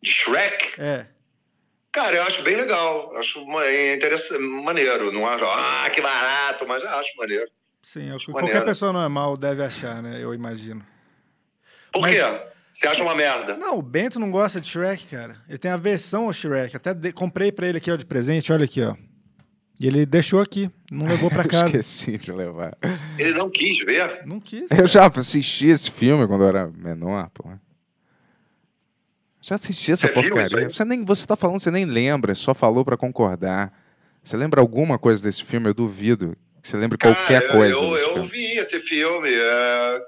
De 0.02 0.10
Shrek, 0.10 0.80
É. 0.80 1.06
cara, 1.92 2.16
eu 2.16 2.22
acho 2.22 2.42
bem 2.42 2.56
legal. 2.56 3.14
Acho 3.16 3.40
uma- 3.42 3.64
é 3.66 3.94
interessante, 3.94 4.40
maneiro. 4.42 5.12
Não 5.12 5.26
acho, 5.26 5.44
ah, 5.44 5.88
que 5.92 6.00
barato, 6.00 6.66
mas 6.66 6.82
eu 6.82 6.88
acho 6.88 7.10
maneiro. 7.18 7.46
Sim, 7.82 8.10
é 8.10 8.14
o 8.14 8.18
que 8.18 8.30
maneiro. 8.32 8.32
qualquer 8.52 8.64
pessoa 8.64 8.92
normal 8.92 9.36
deve 9.36 9.62
achar, 9.62 10.02
né? 10.02 10.18
Eu 10.22 10.34
imagino. 10.34 10.82
Por 11.92 12.02
Mas- 12.02 12.12
quê? 12.14 12.50
Você 12.72 12.86
acha 12.86 13.02
uma 13.02 13.14
merda? 13.16 13.56
Não, 13.56 13.78
o 13.78 13.82
Bento 13.82 14.20
não 14.20 14.30
gosta 14.30 14.60
de 14.60 14.68
Shrek, 14.68 15.04
cara. 15.06 15.36
Ele 15.48 15.58
tem 15.58 15.70
a 15.72 15.76
versão 15.76 16.26
ao 16.26 16.32
Shrek. 16.32 16.76
Até 16.76 16.94
de- 16.94 17.12
comprei 17.12 17.50
pra 17.50 17.66
ele 17.66 17.78
aqui, 17.78 17.90
ó, 17.90 17.96
de 17.96 18.04
presente. 18.06 18.52
Olha 18.52 18.64
aqui, 18.64 18.80
ó. 18.82 18.94
E 19.80 19.86
ele 19.88 20.06
deixou 20.06 20.40
aqui. 20.40 20.70
Não 20.90 21.06
levou 21.06 21.28
pra 21.30 21.42
Eu 21.44 21.48
casa. 21.48 21.66
esqueci 21.66 22.16
de 22.16 22.30
levar. 22.32 22.76
Ele 23.18 23.32
não 23.32 23.50
quis 23.50 23.78
ver? 23.84 24.24
Não 24.24 24.38
quis. 24.38 24.70
Eu 24.70 24.86
já 24.86 25.06
assisti 25.08 25.68
esse 25.68 25.90
filme 25.90 26.26
quando 26.28 26.44
eu 26.44 26.48
era 26.48 26.68
menor, 26.68 27.28
pô. 27.34 27.44
Já 29.42 29.54
assisti 29.56 29.92
essa 29.92 30.06
Você 30.06 30.12
porcaria. 30.12 30.68
Você, 30.70 30.84
nem, 30.84 31.04
você 31.04 31.26
tá 31.26 31.34
falando, 31.34 31.60
você 31.60 31.70
nem 31.70 31.84
lembra, 31.86 32.34
só 32.34 32.54
falou 32.54 32.84
pra 32.84 32.96
concordar. 32.96 33.72
Você 34.22 34.36
lembra 34.36 34.60
alguma 34.60 34.98
coisa 34.98 35.22
desse 35.22 35.42
filme? 35.42 35.66
Eu 35.68 35.74
duvido 35.74 36.36
você 36.62 36.76
qualquer 36.98 37.42
Cara, 37.42 37.52
coisa 37.52 37.78
eu, 37.84 37.90
desse 37.90 38.04
eu 38.04 38.12
filme. 38.14 38.28
vi 38.28 38.58
esse 38.58 38.80
filme, 38.80 39.30
é, 39.32 40.00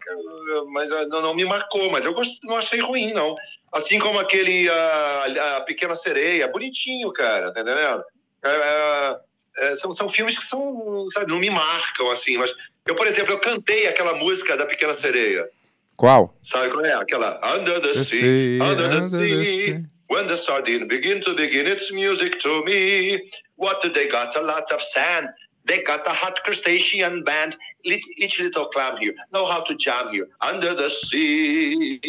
mas 0.70 0.91
é, 0.91 1.07
não, 1.07 1.20
não 1.23 1.35
me 1.35 1.45
marcou, 1.45 1.91
mas 1.91 2.05
eu 2.05 2.12
gost- 2.15 2.43
não 2.45 2.57
achei 2.57 2.81
ruim, 2.81 3.12
não. 3.12 3.35
Assim 3.73 3.99
como 3.99 4.19
aquele 4.19 4.69
a, 4.69 5.57
a 5.57 5.61
Pequena 5.62 5.95
Sereia, 5.95 6.47
bonitinho, 6.49 7.11
cara, 7.12 7.53
tá 7.53 7.61
entendendo? 7.61 8.03
É, 8.45 9.16
é, 9.59 9.74
são, 9.74 9.93
são 9.93 10.09
filmes 10.09 10.37
que 10.37 10.45
são, 10.45 11.05
sabe, 11.09 11.31
não 11.31 11.39
me 11.39 11.51
marcam, 11.51 12.11
assim, 12.11 12.37
mas 12.37 12.53
eu, 12.87 12.95
por 12.95 13.07
exemplo, 13.07 13.33
eu 13.33 13.39
cantei 13.39 13.87
aquela 13.87 14.15
música 14.15 14.57
da 14.57 14.66
Pequena 14.66 14.93
Sereia. 14.95 15.49
Qual? 15.97 16.37
Sabe 16.43 16.70
qual 16.70 16.85
é? 16.85 16.93
Aquela 16.95 17.41
Under 17.57 17.81
the, 17.81 17.89
The 17.89 17.95
sea, 17.95 18.19
sea, 18.20 18.62
under 18.62 18.77
the 18.77 18.97
under 18.97 19.01
the 19.01 19.01
sea. 19.03 19.45
sea. 19.45 19.85
When 20.11 20.27
the 20.27 20.37
sardine 20.37 20.87
begin 20.89 21.20
to 21.20 21.35
begin 21.35 21.66
its 21.66 21.91
music 21.91 22.39
to 22.41 22.62
me. 22.65 23.23
What 23.57 23.81
do 23.81 23.91
they 23.91 24.09
got? 24.09 24.37
A 24.37 24.41
lot 24.43 24.70
of 24.74 24.83
sand. 24.83 25.29
They 25.67 25.83
got 25.85 26.07
a 26.07 26.13
hot 26.13 26.43
crustacean 26.43 27.23
band. 27.25 27.57
Each 27.85 28.39
little 28.41 28.67
clam 28.71 28.97
here. 28.99 29.15
Know 29.33 29.45
how 29.47 29.63
to 29.65 29.75
jam 29.77 30.11
here. 30.13 30.29
Under 30.41 30.75
the 30.75 30.89
sea. 30.89 32.01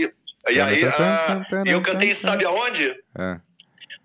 E 0.50 0.60
aí, 0.60 0.84
ah, 0.86 1.46
eu 1.66 1.82
cantei 1.82 2.14
sabe 2.14 2.46
aonde? 2.46 2.96
É. 3.18 3.40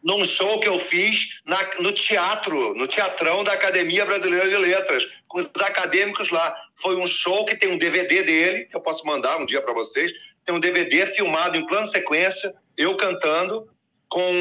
num 0.01 0.25
show 0.25 0.61
que 0.61 0.69
eu 0.69 0.79
fiz 0.79 1.41
na- 1.45 1.71
no 1.81 1.91
teatro, 1.93 2.73
no 2.75 2.87
teatrão 2.87 3.43
da 3.43 3.53
Academia 3.53 4.07
Brasileira 4.07 4.49
de 4.49 4.57
Letras, 4.57 5.05
com 5.27 5.39
os 5.39 5.51
acadêmicos 5.61 6.31
lá. 6.31 6.55
Foi 6.77 6.97
um 6.97 7.07
show 7.07 7.45
que 7.45 7.57
tem 7.57 7.69
um 7.73 7.77
DVD 7.77 8.23
dele, 8.23 8.65
que 8.67 8.77
eu 8.77 8.81
posso 8.81 9.05
mandar 9.05 9.39
um 9.39 9.45
dia 9.45 9.61
para 9.61 9.75
vocês. 9.75 10.13
Tem 10.47 10.55
um 10.55 10.61
DVD 10.61 11.05
filmado 11.05 11.59
em 11.59 11.67
plano 11.67 11.87
sequência, 11.87 12.55
eu 12.77 12.97
cantando, 12.97 13.69
com 14.09 14.33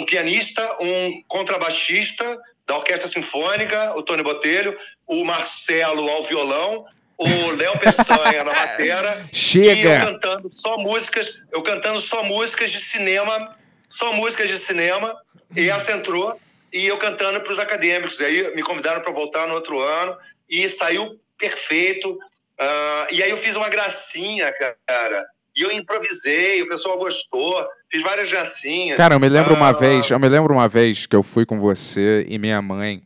um 0.00 0.04
pianista, 0.06 0.76
um 0.80 1.22
contrabaixista 1.28 2.40
da 2.66 2.76
Orquestra 2.76 3.08
Sinfônica, 3.08 3.92
o 3.96 4.02
Tony 4.02 4.22
Botelho, 4.22 4.76
o 5.06 5.24
Marcelo 5.24 6.08
ao 6.08 6.22
violão, 6.22 6.84
o 7.18 7.50
Léo 7.52 7.78
Peçanha 7.78 8.44
na 8.44 8.52
batera. 8.52 9.22
E 9.54 9.58
eu 9.58 9.74
Chega! 9.74 10.06
cantando 10.06 10.48
só 10.48 10.78
músicas, 10.78 11.38
eu 11.52 11.62
cantando 11.62 12.00
só 12.00 12.22
músicas 12.22 12.70
de 12.70 12.80
cinema, 12.80 13.54
só 13.88 14.12
músicas 14.12 14.48
de 14.48 14.58
cinema, 14.58 15.14
e 15.54 15.68
essa 15.68 15.92
entrou, 15.92 16.40
e 16.72 16.86
eu 16.86 16.96
cantando 16.96 17.40
para 17.40 17.52
os 17.52 17.58
acadêmicos. 17.58 18.18
E 18.18 18.24
aí 18.24 18.54
me 18.54 18.62
convidaram 18.62 19.02
para 19.02 19.12
voltar 19.12 19.46
no 19.46 19.54
outro 19.54 19.78
ano, 19.80 20.16
e 20.48 20.68
saiu 20.68 21.20
perfeito. 21.36 22.18
Ah, 22.58 23.08
e 23.10 23.22
aí 23.22 23.30
eu 23.30 23.36
fiz 23.36 23.56
uma 23.56 23.68
gracinha, 23.68 24.52
cara. 24.86 25.26
E 25.54 25.62
eu 25.62 25.70
improvisei, 25.70 26.62
o 26.62 26.68
pessoal 26.68 26.98
gostou, 26.98 27.64
fiz 27.90 28.02
várias 28.02 28.30
gracinhas. 28.30 28.96
Cara, 28.96 29.14
eu 29.14 29.20
me 29.20 29.28
lembro 29.28 29.54
uma 29.54 29.68
Ah, 29.68 29.72
vez, 29.72 30.10
eu 30.10 30.18
me 30.18 30.28
lembro 30.28 30.54
uma 30.54 30.68
vez 30.68 31.06
que 31.06 31.14
eu 31.14 31.22
fui 31.22 31.44
com 31.44 31.60
você 31.60 32.24
e 32.28 32.38
minha 32.38 32.60
mãe 32.62 33.02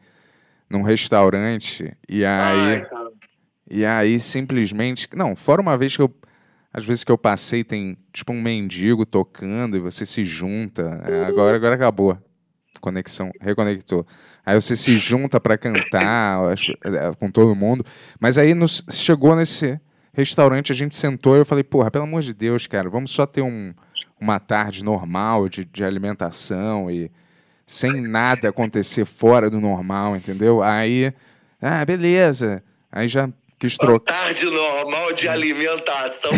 num 0.70 0.82
restaurante 0.82 1.92
e 2.08 2.24
aí 2.24 2.74
ai, 2.74 2.86
cara. 2.86 3.10
e 3.70 3.84
aí 3.84 4.20
simplesmente, 4.20 5.08
não, 5.14 5.34
fora 5.36 5.60
uma 5.60 5.76
vez 5.76 5.96
que 5.96 6.02
eu 6.02 6.12
às 6.72 6.84
vezes 6.84 7.04
que 7.04 7.10
eu 7.10 7.16
passei 7.16 7.64
tem 7.64 7.96
tipo 8.12 8.32
um 8.32 8.42
mendigo 8.42 9.06
tocando 9.06 9.76
e 9.76 9.80
você 9.80 10.04
se 10.04 10.24
junta. 10.24 11.02
É, 11.08 11.24
agora 11.24 11.56
agora 11.56 11.74
acabou. 11.74 12.18
Conexão, 12.80 13.32
reconectou. 13.40 14.06
Aí 14.44 14.54
você 14.54 14.76
se 14.76 14.96
junta 14.98 15.40
pra 15.40 15.56
cantar 15.56 16.38
é, 16.84 17.14
com 17.18 17.30
todo 17.30 17.54
mundo, 17.56 17.82
mas 18.20 18.36
aí 18.36 18.52
nos, 18.52 18.84
chegou 18.90 19.34
nesse 19.34 19.80
restaurante, 20.16 20.72
a 20.72 20.74
gente 20.74 20.96
sentou 20.96 21.36
e 21.36 21.40
eu 21.40 21.44
falei, 21.44 21.62
porra, 21.62 21.90
pelo 21.90 22.04
amor 22.04 22.22
de 22.22 22.32
Deus, 22.32 22.66
cara, 22.66 22.88
vamos 22.88 23.10
só 23.10 23.26
ter 23.26 23.42
um, 23.42 23.74
uma 24.18 24.40
tarde 24.40 24.82
normal 24.82 25.46
de, 25.46 25.62
de 25.62 25.84
alimentação 25.84 26.90
e 26.90 27.10
sem 27.66 28.00
nada 28.00 28.48
acontecer 28.48 29.04
fora 29.04 29.50
do 29.50 29.60
normal, 29.60 30.16
entendeu? 30.16 30.62
Aí, 30.62 31.12
ah, 31.60 31.84
beleza. 31.84 32.62
Aí 32.90 33.06
já 33.06 33.28
quis 33.58 33.76
trocar. 33.76 34.12
Tarde 34.12 34.44
normal 34.46 35.12
de 35.12 35.28
alimentação. 35.28 36.30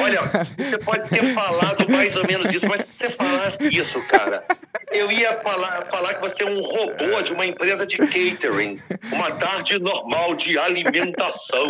Olha, 0.00 0.22
você 0.58 0.78
pode 0.78 1.08
ter 1.08 1.34
falado 1.34 1.88
mais 1.90 2.16
ou 2.16 2.26
menos 2.26 2.52
isso, 2.52 2.68
mas 2.68 2.80
se 2.80 2.94
você 2.94 3.10
falasse 3.10 3.68
isso, 3.74 4.00
cara, 4.08 4.44
eu 4.92 5.10
ia 5.10 5.34
falar, 5.34 5.86
falar 5.90 6.14
que 6.14 6.20
você 6.20 6.42
é 6.42 6.46
um 6.46 6.60
robô 6.60 7.22
de 7.22 7.32
uma 7.32 7.46
empresa 7.46 7.86
de 7.86 7.96
catering. 7.98 8.80
Uma 9.12 9.30
tarde 9.32 9.78
normal 9.78 10.34
de 10.34 10.58
alimentação. 10.58 11.68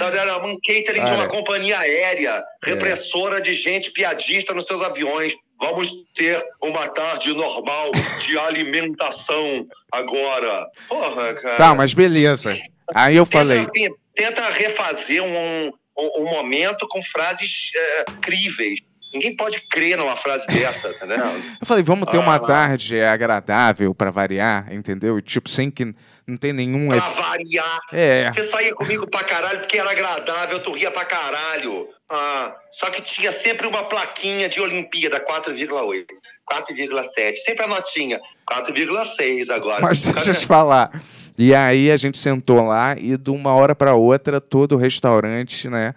Era 0.00 0.38
um 0.44 0.58
catering 0.60 1.04
de 1.04 1.12
uma 1.12 1.28
companhia 1.28 1.78
aérea, 1.78 2.42
repressora 2.62 3.40
de 3.40 3.52
gente 3.52 3.90
piadista 3.90 4.52
nos 4.54 4.66
seus 4.66 4.82
aviões. 4.82 5.34
Vamos 5.58 5.92
ter 6.14 6.42
uma 6.60 6.88
tarde 6.88 7.32
normal 7.32 7.92
de 8.20 8.36
alimentação 8.36 9.64
agora. 9.92 10.66
Porra, 10.88 11.34
cara. 11.34 11.56
Tá, 11.56 11.74
mas 11.74 11.94
beleza. 11.94 12.58
Aí 12.94 13.16
eu 13.16 13.24
falei, 13.26 13.60
Tenta, 13.66 13.70
assim, 13.70 13.88
tenta 14.14 14.50
refazer 14.50 15.22
um, 15.22 15.68
um, 15.96 16.22
um 16.22 16.24
momento 16.24 16.86
com 16.88 17.02
frases 17.02 17.70
eh, 17.74 18.04
críveis. 18.20 18.80
Ninguém 19.12 19.36
pode 19.36 19.60
crer 19.68 19.98
numa 19.98 20.16
frase 20.16 20.46
dessa, 20.46 20.88
entendeu? 20.96 21.18
eu 21.60 21.66
falei, 21.66 21.82
vamos 21.82 22.08
ter 22.10 22.16
uma 22.16 22.36
Ah. 22.36 22.40
tarde 22.40 22.98
agradável 23.02 23.94
pra 23.94 24.10
variar, 24.10 24.72
entendeu? 24.72 25.18
E, 25.18 25.22
tipo, 25.22 25.50
sem 25.50 25.70
que 25.70 25.94
não 26.26 26.36
tem 26.38 26.50
nenhum 26.52 26.88
Pra 26.88 27.08
variar. 27.10 27.78
É. 27.92 28.32
Você 28.32 28.42
saía 28.44 28.74
comigo 28.74 29.06
pra 29.06 29.22
caralho 29.22 29.58
porque 29.60 29.76
era 29.76 29.90
agradável, 29.90 30.60
tu 30.62 30.72
ria 30.72 30.90
pra 30.90 31.04
caralho. 31.04 31.88
Ah, 32.08 32.54
só 32.70 32.88
que 32.90 33.02
tinha 33.02 33.30
sempre 33.32 33.66
uma 33.66 33.84
plaquinha 33.84 34.48
de 34.48 34.60
Olimpíada, 34.62 35.20
4,8, 35.20 36.06
4,7. 36.50 37.36
Sempre 37.36 37.64
a 37.64 37.68
notinha, 37.68 38.18
4,6 38.50 39.50
agora. 39.50 39.80
Mas 39.82 40.04
deixa 40.04 40.30
eu 40.30 40.34
te 40.34 40.44
falar. 40.46 40.90
E 41.38 41.54
aí 41.54 41.90
a 41.90 41.96
gente 41.96 42.18
sentou 42.18 42.62
lá 42.66 42.94
e 42.98 43.16
de 43.16 43.30
uma 43.30 43.54
hora 43.54 43.74
pra 43.74 43.94
outra 43.94 44.40
todo 44.40 44.72
o 44.72 44.78
restaurante, 44.78 45.68
né, 45.68 45.94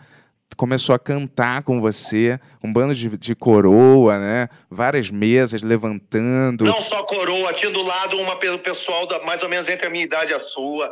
começou 0.55 0.95
a 0.95 0.99
cantar 0.99 1.63
com 1.63 1.81
você, 1.81 2.39
um 2.63 2.71
bando 2.71 2.95
de, 2.95 3.09
de 3.17 3.35
coroa, 3.35 4.17
né, 4.17 4.47
várias 4.69 5.09
mesas 5.11 5.61
levantando. 5.61 6.63
Não 6.63 6.79
só 6.79 7.03
coroa, 7.03 7.51
tinha 7.51 7.69
do 7.71 7.81
lado 7.83 8.17
uma 8.17 8.37
pe- 8.37 8.57
pessoal 8.59 9.05
da, 9.05 9.19
mais 9.23 9.43
ou 9.43 9.49
menos 9.49 9.67
entre 9.67 9.85
a 9.85 9.89
minha 9.89 10.03
idade 10.05 10.31
e 10.31 10.33
a 10.33 10.39
sua. 10.39 10.91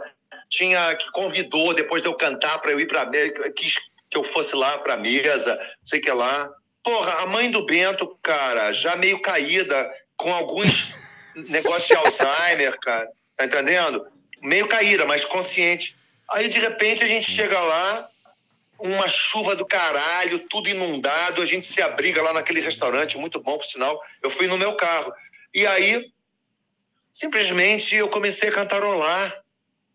Tinha 0.50 0.94
que 0.96 1.10
convidou 1.12 1.74
depois 1.74 2.02
de 2.02 2.08
eu 2.10 2.14
cantar 2.16 2.60
para 2.60 2.72
eu 2.72 2.80
ir 2.80 2.88
para 2.88 3.10
quis 3.56 3.76
que 4.10 4.18
eu 4.18 4.24
fosse 4.24 4.56
lá 4.56 4.78
para 4.80 4.98
mesa, 4.98 5.58
sei 5.82 6.00
que 6.00 6.12
lá. 6.12 6.50
Porra, 6.84 7.24
a 7.24 7.26
mãe 7.26 7.50
do 7.50 7.66
Bento, 7.66 8.18
cara, 8.22 8.72
já 8.74 8.96
meio 8.98 9.22
caída 9.22 9.90
com 10.18 10.34
alguns 10.34 10.94
negócios 11.50 11.88
de 11.88 11.96
Alzheimer, 11.96 12.78
cara. 12.82 13.08
Tá 13.38 13.46
entendendo? 13.46 14.06
Meio 14.44 14.68
caída, 14.68 15.06
mas 15.06 15.24
consciente. 15.24 15.96
Aí 16.30 16.50
de 16.50 16.60
repente 16.60 17.04
a 17.04 17.08
gente 17.08 17.32
chega 17.32 17.60
lá, 17.60 18.10
uma 18.78 19.08
chuva 19.08 19.56
do 19.56 19.66
caralho, 19.66 20.40
tudo 20.50 20.70
inundado, 20.70 21.42
a 21.42 21.46
gente 21.46 21.66
se 21.66 21.82
abriga 21.82 22.22
lá 22.22 22.34
naquele 22.34 22.60
restaurante, 22.60 23.18
muito 23.18 23.40
bom, 23.40 23.58
por 23.58 23.66
sinal. 23.66 24.02
Eu 24.22 24.30
fui 24.30 24.46
no 24.46 24.58
meu 24.58 24.76
carro. 24.76 25.14
E 25.54 25.66
aí, 25.66 26.12
simplesmente, 27.12 27.96
eu 27.96 28.10
comecei 28.10 28.50
a 28.50 28.52
cantarolar, 28.52 29.42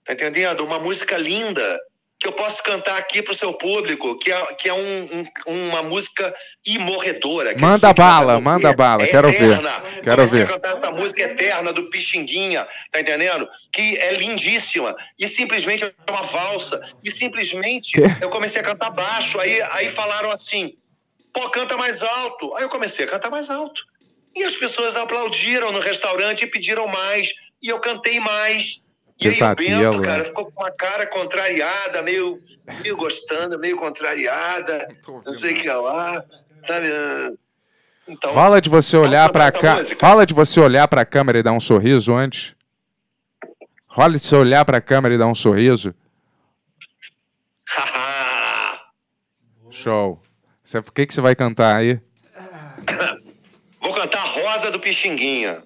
tá 0.05 0.15
entendendo? 0.15 0.65
Uma 0.65 0.79
música 0.79 1.19
linda, 1.19 1.79
que 2.21 2.27
eu 2.27 2.33
posso 2.33 2.63
cantar 2.65 2.97
aqui 2.99 3.23
pro 3.23 3.33
seu 3.35 3.53
público, 3.55 4.19
que 4.19 4.33
é, 4.33 4.47
que 4.55 4.69
é 4.69 4.75
um- 4.75 5.25
um- 5.47 5.69
uma 5.69 5.83
música 5.85 6.35
imorredora. 6.67 7.55
Manda 7.59 7.93
bala, 7.93 8.41
manda 8.41 8.73
bala, 8.73 9.05
É 9.05 9.07
quero 9.07 9.29
ver, 9.31 9.61
quero 10.03 10.17
Comecei 10.17 10.41
ver. 10.41 10.49
cantar 10.49 10.73
essa 10.73 10.91
música 10.91 11.23
eterna 11.23 11.73
do 11.73 11.89
Pixinguinha, 11.91 12.67
tá 12.91 13.01
entendendo? 13.01 13.49
Que 13.73 13.97
é 13.99 14.15
lindíssima. 14.15 14.97
E 15.19 15.29
simplesmente 15.29 15.85
é 15.85 15.93
uma 16.11 16.23
valsa. 16.23 16.81
E 17.05 17.11
simplesmente 17.11 17.93
eu 18.21 18.29
comecei 18.31 18.61
a 18.61 18.65
cantar 18.65 18.91
baixo. 18.91 19.39
Aí, 19.41 19.61
aí 19.71 19.89
falaram 19.89 20.31
assim: 20.31 20.75
pô, 21.33 21.49
canta 21.51 21.77
mais 21.77 22.03
alto. 22.03 22.55
Aí 22.57 22.65
eu 22.65 22.69
comecei 22.69 23.05
a 23.05 23.09
cantar 23.09 23.31
mais 23.31 23.49
alto. 23.49 23.83
E 24.35 24.43
as 24.45 24.57
pessoas 24.57 24.97
aplaudiram 24.97 25.71
no 25.73 25.81
restaurante 25.81 26.43
e 26.43 26.47
pediram 26.47 26.87
mais. 26.89 27.33
E 27.63 27.69
eu 27.69 27.79
cantei 27.81 28.19
mais. 28.21 28.83
E 29.21 29.27
aí 29.27 29.31
o 29.31 29.33
Pesadelo, 29.35 29.91
Bento, 29.93 30.03
cara, 30.03 30.25
ficou 30.25 30.51
com 30.53 30.63
uma 30.63 30.71
cara 30.71 31.07
contrariada, 31.07 32.03
meio, 32.03 32.41
meio 32.83 32.97
gostando, 32.97 33.59
meio 33.59 33.77
contrariada. 33.77 34.89
Não 35.27 35.35
sei 35.35 35.55
o 35.55 35.57
que 35.57 35.69
lá, 35.69 36.25
sabe? 36.65 36.87
Então, 38.07 38.33
Rola 38.33 38.61
de 38.61 38.69
você 38.71 38.97
olhar 38.97 39.31
essa 39.35 39.59
cá. 39.59 39.75
música? 39.77 40.07
Rola 40.07 40.25
de 40.25 40.33
você 40.33 40.61
olhar 40.61 40.87
pra 40.89 41.05
câmera 41.05 41.39
e 41.39 41.43
dar 41.43 41.53
um 41.53 41.61
sorriso 41.61 42.15
antes. 42.15 42.55
Rola 43.89 44.13
de 44.13 44.21
você 44.21 44.37
olhar 44.37 44.65
pra 44.65 44.81
câmera 44.81 45.15
e 45.15 45.19
dar 45.19 45.27
um 45.27 45.35
sorriso. 45.35 45.93
Show. 49.71 50.23
Você- 50.63 50.79
O 50.79 50.83
que, 50.93 51.07
que 51.07 51.15
você 51.15 51.21
vai 51.21 51.35
cantar 51.35 51.77
aí? 51.77 52.01
Vou 53.81 53.93
cantar 53.95 54.25
Rosa 54.25 54.71
do 54.71 54.81
Pixinguinha. 54.81 55.63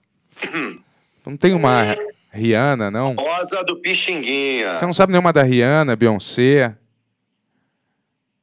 Não 1.24 1.37
tem 1.37 1.55
uma 1.55 1.97
Rihanna, 2.32 2.90
não? 2.90 3.14
Rosa 3.14 3.62
do 3.62 3.76
Pixinguinha. 3.76 4.74
Você 4.74 4.86
não 4.86 4.92
sabe 4.94 5.12
nenhuma 5.12 5.32
da 5.32 5.42
Rihanna, 5.42 5.94
Beyoncé? 5.94 6.74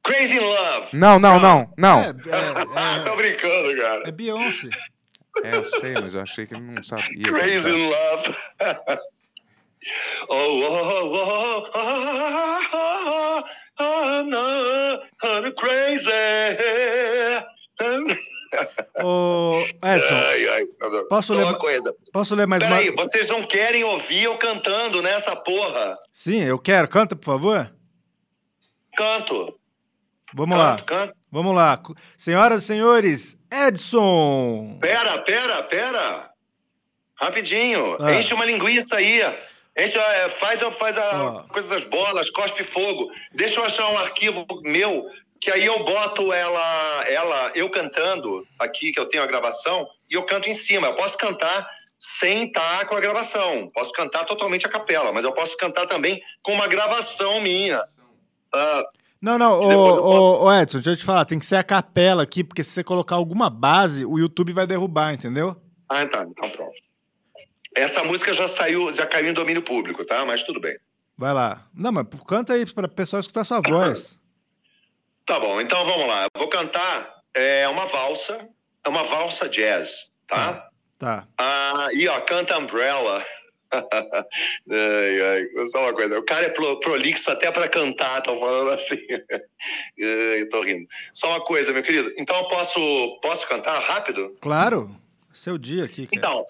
Crazy 0.03 0.37
in 0.37 0.39
Love. 0.39 0.87
Não, 0.95 1.19
não, 1.19 1.39
não, 1.39 1.73
não. 1.77 1.99
É, 2.01 2.09
é, 2.09 3.03
Tô 3.03 3.15
brincando, 3.15 3.71
é, 3.71 3.75
cara. 3.75 4.03
é 4.05 4.11
Beyoncé. 4.11 4.69
É, 5.43 5.55
eu 5.55 5.63
sei, 5.63 5.93
mas 5.93 6.13
eu 6.13 6.21
achei 6.21 6.45
que 6.45 6.53
ele 6.53 6.63
não 6.63 6.83
sabia. 6.83 7.23
Crazy 7.23 7.71
cantar. 7.71 7.79
in 7.79 7.89
Love. 7.89 8.35
oh, 10.29 10.35
oh, 10.35 11.01
oh, 11.01 11.69
oh, 11.73 12.59
oh, 12.73 12.73
oh, 12.73 13.43
oh, 13.79 14.23
no, 14.23 15.01
I'm 15.23 15.51
crazy. 15.55 16.09
Ô, 19.03 19.63
Edson, 19.83 20.15
Ai, 20.15 20.47
ai. 20.49 20.68
Posso 21.07 21.33
Só 21.33 21.39
ler 21.39 21.45
uma 21.45 21.51
ma- 21.53 21.59
coisa. 21.59 21.95
posso 22.11 22.35
ler 22.35 22.47
mais 22.47 22.63
uma? 22.63 22.69
Peraí, 22.77 22.91
vocês 22.95 23.29
não 23.29 23.43
querem 23.45 23.83
ouvir 23.83 24.23
eu 24.23 24.37
cantando 24.37 25.01
nessa 25.01 25.35
porra? 25.35 25.93
Sim, 26.11 26.41
eu 26.43 26.57
quero. 26.59 26.87
Canta, 26.87 27.15
por 27.15 27.25
favor. 27.25 27.71
Canto. 28.95 29.57
Vamos 30.33 30.57
Canto, 30.57 30.67
lá. 30.69 30.85
canto. 30.85 31.13
Vamos 31.31 31.55
lá. 31.55 31.81
Senhoras 32.17 32.63
e 32.63 32.65
senhores, 32.67 33.37
Edson. 33.51 34.77
Pera, 34.81 35.17
pera, 35.19 35.63
pera. 35.63 36.29
Rapidinho. 37.15 37.97
Ah. 37.99 38.13
Enche 38.13 38.33
uma 38.33 38.45
linguiça 38.45 38.97
aí. 38.97 39.21
Enche, 39.77 39.97
é, 39.97 40.29
faz, 40.29 40.61
faz 40.77 40.97
a 40.97 41.45
coisa 41.49 41.69
das 41.69 41.83
bolas, 41.85 42.29
cospe 42.29 42.63
fogo. 42.63 43.07
Deixa 43.33 43.59
eu 43.59 43.65
achar 43.65 43.89
um 43.91 43.97
arquivo 43.97 44.45
meu, 44.63 45.05
que 45.41 45.49
aí 45.51 45.65
eu 45.65 45.83
boto 45.83 46.33
ela, 46.33 47.03
ela, 47.07 47.51
eu 47.55 47.69
cantando 47.69 48.45
aqui, 48.59 48.91
que 48.91 48.99
eu 48.99 49.05
tenho 49.07 49.23
a 49.23 49.27
gravação, 49.27 49.87
e 50.09 50.13
eu 50.15 50.25
canto 50.25 50.49
em 50.49 50.53
cima. 50.53 50.87
Eu 50.87 50.95
posso 50.95 51.17
cantar 51.17 51.67
sem 51.97 52.47
estar 52.47 52.85
com 52.85 52.95
a 52.95 52.99
gravação. 52.99 53.69
Posso 53.73 53.91
cantar 53.93 54.25
totalmente 54.25 54.65
a 54.65 54.69
capela, 54.69 55.11
mas 55.13 55.23
eu 55.23 55.31
posso 55.33 55.55
cantar 55.57 55.85
também 55.87 56.21
com 56.41 56.53
uma 56.53 56.67
gravação 56.67 57.39
minha. 57.41 57.81
Ah, 58.53 58.83
Não, 59.21 59.37
não, 59.37 59.59
ô, 59.59 59.71
eu 59.71 60.01
posso- 60.01 60.35
ô, 60.43 60.53
Edson, 60.53 60.77
deixa 60.77 60.91
eu 60.91 60.95
te 60.97 61.03
falar, 61.05 61.25
tem 61.25 61.37
que 61.39 61.45
ser 61.45 61.57
a 61.57 61.63
capela 61.63 62.23
aqui, 62.23 62.43
porque 62.43 62.63
se 62.63 62.71
você 62.71 62.83
colocar 62.83 63.15
alguma 63.15 63.49
base, 63.49 64.05
o 64.05 64.17
YouTube 64.17 64.53
vai 64.53 64.65
derrubar, 64.65 65.13
entendeu? 65.13 65.55
ah, 65.89 66.05
tá, 66.05 66.23
então 66.29 66.49
pronto. 66.51 66.71
Essa 67.75 68.03
música 68.03 68.33
já 68.33 68.47
saiu, 68.47 68.91
já 68.93 69.05
caiu 69.05 69.29
em 69.29 69.33
domínio 69.33 69.61
público, 69.61 70.03
tá? 70.05 70.25
Mas 70.25 70.43
tudo 70.43 70.59
bem. 70.59 70.77
Vai 71.17 71.33
lá. 71.33 71.67
Não, 71.73 71.91
mas 71.91 72.07
canta 72.27 72.53
aí 72.53 72.65
para 72.65 72.85
o 72.87 72.89
pessoal 72.89 73.19
escutar 73.19 73.43
sua 73.43 73.61
voz. 73.61 74.17
Tá 75.29 75.39
bom, 75.39 75.61
então 75.61 75.85
vamos 75.85 76.07
lá. 76.07 76.23
Eu 76.23 76.39
vou 76.39 76.47
cantar 76.49 77.21
é, 77.35 77.67
uma 77.67 77.85
valsa, 77.85 78.49
é 78.83 78.89
uma 78.89 79.03
valsa 79.03 79.47
jazz, 79.47 80.09
tá? 80.25 80.67
Tá. 80.97 81.27
Ah, 81.37 81.89
e 81.93 82.07
ó, 82.07 82.19
canta 82.21 82.57
Umbrella. 82.57 83.23
ai, 83.71 85.21
ai, 85.21 85.65
só 85.67 85.81
uma 85.83 85.93
coisa, 85.93 86.17
o 86.17 86.25
cara 86.25 86.47
é 86.47 86.49
pro- 86.49 86.79
prolixo 86.79 87.29
até 87.29 87.51
pra 87.51 87.69
cantar, 87.69 88.23
tô 88.23 88.39
falando 88.39 88.71
assim. 88.71 88.97
ai, 90.01 90.45
tô 90.49 90.63
rindo. 90.63 90.87
Só 91.13 91.27
uma 91.29 91.43
coisa, 91.43 91.71
meu 91.71 91.83
querido. 91.83 92.11
Então 92.17 92.35
eu 92.35 92.47
posso, 92.47 93.19
posso 93.21 93.47
cantar 93.47 93.77
rápido? 93.77 94.35
Claro. 94.41 94.89
Seu 95.31 95.59
dia 95.59 95.85
aqui, 95.85 96.07
cara. 96.07 96.17
Então, 96.17 96.45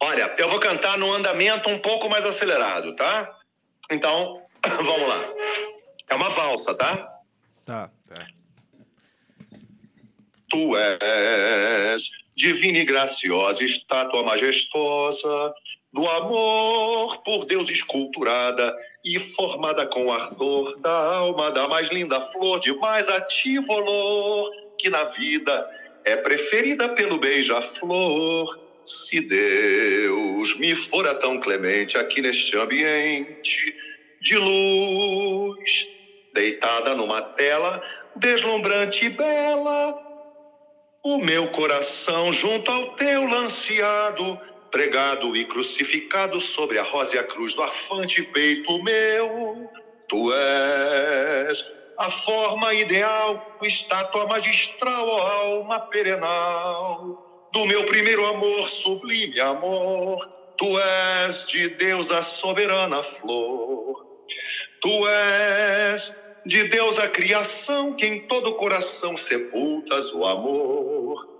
olha, 0.00 0.34
eu 0.38 0.48
vou 0.48 0.58
cantar 0.58 0.96
num 0.96 1.12
andamento 1.12 1.68
um 1.68 1.78
pouco 1.78 2.08
mais 2.08 2.24
acelerado, 2.24 2.96
tá? 2.96 3.30
Então, 3.90 4.42
vamos 4.64 5.06
lá. 5.06 5.20
É 6.10 6.14
uma 6.14 6.28
valsa, 6.28 6.74
tá? 6.74 7.20
Tá. 7.64 7.90
Tu 10.50 10.76
és 10.76 12.10
divina 12.34 12.78
e 12.78 12.84
graciosa, 12.84 13.62
estátua 13.62 14.24
majestosa 14.24 15.54
do 15.92 16.08
amor 16.08 17.22
por 17.22 17.44
Deus 17.44 17.70
esculturada 17.70 18.76
e 19.04 19.18
formada 19.18 19.86
com 19.86 20.12
ardor 20.12 20.76
da 20.80 20.90
alma 20.90 21.50
da 21.50 21.68
mais 21.68 21.88
linda 21.88 22.20
flor 22.20 22.60
de 22.60 22.72
mais 22.74 23.08
ativo 23.08 23.72
olor 23.72 24.50
que 24.78 24.90
na 24.90 25.04
vida 25.04 25.68
é 26.04 26.16
preferida 26.16 26.88
pelo 26.88 27.18
beija-flor. 27.18 28.58
Se 28.84 29.20
Deus 29.20 30.58
me 30.58 30.74
fora 30.74 31.14
tão 31.14 31.38
clemente 31.38 31.96
aqui 31.96 32.20
neste 32.20 32.56
ambiente 32.56 33.76
de 34.20 34.36
luz, 34.36 35.86
deitada 36.32 36.94
numa 36.94 37.22
tela 37.22 37.80
deslumbrante 38.16 39.06
e 39.06 39.08
bela, 39.10 39.94
o 41.02 41.18
meu 41.18 41.48
coração 41.50 42.32
junto 42.32 42.70
ao 42.70 42.94
teu 42.94 43.24
lanceado, 43.24 44.38
pregado 44.70 45.36
e 45.36 45.44
crucificado 45.46 46.40
sobre 46.40 46.78
a 46.78 46.82
rósea 46.82 47.24
cruz 47.24 47.54
do 47.54 47.62
arfante 47.62 48.22
peito 48.32 48.82
meu. 48.82 49.70
Tu 50.08 50.32
és 50.32 51.58
a 51.98 52.10
forma 52.10 52.74
ideal, 52.74 53.40
estátua 53.62 54.26
magistral, 54.26 55.06
ó 55.06 55.20
alma 55.20 55.80
perenal, 55.80 57.16
do 57.52 57.66
meu 57.66 57.84
primeiro 57.86 58.26
amor, 58.26 58.68
sublime 58.68 59.40
amor. 59.40 60.16
Tu 60.56 60.78
és 60.78 61.44
de 61.46 61.68
Deus 61.76 62.10
a 62.10 62.22
soberana 62.22 63.02
flor. 63.02 64.09
Tu 64.80 65.08
és 65.08 66.12
de 66.46 66.68
Deus 66.68 66.98
a 66.98 67.08
criação, 67.08 67.94
que 67.94 68.06
em 68.06 68.26
todo 68.26 68.56
coração 68.56 69.16
sepultas 69.16 70.12
o 70.12 70.24
amor. 70.24 71.39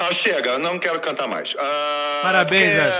Ah, 0.00 0.12
chega, 0.12 0.58
não 0.58 0.78
quero 0.78 0.98
cantar 1.00 1.28
mais. 1.28 1.54
Ah, 1.58 2.20
Parabéns, 2.22 2.74
é, 2.74 2.90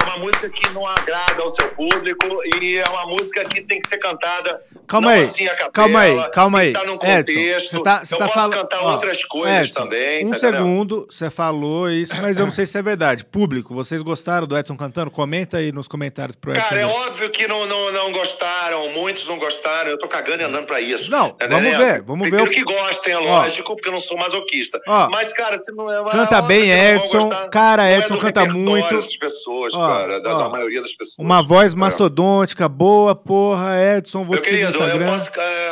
é 0.00 0.04
uma 0.04 0.18
música 0.18 0.48
que 0.48 0.68
não 0.70 0.86
agrada 0.86 1.42
ao 1.42 1.48
seu 1.50 1.68
público 1.68 2.26
e 2.60 2.76
é 2.78 2.84
uma 2.90 3.06
música 3.06 3.44
que 3.44 3.60
tem 3.62 3.80
que 3.80 3.88
ser 3.88 3.98
cantada. 3.98 4.60
Calma 4.88 5.12
aí, 5.12 5.22
assim 5.22 5.44
capela, 5.46 5.70
calma 5.72 6.00
aí, 6.00 6.30
calma 6.30 6.58
aí. 6.60 6.72
Tá 6.72 6.84
num 6.84 6.98
contexto. 6.98 7.70
você 7.76 7.82
tá, 7.82 8.04
você 8.04 8.14
eu 8.14 8.18
tá 8.18 8.24
posso 8.26 8.38
falando. 8.38 8.52
cantar 8.54 8.80
ó, 8.82 8.92
outras 8.92 9.24
coisas 9.24 9.68
Edson, 9.68 9.80
também. 9.84 10.26
Um 10.26 10.30
tá 10.30 10.36
segundo, 10.38 11.06
você 11.10 11.30
falou 11.30 11.88
isso, 11.88 12.20
mas 12.20 12.38
eu 12.38 12.46
não 12.46 12.52
sei 12.52 12.66
se 12.66 12.76
é 12.78 12.82
verdade. 12.82 13.24
Público, 13.24 13.72
vocês 13.74 14.02
gostaram 14.02 14.46
do 14.46 14.58
Edson 14.58 14.76
cantando? 14.76 15.10
Comenta 15.10 15.58
aí 15.58 15.70
nos 15.72 15.86
comentários 15.88 16.36
pro 16.36 16.52
Edson. 16.52 16.62
Cara, 16.68 16.80
é 16.80 16.86
ver. 16.86 16.92
óbvio 16.92 17.30
que 17.30 17.46
não, 17.46 17.64
não, 17.66 17.92
não 17.92 18.12
gostaram, 18.12 18.90
muitos 18.92 19.26
não 19.26 19.38
gostaram, 19.38 19.90
eu 19.90 19.98
tô 19.98 20.08
cagando 20.08 20.42
e 20.42 20.44
andando 20.44 20.66
pra 20.66 20.80
isso. 20.80 21.10
Não, 21.10 21.30
tá 21.30 21.46
vamos 21.46 21.76
ver, 21.76 22.02
vamos 22.02 22.28
ver 22.30 22.42
Prefiro 22.42 22.50
o- 22.50 22.54
que 22.54 22.74
gostem, 22.82 23.14
é 23.14 23.18
lógico, 23.18 23.74
porque 23.76 23.88
eu 23.88 23.92
não 23.92 24.00
sou 24.00 24.16
masoquista. 24.18 24.80
Ó, 24.86 25.08
Mas, 25.10 25.32
cara, 25.32 25.56
se 25.58 25.72
não 25.72 25.90
é. 25.90 26.00
Canta 26.24 26.36
é 26.36 26.38
óbvio 26.40 26.48
bem, 26.58 26.68
não 26.68 26.76
vão 26.76 26.94
Edson. 27.28 27.48
Cara, 27.50 27.82
Não 27.82 27.88
é 27.88 27.98
Edson 27.98 28.14
do 28.14 28.20
canta 28.20 28.44
muito. 28.46 29.18
pessoas, 29.18 29.74
Ó, 29.74 29.86
cara, 29.86 30.20
da, 30.20 30.34
ó, 30.34 30.38
da 30.38 30.48
maioria 30.48 30.80
das 30.80 30.92
pessoas. 30.92 31.18
Uma 31.24 31.42
voz 31.42 31.72
É. 31.72 31.76
mastodôntica, 31.76 32.68
boa, 32.68 33.14
porra, 33.14 33.74
Edson, 33.96 34.24
vou 34.24 34.32
Meu 34.34 34.40
te 34.40 34.48
seguir 34.50 34.66
querido, 34.72 34.84
eu 34.84 35.06
posso, 35.06 35.30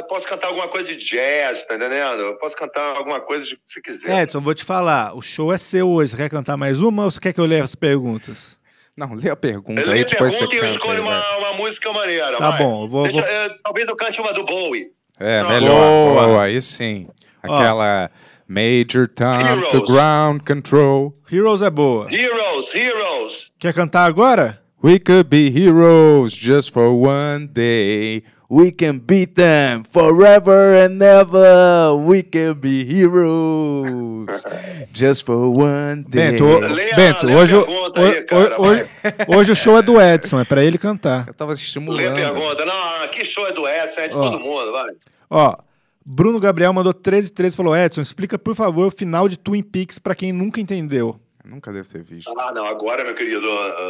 posso 0.08 0.28
cantar 0.28 0.46
alguma 0.48 0.68
coisa 0.68 0.94
de 0.94 1.04
jazz, 1.04 1.64
tá 1.66 1.74
entendendo? 1.76 2.20
Eu 2.22 2.36
posso 2.38 2.56
cantar 2.56 2.96
alguma 2.96 3.20
coisa 3.20 3.44
de 3.46 3.56
que 3.56 3.62
você 3.64 3.80
quiser. 3.80 4.22
Edson, 4.22 4.40
vou 4.40 4.54
te 4.54 4.64
falar, 4.64 5.14
o 5.16 5.20
show 5.22 5.52
é 5.52 5.58
seu 5.58 5.88
hoje. 5.88 6.12
Você 6.12 6.16
quer 6.16 6.28
cantar 6.30 6.56
mais 6.56 6.80
uma 6.80 7.04
ou 7.04 7.10
você 7.10 7.20
quer 7.20 7.32
que 7.32 7.40
eu 7.40 7.46
leia 7.46 7.64
as 7.64 7.74
perguntas? 7.74 8.58
Não, 8.96 9.14
lê 9.14 9.30
a 9.30 9.36
pergunta 9.36 9.80
Eu 9.80 9.86
aí, 9.86 9.92
leio 9.94 10.04
a 10.04 10.08
depois 10.08 10.34
você 10.34 10.46
pergunta 10.46 10.54
e 10.54 10.58
eu 10.58 10.62
canta. 10.64 10.72
escolho 10.74 11.02
aí, 11.02 11.08
uma, 11.08 11.36
uma 11.38 11.52
música 11.54 11.92
maneira. 11.92 12.36
Tá 12.36 12.50
vai. 12.50 12.58
bom, 12.62 12.82
eu 12.84 12.88
vou- 12.88 13.02
Deixa- 13.04 13.20
vou- 13.22 13.30
eh, 13.30 13.56
talvez 13.64 13.88
eu 13.88 13.96
cante 13.96 14.20
uma 14.20 14.32
do 14.32 14.44
Bowie. 14.44 14.88
É, 15.18 15.42
Não. 15.42 15.48
melhor. 15.48 15.74
Boa. 15.76 16.26
Boa, 16.26 16.42
aí 16.44 16.60
sim. 16.60 17.06
Aquela 17.42 18.10
Major 18.48 19.06
Tom 19.08 19.62
to. 19.70 19.82
Ground 19.82 20.42
Control. 20.46 21.14
Heroes 21.30 21.62
é 21.62 21.70
boa. 21.70 22.08
Heroes, 22.10 22.74
Heroes. 22.74 23.50
Quer 23.58 23.72
cantar 23.72 24.06
agora? 24.08 24.60
We 24.82 24.98
could 24.98 25.28
be 25.30 25.48
heroes 25.48 26.32
just 26.34 26.72
for 26.72 26.90
one 26.90 27.46
day. 27.46 28.24
We 28.50 28.70
can 28.70 28.98
beat 28.98 29.34
them 29.36 29.82
forever 29.84 30.74
and 30.84 31.00
ever. 31.02 31.94
We 32.04 32.22
can 32.22 32.52
be 32.54 32.84
heroes 32.84 34.44
just 34.92 35.24
for 35.24 35.48
one 35.48 36.02
day. 36.08 36.32
Bento, 36.32 36.44
o- 36.44 36.58
Leia- 36.58 36.96
Bento 36.96 37.26
leia 37.26 37.38
a 37.38 37.42
hoje, 37.42 37.54
aí, 37.96 38.22
cara, 38.24 38.60
hoje, 38.60 38.84
hoje 39.28 39.52
o 39.52 39.56
show 39.56 39.78
é 39.78 39.82
do 39.82 40.00
Edson, 40.00 40.40
é 40.40 40.44
pra 40.44 40.62
ele 40.64 40.76
cantar. 40.76 41.28
Eu 41.28 41.34
tava 41.34 41.52
Lê 41.52 41.58
a 41.58 41.62
estimulando. 41.62 42.14
pergunta. 42.16 42.64
Não, 42.64 43.08
que 43.08 43.24
show 43.24 43.46
é 43.46 43.52
do 43.52 43.66
Edson, 43.66 44.00
é 44.02 44.08
de 44.08 44.18
Ó. 44.18 44.20
todo 44.30 44.40
mundo, 44.40 44.70
vai. 44.72 44.90
Ó, 45.30 45.56
Bruno 46.04 46.40
Gabriel 46.40 46.72
mandou 46.72 46.92
1313 46.92 47.54
e 47.54 47.56
falou: 47.56 47.76
Edson, 47.76 48.00
explica 48.00 48.38
por 48.38 48.54
favor 48.54 48.86
o 48.86 48.90
final 48.90 49.28
de 49.28 49.38
Twin 49.38 49.62
Peaks 49.62 49.98
pra 49.98 50.14
quem 50.14 50.32
nunca 50.32 50.60
entendeu. 50.60 51.18
Nunca 51.44 51.72
deve 51.72 51.88
ter 51.88 52.02
visto. 52.02 52.32
Ah, 52.38 52.52
não, 52.52 52.64
agora, 52.64 53.04
meu 53.04 53.14
querido, 53.14 53.40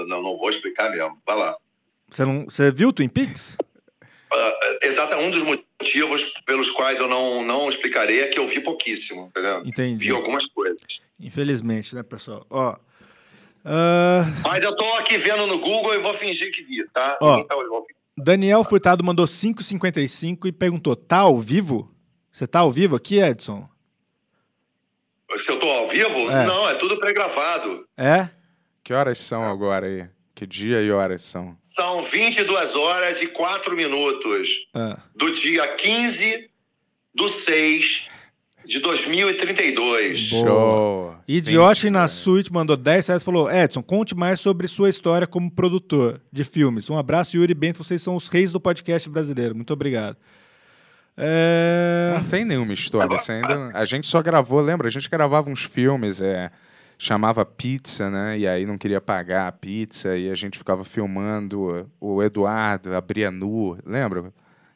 não, 0.06 0.22
não 0.22 0.38
vou 0.38 0.48
explicar 0.48 0.90
mesmo. 0.90 1.18
Vai 1.26 1.36
lá. 1.36 1.56
Você, 2.10 2.24
não, 2.24 2.44
você 2.44 2.70
viu 2.70 2.92
Twin 2.92 3.08
Peaks? 3.08 3.56
Ah, 4.32 4.78
exata 4.82 5.18
um 5.18 5.30
dos 5.30 5.42
motivos 5.42 6.32
pelos 6.46 6.70
quais 6.70 6.98
eu 6.98 7.08
não, 7.08 7.44
não 7.44 7.68
explicarei 7.68 8.20
é 8.20 8.28
que 8.28 8.38
eu 8.38 8.46
vi 8.46 8.60
pouquíssimo, 8.60 9.26
entendeu? 9.26 9.62
Entendi. 9.64 10.06
Vi 10.06 10.10
algumas 10.10 10.46
coisas. 10.46 10.80
Infelizmente, 11.20 11.94
né, 11.94 12.02
pessoal? 12.02 12.46
Ó. 12.48 12.76
ah, 13.64 14.24
Mas 14.44 14.62
eu 14.62 14.74
tô 14.74 14.84
aqui 14.94 15.18
vendo 15.18 15.46
no 15.46 15.58
Google 15.58 15.94
e 15.94 15.98
vou 15.98 16.14
fingir 16.14 16.50
que 16.52 16.62
vi, 16.62 16.84
tá? 16.92 17.18
Ó. 17.20 17.38
Então 17.38 17.60
eu 17.60 17.68
vou 17.68 17.86
Daniel 18.16 18.62
Furtado 18.62 19.02
mandou 19.02 19.24
5,55 19.24 20.46
e 20.46 20.52
perguntou: 20.52 20.94
tá 20.94 21.18
ao 21.18 21.40
vivo? 21.40 21.90
Você 22.32 22.46
tá 22.46 22.60
ao 22.60 22.72
vivo 22.72 22.96
aqui, 22.96 23.18
Edson? 23.18 23.68
Se 25.36 25.50
eu 25.50 25.58
tô 25.58 25.68
ao 25.68 25.86
vivo? 25.88 26.30
É. 26.30 26.46
Não, 26.46 26.68
é 26.68 26.74
tudo 26.74 26.98
pré-gravado. 26.98 27.86
É? 27.96 28.28
Que 28.84 28.92
horas 28.92 29.18
são 29.18 29.42
agora 29.44 29.86
aí? 29.86 30.06
Que 30.34 30.46
dia 30.46 30.80
e 30.82 30.90
horas 30.90 31.22
são? 31.22 31.56
São 31.60 32.02
22 32.02 32.74
horas 32.74 33.20
e 33.22 33.26
4 33.28 33.76
minutos 33.76 34.66
Ah. 34.74 34.98
do 35.14 35.30
dia 35.30 35.66
15 35.74 36.50
do 37.14 37.28
6 37.28 38.08
de 38.66 38.78
2032. 38.80 40.30
Boa. 40.30 40.46
Show! 40.46 41.16
Vinte, 41.26 41.90
na 41.90 42.08
suíte 42.08 42.52
mandou 42.52 42.76
10 42.76 43.06
reais 43.08 43.22
e 43.22 43.24
falou: 43.24 43.50
Edson, 43.50 43.82
conte 43.82 44.14
mais 44.14 44.40
sobre 44.40 44.66
sua 44.68 44.88
história 44.90 45.26
como 45.26 45.50
produtor 45.50 46.20
de 46.32 46.44
filmes. 46.44 46.88
Um 46.90 46.98
abraço, 46.98 47.36
Yuri 47.36 47.52
e 47.52 47.54
Bento, 47.54 47.82
vocês 47.84 48.02
são 48.02 48.16
os 48.16 48.28
reis 48.28 48.50
do 48.52 48.60
podcast 48.60 49.08
brasileiro. 49.08 49.54
Muito 49.54 49.72
obrigado. 49.72 50.16
É... 51.16 52.14
Não 52.16 52.24
tem 52.24 52.44
nenhuma 52.44 52.72
história. 52.72 53.16
Assim, 53.16 53.32
ainda... 53.32 53.70
A 53.74 53.84
gente 53.84 54.06
só 54.06 54.22
gravou, 54.22 54.60
lembra? 54.60 54.88
A 54.88 54.90
gente 54.90 55.08
gravava 55.08 55.50
uns 55.50 55.64
filmes, 55.64 56.20
é, 56.22 56.50
chamava 56.98 57.44
pizza, 57.44 58.10
né? 58.10 58.38
E 58.38 58.46
aí 58.46 58.64
não 58.64 58.78
queria 58.78 59.00
pagar 59.00 59.48
a 59.48 59.52
pizza 59.52 60.16
e 60.16 60.30
a 60.30 60.34
gente 60.34 60.56
ficava 60.58 60.84
filmando 60.84 61.88
o 62.00 62.22
Eduardo, 62.22 62.94
abria 62.94 63.30
nu, 63.30 63.78
lembra? 63.84 64.32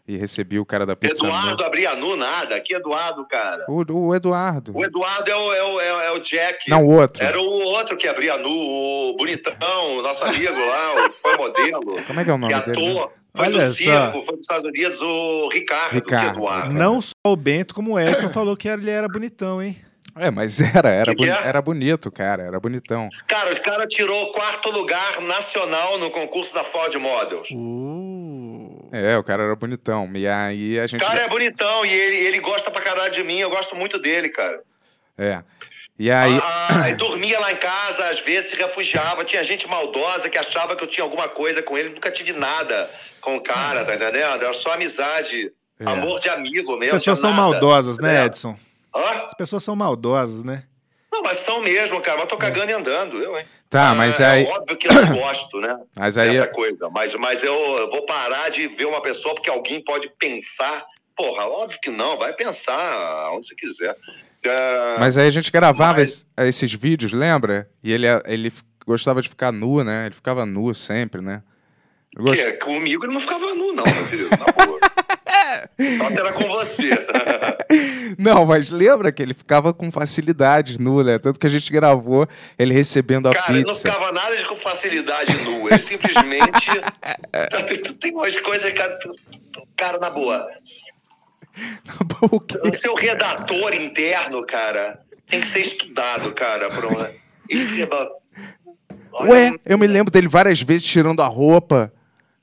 e 0.08 0.16
recebi 0.16 0.56
o 0.56 0.64
cara 0.64 0.86
da 0.86 0.94
pizza. 0.94 1.24
Eduardo 1.26 1.64
Abrianu, 1.64 2.16
nada. 2.16 2.60
Que 2.60 2.76
Eduardo, 2.76 3.26
cara? 3.26 3.64
O, 3.68 3.82
o 3.92 4.14
Eduardo. 4.14 4.70
O 4.72 4.84
Eduardo 4.84 5.28
é 5.28 5.34
o, 5.36 5.52
é 5.52 5.64
o, 5.64 5.80
é 5.80 5.92
o- 5.94 6.00
é 6.00 6.12
o 6.12 6.20
Jack. 6.20 6.70
Não, 6.70 6.84
o 6.86 6.92
outro. 7.00 7.24
Era 7.24 7.40
o 7.40 7.44
outro 7.44 7.96
que 7.96 8.06
abria 8.06 8.38
nu, 8.38 8.48
o 8.48 9.16
bonitão, 9.16 9.98
o 9.98 10.02
nosso 10.02 10.22
amigo 10.24 10.54
lá, 10.54 10.94
o 10.94 11.10
foi 11.10 11.36
modelo. 11.36 12.04
Como 12.06 12.20
é 12.20 12.24
que 12.24 12.30
é 12.30 12.32
o 12.32 12.38
nome 12.38 12.54
que 12.54 12.70
dele? 12.70 12.88
ator. 12.92 13.12
Foi 13.36 13.46
Olha 13.46 13.58
do 13.58 13.66
só. 13.66 13.72
circo, 13.74 14.22
foi 14.22 14.34
dos 14.36 14.44
Estados 14.44 14.64
Unidos, 14.64 15.00
o 15.02 15.48
Ricardo, 15.52 15.92
Ricardo. 15.94 16.36
Eduardo. 16.38 16.74
Não 16.74 17.00
só 17.00 17.12
o 17.26 17.36
Bento, 17.36 17.74
como 17.74 17.92
o 17.94 18.00
Edson 18.00 18.30
falou 18.30 18.56
que 18.56 18.68
ele 18.68 18.90
era 18.90 19.06
bonitão, 19.08 19.62
hein? 19.62 19.76
É, 20.18 20.30
mas 20.30 20.58
era, 20.74 20.88
era, 20.88 21.14
Que 21.14 21.28
é? 21.28 21.46
era 21.46 21.60
bonito, 21.60 22.10
cara, 22.10 22.42
era 22.44 22.58
bonitão. 22.58 23.10
Cara, 23.26 23.52
o 23.52 23.60
cara 23.60 23.86
tirou 23.86 24.32
quarto 24.32 24.70
lugar 24.70 25.20
nacional 25.20 25.98
no 25.98 26.10
concurso 26.10 26.54
da 26.54 26.64
Ford 26.64 26.94
Models. 26.94 27.48
Uh. 27.52 28.88
É, 28.92 29.18
o 29.18 29.22
cara 29.22 29.42
era 29.42 29.54
bonitão. 29.54 30.08
E 30.14 30.26
aí 30.26 30.80
a 30.80 30.84
O 30.84 30.88
gente. 30.88 31.04
cara 31.04 31.20
é 31.20 31.28
bonitão 31.28 31.84
e 31.84 31.92
ele, 31.92 32.16
ele 32.16 32.40
gosta 32.40 32.70
pra 32.70 32.80
caralho 32.80 33.12
de 33.12 33.22
mim, 33.22 33.38
eu 33.38 33.50
gosto 33.50 33.76
muito 33.76 33.98
dele, 33.98 34.30
cara. 34.30 34.60
É. 35.18 35.42
E 35.98 36.10
aí. 36.10 36.38
Ah, 36.42 36.88
ele 36.88 36.96
dormia 36.96 37.38
lá 37.40 37.52
em 37.52 37.56
casa, 37.56 38.06
às 38.08 38.20
vezes 38.20 38.50
se 38.50 38.56
refugiava. 38.56 39.24
Tinha 39.24 39.42
gente 39.42 39.66
maldosa 39.66 40.28
que 40.28 40.36
achava 40.36 40.76
que 40.76 40.84
eu 40.84 40.88
tinha 40.88 41.04
alguma 41.04 41.28
coisa 41.28 41.62
com 41.62 41.76
ele. 41.78 41.88
Nunca 41.90 42.10
tive 42.10 42.32
nada 42.32 42.90
com 43.20 43.36
o 43.36 43.40
cara, 43.40 43.84
tá 43.84 43.94
entendendo? 43.94 44.16
Era 44.42 44.52
só 44.54 44.72
amizade, 44.74 45.50
É. 45.80 45.84
amor 45.88 46.20
de 46.20 46.28
amigo 46.28 46.72
As 46.74 46.78
mesmo. 46.80 46.92
pessoas 46.92 47.02
tinha 47.02 47.16
são 47.16 47.30
nada, 47.30 47.42
maldosas, 47.42 47.98
né? 47.98 48.26
Edson? 48.26 48.56
Hã? 48.94 49.24
As 49.26 49.34
pessoas 49.34 49.64
são 49.64 49.74
maldosas, 49.74 50.42
né? 50.44 50.64
Não, 51.10 51.22
mas 51.22 51.38
são 51.38 51.62
mesmo, 51.62 51.98
cara. 52.02 52.18
Mas 52.18 52.28
tô 52.28 52.36
cagando 52.36 52.70
e 52.70 52.74
andando, 52.74 53.22
eu, 53.22 53.38
hein? 53.38 53.46
Tá, 53.70 53.94
mas 53.94 54.20
Ah, 54.20 54.32
aí. 54.32 54.44
É 54.44 54.48
óbvio 54.50 54.76
que 54.76 54.86
eu 54.88 54.92
não 54.92 55.16
gosto, 55.18 55.60
né? 55.60 55.76
Mas 55.98 56.16
aí. 56.18 56.46
Coisa. 56.48 56.88
Mas, 56.90 57.14
mas 57.14 57.42
eu, 57.42 57.54
eu 57.78 57.90
vou 57.90 58.04
parar 58.06 58.48
de 58.50 58.68
ver 58.68 58.84
uma 58.86 59.00
pessoa 59.00 59.34
porque 59.34 59.50
alguém 59.50 59.82
pode 59.82 60.08
pensar. 60.18 60.84
Porra, 61.16 61.46
óbvio 61.46 61.80
que 61.80 61.90
não. 61.90 62.16
Vai 62.18 62.32
pensar 62.34 63.30
onde 63.32 63.48
você 63.48 63.54
quiser. 63.56 63.96
É, 64.48 64.96
Mas 64.98 65.16
aí 65.18 65.26
a 65.26 65.30
gente 65.30 65.50
gravava 65.50 65.98
Mas- 65.98 66.08
es- 66.10 66.26
esses 66.48 66.72
vídeos, 66.74 67.12
lembra? 67.12 67.68
E 67.82 67.92
ele, 67.92 68.06
ele 68.26 68.48
f- 68.48 68.62
gostava 68.86 69.20
de 69.22 69.28
ficar 69.28 69.52
nu, 69.52 69.82
né? 69.84 70.06
Ele 70.06 70.14
ficava 70.14 70.44
nu 70.46 70.72
sempre, 70.74 71.20
né? 71.20 71.42
Gost- 72.16 72.42
que, 72.42 72.52
comigo 72.54 73.04
ele 73.04 73.12
não 73.12 73.20
ficava 73.20 73.54
nu, 73.54 73.72
não, 73.72 73.84
meu 73.84 74.06
querido. 74.08 74.30
Na 74.30 74.64
boa. 74.64 74.80
Só 75.98 76.10
será 76.10 76.32
com 76.32 76.48
você. 76.48 76.90
Não, 78.18 78.46
mas 78.46 78.70
lembra 78.70 79.10
que 79.12 79.22
ele 79.22 79.34
ficava 79.34 79.72
com 79.74 79.90
facilidade 79.90 80.80
nu, 80.80 81.02
né? 81.02 81.18
Tanto 81.18 81.38
que 81.40 81.46
a 81.46 81.50
gente 81.50 81.70
gravou 81.72 82.26
ele 82.58 82.72
recebendo 82.72 83.28
a 83.28 83.34
Cara, 83.34 83.52
ele 83.52 83.60
não 83.64 83.70
pizza. 83.70 83.92
ficava 83.92 84.12
nada 84.12 84.36
de 84.36 84.44
com 84.46 84.56
facilidade 84.56 85.36
nu. 85.44 85.68
Ele 85.68 85.78
simplesmente. 85.80 86.70
tem, 87.66 87.82
tem 88.00 88.12
umas 88.14 88.38
coisas, 88.40 88.72
cara. 88.72 88.98
Cara, 89.76 89.98
na 89.98 90.08
boa. 90.10 90.46
O 92.62 92.72
seu 92.72 92.94
redator 92.94 93.74
interno, 93.74 94.44
cara, 94.46 95.00
tem 95.28 95.40
que 95.40 95.48
ser 95.48 95.60
estudado, 95.60 96.34
cara. 96.34 96.68
Pra 96.68 96.86
uma... 96.88 97.10
Ué, 99.30 99.54
eu 99.64 99.78
me 99.78 99.86
lembro 99.86 100.12
dele 100.12 100.28
várias 100.28 100.60
vezes 100.60 100.86
tirando 100.86 101.22
a 101.22 101.26
roupa 101.26 101.92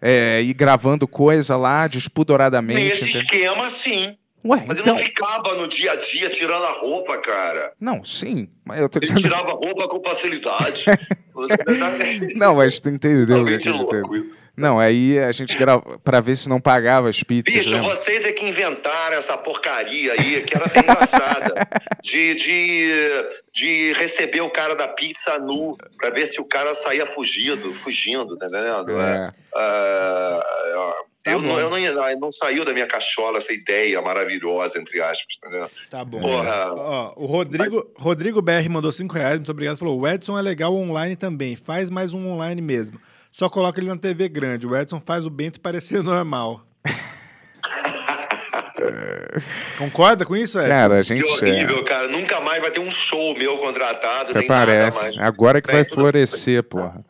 é, 0.02 0.42
e 0.42 0.54
gravando 0.54 1.08
coisa 1.08 1.56
lá 1.56 1.88
despodoradamente. 1.88 2.90
Nesse 2.90 3.04
entendeu? 3.04 3.22
esquema, 3.22 3.70
sim. 3.70 4.18
Ué, 4.46 4.64
Mas 4.68 4.78
então. 4.80 4.94
ele 4.96 5.02
não 5.04 5.08
ficava 5.08 5.56
no 5.56 5.68
dia 5.68 5.94
a 5.94 5.96
dia 5.96 6.30
tirando 6.30 6.64
a 6.66 6.72
roupa, 6.72 7.18
cara. 7.20 7.72
Não, 7.80 8.04
sim, 8.04 8.50
mas 8.66 8.80
eu 8.80 8.90
tô 8.90 9.00
Ele 9.00 9.06
dizendo. 9.08 9.22
tirava 9.22 9.52
a 9.52 9.54
roupa 9.54 9.88
com 9.88 10.02
facilidade. 10.02 10.86
Não, 12.36 12.56
mas 12.56 12.80
tu 12.80 12.90
entendeu 12.90 13.44
dizer. 13.46 13.72
louco 13.72 14.16
isso. 14.16 14.36
Não, 14.56 14.80
aí 14.80 15.18
a 15.18 15.32
gente 15.32 15.58
grava 15.58 15.98
pra 16.04 16.20
ver 16.22 16.36
se 16.36 16.48
não 16.48 16.62
pagava 16.62 17.10
as 17.10 17.24
pizzas, 17.24 17.52
Bicho, 17.52 17.72
lembra? 17.72 17.90
vocês 17.96 18.24
é 18.24 18.32
que 18.32 18.46
inventaram 18.46 19.16
essa 19.18 19.36
porcaria 19.36 20.14
aí, 20.14 20.44
que 20.44 20.56
era 20.56 20.66
até 20.68 20.80
engraçada, 20.82 21.56
de, 22.04 22.36
de, 22.36 23.26
de 23.52 23.94
receber 23.94 24.42
o 24.42 24.50
cara 24.52 24.76
da 24.76 24.88
pizza 24.90 25.40
nu, 25.40 25.76
pra 25.98 26.12
ver 26.12 26.28
se 26.28 26.40
o 26.40 26.46
cara 26.46 26.76
saía 26.76 27.08
fugido, 27.08 27.74
fugindo, 27.74 28.38
tá 28.38 28.46
entendendo? 28.46 29.00
É. 29.02 29.34
Ah, 29.56 30.44
Tá 31.24 31.32
eu, 31.32 31.42
não, 31.42 31.58
eu 31.58 31.70
não, 31.70 32.20
não 32.20 32.32
saiu 32.32 32.66
da 32.66 32.74
minha 32.74 32.86
cachola 32.86 33.38
essa 33.38 33.54
ideia 33.54 34.02
maravilhosa, 34.02 34.78
entre 34.78 35.02
aspas, 35.02 35.38
tá 35.40 35.48
entendendo? 35.48 35.70
Tá 35.90 36.04
bom. 36.04 36.20
Porra. 36.20 36.74
Ó, 36.74 37.14
o 37.16 37.26
Rodrigo, 37.26 37.92
Rodrigo 37.98 38.42
BR 38.42 38.68
mandou 38.70 38.92
5 38.92 39.14
reais, 39.14 39.40
muito 39.40 39.52
obrigado. 39.52 39.78
Falou: 39.78 40.00
o 40.00 40.08
Edson 40.08 40.38
é 40.38 40.42
legal 40.42 40.76
online 40.76 41.16
também, 41.16 41.56
faz 41.56 41.90
mais 41.90 42.14
um 42.14 42.28
online 42.28 42.62
mesmo. 42.62 43.00
Só 43.32 43.50
coloca 43.50 43.80
ele 43.80 43.88
na 43.88 43.98
TV 43.98 44.28
grande. 44.28 44.68
O 44.68 44.76
Edson 44.76 45.02
faz 45.04 45.26
o 45.26 45.30
Bento 45.30 45.62
parecer 45.62 46.00
normal. 46.04 46.62
Concorda 49.78 50.26
com 50.26 50.36
isso, 50.36 50.60
Edson? 50.60 50.70
Cara, 50.70 50.96
a 51.00 51.04
Que 51.04 51.04
gente. 51.04 51.24
horrível, 51.24 51.84
cara. 51.84 52.08
Nunca 52.08 52.40
mais 52.42 52.62
vai 52.62 52.72
ter 52.72 52.80
um 52.80 52.92
show 52.92 53.36
meu 53.38 53.58
contratado, 53.58 54.32
Até 54.32 54.40
nem 54.40 54.48
nada 54.48 54.66
parece. 54.66 55.02
mais. 55.02 55.18
Agora 55.18 55.62
que 55.62 55.72
vai 55.72 55.84
florescer, 55.84 56.64
porra. 56.64 57.04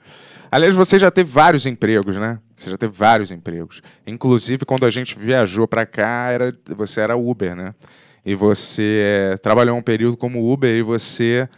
Aliás, 0.51 0.75
você 0.75 0.99
já 0.99 1.09
teve 1.09 1.29
vários 1.31 1.65
empregos, 1.65 2.15
né? 2.15 2.39
Você 2.55 2.69
já 2.69 2.77
teve 2.77 2.93
vários 2.93 3.31
empregos. 3.31 3.81
Inclusive, 4.05 4.65
quando 4.65 4.85
a 4.85 4.89
gente 4.89 5.17
viajou 5.17 5.67
pra 5.67 5.85
cá, 5.85 6.29
era, 6.31 6.55
você 6.75 7.01
era 7.01 7.15
Uber, 7.15 7.55
né? 7.55 7.73
E 8.25 8.35
você 8.35 9.31
eh, 9.33 9.37
trabalhou 9.37 9.75
um 9.75 9.81
período 9.81 10.15
como 10.15 10.51
Uber 10.51 10.73
e 10.73 10.81
você 10.81 11.49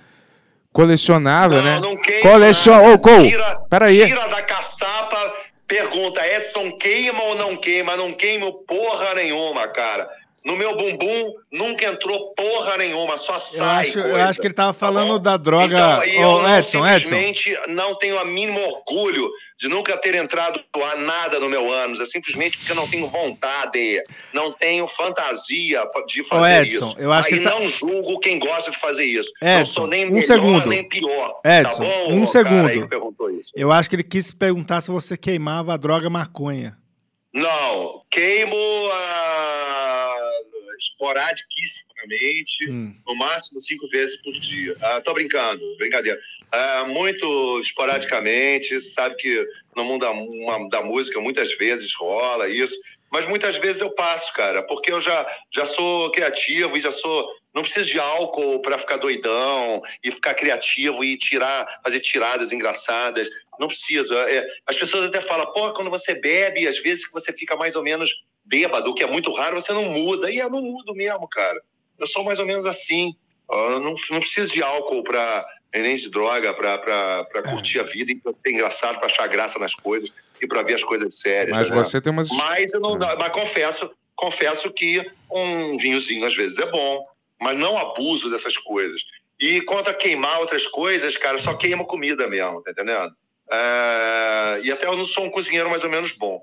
colecionava, 0.72 1.62
né? 1.62 1.76
Não, 1.76 1.92
não 1.92 1.98
queima. 1.98 2.22
Coleciona. 2.22 2.94
Ô, 2.94 3.00
Cole, 3.00 3.30
tira, 3.30 3.60
peraí. 3.70 4.06
Tira 4.06 4.28
da 4.28 4.42
caçapa, 4.42 5.34
pergunta, 5.68 6.26
Edson 6.26 6.72
queima 6.78 7.22
ou 7.24 7.36
não 7.36 7.56
queima? 7.56 7.96
Não 7.96 8.14
queimo 8.14 8.52
porra 8.66 9.14
nenhuma, 9.14 9.68
cara. 9.68 10.10
No 10.46 10.56
meu 10.56 10.78
bumbum 10.78 11.34
nunca 11.52 11.86
entrou 11.86 12.32
porra 12.36 12.78
nenhuma, 12.78 13.18
só 13.18 13.34
Eu 13.34 13.40
sai 13.40 13.88
acho, 13.88 13.98
eu 14.00 14.16
acho 14.18 14.40
que 14.40 14.46
ele 14.46 14.54
tava 14.54 14.74
tá 14.74 14.78
falando 14.80 15.14
bom? 15.14 15.20
da 15.20 15.38
droga. 15.38 15.66
Então, 15.76 16.04
e 16.06 16.16
eu 16.18 16.42
não, 16.44 16.58
Edson, 16.58 16.86
Edson. 16.86 17.00
simplesmente 17.00 17.60
não 17.68 17.98
tenho 17.98 18.20
a 18.20 18.24
mínimo 18.24 18.60
orgulho 18.62 19.28
de 19.58 19.68
nunca 19.68 19.98
ter 19.98 20.14
entrado 20.14 20.62
a 20.76 20.96
nada 20.98 21.40
no 21.40 21.50
meu 21.50 21.74
ânus. 21.74 22.00
É 22.00 22.06
simplesmente 22.06 22.60
porque 22.60 22.72
eu 22.74 22.76
não 22.76 22.88
tenho 22.88 23.08
vontade, 23.08 24.04
não 24.34 24.52
tenho 24.52 24.86
fantasia 24.86 25.84
de 26.06 26.24
fazer 26.24 26.68
Edson, 26.68 26.86
isso. 26.90 26.96
eu 27.00 27.12
acho 27.12 27.28
Aí 27.34 27.40
que 27.40 27.44
tá- 27.44 27.50
não 27.50 27.68
julgo 27.68 28.20
quem 28.20 28.38
gosta 28.38 28.70
de 28.70 28.78
fazer 28.78 29.04
isso. 29.06 29.32
não 29.42 29.62
Edson, 29.62 29.72
sou 29.74 29.88
nem 29.88 30.06
um 30.06 30.10
melhor 30.12 30.26
segundo. 30.28 30.68
nem 30.68 30.88
pior. 30.88 31.40
Edson, 31.44 31.72
tá 31.72 31.84
bom, 31.84 32.14
um 32.14 32.26
segundo. 32.28 32.88
Eu 33.56 33.72
acho 33.72 33.90
que 33.90 33.96
ele 33.96 34.04
quis 34.04 34.32
perguntar 34.32 34.82
se 34.82 34.92
você 34.92 35.18
queimava 35.18 35.74
a 35.74 35.78
droga 35.78 36.08
maconha. 36.08 36.78
Não, 37.34 38.02
queimo 38.10 38.56
ah, 38.94 39.55
esporadicamente, 40.80 42.70
Hum. 42.70 42.96
no 43.06 43.16
máximo 43.16 43.60
cinco 43.60 43.88
vezes 43.90 44.16
por 44.22 44.34
dia. 44.34 44.76
Ah, 44.82 45.02
tô 45.02 45.14
brincando, 45.14 45.62
brincadeira. 45.78 46.20
Ah, 46.52 46.86
muito 46.88 47.60
esporadicamente, 47.60 48.80
sabe 48.80 49.16
que 49.16 49.46
no 49.76 49.84
mundo 49.84 50.02
da, 50.02 50.12
uma- 50.12 50.70
da 50.70 50.82
música 50.82 51.20
muitas 51.20 51.56
vezes 51.58 51.94
rola 51.96 52.48
isso, 52.50 52.76
mas 53.12 53.26
muitas 53.28 53.56
vezes 53.58 53.82
eu 53.82 53.92
passo, 53.92 54.34
cara, 54.34 54.62
porque 54.64 54.92
eu 54.92 55.00
já, 55.00 55.26
já 55.54 55.66
sou 55.66 56.12
criativo 56.12 56.76
e 56.78 56.82
já 56.82 56.92
sou. 56.92 57.28
Não 57.54 57.62
preciso 57.62 57.90
de 57.90 58.00
álcool 58.00 58.60
para 58.62 58.78
ficar 58.78 58.98
doidão 58.98 59.82
e 60.04 60.12
ficar 60.12 60.34
criativo 60.34 61.04
e 61.06 61.18
tirar, 61.18 61.80
fazer 61.84 62.02
tiradas 62.02 62.52
engraçadas. 62.52 63.30
Não 63.58 63.70
preciso. 63.70 64.14
É, 64.14 64.46
as 64.68 64.78
pessoas 64.78 65.06
até 65.06 65.22
falam, 65.22 65.50
pô, 65.54 65.72
quando 65.74 65.90
você 65.90 66.14
bebe, 66.14 66.68
às 66.68 66.78
vezes 66.80 67.06
que 67.08 67.14
você 67.14 67.32
fica 67.32 67.56
mais 67.56 67.76
ou 67.76 67.84
menos 67.84 68.10
bêbado, 68.46 68.92
o 68.92 68.94
que 68.94 69.04
é 69.04 69.08
muito 69.08 69.34
raro, 69.34 69.60
você 69.60 69.74
não 69.74 69.86
muda. 69.86 70.32
E 70.32 70.38
eu 70.38 70.50
não 70.50 70.62
mudo 70.62 70.94
mesmo, 70.94 71.28
cara. 71.28 71.62
Eu 71.98 72.08
sou 72.08 72.24
mais 72.24 72.40
ou 72.40 72.46
menos 72.46 72.66
assim. 72.66 73.16
Eu 73.50 73.80
não, 73.80 73.94
não 74.12 74.20
preciso 74.20 74.52
de 74.52 74.64
álcool 74.64 75.04
para 75.04 75.46
nem 75.74 75.96
de 75.96 76.10
droga 76.10 76.54
para 76.54 77.44
curtir 77.50 77.80
a 77.80 77.84
vida 77.84 78.12
e 78.12 78.16
para 78.16 78.32
ser 78.32 78.52
engraçado, 78.52 78.98
para 78.98 79.08
achar 79.08 79.28
graça 79.28 79.60
nas 79.60 79.76
coisas 79.76 80.10
e 80.42 80.48
para 80.48 80.62
ver 80.64 80.76
as 80.76 80.84
coisas 80.84 81.20
sérias. 81.20 81.58
Mas 81.58 81.70
né? 81.70 81.76
você 81.76 82.00
tem 82.00 82.12
umas. 82.12 82.30
Mas 82.30 82.74
eu 82.74 82.80
não, 82.80 82.98
mas 82.98 83.30
confesso, 83.30 83.92
confesso 84.16 84.72
que 84.72 85.06
um 85.30 85.78
vinhozinho 85.78 86.26
às 86.26 86.36
vezes 86.36 86.58
é 86.60 86.70
bom, 86.70 87.06
mas 87.40 87.58
não 87.58 87.78
abuso 87.78 88.30
dessas 88.30 88.58
coisas. 88.58 89.02
E 89.40 89.62
quanto 89.62 89.90
a 89.90 89.94
queimar 89.94 90.40
outras 90.40 90.66
coisas, 90.66 91.18
cara, 91.18 91.38
só 91.40 91.54
queimo 91.54 91.86
comida 91.86 92.28
mesmo, 92.28 92.62
tá 92.62 92.72
entendendo? 92.72 93.14
É, 93.52 94.62
e 94.64 94.72
até 94.72 94.88
eu 94.88 94.96
não 94.96 95.06
sou 95.06 95.26
um 95.26 95.30
cozinheiro 95.30 95.70
mais 95.70 95.84
ou 95.84 95.90
menos 95.90 96.14
bom. 96.14 96.42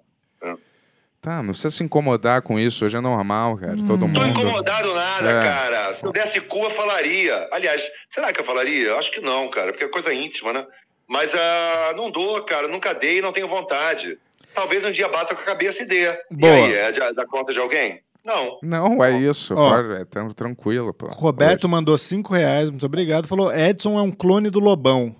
Tá, 1.22 1.36
não 1.40 1.50
precisa 1.50 1.70
se 1.70 1.84
incomodar 1.84 2.42
com 2.42 2.58
isso. 2.58 2.84
Hoje 2.84 2.96
é 2.96 3.00
normal, 3.00 3.56
cara. 3.56 3.76
Todo 3.76 4.08
Não 4.08 4.12
tô 4.12 4.20
mundo. 4.20 4.26
incomodado 4.28 4.92
nada, 4.92 5.30
É. 5.30 5.44
cara. 5.44 5.94
Se 5.94 6.04
eu 6.04 6.10
desse 6.10 6.40
cu, 6.40 6.64
eu 6.64 6.70
falaria. 6.70 7.48
Aliás, 7.52 7.88
será 8.10 8.32
que 8.32 8.40
eu 8.40 8.44
falaria? 8.44 8.88
Eu 8.88 8.98
acho 8.98 9.12
que 9.12 9.20
não, 9.20 9.48
cara, 9.48 9.70
porque 9.70 9.84
é 9.84 9.88
coisa 9.88 10.12
íntima, 10.12 10.52
né? 10.52 10.66
Mas 11.06 11.32
ah, 11.32 11.92
não 11.96 12.10
dou, 12.10 12.42
cara. 12.42 12.66
Nunca 12.66 12.92
dei 12.92 13.18
e 13.18 13.22
não 13.22 13.32
tenho 13.32 13.46
vontade. 13.46 14.18
Talvez 14.52 14.84
um 14.84 14.90
dia 14.90 15.08
bata 15.08 15.32
com 15.34 15.42
a 15.42 15.44
cabeça 15.44 15.84
e 15.84 15.86
dê. 15.86 16.06
Boa. 16.28 16.52
E 16.52 16.64
aí, 16.64 16.74
é 16.74 16.90
de- 16.90 17.12
da 17.14 17.24
conta 17.24 17.52
de 17.52 17.60
alguém? 17.60 18.00
Não. 18.24 18.58
Não, 18.60 19.04
é 19.04 19.12
isso. 19.12 19.54
Ó. 19.56 19.76
Pode, 19.76 20.02
é 20.02 20.04
tão 20.04 20.28
tranquilo, 20.30 20.92
pô. 20.92 21.06
Roberto 21.06 21.68
mandou 21.68 21.96
5 21.96 22.34
reais, 22.34 22.68
muito 22.68 22.84
obrigado. 22.86 23.28
Falou: 23.28 23.52
Edson 23.54 23.96
é 23.96 24.02
um 24.02 24.10
clone 24.10 24.50
do 24.50 24.58
Lobão. 24.58 25.14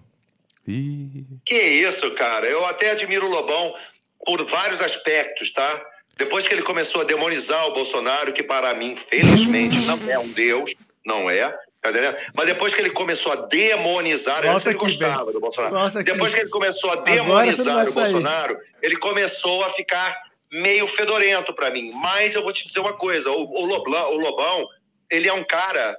Ih, 0.66 1.27
Que 1.45 1.55
isso, 1.61 2.11
cara. 2.12 2.47
Eu 2.47 2.65
até 2.66 2.91
admiro 2.91 3.27
o 3.27 3.31
Lobão 3.31 3.73
por 4.24 4.45
vários 4.47 4.81
aspectos, 4.81 5.53
tá? 5.53 5.81
Depois 6.16 6.47
que 6.47 6.55
ele 6.55 6.62
começou 6.62 7.01
a 7.01 7.05
demonizar 7.05 7.66
o 7.66 7.72
Bolsonaro, 7.72 8.32
que 8.32 8.43
para 8.43 8.74
mim, 8.74 8.94
felizmente, 8.97 9.78
não 9.80 9.98
é 10.10 10.18
um 10.18 10.28
deus, 10.28 10.72
não 11.05 11.30
é. 11.30 11.51
tá? 11.80 11.90
Mas 12.34 12.47
depois 12.47 12.74
que 12.74 12.80
ele 12.80 12.90
começou 12.90 13.32
a 13.32 13.36
demonizar, 13.36 14.43
Volta 14.43 14.51
antes 14.52 14.66
ele 14.66 14.76
gostava 14.76 15.24
Ben. 15.24 15.32
do 15.32 15.40
Bolsonaro. 15.40 15.74
Volta. 15.74 16.02
Depois 16.02 16.34
que 16.34 16.40
ele 16.40 16.51
começou 16.51 16.90
a 16.90 16.97
demonizar 16.97 17.89
o. 17.89 17.93
Bolsonaro, 17.93 18.59
ele 18.80 18.97
começou 18.97 19.64
a 19.64 19.70
ficar 19.70 20.16
meio 20.52 20.86
fedorento 20.86 21.52
para 21.55 21.70
mim. 21.70 21.90
Mas 21.94 22.34
eu 22.34 22.43
vou 22.43 22.52
te 22.52 22.66
dizer 22.66 22.80
uma 22.80 22.93
coisa: 22.93 23.30
o, 23.30 23.43
o, 23.43 23.64
Loblão, 23.64 24.14
o 24.14 24.18
Lobão, 24.18 24.66
ele 25.10 25.28
é 25.28 25.32
um 25.32 25.44
cara 25.44 25.97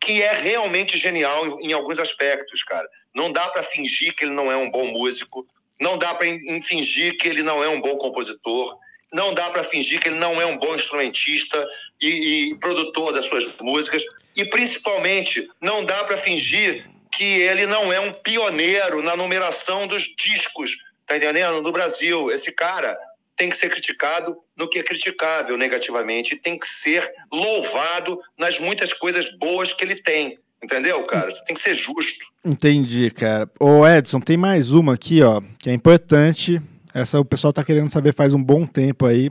que 0.00 0.20
é 0.20 0.32
realmente 0.32 0.98
genial 0.98 1.60
em, 1.60 1.68
em 1.68 1.72
alguns 1.72 1.98
aspectos, 1.98 2.62
cara. 2.62 2.88
Não 3.14 3.30
dá 3.30 3.48
para 3.48 3.62
fingir 3.62 4.14
que 4.14 4.24
ele 4.24 4.32
não 4.34 4.50
é 4.50 4.56
um 4.56 4.70
bom 4.70 4.88
músico, 4.88 5.46
não 5.80 5.96
dá 5.96 6.14
para 6.14 6.26
fingir 6.62 7.16
que 7.16 7.28
ele 7.28 7.42
não 7.42 7.62
é 7.62 7.68
um 7.68 7.80
bom 7.80 7.96
compositor, 7.96 8.76
não 9.14 9.32
dá 9.32 9.48
para 9.48 9.62
fingir 9.62 10.00
que 10.00 10.08
ele 10.08 10.18
não 10.18 10.40
é 10.40 10.44
um 10.44 10.58
bom 10.58 10.74
instrumentista 10.74 11.64
e, 12.00 12.50
e 12.50 12.54
produtor 12.56 13.12
das 13.12 13.26
suas 13.26 13.46
músicas, 13.60 14.02
e 14.34 14.44
principalmente 14.44 15.48
não 15.60 15.84
dá 15.84 16.02
para 16.02 16.16
fingir 16.16 16.84
que 17.12 17.24
ele 17.24 17.64
não 17.64 17.92
é 17.92 18.00
um 18.00 18.12
pioneiro 18.12 19.00
na 19.02 19.16
numeração 19.16 19.86
dos 19.86 20.02
discos, 20.16 20.72
tá 21.06 21.16
entendendo? 21.16 21.62
No 21.62 21.70
Brasil, 21.70 22.28
esse 22.32 22.50
cara 22.50 22.98
tem 23.36 23.48
que 23.48 23.56
ser 23.56 23.70
criticado 23.70 24.36
no 24.56 24.68
que 24.68 24.80
é 24.80 24.82
criticável 24.82 25.56
negativamente, 25.56 26.34
tem 26.34 26.58
que 26.58 26.66
ser 26.68 27.08
louvado 27.32 28.20
nas 28.36 28.58
muitas 28.58 28.92
coisas 28.92 29.30
boas 29.38 29.72
que 29.72 29.84
ele 29.84 29.94
tem. 29.94 30.38
Entendeu, 30.60 31.04
cara? 31.04 31.30
Você 31.30 31.44
tem 31.44 31.54
que 31.54 31.60
ser 31.60 31.74
justo. 31.74 32.26
Entendi, 32.44 33.10
cara. 33.10 33.48
Ô, 33.60 33.86
Edson, 33.86 34.18
tem 34.18 34.36
mais 34.36 34.72
uma 34.72 34.94
aqui, 34.94 35.22
ó, 35.22 35.40
que 35.58 35.70
é 35.70 35.72
importante. 35.72 36.60
Essa 36.94 37.18
o 37.18 37.24
pessoal 37.24 37.52
tá 37.52 37.64
querendo 37.64 37.90
saber 37.90 38.14
faz 38.14 38.32
um 38.34 38.42
bom 38.42 38.64
tempo 38.64 39.04
aí. 39.04 39.30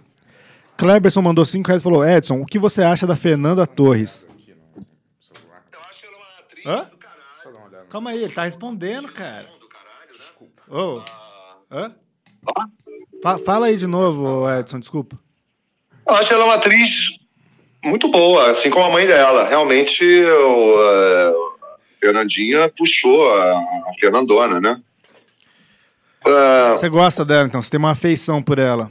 Cleberson 0.77 1.21
mandou 1.21 1.45
5 1.45 1.65
reais 1.67 1.81
e 1.81 1.83
falou: 1.83 2.05
Edson, 2.05 2.41
o 2.41 2.45
que 2.45 2.59
você 2.59 2.83
acha 2.83 3.07
da 3.07 3.15
Fernanda 3.15 3.65
Torres? 3.65 4.27
Eu 4.75 5.79
acho 5.89 6.05
ela 6.05 6.17
uma 6.17 6.39
atriz 6.39 6.65
Hã? 6.65 6.89
do 6.91 6.97
caralho. 6.97 7.85
Calma 7.89 8.09
aí, 8.09 8.23
ele 8.23 8.33
tá 8.33 8.43
respondendo, 8.43 9.11
cara. 9.13 9.47
Ô. 10.69 11.01
Hã? 11.71 11.95
Fa- 13.21 13.37
fala 13.39 13.67
aí 13.67 13.77
de 13.77 13.87
novo, 13.87 14.49
Edson, 14.51 14.79
desculpa. 14.79 15.17
Eu 16.05 16.15
acho 16.15 16.33
ela 16.33 16.43
uma 16.43 16.55
atriz 16.55 17.17
muito 17.83 18.11
boa, 18.11 18.49
assim 18.49 18.69
como 18.69 18.85
a 18.85 18.89
mãe 18.91 19.07
dela. 19.07 19.47
Realmente, 19.47 20.03
o, 20.25 20.75
a 20.81 21.77
Fernandinha 22.01 22.69
puxou 22.77 23.33
a, 23.33 23.53
a 23.59 23.91
Fernandona, 23.99 24.59
né? 24.59 24.81
Ah, 26.25 26.73
Você 26.75 26.89
gosta 26.89 27.23
dela, 27.25 27.47
então? 27.47 27.61
Você 27.61 27.71
tem 27.71 27.79
uma 27.79 27.91
afeição 27.91 28.41
por 28.41 28.59
ela? 28.59 28.89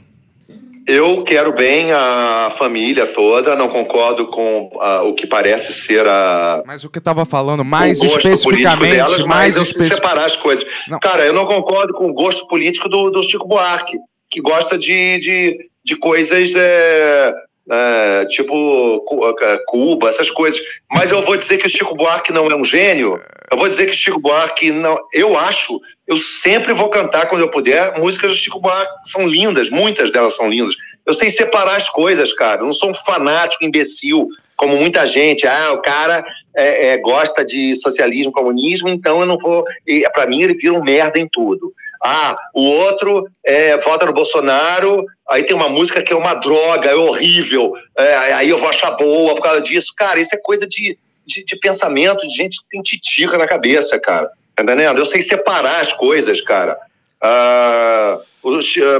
eu 0.85 1.23
quero 1.23 1.53
bem 1.53 1.93
a 1.93 2.51
família 2.57 3.07
toda, 3.07 3.55
não 3.55 3.69
concordo 3.69 4.27
com 4.27 4.69
ah, 4.81 5.03
o 5.03 5.13
que 5.13 5.25
parece 5.25 5.71
ser 5.71 6.05
a, 6.05 6.61
Mas 6.65 6.83
o 6.83 6.89
que 6.89 6.97
eu 6.97 7.01
tava 7.01 7.23
falando 7.25 7.63
mais 7.63 8.01
especificamente, 8.01 8.95
delas, 8.97 9.19
mais 9.19 9.27
mas 9.29 9.55
eu 9.55 9.61
preciso 9.61 9.61
especificamente. 9.61 9.95
separar 9.95 10.25
as 10.25 10.35
coisas. 10.35 10.65
Não. 10.89 10.99
Cara, 10.99 11.25
eu 11.25 11.33
não 11.33 11.45
concordo 11.45 11.93
com 11.93 12.09
o 12.09 12.13
gosto 12.13 12.45
político 12.47 12.89
do, 12.89 13.09
do 13.09 13.23
Chico 13.23 13.47
Buarque, 13.47 13.97
que 14.29 14.41
gosta 14.41 14.77
de, 14.77 15.19
de, 15.19 15.57
de 15.85 15.95
coisas 15.95 16.53
é, 16.53 17.33
é, 17.71 18.25
tipo 18.25 18.99
Cu- 19.07 19.27
é, 19.41 19.57
Cuba, 19.67 20.09
essas 20.09 20.29
coisas. 20.29 20.61
Mas 20.91 21.11
eu 21.11 21.21
vou 21.21 21.37
dizer 21.37 21.57
que 21.57 21.67
o 21.67 21.69
Chico 21.69 21.95
Buarque 21.95 22.33
não 22.33 22.47
é 22.47 22.55
um 22.55 22.63
gênio. 22.63 23.21
Eu 23.51 23.57
vou 23.57 23.67
dizer 23.67 23.85
que 23.85 23.93
Chico 23.95 24.19
Buarque 24.19 24.71
não. 24.71 24.97
Eu 25.13 25.37
acho, 25.37 25.79
eu 26.07 26.17
sempre 26.17 26.73
vou 26.73 26.89
cantar 26.89 27.27
quando 27.27 27.41
eu 27.41 27.49
puder 27.51 27.97
músicas 27.99 28.31
do 28.31 28.37
Chico 28.37 28.59
Buarque. 28.59 28.91
São 29.09 29.27
lindas, 29.27 29.69
muitas 29.69 30.11
delas 30.11 30.35
são 30.35 30.49
lindas. 30.49 30.75
Eu 31.05 31.13
sei 31.13 31.29
separar 31.29 31.75
as 31.75 31.89
coisas, 31.89 32.31
cara. 32.33 32.61
Eu 32.61 32.65
não 32.65 32.73
sou 32.73 32.89
um 32.89 32.93
fanático, 32.93 33.65
imbecil, 33.65 34.25
como 34.55 34.77
muita 34.77 35.05
gente. 35.05 35.45
Ah, 35.45 35.73
o 35.73 35.81
cara 35.81 36.23
é, 36.55 36.87
é, 36.93 36.97
gosta 36.97 37.43
de 37.43 37.75
socialismo, 37.75 38.31
comunismo, 38.31 38.87
então 38.89 39.19
eu 39.19 39.25
não 39.25 39.37
vou. 39.37 39.65
Para 40.13 40.27
mim, 40.27 40.41
ele 40.41 40.53
vira 40.53 40.73
um 40.73 40.83
merda 40.83 41.19
em 41.19 41.27
tudo. 41.29 41.73
Ah, 42.03 42.35
o 42.53 42.61
outro 42.61 43.29
é, 43.45 43.77
vota 43.77 44.05
no 44.05 44.13
Bolsonaro, 44.13 45.05
aí 45.29 45.43
tem 45.43 45.55
uma 45.55 45.69
música 45.69 46.01
que 46.01 46.11
é 46.11 46.15
uma 46.15 46.33
droga, 46.33 46.89
é 46.89 46.95
horrível, 46.95 47.73
é, 47.97 48.15
aí 48.33 48.49
eu 48.49 48.57
vou 48.57 48.67
achar 48.67 48.91
boa 48.91 49.33
por 49.35 49.41
causa 49.41 49.61
disso. 49.61 49.93
Cara, 49.95 50.19
isso 50.19 50.35
é 50.35 50.37
coisa 50.37 50.67
de, 50.67 50.97
de, 51.25 51.45
de 51.45 51.55
pensamento, 51.55 52.27
de 52.27 52.35
gente 52.35 52.59
que 52.59 52.65
tem 52.69 52.81
titica 52.81 53.37
na 53.37 53.47
cabeça, 53.47 53.97
cara. 53.97 54.29
Tá 54.55 54.63
entendendo? 54.63 54.99
Eu 54.99 55.05
sei 55.05 55.21
separar 55.21 55.79
as 55.79 55.93
coisas, 55.93 56.41
cara. 56.41 56.77
Ah, 57.21 58.17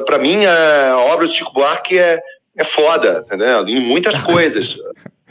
pra 0.06 0.18
mim, 0.18 0.46
a 0.46 0.98
obra 0.98 1.28
do 1.28 1.34
Chico 1.34 1.54
Buarque 1.54 2.00
é, 2.00 2.22
é 2.56 2.64
foda, 2.64 3.24
entendeu? 3.28 3.68
Em 3.68 3.82
muitas 3.82 4.18
coisas. 4.24 4.78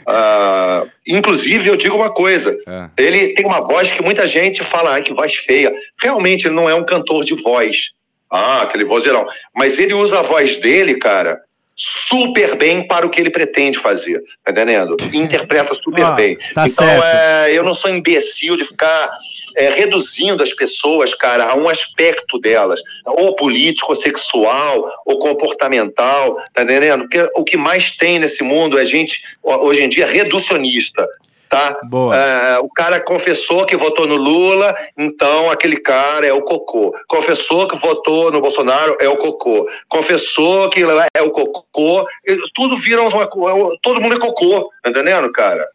Ah, 0.07 0.83
inclusive, 1.07 1.67
eu 1.69 1.75
digo 1.75 1.95
uma 1.95 2.11
coisa: 2.13 2.55
É. 2.67 2.89
ele 2.97 3.33
tem 3.33 3.45
uma 3.45 3.61
voz 3.61 3.91
que 3.91 4.01
muita 4.03 4.25
gente 4.25 4.63
fala, 4.63 4.91
ai, 4.93 5.03
que 5.03 5.13
voz 5.13 5.35
feia. 5.35 5.73
Realmente, 6.01 6.47
ele 6.47 6.55
não 6.55 6.69
é 6.69 6.75
um 6.75 6.85
cantor 6.85 7.23
de 7.23 7.35
voz. 7.35 7.91
Ah, 8.29 8.63
aquele 8.63 8.83
vozeirão. 8.85 9.25
Mas 9.55 9.77
ele 9.77 9.93
usa 9.93 10.19
a 10.19 10.23
voz 10.23 10.57
dele, 10.57 10.95
cara, 10.95 11.39
super 11.75 12.55
bem 12.55 12.87
para 12.87 13.05
o 13.05 13.09
que 13.09 13.19
ele 13.19 13.29
pretende 13.29 13.79
fazer. 13.79 14.23
Tá 14.43 14.51
entendendo? 14.51 14.95
Interpreta 15.13 15.73
super 15.73 16.05
Ah, 16.05 16.11
bem. 16.11 16.37
tá 16.53 16.65
então, 16.67 16.85
certo. 16.87 17.03
é, 17.03 17.51
eu 17.51 17.63
não 17.63 17.73
sou 17.73 17.89
imbecil 17.89 18.55
de 18.55 18.65
ficar 18.65 19.09
é, 19.55 19.69
reduzindo 19.69 20.43
as 20.43 20.53
pessoas, 20.53 21.13
cara, 21.13 21.45
a 21.45 21.55
um 21.55 21.67
aspecto 21.67 22.39
delas, 22.39 22.81
ou 23.05 23.35
político, 23.35 23.89
ou 23.89 23.95
sexual, 23.95 24.85
ou 25.05 25.19
comportamental, 25.19 26.35
tá 26.53 26.63
entendendo? 26.63 27.01
Porque 27.01 27.29
o 27.35 27.43
que 27.43 27.57
mais 27.57 27.91
tem 27.91 28.19
nesse 28.19 28.43
mundo 28.43 28.77
é 28.77 28.85
gente, 28.85 29.21
hoje 29.43 29.83
em 29.83 29.89
dia, 29.89 30.05
reducionista, 30.05 31.07
tá? 31.53 31.79
Boa. 31.83 32.15
É, 32.15 32.59
o 32.59 32.69
cara 32.69 32.99
confessou 32.99 33.65
que 33.65 33.75
votou 33.75 34.07
no 34.07 34.15
Lula, 34.15 34.75
então 34.97 35.49
aquele 35.49 35.77
cara 35.77 36.25
é 36.25 36.33
o 36.33 36.41
cocô. 36.41 36.93
Confessou 37.07 37.67
que 37.67 37.75
votou 37.77 38.31
no 38.31 38.41
Bolsonaro, 38.41 38.97
é 38.99 39.07
o 39.07 39.17
cocô. 39.17 39.67
Confessou 39.87 40.69
que 40.69 40.81
é 41.15 41.21
o 41.21 41.31
cocô. 41.31 42.05
Tudo 42.53 42.75
vira 42.77 43.01
uma. 43.01 43.27
co- 43.27 43.77
Todo 43.81 44.01
mundo 44.01 44.15
é 44.15 44.19
cocô, 44.19 44.69
tá 44.83 44.89
entendendo, 44.89 45.31
cara? 45.31 45.67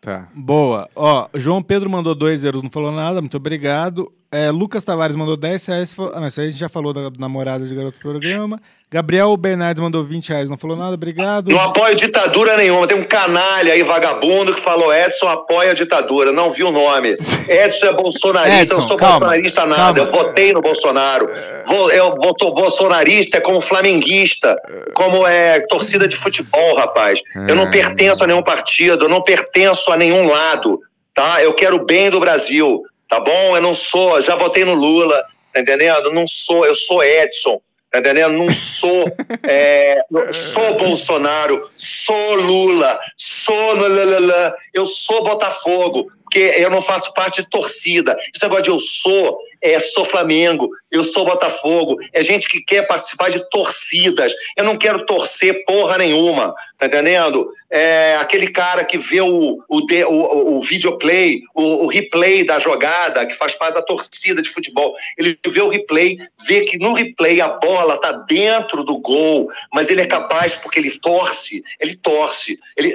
Tá. 0.00 0.28
Boa. 0.34 0.88
Ó, 0.96 1.28
João 1.34 1.62
Pedro 1.62 1.90
mandou 1.90 2.14
2 2.14 2.42
euros, 2.44 2.62
não 2.62 2.70
falou 2.70 2.90
nada, 2.90 3.20
muito 3.20 3.36
obrigado. 3.36 4.10
É, 4.32 4.48
Lucas 4.50 4.84
Tavares 4.84 5.16
mandou 5.16 5.36
10 5.36 5.66
reais. 5.66 5.92
falou- 5.92 6.12
Ah, 6.14 6.20
não, 6.20 6.28
isso 6.28 6.40
aí 6.40 6.46
a 6.46 6.50
gente 6.50 6.60
já 6.60 6.68
falou 6.68 6.92
da 6.92 7.10
namorada 7.18 7.66
de 7.66 7.74
garoto 7.74 7.98
do 7.98 8.00
programa. 8.00 8.60
Gabriel 8.88 9.36
Bernardes 9.36 9.82
mandou 9.82 10.04
20 10.04 10.28
reais, 10.28 10.48
não 10.48 10.56
falou 10.56 10.76
nada, 10.76 10.94
obrigado. 10.94 11.48
Não 11.50 11.60
apoio 11.60 11.94
ditadura 11.96 12.56
nenhuma. 12.56 12.86
Tem 12.86 12.96
um 12.96 13.02
canalha 13.04 13.72
aí, 13.72 13.82
vagabundo, 13.82 14.54
que 14.54 14.60
falou 14.60 14.92
Edson 14.94 15.26
apoia 15.28 15.72
a 15.72 15.74
ditadura. 15.74 16.30
Não 16.32 16.52
vi 16.52 16.62
o 16.62 16.70
nome. 16.70 17.10
Edson 17.48 17.86
é 17.86 17.92
bolsonarista, 17.92 18.74
eu 18.74 18.76
não 18.76 18.78
Edson, 18.78 18.80
sou 18.88 18.96
calma, 18.96 19.18
bolsonarista 19.18 19.66
nada. 19.66 19.82
calma. 19.82 19.98
Eu 19.98 20.06
votei 20.06 20.52
no 20.52 20.60
Bolsonaro. 20.60 21.28
Vou- 21.66 21.90
Eu 21.90 22.14
voto 22.14 22.52
bolsonarista 22.52 23.38
é 23.38 23.40
como 23.40 23.60
flamenguista, 23.60 24.54
como 24.94 25.26
é 25.26 25.58
torcida 25.68 26.06
de 26.06 26.14
futebol, 26.14 26.76
rapaz. 26.76 27.20
Eu 27.48 27.56
não 27.56 27.64
Ah. 27.64 27.70
pertenço 27.70 28.22
a 28.22 28.28
nenhum 28.28 28.42
partido, 28.44 29.06
eu 29.06 29.08
não 29.08 29.22
pertenço 29.22 29.90
a 29.92 29.96
nenhum 29.96 30.28
lado, 30.28 30.80
tá? 31.14 31.42
Eu 31.42 31.52
quero 31.54 31.76
o 31.78 31.84
bem 31.84 32.10
do 32.10 32.18
Brasil, 32.20 32.82
tá 33.10 33.18
bom? 33.18 33.56
Eu 33.56 33.60
não 33.60 33.74
sou, 33.74 34.20
já 34.20 34.36
votei 34.36 34.64
no 34.64 34.72
Lula, 34.72 35.26
tá 35.52 35.60
entendendo? 35.60 36.12
Não 36.12 36.26
sou, 36.26 36.64
eu 36.64 36.74
sou 36.74 37.02
Edson. 37.02 37.60
Tá 37.90 37.98
entendendo? 37.98 38.34
Não 38.34 38.48
sou, 38.48 39.04
é, 39.48 40.00
sou 40.32 40.76
Bolsonaro, 40.76 41.68
sou 41.76 42.36
Lula, 42.36 43.00
sou 43.16 43.74
lalala, 43.74 44.54
eu 44.72 44.86
sou 44.86 45.24
Botafogo, 45.24 46.06
porque 46.30 46.54
eu 46.56 46.70
não 46.70 46.80
faço 46.80 47.12
parte 47.12 47.42
de 47.42 47.50
torcida. 47.50 48.16
Esse 48.32 48.44
negócio 48.44 48.62
de 48.62 48.70
eu 48.70 48.78
sou, 48.78 49.40
é, 49.60 49.80
sou 49.80 50.04
Flamengo, 50.04 50.70
eu 50.88 51.02
sou 51.02 51.24
Botafogo. 51.24 51.96
É 52.12 52.22
gente 52.22 52.48
que 52.48 52.60
quer 52.60 52.86
participar 52.86 53.30
de 53.30 53.40
torcidas. 53.50 54.32
Eu 54.56 54.62
não 54.62 54.78
quero 54.78 55.04
torcer 55.06 55.64
porra 55.64 55.98
nenhuma, 55.98 56.54
tá 56.78 56.86
entendendo? 56.86 57.52
É, 57.68 58.16
aquele 58.20 58.48
cara 58.48 58.84
que 58.84 58.96
vê 58.96 59.20
o, 59.20 59.58
o, 59.68 59.80
o, 60.08 60.58
o 60.58 60.62
videoplay, 60.62 61.42
o, 61.52 61.84
o 61.84 61.86
replay 61.88 62.44
da 62.44 62.60
jogada, 62.60 63.26
que 63.26 63.34
faz 63.34 63.56
parte 63.56 63.74
da 63.74 63.82
torcida 63.82 64.40
de 64.40 64.50
futebol. 64.50 64.94
Ele 65.18 65.36
vê 65.48 65.60
o 65.60 65.68
replay, 65.68 66.16
vê 66.46 66.60
que 66.60 66.78
no 66.78 66.92
replay 66.92 67.40
a 67.40 67.48
bola 67.48 68.00
tá 68.00 68.12
dentro 68.12 68.84
do 68.84 68.98
gol, 68.98 69.48
mas 69.72 69.90
ele 69.90 70.00
é 70.00 70.06
capaz, 70.06 70.54
porque 70.54 70.78
ele 70.78 70.96
torce, 71.00 71.62
ele 71.80 71.96
torce, 71.96 72.58
ele 72.76 72.94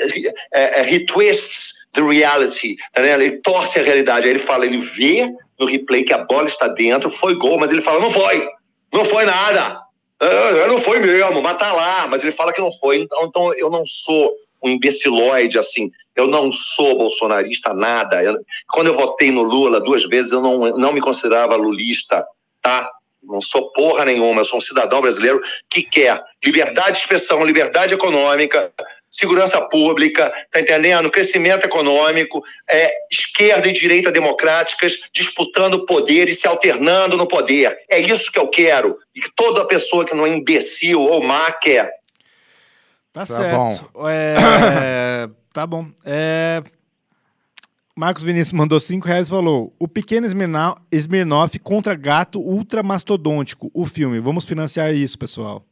é, 0.53 0.81
é, 0.81 0.93
he 0.93 1.05
twists 1.05 1.84
the 1.95 2.01
reality, 2.01 2.75
tá 2.93 3.05
ele 3.05 3.41
torce 3.41 3.79
a 3.79 3.83
realidade. 3.83 4.25
Aí 4.25 4.31
ele 4.31 4.39
fala, 4.39 4.65
ele 4.65 4.77
vê 4.77 5.27
no 5.59 5.65
replay 5.65 6.03
que 6.03 6.13
a 6.13 6.19
bola 6.19 6.45
está 6.45 6.67
dentro, 6.67 7.09
foi 7.09 7.35
gol, 7.35 7.57
mas 7.57 7.71
ele 7.71 7.81
fala, 7.81 7.99
não 7.99 8.11
foi, 8.11 8.47
não 8.93 9.05
foi 9.05 9.25
nada. 9.25 9.81
Ah, 10.19 10.67
não 10.67 10.79
foi 10.79 10.99
mesmo, 10.99 11.41
mas 11.41 11.57
tá 11.57 11.73
lá. 11.73 12.07
Mas 12.07 12.21
ele 12.21 12.31
fala 12.31 12.53
que 12.53 12.61
não 12.61 12.71
foi. 12.71 12.99
Então, 12.99 13.25
então 13.25 13.53
eu 13.55 13.69
não 13.69 13.85
sou 13.85 14.33
um 14.63 14.69
imbecilóide 14.69 15.57
assim. 15.57 15.91
Eu 16.15 16.27
não 16.27 16.51
sou 16.51 16.97
bolsonarista 16.97 17.73
nada. 17.73 18.23
Eu- 18.23 18.37
quando 18.71 18.87
eu 18.87 18.93
votei 18.93 19.31
no 19.31 19.43
Lula 19.43 19.79
duas 19.79 20.07
vezes, 20.07 20.31
eu 20.31 20.41
não, 20.41 20.77
não 20.77 20.93
me 20.93 21.01
considerava 21.01 21.55
lulista, 21.55 22.25
tá? 22.61 22.89
Não 23.21 23.41
sou 23.41 23.71
porra 23.71 24.05
nenhuma, 24.05 24.41
eu 24.41 24.45
sou 24.45 24.57
um 24.57 24.61
cidadão 24.61 25.01
brasileiro 25.01 25.41
que 25.69 25.81
quer 25.81 26.23
liberdade 26.43 26.91
de 26.91 26.97
expressão, 26.99 27.43
liberdade 27.43 27.93
econômica, 27.93 28.71
segurança 29.15 29.61
pública, 29.61 30.31
tá 30.51 30.59
entendendo? 30.59 31.09
Crescimento 31.09 31.65
econômico, 31.65 32.43
é, 32.69 32.91
esquerda 33.11 33.67
e 33.67 33.73
direita 33.73 34.11
democráticas 34.11 34.97
disputando 35.13 35.85
poder 35.85 36.27
e 36.27 36.35
se 36.35 36.47
alternando 36.47 37.15
no 37.15 37.27
poder. 37.27 37.77
É 37.89 37.99
isso 37.99 38.31
que 38.31 38.39
eu 38.39 38.47
quero 38.49 38.97
e 39.15 39.21
que 39.21 39.31
toda 39.33 39.65
pessoa 39.65 40.03
que 40.03 40.15
não 40.15 40.25
é 40.25 40.29
imbecil 40.29 41.01
ou 41.01 41.23
má 41.23 41.51
quer. 41.51 41.89
Tá, 43.13 43.21
Tá 43.21 43.25
certo. 43.25 43.57
bom. 43.93 44.09
É, 44.09 45.29
tá 45.53 45.65
bom. 45.65 45.87
É, 46.03 46.61
Marcos 47.95 48.23
Vinícius 48.23 48.51
mandou 48.51 48.77
5 48.77 49.07
reais 49.07 49.27
e 49.27 49.29
falou: 49.29 49.73
O 49.79 49.87
pequeno 49.87 50.27
Smirnoff 50.91 51.57
contra 51.59 51.95
gato 51.95 52.41
ultramastodôntico, 52.41 53.71
o 53.73 53.85
filme. 53.85 54.19
Vamos 54.19 54.43
financiar 54.43 54.93
isso, 54.93 55.17
pessoal. 55.17 55.65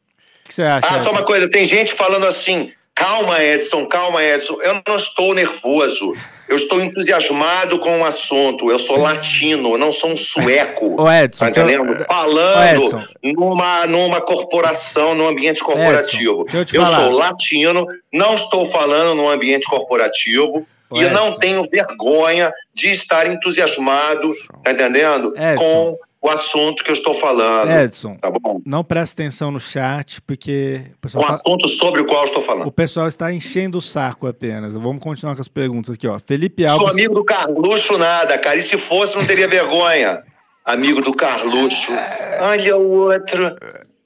O 0.46 0.48
que 0.48 0.54
você 0.54 0.64
acha? 0.64 0.88
Ah, 0.88 0.98
só 0.98 1.12
uma 1.12 1.26
coisa, 1.26 1.50
tem 1.50 1.66
gente 1.66 1.94
falando 1.94 2.26
assim, 2.26 2.72
calma 2.96 3.44
Edson, 3.44 3.86
calma 3.88 4.24
Edson, 4.24 4.58
eu 4.62 4.82
não 4.88 4.96
estou 4.96 5.34
nervoso, 5.34 6.14
eu 6.48 6.56
estou 6.56 6.80
entusiasmado 6.82 7.80
com 7.80 8.00
o 8.02 8.06
assunto, 8.06 8.70
eu 8.70 8.78
sou 8.78 8.98
latino, 8.98 9.74
eu 9.74 9.78
não 9.78 9.92
sou 9.92 10.12
um 10.12 10.16
sueco. 10.16 10.96
Ô, 11.02 11.12
Edson, 11.12 11.40
Tá 11.40 11.62
eu- 11.62 11.64
entendendo? 11.66 12.02
Ô, 12.02 12.06
Falando 12.06 12.84
Edson. 12.86 13.04
numa, 13.24 13.88
numa 13.88 14.22
corporação, 14.22 15.16
num 15.16 15.28
ambiente 15.28 15.60
corporativo. 15.64 16.44
deixa 16.46 16.78
eu 16.78 16.82
eu 16.82 16.86
sou 16.88 17.10
latino, 17.12 17.86
não 18.12 18.36
estou 18.36 18.66
falando 18.66 19.16
num 19.16 19.30
ambiente 19.30 19.66
corporativo 19.68 20.66
Ô, 20.90 20.98
e 21.00 21.04
eu 21.04 21.12
não 21.12 21.28
Edson. 21.30 21.40
tenho 21.40 21.64
vergonha 21.70 22.54
de 22.74 22.92
estar 22.92 23.26
entusiasmado, 23.28 24.34
tá 24.64 24.72
entendendo? 24.72 25.34
Edson. 25.36 25.58
Com 25.58 25.98
o 26.24 26.30
assunto 26.30 26.84
que 26.84 26.90
eu 26.90 26.94
estou 26.96 27.14
falando. 27.14 27.70
Edson, 27.70 28.16
Tá 28.16 28.32
bom? 28.32 28.62
não 28.66 28.84
presta 28.84 29.22
atenção 29.22 29.52
no 29.52 29.60
chat, 29.60 30.22
porque 30.22 30.82
o 30.96 31.00
pessoal, 31.02 31.24
o 31.24 31.28
tá- 31.28 31.34
assunto 31.34 31.68
sobre 31.68 32.02
o 32.02 32.06
qual 32.06 32.22
eu 32.22 32.28
estou 32.28 32.42
falando. 32.42 32.68
o 32.68 32.72
pessoal 32.72 33.08
está 33.08 33.32
enchendo 33.34 33.78
o 33.78 33.82
saco 33.82 34.26
apenas. 34.28 34.74
Vamos 34.76 35.04
continuar 35.04 35.36
com 35.36 35.42
as 35.42 35.48
perguntas 35.50 35.94
aqui, 35.96 36.08
ó. 36.08 36.18
Felipe 36.20 36.64
Sou 36.70 36.80
Alves. 36.80 36.94
amigo 36.94 37.14
do 37.16 37.26
Carluxo 37.26 37.98
nada, 37.98 38.38
cara. 38.38 38.56
E 38.56 38.64
se 38.64 38.78
fosse, 38.78 39.16
não 39.16 39.26
teria 39.26 39.48
vergonha. 39.48 40.24
Amigo 40.66 41.02
do 41.02 41.14
Carluxo. 41.14 41.92
Olha 42.40 42.78
o 42.78 42.90
outro. 43.12 43.54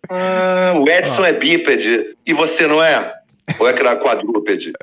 Ah, 0.09 0.73
o 0.75 0.89
Edson 0.89 1.23
é 1.25 1.33
bípede. 1.33 2.15
E 2.25 2.33
você 2.33 2.65
não 2.65 2.81
é? 2.83 3.13
Ou 3.59 3.69
é 3.69 3.73
que 3.73 3.79
era 3.79 3.95
quadrúpede? 3.97 4.73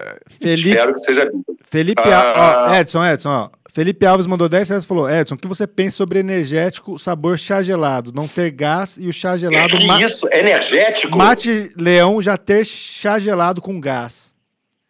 Felipe, 0.40 0.68
Espero 0.70 0.92
que 0.92 1.00
seja 1.00 1.24
bípede. 1.24 1.58
Felipe 1.68 2.02
Ah. 2.04 2.68
Ó, 2.70 2.74
Edson, 2.76 3.04
Edson, 3.04 3.28
ó. 3.30 3.48
Felipe 3.74 4.06
Alves 4.06 4.26
mandou 4.26 4.48
10 4.48 4.68
reais 4.68 4.84
e 4.84 4.86
falou: 4.86 5.10
Edson, 5.10 5.34
o 5.34 5.38
que 5.38 5.48
você 5.48 5.66
pensa 5.66 5.96
sobre 5.96 6.20
energético 6.20 6.96
sabor 6.98 7.36
chá 7.36 7.60
gelado? 7.60 8.12
Não 8.14 8.28
ter 8.28 8.50
gás 8.52 8.96
e 8.96 9.08
o 9.08 9.12
chá 9.12 9.36
gelado. 9.36 9.76
Que 9.76 9.84
ma- 9.84 10.00
isso? 10.00 10.28
Energético? 10.32 11.18
Mate 11.18 11.72
Leão 11.76 12.22
já 12.22 12.36
ter 12.36 12.64
chá 12.64 13.18
gelado 13.18 13.60
com 13.60 13.80
gás. 13.80 14.32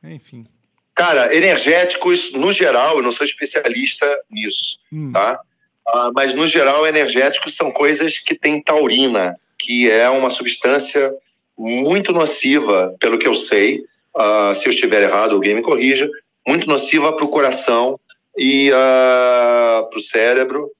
Enfim. 0.02 0.46
Cara, 0.94 1.34
energéticos, 1.34 2.30
no 2.34 2.52
geral, 2.52 2.98
eu 2.98 3.02
não 3.02 3.10
sou 3.10 3.24
especialista 3.26 4.06
nisso, 4.30 4.78
Hum. 4.92 5.10
tá? 5.12 5.40
Ah, 5.88 6.10
mas, 6.14 6.32
no 6.34 6.46
geral, 6.46 6.86
energéticos 6.86 7.56
são 7.56 7.70
coisas 7.72 8.18
que 8.18 8.34
têm 8.34 8.62
taurina, 8.62 9.34
que 9.58 9.90
é 9.90 10.08
uma 10.10 10.28
substância 10.30 11.10
muito 11.58 12.12
nociva, 12.12 12.94
pelo 13.00 13.18
que 13.18 13.26
eu 13.26 13.34
sei. 13.34 13.80
Ah, 14.16 14.52
se 14.54 14.66
eu 14.68 14.70
estiver 14.72 15.02
errado, 15.02 15.32
alguém 15.34 15.54
me 15.54 15.62
corrija. 15.62 16.08
Muito 16.46 16.68
nociva 16.68 17.12
para 17.16 17.24
o 17.24 17.28
coração 17.28 17.98
e 18.36 18.70
para 18.70 19.96
o 19.96 20.00
cérebro 20.00 20.70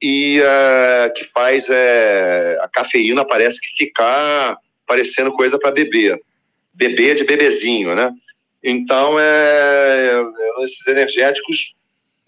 e 0.00 0.40
ah, 0.42 1.10
que 1.16 1.24
faz 1.24 1.68
é, 1.70 2.58
a 2.60 2.68
cafeína 2.68 3.24
parece 3.24 3.60
que 3.60 3.68
ficar 3.84 4.56
parecendo 4.86 5.32
coisa 5.32 5.58
para 5.58 5.70
beber. 5.70 6.20
Bebê 6.74 7.14
de 7.14 7.24
bebezinho, 7.24 7.94
né? 7.94 8.12
Então, 8.62 9.16
é, 9.18 10.22
esses 10.62 10.86
energéticos, 10.86 11.74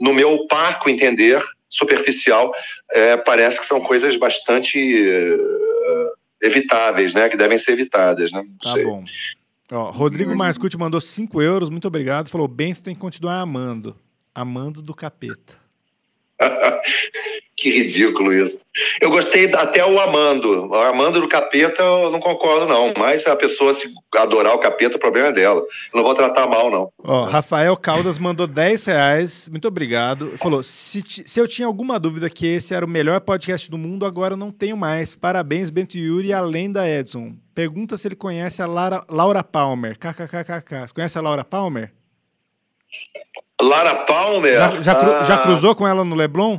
no 0.01 0.15
meu 0.15 0.47
parco 0.47 0.89
entender, 0.89 1.43
superficial, 1.69 2.53
é, 2.93 3.17
parece 3.17 3.59
que 3.59 3.67
são 3.67 3.81
coisas 3.81 4.17
bastante 4.17 4.79
eh, 4.79 5.37
evitáveis, 6.43 7.13
né? 7.13 7.29
Que 7.29 7.37
devem 7.37 7.59
ser 7.59 7.73
evitadas, 7.73 8.31
né? 8.33 8.43
Não 8.43 8.57
Tá 8.59 8.71
sei. 8.71 8.85
bom. 8.85 9.05
Ó, 9.73 9.91
Rodrigo 9.91 10.37
Marscucci 10.37 10.79
mandou 10.79 11.01
5 11.01 11.43
euros, 11.43 11.69
muito 11.71 11.89
obrigado. 11.89 12.29
Falou: 12.29 12.47
Benção 12.47 12.85
tem 12.85 12.95
que 12.95 13.01
continuar 13.01 13.41
amando. 13.41 13.97
Amando 14.37 14.83
do 14.83 14.95
capeta. 14.95 15.65
que 17.57 17.71
ridículo 17.71 18.31
isso. 18.35 18.63
Eu 19.01 19.09
gostei 19.11 19.51
até 19.55 19.83
o 19.87 19.99
Amando. 19.99 20.67
O 20.69 20.75
Amando 20.75 21.19
do 21.23 21.27
capeta 21.27 21.83
eu 21.83 22.11
não 22.11 22.21
concordo, 22.21 22.67
não. 22.67 22.93
Mas 22.95 23.23
se 23.23 23.31
a 23.31 23.35
pessoa 23.35 23.73
se 23.73 23.89
adorar 24.15 24.55
o 24.55 24.59
capeta, 24.59 24.97
o 24.97 25.01
problema 25.01 25.29
é 25.29 25.33
dela. 25.33 25.61
Eu 25.61 25.97
não 25.97 26.03
vou 26.03 26.13
tratar 26.13 26.47
mal, 26.47 26.71
não. 26.71 26.93
Ó, 27.03 27.25
Rafael 27.25 27.75
Caldas 27.79 28.19
mandou 28.19 28.47
10 28.47 28.85
reais, 28.85 29.49
muito 29.49 29.67
obrigado. 29.67 30.37
Falou: 30.37 30.63
se, 30.63 31.03
se 31.03 31.41
eu 31.41 31.49
tinha 31.49 31.67
alguma 31.67 31.99
dúvida 31.99 32.29
que 32.29 32.47
esse 32.47 32.75
era 32.75 32.85
o 32.85 32.89
melhor 32.89 33.23
podcast 33.23 33.71
do 33.71 33.79
mundo, 33.79 34.05
agora 34.05 34.35
eu 34.35 34.39
não 34.39 34.53
tenho 34.53 34.77
mais. 34.77 35.15
Parabéns, 35.15 35.71
Bento 35.71 35.97
Yuri, 35.97 36.35
além 36.35 36.71
da 36.71 36.87
Edson. 36.87 37.35
Pergunta 37.55 37.97
se 37.97 38.07
ele 38.07 38.15
conhece 38.17 38.61
a 38.61 38.67
Lara- 38.67 39.05
Laura 39.09 39.43
Palmer. 39.43 39.99
KKKKK. 39.99 40.81
Você 40.89 40.93
conhece 40.93 41.17
a 41.17 41.23
Laura 41.23 41.43
Palmer? 41.43 41.91
Lara 43.61 43.95
Palmer. 44.05 44.55
Já, 44.55 44.81
já 44.83 44.95
cru- 44.95 45.13
ah, 45.15 45.23
já 45.23 45.39
cruzou 45.39 45.75
com 45.75 45.87
ela 45.87 46.05
no 46.05 46.15
Leblon? 46.15 46.59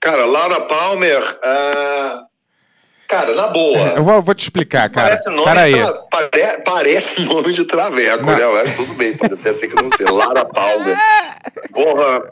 Cara, 0.00 0.26
Laura 0.26 0.60
Palmer. 0.62 1.38
ah, 1.42 2.24
cara, 3.08 3.34
na 3.34 3.48
boa. 3.48 3.78
Eu 3.96 4.04
vou, 4.04 4.20
vou 4.22 4.34
te 4.34 4.42
explicar, 4.42 4.88
cara. 4.90 5.08
Parece 5.08 5.30
nome, 5.30 5.44
de 5.72 5.78
tra- 5.80 5.92
pare- 6.10 6.62
parece 6.64 7.20
nome 7.24 7.52
de 7.52 7.64
traveco, 7.64 8.24
Não. 8.24 8.36
né? 8.36 8.46
Mas 8.64 8.76
tudo 8.76 8.94
bem, 8.94 9.14
pode 9.16 9.34
até 9.34 9.52
ser 9.52 9.68
que 9.68 9.82
não 9.82 9.90
seja. 9.96 10.12
Lara 10.12 10.44
Palmer. 10.44 10.96
Porra, 11.72 12.22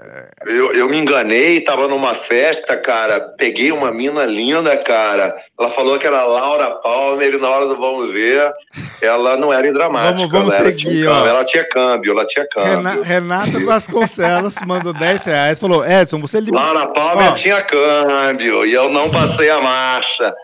eu, 0.46 0.72
eu 0.72 0.88
me 0.88 0.98
enganei, 0.98 1.60
tava 1.60 1.88
numa 1.88 2.14
festa, 2.14 2.76
cara. 2.76 3.20
Peguei 3.38 3.72
uma 3.72 3.90
mina 3.90 4.24
linda, 4.24 4.76
cara. 4.76 5.34
Ela 5.58 5.70
falou 5.70 5.98
que 5.98 6.06
era 6.06 6.24
Laura 6.24 6.70
Palmer 6.82 7.34
e 7.34 7.38
na 7.40 7.48
hora 7.48 7.66
do 7.66 7.76
vamos 7.78 8.12
ver, 8.12 8.52
ela 9.00 9.36
não 9.36 9.52
era 9.52 9.72
dramática. 9.72 10.28
Vamos- 10.28 10.30
vamos 10.32 10.54
ela, 10.54 10.64
seguir, 10.66 10.76
tinha, 10.90 11.10
ó. 11.10 11.14
câmbio, 11.14 11.30
ela 11.30 11.44
tinha 11.44 11.68
câmbio, 11.68 12.12
ela 12.12 12.26
tinha 12.26 12.46
câmbio. 12.48 12.76
Rena- 12.76 13.02
Renata 13.02 13.60
Vasconcelos 13.64 14.56
mandou 14.66 14.92
10 14.92 15.24
reais. 15.26 15.58
Falou: 15.58 15.84
Edson, 15.86 16.20
você 16.20 16.40
li- 16.40 16.50
Laura 16.50 16.86
Palmer 16.88 17.30
Ó. 17.30 17.32
tinha 17.32 17.62
câmbio 17.62 18.66
e 18.66 18.72
eu 18.74 18.88
não 18.88 19.08
passei 19.10 19.48
a 19.50 19.60
marcha. 19.60 20.34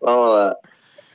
Vamos 0.00 0.30
lá. 0.30 0.54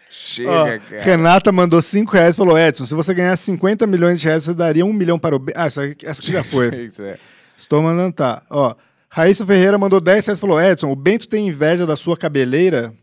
Chega, 0.09 0.51
Ó, 0.51 0.65
cara. 0.65 1.01
Renata 1.01 1.51
mandou 1.51 1.81
5 1.81 2.11
reais 2.11 2.35
e 2.35 2.37
falou: 2.37 2.57
Edson, 2.57 2.85
se 2.85 2.93
você 2.93 3.13
ganhar 3.13 3.35
50 3.35 3.87
milhões 3.87 4.19
de 4.19 4.27
reais, 4.27 4.43
você 4.43 4.53
daria 4.53 4.85
1 4.85 4.93
milhão 4.93 5.17
para 5.17 5.35
o. 5.35 5.43
Ah, 5.55 5.65
essa, 5.65 5.83
aqui- 5.83 6.05
essa 6.05 6.21
aqui 6.21 6.31
já 6.31 6.43
foi. 6.43 6.69
É. 7.03 7.17
Estou 7.57 7.81
mandando 7.81 8.13
tá. 8.13 8.43
Ó, 8.49 8.75
Raíssa 9.09 9.45
Ferreira 9.45 9.77
mandou 9.77 9.99
10 9.99 10.25
reais 10.27 10.37
e 10.37 10.41
falou: 10.41 10.61
Edson, 10.61 10.91
o 10.91 10.95
Bento 10.95 11.27
tem 11.27 11.47
inveja 11.47 11.85
da 11.85 11.95
sua 11.95 12.15
cabeleira? 12.15 12.93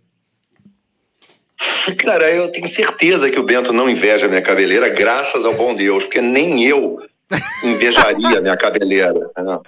Cara, 1.99 2.31
eu 2.31 2.51
tenho 2.53 2.69
certeza 2.69 3.31
que 3.31 3.39
o 3.39 3.43
Bento 3.45 3.73
não 3.73 3.89
inveja 3.89 4.29
minha 4.29 4.43
cabeleira, 4.43 4.89
graças 4.89 5.45
ao 5.45 5.55
bom 5.55 5.75
Deus, 5.75 6.05
porque 6.05 6.21
nem 6.21 6.63
eu 6.65 6.99
invejaria 7.65 8.41
minha 8.41 8.57
cabeleira. 8.57 9.13
né? 9.13 9.59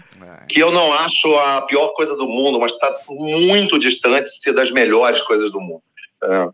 Que 0.48 0.60
eu 0.60 0.70
não 0.72 0.92
acho 0.92 1.34
a 1.36 1.62
pior 1.62 1.88
coisa 1.94 2.16
do 2.16 2.26
mundo, 2.26 2.58
mas 2.60 2.72
está 2.72 2.92
muito 3.08 3.78
distante 3.78 4.24
de 4.24 4.36
ser 4.40 4.52
das 4.52 4.70
melhores 4.70 5.20
coisas 5.22 5.50
do 5.52 5.60
mundo. 5.60 5.82
É. 6.24 6.48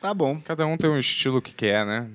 Tá 0.00 0.12
bom. 0.12 0.40
Cada 0.40 0.66
um 0.66 0.76
tem 0.76 0.90
um 0.90 0.98
estilo 0.98 1.40
que 1.40 1.54
quer, 1.54 1.86
né? 1.86 2.08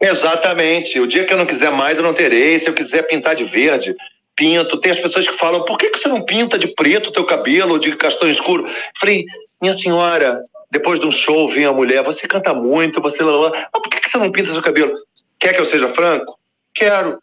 Exatamente. 0.00 1.00
O 1.00 1.06
dia 1.06 1.24
que 1.24 1.32
eu 1.32 1.38
não 1.38 1.46
quiser 1.46 1.70
mais, 1.70 1.96
eu 1.96 2.04
não 2.04 2.12
terei. 2.12 2.58
Se 2.58 2.68
eu 2.68 2.74
quiser 2.74 3.02
pintar 3.02 3.34
de 3.34 3.44
verde, 3.44 3.94
pinto. 4.36 4.78
Tem 4.78 4.90
as 4.90 5.00
pessoas 5.00 5.26
que 5.26 5.34
falam, 5.34 5.64
por 5.64 5.78
que 5.78 5.90
que 5.90 5.98
você 5.98 6.08
não 6.08 6.22
pinta 6.22 6.58
de 6.58 6.68
preto 6.68 7.08
o 7.08 7.12
teu 7.12 7.24
cabelo 7.24 7.72
ou 7.72 7.78
de 7.78 7.96
castanho 7.96 8.30
escuro? 8.30 8.66
Falei, 8.98 9.24
minha 9.60 9.72
senhora, 9.72 10.42
depois 10.70 11.00
de 11.00 11.06
um 11.06 11.10
show 11.10 11.48
vem 11.48 11.64
a 11.64 11.72
mulher, 11.72 12.02
você 12.02 12.26
canta 12.26 12.52
muito, 12.52 13.00
você... 13.00 13.22
Mas 13.22 13.70
por 13.72 13.88
que 13.88 14.00
que 14.00 14.10
você 14.10 14.18
não 14.18 14.30
pinta 14.30 14.50
seu 14.50 14.62
cabelo? 14.62 14.92
Quer 15.38 15.54
que 15.54 15.60
eu 15.60 15.64
seja 15.64 15.88
franco? 15.88 16.38
Quero. 16.74 17.18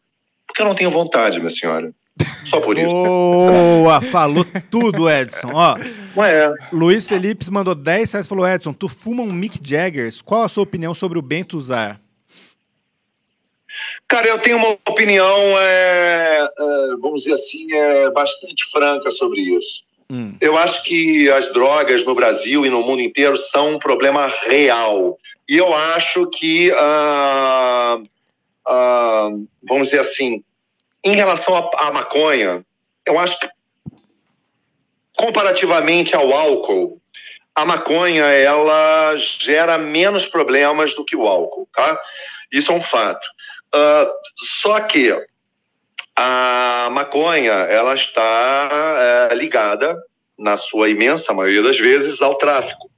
Porque 0.47 0.61
eu 0.61 0.65
não 0.65 0.75
tenho 0.75 0.89
vontade, 0.89 1.39
minha 1.39 1.49
senhora. 1.49 1.91
Só 2.45 2.59
por 2.59 2.77
isso. 2.77 2.89
Boa! 2.89 4.01
Falou 4.01 4.45
tudo, 4.69 5.09
Edson. 5.09 5.51
Ó, 5.53 5.77
é. 6.23 6.53
Luiz 6.71 7.07
Felipe 7.07 7.49
mandou 7.51 7.75
10 7.75 8.11
reais 8.11 8.25
e 8.25 8.29
falou: 8.29 8.47
Edson, 8.47 8.73
tu 8.73 8.87
fuma 8.87 9.23
um 9.23 9.31
Mick 9.31 9.59
Jaggers? 9.61 10.21
Qual 10.21 10.43
a 10.43 10.49
sua 10.49 10.63
opinião 10.63 10.93
sobre 10.93 11.17
o 11.17 11.21
Bento 11.21 11.57
usar? 11.57 11.99
Cara, 14.07 14.27
eu 14.27 14.39
tenho 14.39 14.57
uma 14.57 14.77
opinião, 14.87 15.57
é, 15.57 16.41
é, 16.41 16.87
vamos 17.01 17.23
dizer 17.23 17.33
assim, 17.33 17.71
é, 17.73 18.09
bastante 18.11 18.69
franca 18.69 19.09
sobre 19.09 19.41
isso. 19.41 19.83
Hum. 20.09 20.35
Eu 20.41 20.57
acho 20.57 20.83
que 20.83 21.29
as 21.29 21.53
drogas 21.53 22.03
no 22.03 22.13
Brasil 22.13 22.65
e 22.65 22.69
no 22.69 22.83
mundo 22.83 23.01
inteiro 23.01 23.37
são 23.37 23.75
um 23.75 23.79
problema 23.79 24.27
real. 24.43 25.17
E 25.47 25.55
eu 25.55 25.73
acho 25.73 26.29
que, 26.29 26.71
ah, 26.75 28.01
ah, 28.67 29.29
vamos 29.63 29.87
dizer 29.87 29.99
assim, 29.99 30.43
em 31.03 31.15
relação 31.15 31.71
à 31.77 31.91
maconha, 31.91 32.65
eu 33.05 33.19
acho 33.19 33.39
que, 33.39 33.49
comparativamente 35.17 36.15
ao 36.15 36.33
álcool, 36.33 37.01
a 37.55 37.65
maconha 37.65 38.25
ela 38.25 39.15
gera 39.17 39.77
menos 39.77 40.25
problemas 40.25 40.93
do 40.93 41.03
que 41.03 41.15
o 41.15 41.27
álcool, 41.27 41.67
tá? 41.73 41.99
Isso 42.51 42.71
é 42.71 42.75
um 42.75 42.81
fato. 42.81 43.27
Uh, 43.73 44.09
só 44.37 44.79
que 44.81 45.13
a 46.15 46.89
maconha 46.91 47.51
ela 47.51 47.93
está 47.93 49.29
é, 49.31 49.35
ligada, 49.35 50.01
na 50.37 50.57
sua 50.57 50.89
imensa 50.89 51.33
maioria 51.33 51.61
das 51.61 51.77
vezes, 51.77 52.21
ao 52.21 52.35
tráfico, 52.35 52.89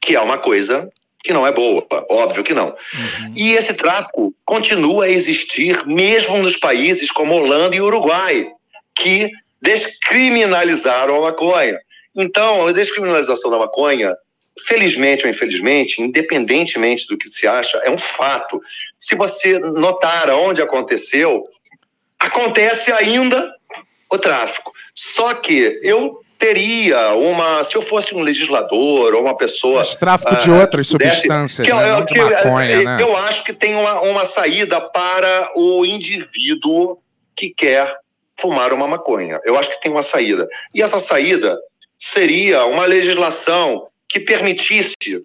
que 0.00 0.14
é 0.14 0.20
uma 0.20 0.38
coisa 0.38 0.90
que 1.22 1.32
não 1.32 1.46
é 1.46 1.52
boa, 1.52 1.86
óbvio 2.08 2.42
que 2.42 2.54
não. 2.54 2.68
Uhum. 2.68 3.34
E 3.36 3.52
esse 3.52 3.74
tráfico 3.74 4.34
continua 4.44 5.04
a 5.04 5.10
existir 5.10 5.86
mesmo 5.86 6.38
nos 6.38 6.56
países 6.56 7.10
como 7.10 7.34
Holanda 7.34 7.76
e 7.76 7.80
Uruguai, 7.80 8.48
que 8.94 9.30
descriminalizaram 9.60 11.16
a 11.16 11.20
maconha. 11.20 11.78
Então, 12.16 12.66
a 12.66 12.72
descriminalização 12.72 13.50
da 13.50 13.58
maconha, 13.58 14.16
felizmente 14.66 15.24
ou 15.24 15.30
infelizmente, 15.30 16.02
independentemente 16.02 17.06
do 17.06 17.16
que 17.16 17.30
se 17.30 17.46
acha, 17.46 17.78
é 17.78 17.90
um 17.90 17.98
fato. 17.98 18.60
Se 18.98 19.14
você 19.14 19.58
notar 19.58 20.30
onde 20.30 20.62
aconteceu, 20.62 21.44
acontece 22.18 22.90
ainda 22.92 23.52
o 24.10 24.18
tráfico. 24.18 24.72
Só 24.94 25.34
que 25.34 25.80
eu 25.82 26.20
teria 26.40 27.12
uma, 27.12 27.62
se 27.62 27.76
eu 27.76 27.82
fosse 27.82 28.14
um 28.14 28.20
legislador 28.20 29.14
ou 29.14 29.20
uma 29.20 29.36
pessoa. 29.36 29.80
Mas 29.80 29.94
tráfico 29.94 30.34
de 30.36 30.50
uh, 30.50 30.58
outras 30.58 30.88
pudesse, 30.88 31.16
substâncias, 31.20 31.68
que, 31.68 31.74
né? 31.74 32.02
que, 32.02 32.14
de 32.14 32.20
maconha, 32.20 32.70
eu, 32.70 32.82
né? 32.82 32.98
Eu 32.98 33.16
acho 33.16 33.44
que 33.44 33.52
tem 33.52 33.76
uma, 33.76 34.00
uma 34.00 34.24
saída 34.24 34.80
para 34.80 35.52
o 35.54 35.84
indivíduo 35.84 36.98
que 37.36 37.50
quer 37.50 37.94
fumar 38.40 38.72
uma 38.72 38.88
maconha. 38.88 39.38
Eu 39.44 39.58
acho 39.58 39.70
que 39.70 39.80
tem 39.82 39.92
uma 39.92 40.02
saída. 40.02 40.48
E 40.74 40.80
essa 40.80 40.98
saída 40.98 41.58
seria 41.98 42.64
uma 42.64 42.86
legislação 42.86 43.88
que 44.08 44.18
permitisse, 44.18 45.22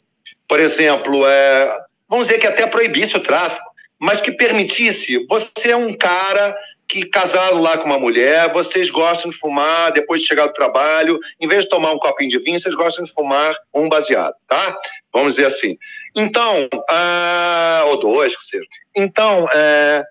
por 0.50 0.60
exemplo, 0.60 1.26
é, 1.26 1.78
vamos 2.10 2.28
dizer 2.28 2.40
que 2.40 2.48
até 2.48 2.68
proibisse 2.68 3.16
o 3.16 3.22
tráfico, 3.22 3.66
mas 3.98 4.20
que 4.20 4.34
permitisse, 4.34 5.26
você 5.30 5.72
é 5.72 5.78
um 5.78 5.94
cara 5.94 6.56
que 6.88 7.06
casado 7.06 7.60
lá 7.60 7.78
com 7.78 7.86
uma 7.86 7.99
mulher, 7.99 8.52
vocês 8.52 8.90
gostam 8.90 9.32
de 9.32 9.38
fumar 9.38 9.91
depois 9.91 10.22
de 10.22 10.28
chegar 10.28 10.48
do 10.48 10.53
trabalho, 10.53 11.20
em 11.40 11.48
vez 11.48 11.64
de 11.64 11.70
tomar 11.70 11.91
um 11.91 11.99
copinho 11.99 12.30
de 12.30 12.40
vinho, 12.40 12.60
vocês 12.60 12.76
gostam 12.76 13.03
de 13.03 13.12
fumar 13.12 13.56
um 13.74 13.90
baseado, 13.90 14.36
tá? 14.48 14.78
Vamos 15.12 15.36
dizer 15.36 15.48
assim. 15.48 15.78
Então, 16.16 16.70
uh, 16.74 17.88
ou 17.88 17.99
dois, 17.99 18.36
que 18.36 18.44
seja. 18.44 18.66
Então, 18.95 19.45
uh, 19.45 20.03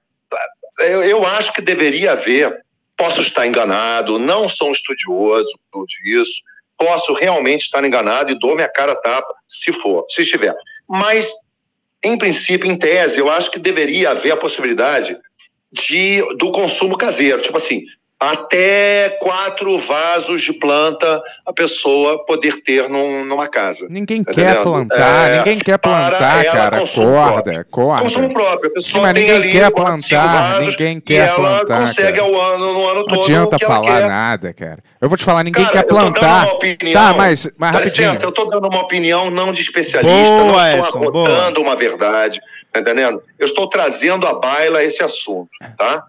eu, 0.81 1.03
eu 1.03 1.27
acho 1.27 1.53
que 1.53 1.63
deveria 1.63 2.13
haver, 2.13 2.65
posso 2.97 3.23
estar 3.23 3.47
enganado, 3.47 4.19
não 4.19 4.49
sou 4.49 4.69
um 4.69 4.73
estudioso 4.73 5.51
disso, 6.03 6.43
posso 6.77 7.15
realmente 7.15 7.63
estar 7.63 7.85
enganado 7.85 8.33
e 8.33 8.39
dou 8.39 8.55
minha 8.55 8.69
cara 8.69 8.95
tapa 8.97 9.33
se 9.47 9.73
for, 9.73 10.05
se 10.09 10.23
estiver. 10.23 10.55
Mas, 10.89 11.33
em 12.03 12.19
princípio, 12.19 12.71
em 12.71 12.77
tese, 12.77 13.19
eu 13.21 13.31
acho 13.31 13.51
que 13.51 13.59
deveria 13.59 14.11
haver 14.11 14.33
a 14.33 14.37
possibilidade 14.37 15.17
de, 15.75 16.23
do 16.37 16.53
consumo 16.53 16.97
caseiro. 16.97 17.43
Tipo 17.43 17.57
assim, 17.57 17.85
até 18.33 19.19
quatro 19.21 19.77
vasos 19.79 20.43
de 20.43 20.53
planta 20.53 21.23
a 21.45 21.53
pessoa 21.53 22.25
poder 22.25 22.63
ter 22.63 22.89
num, 22.89 23.25
numa 23.25 23.49
casa. 23.49 23.87
Ninguém 23.91 24.25
tá 24.25 24.33
quer 24.33 24.63
plantar, 24.63 25.31
é, 25.31 25.39
ninguém 25.39 25.59
quer 25.59 25.79
plantar, 25.79 26.45
cara. 26.45 26.85
Corda, 26.87 27.67
corda. 27.71 28.03
Consumo 28.03 28.33
próprio. 28.33 28.71
A 28.71 28.75
pessoa 28.75 29.09
Sim, 29.09 29.15
ninguém 29.15 29.51
quer 29.51 29.71
plantar, 29.71 30.61
ninguém 30.61 31.01
quer 31.01 31.35
plantar. 31.35 31.75
ela 31.75 31.81
consegue 31.81 32.19
cara. 32.19 32.23
ao 32.23 32.41
ano, 32.41 32.73
no 32.73 32.87
ano 32.87 33.01
Não 33.01 33.05
todo. 33.05 33.15
Não 33.15 33.23
adianta 33.23 33.59
falar 33.59 34.01
nada, 34.07 34.53
cara. 34.53 34.79
Eu 35.01 35.09
vou 35.09 35.19
te 35.19 35.25
falar, 35.25 35.45
ninguém 35.45 35.65
cara, 35.65 35.77
quer 35.77 35.87
plantar. 35.87 36.47
Opinião, 36.55 36.93
tá, 36.93 37.13
mas, 37.13 37.51
mas 37.59 37.73
dá 37.73 37.79
rapidinho. 37.79 38.09
licença, 38.09 38.25
eu 38.25 38.33
tô 38.33 38.45
dando 38.47 38.69
uma 38.69 38.81
opinião 38.81 39.31
não 39.31 39.53
de 39.53 39.61
especialista, 39.61 40.35
boa, 40.35 40.77
não 40.77 40.85
estou 40.85 41.09
agotando 41.09 41.61
uma 41.61 41.77
verdade, 41.77 42.41
tá 42.73 42.81
entendendo? 42.81 43.23
Eu 43.39 43.45
estou 43.45 43.69
trazendo 43.69 44.27
à 44.27 44.35
baila 44.35 44.83
esse 44.83 45.03
assunto, 45.03 45.51
tá? 45.77 46.07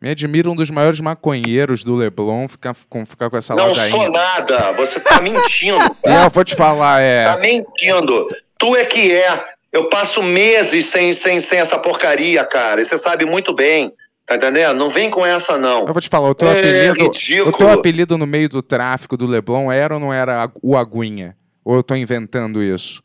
Me 0.00 0.10
admira 0.10 0.50
um 0.50 0.56
dos 0.56 0.70
maiores 0.70 0.98
maconheiros 1.00 1.84
do 1.84 1.94
Leblon 1.94 2.48
ficar 2.48 2.74
com, 2.88 3.04
ficar 3.04 3.28
com 3.28 3.36
essa 3.36 3.54
Não 3.54 3.68
ladainha. 3.68 3.90
sou 3.90 4.10
nada, 4.10 4.72
você 4.72 4.98
tá 4.98 5.20
mentindo. 5.22 5.78
Não, 6.04 6.24
eu 6.24 6.30
vou 6.30 6.42
te 6.44 6.54
falar, 6.56 7.00
é. 7.02 7.24
Tá 7.26 7.38
mentindo. 7.38 8.26
Tu 8.58 8.76
é 8.76 8.84
que 8.86 9.12
é. 9.12 9.44
Eu 9.72 9.88
passo 9.88 10.22
meses 10.22 10.86
sem, 10.86 11.12
sem, 11.12 11.38
sem 11.38 11.58
essa 11.58 11.78
porcaria, 11.78 12.44
cara. 12.44 12.80
E 12.80 12.84
você 12.84 12.96
sabe 12.96 13.24
muito 13.26 13.54
bem. 13.54 13.92
Tá 14.26 14.36
entendendo? 14.36 14.76
Não 14.78 14.88
vem 14.90 15.10
com 15.10 15.24
essa, 15.26 15.58
não. 15.58 15.86
Eu 15.86 15.92
vou 15.92 16.00
te 16.00 16.08
falar, 16.08 16.28
o 16.30 16.34
teu, 16.34 16.48
É 16.48 16.58
apelido, 16.58 17.04
ridículo. 17.12 17.48
o 17.50 17.52
teu 17.58 17.70
apelido 17.70 18.16
no 18.18 18.26
meio 18.26 18.48
do 18.48 18.62
tráfico 18.62 19.16
do 19.16 19.26
Leblon 19.26 19.70
era 19.70 19.94
ou 19.94 20.00
não 20.00 20.12
era 20.12 20.50
o 20.62 20.76
Aguinha? 20.76 21.36
Ou 21.64 21.76
eu 21.76 21.82
tô 21.82 21.94
inventando 21.94 22.62
isso? 22.62 23.02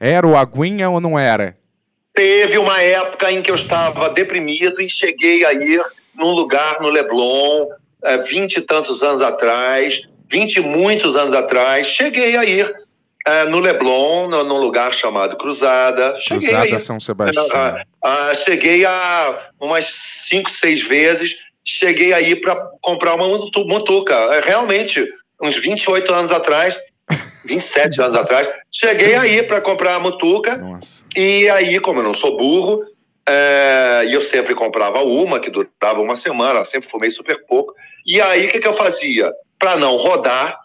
Era 0.00 0.26
o 0.26 0.36
Aguinha 0.36 0.90
ou 0.90 1.00
não 1.00 1.18
era? 1.18 1.56
Teve 2.14 2.58
uma 2.58 2.80
época 2.80 3.30
em 3.32 3.40
que 3.40 3.50
eu 3.50 3.54
estava 3.54 4.10
deprimido 4.10 4.80
e 4.82 4.88
cheguei 4.88 5.44
a 5.44 5.52
ir 5.52 5.82
num 6.14 6.30
lugar 6.32 6.80
no 6.80 6.88
Leblon, 6.90 7.68
é, 8.04 8.18
vinte 8.18 8.56
e 8.56 8.60
tantos 8.60 9.02
anos 9.02 9.22
atrás, 9.22 10.02
vinte 10.28 10.56
e 10.56 10.60
muitos 10.60 11.16
anos 11.16 11.34
atrás, 11.34 11.86
cheguei 11.86 12.36
a 12.36 12.44
ir 12.44 12.70
é, 13.26 13.44
no 13.44 13.60
Leblon, 13.60 14.28
no- 14.28 14.42
num 14.44 14.58
lugar 14.58 14.92
chamado 14.92 15.36
Cruzada. 15.36 16.14
Cheguei 16.16 16.48
Cruzada. 16.48 16.78
São 16.80 17.00
Sebastião. 17.00 17.46
Ah, 17.54 17.84
ah, 18.02 18.34
cheguei 18.34 18.84
a 18.84 19.48
umas 19.60 19.86
cinco, 19.86 20.50
seis 20.50 20.82
vezes, 20.82 21.36
cheguei 21.64 22.12
aí 22.12 22.34
para 22.36 22.56
comprar 22.82 23.14
uma 23.14 23.28
mutu- 23.28 23.64
mutuca. 23.66 24.12
É, 24.34 24.40
realmente, 24.40 25.06
uns 25.40 25.56
28 25.56 26.12
anos 26.12 26.32
atrás, 26.32 26.76
27 27.44 28.00
anos 28.02 28.16
atrás, 28.16 28.52
cheguei 28.70 29.14
aí 29.14 29.42
para 29.42 29.60
comprar 29.60 29.96
a 29.96 30.00
mutuca. 30.00 30.56
Nossa. 30.56 31.04
E 31.16 31.48
aí, 31.50 31.78
como 31.80 32.00
eu 32.00 32.04
não 32.04 32.14
sou 32.14 32.36
burro, 32.36 32.84
é, 33.28 34.04
e 34.06 34.12
eu 34.12 34.20
sempre 34.20 34.54
comprava 34.54 35.02
uma, 35.02 35.38
que 35.38 35.50
durava 35.50 36.00
uma 36.00 36.14
semana, 36.14 36.64
sempre 36.64 36.88
fumei 36.88 37.10
super 37.10 37.44
pouco. 37.46 37.74
E 38.06 38.20
aí, 38.20 38.46
o 38.46 38.48
que, 38.48 38.58
que 38.58 38.66
eu 38.66 38.72
fazia? 38.72 39.32
Para 39.58 39.76
não 39.76 39.96
rodar, 39.96 40.58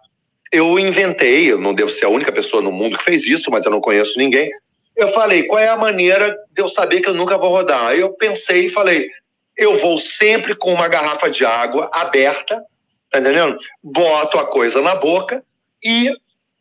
eu 0.52 0.80
inventei, 0.80 1.52
eu 1.52 1.60
não 1.60 1.74
devo 1.74 1.90
ser 1.90 2.06
a 2.06 2.10
única 2.10 2.32
pessoa 2.32 2.62
no 2.62 2.72
mundo 2.72 2.98
que 2.98 3.04
fez 3.04 3.28
isso, 3.28 3.52
mas 3.52 3.66
eu 3.66 3.72
não 3.72 3.82
conheço 3.82 4.18
ninguém. 4.18 4.50
Eu 4.96 5.10
falei, 5.10 5.44
qual 5.44 5.60
é 5.60 5.68
a 5.68 5.78
maneira 5.78 6.36
de 6.52 6.62
eu 6.62 6.68
saber 6.68 7.02
que 7.02 7.10
eu 7.10 7.14
nunca 7.14 7.38
vou 7.38 7.50
rodar? 7.50 7.88
Aí 7.88 8.00
eu 8.00 8.10
pensei 8.14 8.66
e 8.66 8.70
falei, 8.70 9.08
eu 9.56 9.76
vou 9.76 10.00
sempre 10.00 10.56
com 10.56 10.74
uma 10.74 10.88
garrafa 10.88 11.30
de 11.30 11.46
água 11.46 11.90
aberta, 11.94 12.64
tá 13.12 13.20
entendendo? 13.20 13.58
Boto 13.84 14.40
a 14.40 14.46
coisa 14.46 14.82
na 14.82 14.96
boca 14.96 15.44
e 15.84 16.12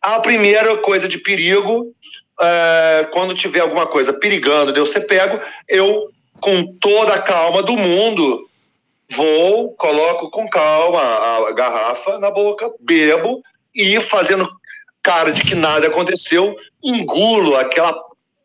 a 0.00 0.20
primeira 0.20 0.76
coisa 0.78 1.08
de 1.08 1.18
perigo, 1.18 1.92
é, 2.40 3.08
quando 3.12 3.34
tiver 3.34 3.60
alguma 3.60 3.86
coisa 3.86 4.12
perigando 4.12 4.72
de 4.72 4.80
eu 4.80 4.86
ser 4.86 5.00
pego, 5.00 5.40
eu, 5.68 6.10
com 6.40 6.64
toda 6.78 7.14
a 7.14 7.22
calma 7.22 7.62
do 7.62 7.76
mundo, 7.76 8.48
vou, 9.10 9.72
coloco 9.74 10.30
com 10.30 10.48
calma 10.48 11.00
a 11.00 11.52
garrafa 11.52 12.18
na 12.18 12.30
boca, 12.30 12.70
bebo 12.80 13.42
e 13.74 14.00
fazendo 14.00 14.48
cara 15.02 15.30
de 15.30 15.42
que 15.42 15.54
nada 15.54 15.86
aconteceu, 15.86 16.56
engulo 16.82 17.56
aquela 17.56 17.96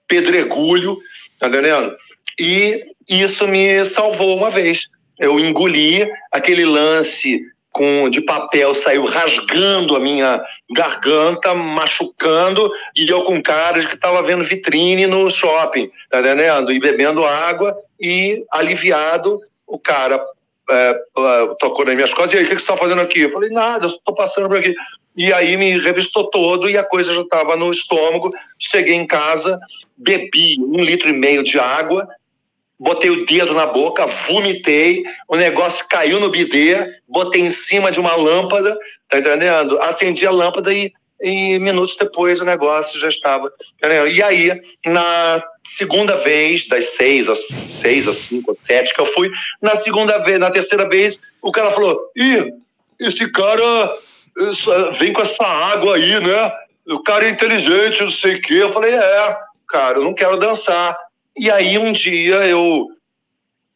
pedregulho, 0.07 0.99
tá 1.40 1.48
entendendo? 1.48 1.95
E 2.40 2.86
isso 3.10 3.48
me 3.48 3.84
salvou 3.86 4.38
uma 4.38 4.49
vez. 4.49 4.88
Eu 5.18 5.40
engoli 5.40 6.07
aquele 6.32 6.65
lance 6.65 7.41
com 7.72 8.10
de 8.10 8.22
papel 8.22 8.76
saiu 8.76 9.06
rasgando 9.06 9.95
a 9.95 9.99
minha 9.99 10.43
garganta, 10.72 11.53
machucando, 11.53 12.72
e 12.95 13.07
eu 13.07 13.23
com 13.23 13.41
cara 13.41 13.80
de 13.80 13.88
que 13.88 13.95
estava 13.95 14.22
vendo 14.22 14.43
vitrine 14.43 15.07
no 15.07 15.30
shopping, 15.30 15.89
tá 16.10 16.19
entendendo? 16.19 16.72
E 16.72 16.80
bebendo 16.80 17.26
água 17.26 17.76
e 17.99 18.43
aliviado, 18.52 19.41
o 19.65 19.80
cara 19.80 20.23
é, 20.69 20.89
é, 21.18 21.56
tocou 21.60 21.85
nas 21.85 21.95
minhas 21.95 22.14
costas, 22.14 22.34
e 22.34 22.38
aí, 22.38 22.43
o 22.43 22.48
que 22.48 22.56
que 22.56 22.61
você 22.61 22.65
está 22.65 22.77
fazendo 22.77 23.02
aqui? 23.02 23.22
Eu 23.22 23.30
falei, 23.30 23.49
nada, 23.49 23.85
eu 23.85 23.89
estou 23.89 24.14
passando 24.14 24.49
por 24.49 24.57
aqui. 24.57 24.76
E 25.15 25.34
aí 25.34 25.57
me 25.57 25.77
revistou 25.80 26.30
todo 26.30 26.69
e 26.69 26.77
a 26.77 26.84
coisa 26.84 27.14
já 27.14 27.22
estava 27.22 27.57
no 27.57 27.69
estômago. 27.69 28.31
Cheguei 28.57 28.95
em 28.95 29.06
casa, 29.06 29.60
bebi 29.98 30.56
um 30.60 30.81
litro 30.81 31.10
e 31.10 31.14
meio 31.14 31.43
de 31.43 31.60
água, 31.60 32.07
botei 32.81 33.11
o 33.11 33.25
dedo 33.27 33.53
na 33.53 33.67
boca, 33.67 34.07
vomitei, 34.07 35.03
o 35.27 35.35
negócio 35.35 35.85
caiu 35.87 36.19
no 36.19 36.29
bidê, 36.29 36.77
botei 37.07 37.41
em 37.41 37.49
cima 37.49 37.91
de 37.91 37.99
uma 37.99 38.15
lâmpada, 38.15 38.75
tá 39.07 39.19
entendendo? 39.19 39.79
Acendi 39.83 40.25
a 40.25 40.31
lâmpada 40.31 40.73
e, 40.73 40.91
e 41.21 41.59
minutos 41.59 41.95
depois 41.95 42.41
o 42.41 42.43
negócio 42.43 42.99
já 42.99 43.07
estava. 43.07 43.53
Entendeu? 43.77 44.07
E 44.07 44.23
aí, 44.23 44.59
na 44.83 45.39
segunda 45.63 46.15
vez, 46.15 46.67
das 46.67 46.85
seis, 46.95 47.29
às 47.29 47.47
seis, 47.47 48.07
às 48.07 48.17
cinco, 48.17 48.49
às 48.49 48.57
sete 48.57 48.95
que 48.95 48.99
eu 48.99 49.05
fui, 49.05 49.29
na 49.61 49.75
segunda 49.75 50.17
vez, 50.17 50.39
na 50.39 50.49
terceira 50.49 50.89
vez, 50.89 51.19
o 51.39 51.51
cara 51.51 51.69
falou: 51.69 51.99
ih, 52.17 52.51
esse 52.99 53.31
cara 53.31 53.95
vem 54.97 55.13
com 55.13 55.21
essa 55.21 55.45
água 55.45 55.97
aí, 55.97 56.19
né? 56.19 56.51
O 56.87 57.03
cara 57.03 57.25
é 57.25 57.29
inteligente, 57.29 58.01
não 58.01 58.09
sei 58.09 58.37
o 58.37 58.41
quê. 58.41 58.55
Eu 58.55 58.73
falei: 58.73 58.95
é, 58.95 59.37
cara, 59.69 59.99
eu 59.99 60.03
não 60.03 60.15
quero 60.15 60.37
dançar. 60.37 60.97
E 61.41 61.49
aí 61.49 61.76
um 61.76 61.91
dia 61.91 62.35
eu 62.45 62.88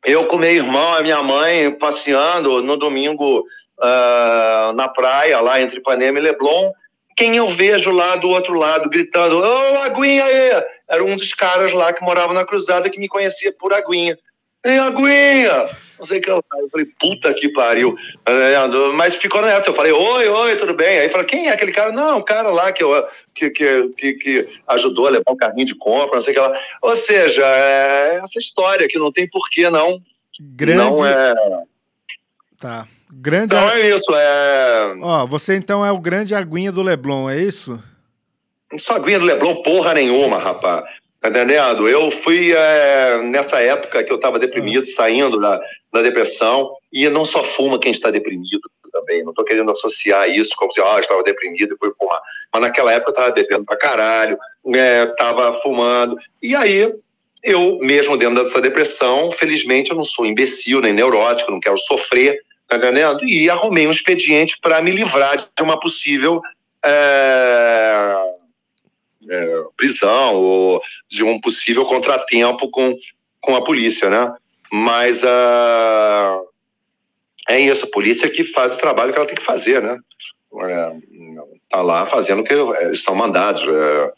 eu 0.06 0.28
com 0.28 0.38
meu 0.38 0.52
irmão 0.52 1.00
e 1.00 1.02
minha 1.02 1.24
mãe 1.24 1.72
passeando 1.72 2.62
no 2.62 2.78
domingo 2.78 3.44
ah, 3.82 4.72
na 4.76 4.88
praia 4.88 5.42
lá 5.42 5.60
entre 5.60 5.80
Ipanema 5.80 6.20
e 6.20 6.22
Leblon, 6.22 6.72
quem 7.18 7.38
eu 7.38 7.48
vejo 7.48 7.90
lá 7.90 8.18
do 8.18 8.30
outro 8.30 8.54
lado 8.54 8.88
gritando: 8.88 9.40
Ô, 9.40 9.78
Aguinha 9.80 10.26
aí! 10.26 10.64
Era 10.88 11.04
um 11.04 11.16
dos 11.16 11.34
caras 11.34 11.74
lá 11.74 11.92
que 11.92 12.04
morava 12.04 12.36
na 12.36 12.46
cruzada 12.46 12.88
que 12.88 13.00
me 13.00 13.08
conhecia 13.08 13.52
por 13.52 13.74
Aguinha. 13.74 14.16
Ei, 14.64 14.78
Aguinha! 14.78 15.64
Não 15.98 16.06
sei 16.06 16.20
o 16.20 16.22
que 16.22 16.30
lá. 16.30 16.42
Eu 16.58 16.70
falei, 16.70 16.88
puta 17.00 17.34
que 17.34 17.50
pariu. 17.50 17.96
É, 18.26 18.56
Mas 18.94 19.16
ficou 19.16 19.42
nessa. 19.42 19.70
Eu 19.70 19.74
falei, 19.74 19.92
oi, 19.92 20.28
oi, 20.28 20.56
tudo 20.56 20.74
bem? 20.74 21.00
Aí 21.00 21.10
falou, 21.10 21.26
quem 21.26 21.48
é 21.48 21.54
aquele 21.54 21.72
cara? 21.72 21.92
Não, 21.92 22.20
o 22.20 22.24
cara 22.24 22.50
lá 22.50 22.72
que, 22.72 22.84
eu, 22.84 23.08
que, 23.34 23.50
que, 23.50 24.14
que, 24.14 24.38
ajudou 24.68 25.08
a 25.08 25.12
levar 25.12 25.32
um 25.32 25.38
carrinho 25.38 25.66
de 25.66 25.76
compra, 25.76 26.16
não 26.16 26.22
sei 26.22 26.34
o 26.34 26.36
que 26.36 26.42
lá. 26.42 26.60
Ou 26.82 26.96
seja, 26.96 27.44
é 27.46 28.20
essa 28.24 28.40
história 28.40 28.88
que 28.88 29.00
não 29.00 29.12
tem 29.12 29.30
porquê, 29.30 29.70
não. 29.70 30.02
Grande. 30.40 30.78
Não 30.78 31.06
é. 31.06 31.34
Tá. 32.60 32.88
Grande. 33.12 33.56
Então 33.56 33.70
é 33.70 33.90
isso, 33.90 34.14
é. 34.14 34.96
Ó, 35.02 35.26
você 35.26 35.56
então 35.56 35.86
é 35.86 35.92
o 35.92 36.00
grande 36.00 36.36
aguinha 36.36 36.72
do 36.72 36.82
Leblon, 36.82 37.30
é 37.30 37.38
isso? 37.38 37.82
Não 38.72 38.80
sou 38.80 38.96
aguinha 38.96 39.20
do 39.20 39.26
Leblon 39.26 39.62
porra 39.62 39.94
nenhuma, 39.94 40.38
rapaz. 40.38 40.84
Tá 41.22 41.30
entendendo? 41.30 41.88
Eu 41.88 42.12
fui 42.12 42.54
é, 42.54 43.20
nessa 43.24 43.60
época 43.60 44.04
que 44.04 44.12
eu 44.12 44.18
estava 44.18 44.38
deprimido, 44.38 44.86
saindo 44.86 45.40
da, 45.40 45.60
da 45.96 46.02
depressão, 46.02 46.72
e 46.92 47.10
não 47.10 47.26
só 47.26 47.44
fuma 47.44 47.80
quem 47.80 47.92
está 47.92 48.12
deprimido 48.12 48.62
também. 48.92 49.24
Não 49.24 49.32
estou 49.32 49.44
querendo 49.44 49.72
associar 49.72 50.30
isso 50.30 50.56
como 50.56 50.72
se 50.72 50.82
ah, 50.82 51.00
estava 51.00 51.24
deprimido 51.24 51.74
e 51.74 51.78
fui 51.78 51.90
fumar. 51.98 52.22
Mas 52.54 52.62
naquela 52.62 52.94
época 52.94 53.12
estava 53.12 53.32
bebendo 53.32 53.66
pra 53.66 53.78
caralho, 53.78 54.38
estava 54.66 55.54
fumando. 55.62 56.18
E 56.42 56.56
aí, 56.56 56.94
eu, 57.44 57.78
mesmo 57.80 58.18
dentro 58.18 58.44
dessa 58.44 58.62
depressão, 58.62 59.32
felizmente 59.32 59.92
eu 59.92 59.98
não 59.98 60.04
sou 60.04 60.26
imbecil 60.26 60.82
nem 60.82 60.94
neurótico, 60.94 61.52
não 61.52 61.60
quero 61.60 61.78
sofrer, 61.78 62.40
tá 62.68 62.78
entendendo? 62.78 63.24
E 63.26 63.50
arrumei 63.50 63.88
um 63.88 63.92
expediente 63.92 64.58
para 64.62 64.82
me 64.82 64.92
livrar 64.92 65.38
de 65.38 65.64
uma 65.64 65.80
possível. 65.80 66.42
É 66.84 68.36
é, 69.30 69.64
prisão 69.76 70.36
ou 70.36 70.82
de 71.10 71.24
um 71.24 71.40
possível 71.40 71.86
contratempo 71.86 72.70
com, 72.70 72.96
com 73.42 73.56
a 73.56 73.64
polícia, 73.64 74.10
né? 74.10 74.34
Mas 74.72 75.24
uh, 75.24 76.46
é 77.50 77.60
isso, 77.60 77.86
a 77.86 77.90
polícia 77.90 78.30
que 78.30 78.44
faz 78.44 78.76
o 78.76 78.78
trabalho 78.78 79.12
que 79.12 79.18
ela 79.18 79.28
tem 79.28 79.36
que 79.38 79.44
fazer, 79.44 79.82
né? 79.82 79.98
É, 80.62 80.92
tá 81.70 81.82
lá 81.82 82.06
fazendo 82.06 82.42
o 82.42 82.44
que 82.44 82.54
eles 82.54 83.04
são 83.04 83.14
mandados. 83.16 83.64
É... 83.68 84.12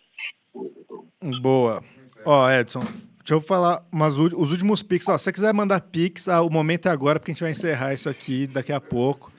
Boa. 1.42 1.84
Ó, 2.24 2.50
Edson, 2.50 2.80
deixa 2.80 3.34
eu 3.34 3.42
falar 3.42 3.84
umas, 3.92 4.18
os 4.18 4.52
últimos 4.52 4.84
pics. 4.84 5.08
Ó, 5.10 5.18
se 5.18 5.26
você 5.26 5.32
quiser 5.32 5.54
mandar 5.54 5.82
pics, 5.82 6.28
ah, 6.30 6.42
o 6.42 6.50
momento 6.50 6.88
é 6.88 6.92
agora, 6.92 7.20
porque 7.20 7.32
a 7.32 7.34
gente 7.34 7.42
vai 7.42 7.52
encerrar 7.52 7.94
isso 7.94 8.08
aqui 8.10 8.48
daqui 8.48 8.72
a 8.72 8.80
pouco. 8.80 9.32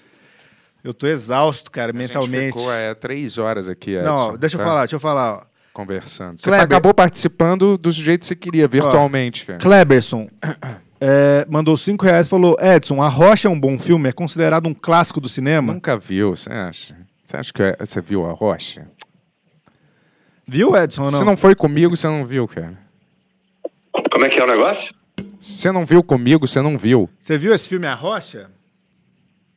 Eu 0.83 0.95
tô 0.95 1.07
exausto, 1.07 1.71
cara, 1.71 1.91
A 1.91 1.95
mentalmente. 1.95 2.45
gente 2.47 2.53
ficou 2.55 2.73
é, 2.73 2.95
três 2.95 3.37
horas 3.37 3.69
aqui, 3.69 3.97
Edson, 3.97 4.13
Não, 4.13 4.37
deixa 4.37 4.57
eu 4.57 4.61
tá? 4.61 4.67
falar, 4.67 4.81
deixa 4.83 4.97
eu 4.97 5.01
falar. 5.01 5.35
ó. 5.35 5.43
Conversando. 5.73 6.39
Você 6.39 6.45
Kleber. 6.45 6.65
acabou 6.65 6.93
participando 6.93 7.77
do 7.79 7.93
jeito 7.93 8.21
que 8.23 8.27
você 8.27 8.35
queria, 8.37 8.67
virtualmente, 8.67 9.47
cara. 9.47 9.59
Kleberson 9.61 10.29
é, 11.01 11.47
mandou 11.49 11.77
5 11.77 12.05
reais 12.05 12.27
e 12.27 12.31
falou: 12.31 12.57
Edson, 12.61 13.03
A 13.03 13.09
Rocha 13.09 13.49
é 13.49 13.51
um 13.51 13.59
bom 13.59 13.79
filme? 13.79 14.09
É 14.09 14.13
considerado 14.13 14.67
um 14.67 14.75
clássico 14.75 15.21
do 15.21 15.29
cinema? 15.29 15.73
Nunca 15.73 15.97
viu, 15.97 16.35
você 16.35 16.51
acha? 16.51 16.97
Você 17.25 17.37
acha 17.37 17.53
que 17.53 17.63
é- 17.63 17.77
você 17.79 18.01
viu 18.01 18.25
a 18.27 18.33
Rocha? 18.33 18.89
Viu, 20.47 20.75
Edson? 20.77 21.03
Ou 21.05 21.11
não? 21.11 21.19
Se 21.19 21.25
não 21.25 21.37
foi 21.37 21.55
comigo, 21.55 21.95
você 21.97 22.07
não 22.07 22.25
viu, 22.27 22.49
cara. 22.49 22.79
Como 24.11 24.25
é 24.25 24.29
que 24.29 24.39
é 24.41 24.45
o 24.45 24.47
negócio? 24.47 24.95
Se 25.39 25.59
você 25.63 25.73
não 25.73 25.85
viu 25.85 26.03
comigo, 26.03 26.47
você 26.47 26.63
não 26.63 26.79
viu. 26.79 27.09
Você 27.21 27.37
viu 27.37 27.55
esse 27.55 27.69
filme 27.69 27.87
A 27.87 27.95
Rocha? 27.95 28.51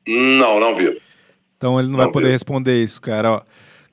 Não, 0.07 0.59
não 0.59 0.75
vi. 0.75 1.01
Então 1.57 1.79
ele 1.79 1.87
não, 1.89 1.97
vai 1.97 2.05
Não 2.07 2.11
poder 2.11 2.25
viu. 2.25 2.33
responder 2.33 2.83
isso, 2.83 2.99
cara. 2.99 3.31
Ó. 3.31 3.41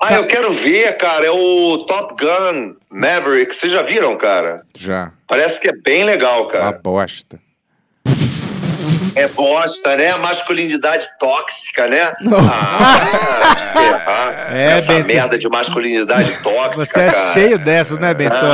Ah, 0.00 0.14
eu 0.14 0.26
quero 0.26 0.52
ver, 0.52 0.96
cara. 0.96 1.26
É 1.26 1.30
o 1.30 1.78
Top 1.86 2.14
Gun 2.24 2.74
Maverick. 2.90 3.54
Vocês 3.54 3.72
já 3.72 3.82
viram, 3.82 4.16
cara? 4.16 4.62
Já. 4.76 5.10
Parece 5.26 5.60
que 5.60 5.68
é 5.68 5.72
bem 5.72 6.04
legal, 6.04 6.44
Uma 6.44 6.50
cara. 6.52 6.80
bosta. 6.82 7.38
É 9.16 9.26
bosta, 9.26 9.96
né? 9.96 10.14
Masculinidade 10.16 11.04
tóxica, 11.18 11.88
né? 11.88 12.12
Ah, 12.30 13.54
de 13.56 13.72
ferrar. 13.80 14.54
É, 14.56 14.64
Essa 14.74 14.92
Bento. 14.92 15.06
merda 15.08 15.36
de 15.38 15.48
masculinidade 15.48 16.42
tóxica, 16.42 16.86
Você 16.86 17.00
é 17.00 17.10
cara. 17.10 17.32
cheio 17.32 17.58
dessas, 17.58 17.98
né, 17.98 18.14
Bentola? 18.14 18.44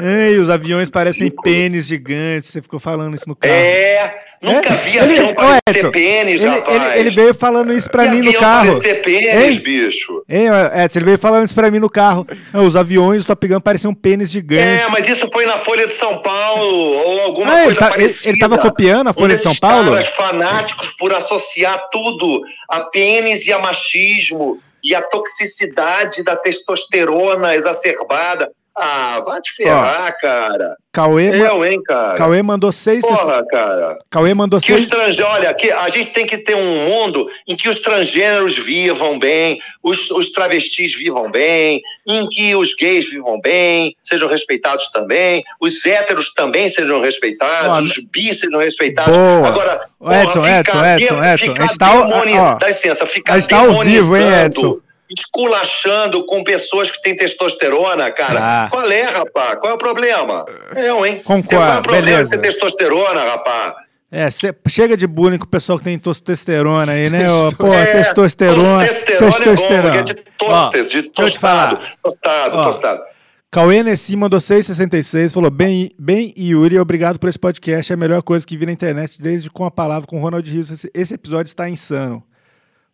Ah, 0.00 0.02
Ei, 0.02 0.38
os 0.38 0.48
aviões 0.48 0.88
parecem 0.88 1.30
pênis 1.42 1.86
gigantes. 1.86 2.48
Você 2.48 2.62
ficou 2.62 2.80
falando 2.80 3.14
isso 3.14 3.28
no 3.28 3.36
carro. 3.36 3.52
É, 3.54 4.14
nunca 4.42 4.68
É? 4.70 4.72
vi 4.76 4.90
Ele- 4.90 4.98
avião 5.00 5.30
Ô, 5.30 5.34
parecer 5.34 5.60
Edson, 5.68 5.90
pênis, 5.92 6.42
ele, 6.42 6.50
rapaz. 6.54 6.76
ele- 6.76 6.98
ele 6.98 7.10
veio 7.10 7.34
falando 7.34 7.72
isso 7.72 7.88
pra 7.90 8.04
mim 8.08 8.20
no 8.22 8.32
carro. 8.34 8.66
parecer 8.72 9.02
pênis, 9.02 9.34
Hein? 9.34 9.58
bicho. 9.60 10.22
Hein, 10.28 10.46
Edson, 10.84 10.98
ele 10.98 11.04
veio 11.06 11.18
falando 11.18 11.44
isso 11.46 11.54
pra 11.54 11.70
mim 11.70 11.78
no 11.78 11.88
carro. 11.88 12.26
Não, 12.52 12.66
os 12.66 12.74
aviões 12.76 13.24
do 13.24 13.28
Top 13.28 13.46
Gun 13.46 13.60
pareciam 13.60 13.94
pênis 13.94 14.30
gigantes. 14.30 14.66
É, 14.66 14.88
mas 14.90 15.06
isso 15.08 15.30
foi 15.30 15.46
na 15.46 15.56
Folha 15.58 15.86
de 15.86 15.94
São 15.94 16.20
Paulo, 16.20 16.66
ou 16.66 17.20
alguma 17.22 17.52
Ah, 17.52 17.56
ele 17.58 17.64
coisa 17.64 17.78
tá- 17.80 17.86
ele- 17.86 17.94
parecida. 17.96 18.28
ele 18.30 18.38
tava 18.38 18.58
copiando 18.58 19.08
a 19.08 19.12
Folha 19.12 19.36
de 19.36 19.42
São 19.42 19.54
Paulo? 19.54 19.90
caras 19.90 20.08
fanáticos 20.08 20.90
por 20.98 21.14
associar 21.14 21.88
tudo 21.92 22.42
a 22.68 22.80
pênis 22.80 23.46
e 23.46 23.52
a 23.52 23.58
machismo 23.58 24.58
e 24.84 24.94
a 24.94 25.00
toxicidade 25.02 26.24
da 26.24 26.34
testosterona 26.34 27.54
exacerbada. 27.54 28.50
Ah, 28.74 29.20
vai 29.24 29.40
te 29.42 29.52
ferrar, 29.54 30.16
cara. 30.20 30.74
Cauê, 30.90 31.28
Eu, 31.30 31.64
hein, 31.64 31.82
cara. 31.82 32.14
Cauê 32.14 32.42
mandou 32.42 32.72
seis. 32.72 33.00
Porra, 33.02 33.44
cara. 33.46 33.98
Cauê 34.10 34.32
mandou 34.34 34.58
Que 34.60 34.72
os 34.72 34.80
seis. 34.80 34.90
transgêneros, 34.90 35.36
olha, 35.38 35.54
que 35.54 35.70
a 35.70 35.88
gente 35.88 36.10
tem 36.12 36.24
que 36.26 36.38
ter 36.38 36.54
um 36.54 36.86
mundo 36.86 37.26
em 37.46 37.54
que 37.54 37.68
os 37.68 37.80
transgêneros 37.80 38.54
vivam 38.56 39.18
bem, 39.18 39.58
os, 39.82 40.10
os 40.10 40.30
travestis 40.32 40.94
vivam 40.94 41.30
bem, 41.30 41.80
em 42.06 42.26
que 42.28 42.54
os 42.56 42.74
gays 42.74 43.08
vivam 43.10 43.38
bem, 43.42 43.94
sejam 44.02 44.28
respeitados 44.28 44.88
também, 44.90 45.42
os 45.60 45.84
héteros 45.84 46.32
também 46.34 46.68
sejam 46.68 47.00
respeitados, 47.02 47.68
Ó, 47.68 47.82
os 47.82 48.04
bis 48.10 48.40
sejam 48.40 48.58
respeitados. 48.58 49.14
Boa. 49.14 49.48
Agora, 49.48 49.86
Ô, 50.00 50.10
Edson, 50.12 50.42
ficar 50.42 50.58
Edson, 50.60 50.84
Edson, 50.84 51.24
Edson, 51.24 51.36
ficar 51.44 51.62
a 51.62 51.66
gente 51.66 51.78
tá 51.78 51.86
ao- 51.88 52.06
demoni- 52.06 52.38
ó, 52.38 52.54
dá 52.54 52.66
licença, 52.68 53.06
ficar 53.06 53.34
a 53.34 53.38
gente 53.38 53.48
tá 53.50 53.58
ao 53.58 53.80
vivo, 53.84 54.16
hein, 54.16 54.44
Edson? 54.46 54.78
Esculachando 55.18 56.24
com 56.26 56.42
pessoas 56.44 56.90
que 56.90 57.00
têm 57.02 57.16
testosterona, 57.16 58.10
cara. 58.10 58.38
Ah. 58.40 58.68
Qual 58.70 58.90
é, 58.90 59.02
rapaz? 59.02 59.58
Qual 59.60 59.72
é 59.72 59.74
o 59.74 59.78
problema? 59.78 60.44
Eu, 60.76 61.04
hein? 61.06 61.20
Concordo, 61.24 61.48
Qual 61.48 61.62
é 61.76 61.78
o 61.78 61.82
problema 61.82 62.06
beleza. 62.06 62.30
de 62.30 62.42
ter 62.42 62.48
testosterona, 62.48 63.20
rapaz? 63.24 63.74
É, 64.10 64.30
cê- 64.30 64.54
chega 64.68 64.94
de 64.96 65.06
bullying 65.06 65.38
com 65.38 65.46
o 65.46 65.48
pessoal 65.48 65.78
que 65.78 65.84
tem 65.84 65.98
testosterona 65.98 66.92
aí, 66.92 67.08
né? 67.08 67.30
Ó, 67.32 67.50
Pô, 67.52 67.72
É, 67.72 67.86
testosterona. 67.86 68.86
Testosterona 68.86 69.88
é 69.88 69.92
bom, 69.92 69.98
é 69.98 70.02
de 70.02 70.12
Ó, 70.42 70.46
tostes, 70.68 70.90
de 70.90 71.02
deixa 71.02 71.22
eu 71.22 71.30
te 71.30 71.38
falar. 71.38 71.76
tostado. 71.76 71.96
Tostado, 72.02 72.56
Ó. 72.58 72.64
tostado. 72.66 73.02
Cauê 73.50 73.82
Nessi 73.82 74.16
mandou 74.16 74.40
666, 74.40 75.32
falou, 75.32 75.50
bem, 75.50 75.90
bem 75.98 76.32
Yuri, 76.38 76.78
obrigado 76.78 77.18
por 77.18 77.28
esse 77.28 77.38
podcast, 77.38 77.92
é 77.92 77.94
a 77.94 77.98
melhor 77.98 78.22
coisa 78.22 78.46
que 78.46 78.56
vi 78.56 78.64
na 78.64 78.72
internet 78.72 79.20
desde 79.20 79.50
com 79.50 79.64
a 79.66 79.70
palavra 79.70 80.06
com 80.06 80.18
o 80.18 80.22
Ronald 80.22 80.50
Rios. 80.50 80.70
Esse, 80.70 80.90
esse 80.94 81.14
episódio 81.14 81.48
está 81.48 81.68
insano. 81.68 82.22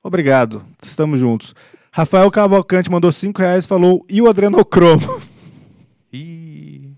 Obrigado, 0.03 0.65
estamos 0.85 1.19
juntos. 1.21 1.55
Rafael 1.99 2.31
Cavalcante 2.31 2.89
mandou 2.89 3.11
5 3.11 3.43
reais 3.43 3.65
e 3.65 3.69
falou, 3.69 4.07
e 4.09 4.23
o 4.23 4.29
adrenocromo? 4.29 5.21
Ih. 6.15 6.93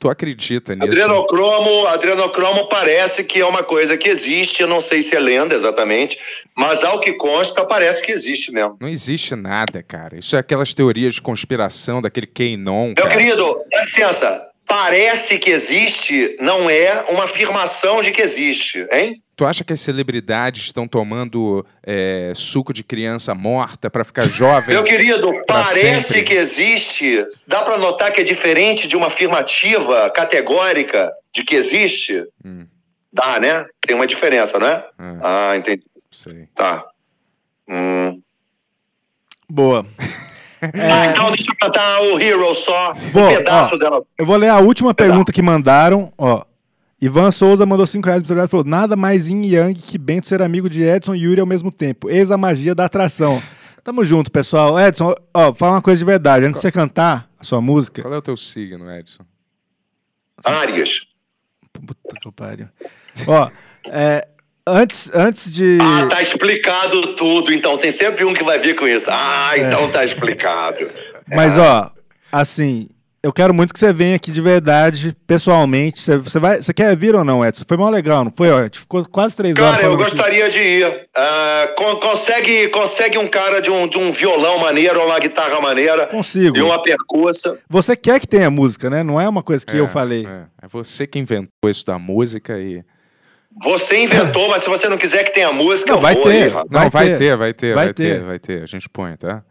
Tu 0.00 0.08
acredita 0.08 0.74
nisso? 0.74 0.90
Adrenocromo, 0.90 1.86
adrenocromo 1.86 2.66
parece 2.66 3.22
que 3.22 3.40
é 3.40 3.44
uma 3.44 3.62
coisa 3.62 3.94
que 3.94 4.08
existe, 4.08 4.62
eu 4.62 4.68
não 4.68 4.80
sei 4.80 5.02
se 5.02 5.14
é 5.14 5.20
lenda 5.20 5.54
exatamente, 5.54 6.18
mas 6.56 6.82
ao 6.82 6.98
que 6.98 7.12
consta 7.12 7.62
parece 7.66 8.02
que 8.02 8.10
existe 8.10 8.50
mesmo. 8.50 8.78
Não 8.80 8.88
existe 8.88 9.36
nada, 9.36 9.82
cara. 9.82 10.18
Isso 10.18 10.34
é 10.34 10.38
aquelas 10.38 10.72
teorias 10.72 11.16
de 11.16 11.20
conspiração 11.20 12.00
daquele 12.00 12.26
Quenon, 12.26 12.86
Meu 12.86 12.94
cara. 12.94 13.10
querido, 13.10 13.58
dá 13.70 13.82
licença, 13.82 14.46
parece 14.66 15.38
que 15.38 15.50
existe, 15.50 16.36
não 16.40 16.68
é 16.68 17.04
uma 17.08 17.24
afirmação 17.24 18.00
de 18.00 18.10
que 18.10 18.20
existe, 18.22 18.86
hein? 18.92 19.22
Tu 19.36 19.44
acha 19.44 19.62
que 19.62 19.72
as 19.72 19.80
celebridades 19.80 20.64
estão 20.64 20.88
tomando 20.88 21.64
é, 21.82 22.32
suco 22.34 22.72
de 22.72 22.82
criança 22.82 23.34
morta 23.34 23.90
pra 23.90 24.02
ficar 24.02 24.22
jovem? 24.28 24.74
Meu 24.74 24.82
querido, 24.82 25.30
parece 25.46 26.00
sempre? 26.00 26.22
que 26.22 26.34
existe. 26.34 27.22
Dá 27.46 27.60
para 27.62 27.76
notar 27.76 28.10
que 28.12 28.22
é 28.22 28.24
diferente 28.24 28.88
de 28.88 28.96
uma 28.96 29.08
afirmativa 29.08 30.10
categórica 30.10 31.12
de 31.34 31.44
que 31.44 31.54
existe? 31.54 32.24
Hum. 32.42 32.66
Dá, 33.12 33.38
né? 33.38 33.66
Tem 33.86 33.94
uma 33.94 34.06
diferença, 34.06 34.58
não 34.58 34.66
é? 34.68 34.86
Ah, 34.98 35.50
Ah, 35.50 35.56
entendi. 35.56 35.82
sei. 36.10 36.48
Tá. 36.54 36.82
Hum. 37.68 38.20
Boa. 39.48 39.86
Ah, 40.74 41.06
então 41.06 41.30
deixa 41.32 41.50
eu 41.50 41.56
cantar 41.60 42.00
o 42.02 42.20
Hero 42.20 42.54
só. 42.54 42.92
Bom, 43.12 43.26
um 43.26 43.36
pedaço 43.36 43.74
ó, 43.74 43.78
dela. 43.78 44.00
Eu 44.18 44.26
vou 44.26 44.36
ler 44.36 44.48
a 44.48 44.58
última 44.58 44.94
pergunta 44.94 45.32
que 45.32 45.42
mandaram, 45.42 46.12
ó. 46.16 46.44
Ivan 47.00 47.30
Souza 47.30 47.66
mandou 47.66 47.86
5 47.86 48.06
reais 48.06 48.22
e 48.22 48.48
falou: 48.48 48.64
nada 48.64 48.96
mais 48.96 49.28
yin 49.28 49.42
e 49.42 49.54
yang 49.54 49.74
que 49.74 49.98
Bento 49.98 50.28
ser 50.28 50.40
amigo 50.40 50.68
de 50.68 50.82
Edson 50.82 51.14
e 51.14 51.24
Yuri 51.24 51.40
ao 51.40 51.46
mesmo 51.46 51.70
tempo. 51.70 52.08
Eis 52.08 52.30
a 52.30 52.36
magia 52.36 52.74
da 52.74 52.86
atração. 52.86 53.42
Tamo 53.84 54.04
junto, 54.04 54.32
pessoal. 54.32 54.78
Edson, 54.80 55.14
ó, 55.32 55.52
fala 55.52 55.74
uma 55.74 55.82
coisa 55.82 55.98
de 55.98 56.04
verdade. 56.04 56.46
Antes 56.46 56.60
de 56.60 56.62
você 56.62 56.72
cantar 56.72 57.28
a 57.38 57.44
sua 57.44 57.60
música. 57.60 58.02
Qual 58.02 58.12
é 58.12 58.16
o 58.16 58.22
teu 58.22 58.36
signo, 58.36 58.90
Edson? 58.90 59.22
Árias. 60.44 61.06
Puta 61.72 62.16
que 62.20 62.32
pariu. 62.32 62.68
Ó, 63.26 63.50
é, 63.86 64.26
Antes, 64.68 65.10
antes 65.14 65.52
de. 65.52 65.78
Ah, 65.80 66.06
tá 66.06 66.20
explicado 66.20 67.14
tudo. 67.14 67.52
Então 67.52 67.76
tem 67.78 67.90
sempre 67.90 68.24
um 68.24 68.34
que 68.34 68.42
vai 68.42 68.58
vir 68.58 68.74
com 68.74 68.86
isso. 68.86 69.06
Ah, 69.08 69.52
então 69.56 69.88
tá 69.90 70.04
explicado. 70.04 70.88
Mas, 71.28 71.56
ó, 71.56 71.92
assim, 72.32 72.88
eu 73.22 73.32
quero 73.32 73.54
muito 73.54 73.72
que 73.72 73.78
você 73.78 73.92
venha 73.92 74.16
aqui 74.16 74.30
de 74.32 74.40
verdade, 74.40 75.16
pessoalmente. 75.24 76.00
Você, 76.00 76.16
você 76.16 76.38
vai, 76.40 76.60
você 76.62 76.74
quer 76.74 76.96
vir 76.96 77.14
ou 77.14 77.24
não, 77.24 77.44
Edson? 77.44 77.64
Foi 77.66 77.76
mal 77.76 77.90
legal, 77.90 78.24
não 78.24 78.32
foi? 78.36 78.50
Ó, 78.50 78.58
a 78.58 78.62
gente 78.64 78.80
ficou 78.80 79.04
quase 79.04 79.36
três 79.36 79.56
horas. 79.56 79.76
Cara, 79.80 79.86
eu 79.92 79.96
gostaria 79.96 80.50
de 80.50 80.58
ir. 80.58 81.08
Con- 81.76 81.96
consegue, 82.00 82.66
consegue 82.68 83.18
um 83.18 83.28
cara 83.28 83.60
de 83.60 83.70
um, 83.70 83.86
de 83.86 83.98
um 83.98 84.10
violão 84.10 84.58
maneiro 84.58 84.98
ou 85.00 85.06
uma 85.06 85.18
guitarra 85.20 85.60
maneira 85.60 86.06
Consigo. 86.08 86.56
e 86.56 86.62
uma 86.62 86.82
percussa. 86.82 87.56
Você 87.70 87.94
quer 87.94 88.18
que 88.18 88.26
tenha 88.26 88.50
música, 88.50 88.90
né? 88.90 89.04
Não 89.04 89.20
é 89.20 89.28
uma 89.28 89.44
coisa 89.44 89.64
que 89.64 89.76
É, 89.76 89.80
eu 89.80 89.86
falei. 89.86 90.26
É, 90.26 90.64
é 90.64 90.68
você 90.68 91.06
que 91.06 91.20
inventou 91.20 91.70
isso 91.70 91.84
da 91.86 92.00
música 92.00 92.58
e. 92.58 92.82
Você 93.62 93.98
inventou, 93.98 94.48
mas 94.50 94.62
se 94.62 94.68
você 94.68 94.88
não 94.88 94.98
quiser 94.98 95.24
que 95.24 95.32
tenha 95.32 95.52
música, 95.52 95.90
Não, 95.92 95.98
eu 95.98 96.02
vai 96.02 96.14
vou 96.14 96.22
ter. 96.24 96.42
aí. 96.44 96.50
Não, 96.52 96.64
Vai 96.70 96.90
vai, 96.90 97.06
ter. 97.08 97.18
ter. 97.18 97.36
vai 97.36 97.52
ter, 97.54 97.74
Vai 97.74 97.84
vai, 97.86 97.94
ter. 97.94 98.14
ter. 98.18 98.22
vai 98.24 98.38
ter. 98.38 98.62
A 98.62 98.66
gente 98.66 98.88
põe, 98.88 99.16
tá? 99.16 99.42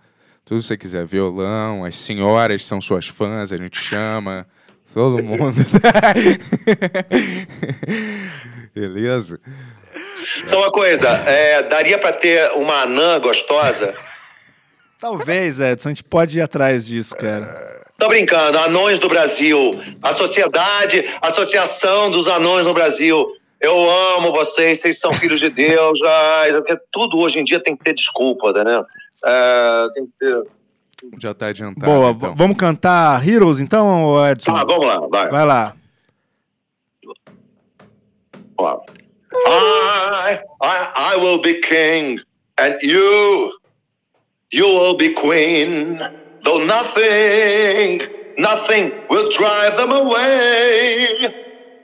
Tudo 0.45 0.59
que 0.61 0.67
você 0.67 0.77
quiser. 0.77 1.05
Violão, 1.05 1.83
as 1.83 1.95
senhoras 1.95 2.63
são 2.65 2.79
suas 2.79 3.07
fãs, 3.07 3.51
a 3.51 3.57
gente 3.57 3.77
chama. 3.79 4.45
Todo 4.93 5.21
mundo. 5.23 5.55
Beleza? 8.73 9.39
Só 10.45 10.59
uma 10.59 10.71
coisa, 10.71 11.07
é, 11.09 11.63
daria 11.63 11.97
pra 11.97 12.13
ter 12.13 12.51
uma 12.51 12.83
anã 12.83 13.19
gostosa? 13.19 13.93
Talvez, 14.99 15.59
Edson, 15.59 15.89
a 15.89 15.91
gente 15.91 16.03
pode 16.03 16.37
ir 16.37 16.41
atrás 16.41 16.85
disso, 16.85 17.15
cara. 17.15 17.83
Tô 17.97 18.07
brincando, 18.09 18.57
Anões 18.59 18.99
do 18.99 19.07
Brasil, 19.07 19.79
a 20.01 20.11
sociedade, 20.11 21.05
a 21.21 21.27
Associação 21.27 22.09
dos 22.09 22.27
Anões 22.27 22.65
no 22.65 22.73
Brasil. 22.73 23.25
Eu 23.61 23.89
amo 23.89 24.31
vocês, 24.31 24.81
vocês 24.81 24.99
são 24.99 25.11
filhos 25.13 25.39
de 25.39 25.49
Deus. 25.49 25.99
ai, 26.03 26.53
porque 26.53 26.77
tudo 26.91 27.17
hoje 27.19 27.39
em 27.39 27.43
dia 27.43 27.59
tem 27.59 27.75
que 27.75 27.83
ter 27.83 27.93
desculpa, 27.93 28.51
né? 28.51 28.83
É, 29.25 29.87
tem 29.93 30.05
que 30.05 30.11
ter... 30.19 30.43
Já 31.19 31.33
tá 31.33 31.47
adiantado. 31.47 31.85
Boa, 31.85 32.11
então. 32.11 32.35
vamos 32.35 32.57
cantar 32.57 33.27
Heroes 33.27 33.59
então, 33.59 34.27
Edson? 34.27 34.51
Ah, 34.55 34.63
vamos 34.63 34.85
lá, 34.85 34.99
vai. 35.07 35.29
Vai 35.29 35.45
lá. 35.45 35.75
Ó. 38.57 38.79
I, 39.47 40.39
I, 40.61 41.13
I 41.13 41.17
will 41.17 41.41
be 41.41 41.55
king, 41.55 42.19
and 42.57 42.77
you, 42.81 43.51
you 44.51 44.65
will 44.65 44.95
be 44.95 45.09
queen. 45.09 45.99
Though 46.43 46.63
nothing, 46.63 48.01
nothing 48.37 48.93
will 49.09 49.29
drive 49.29 49.75
them 49.75 49.91
away. 49.91 51.33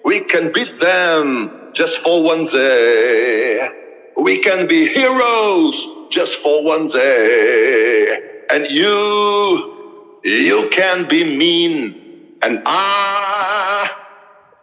We 0.05 0.21
can 0.21 0.51
beat 0.51 0.79
them 0.79 1.60
just 1.73 1.99
for 1.99 2.23
one 2.23 2.45
day. 2.45 3.69
We 4.17 4.39
can 4.39 4.67
be 4.67 4.87
heroes 4.87 5.87
just 6.09 6.35
for 6.35 6.63
one 6.63 6.87
day. 6.87 8.45
And 8.51 8.69
you, 8.69 10.19
you 10.23 10.69
can 10.71 11.07
be 11.07 11.23
mean, 11.23 12.37
and 12.41 12.61
I, 12.65 13.89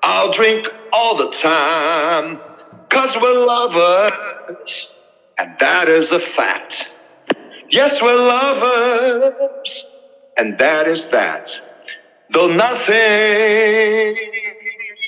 I'll 0.03 0.33
drink 0.33 0.67
all 0.93 1.17
the 1.17 1.31
time. 1.31 2.41
Cause 2.91 3.17
we're 3.21 3.47
lovers, 3.47 4.95
and 5.39 5.59
that 5.61 5.89
is 5.89 6.13
a 6.13 6.21
fact. 6.21 6.91
Yes, 7.71 8.03
we're 8.03 8.17
lovers, 8.17 9.87
and 10.39 10.59
that 10.59 10.89
is 10.89 11.11
that. 11.11 11.51
Though 12.31 12.49
nothing 12.49 14.17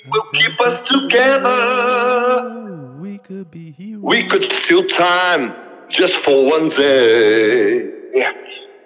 will 0.08 0.24
keep 0.32 0.60
us 0.60 0.86
together, 0.88 2.56
We 2.98 3.18
could 3.18 3.50
be 3.50 3.72
heroes. 3.72 4.02
we 4.02 4.26
could 4.28 4.42
steal 4.44 4.84
time 4.86 5.54
just 5.88 6.16
for 6.16 6.46
one 6.50 6.68
day. 6.68 7.88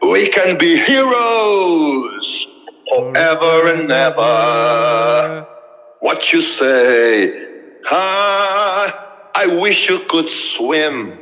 We 0.02 0.28
can 0.28 0.58
be 0.58 0.76
heroes 0.76 2.46
forever 2.90 3.68
and 3.74 3.90
ever. 3.90 5.46
What 6.00 6.32
you 6.32 6.40
say? 6.42 7.32
Ah, 7.90 9.30
I 9.34 9.46
wish 9.46 9.88
you 9.88 10.00
could 10.08 10.28
swim 10.28 11.18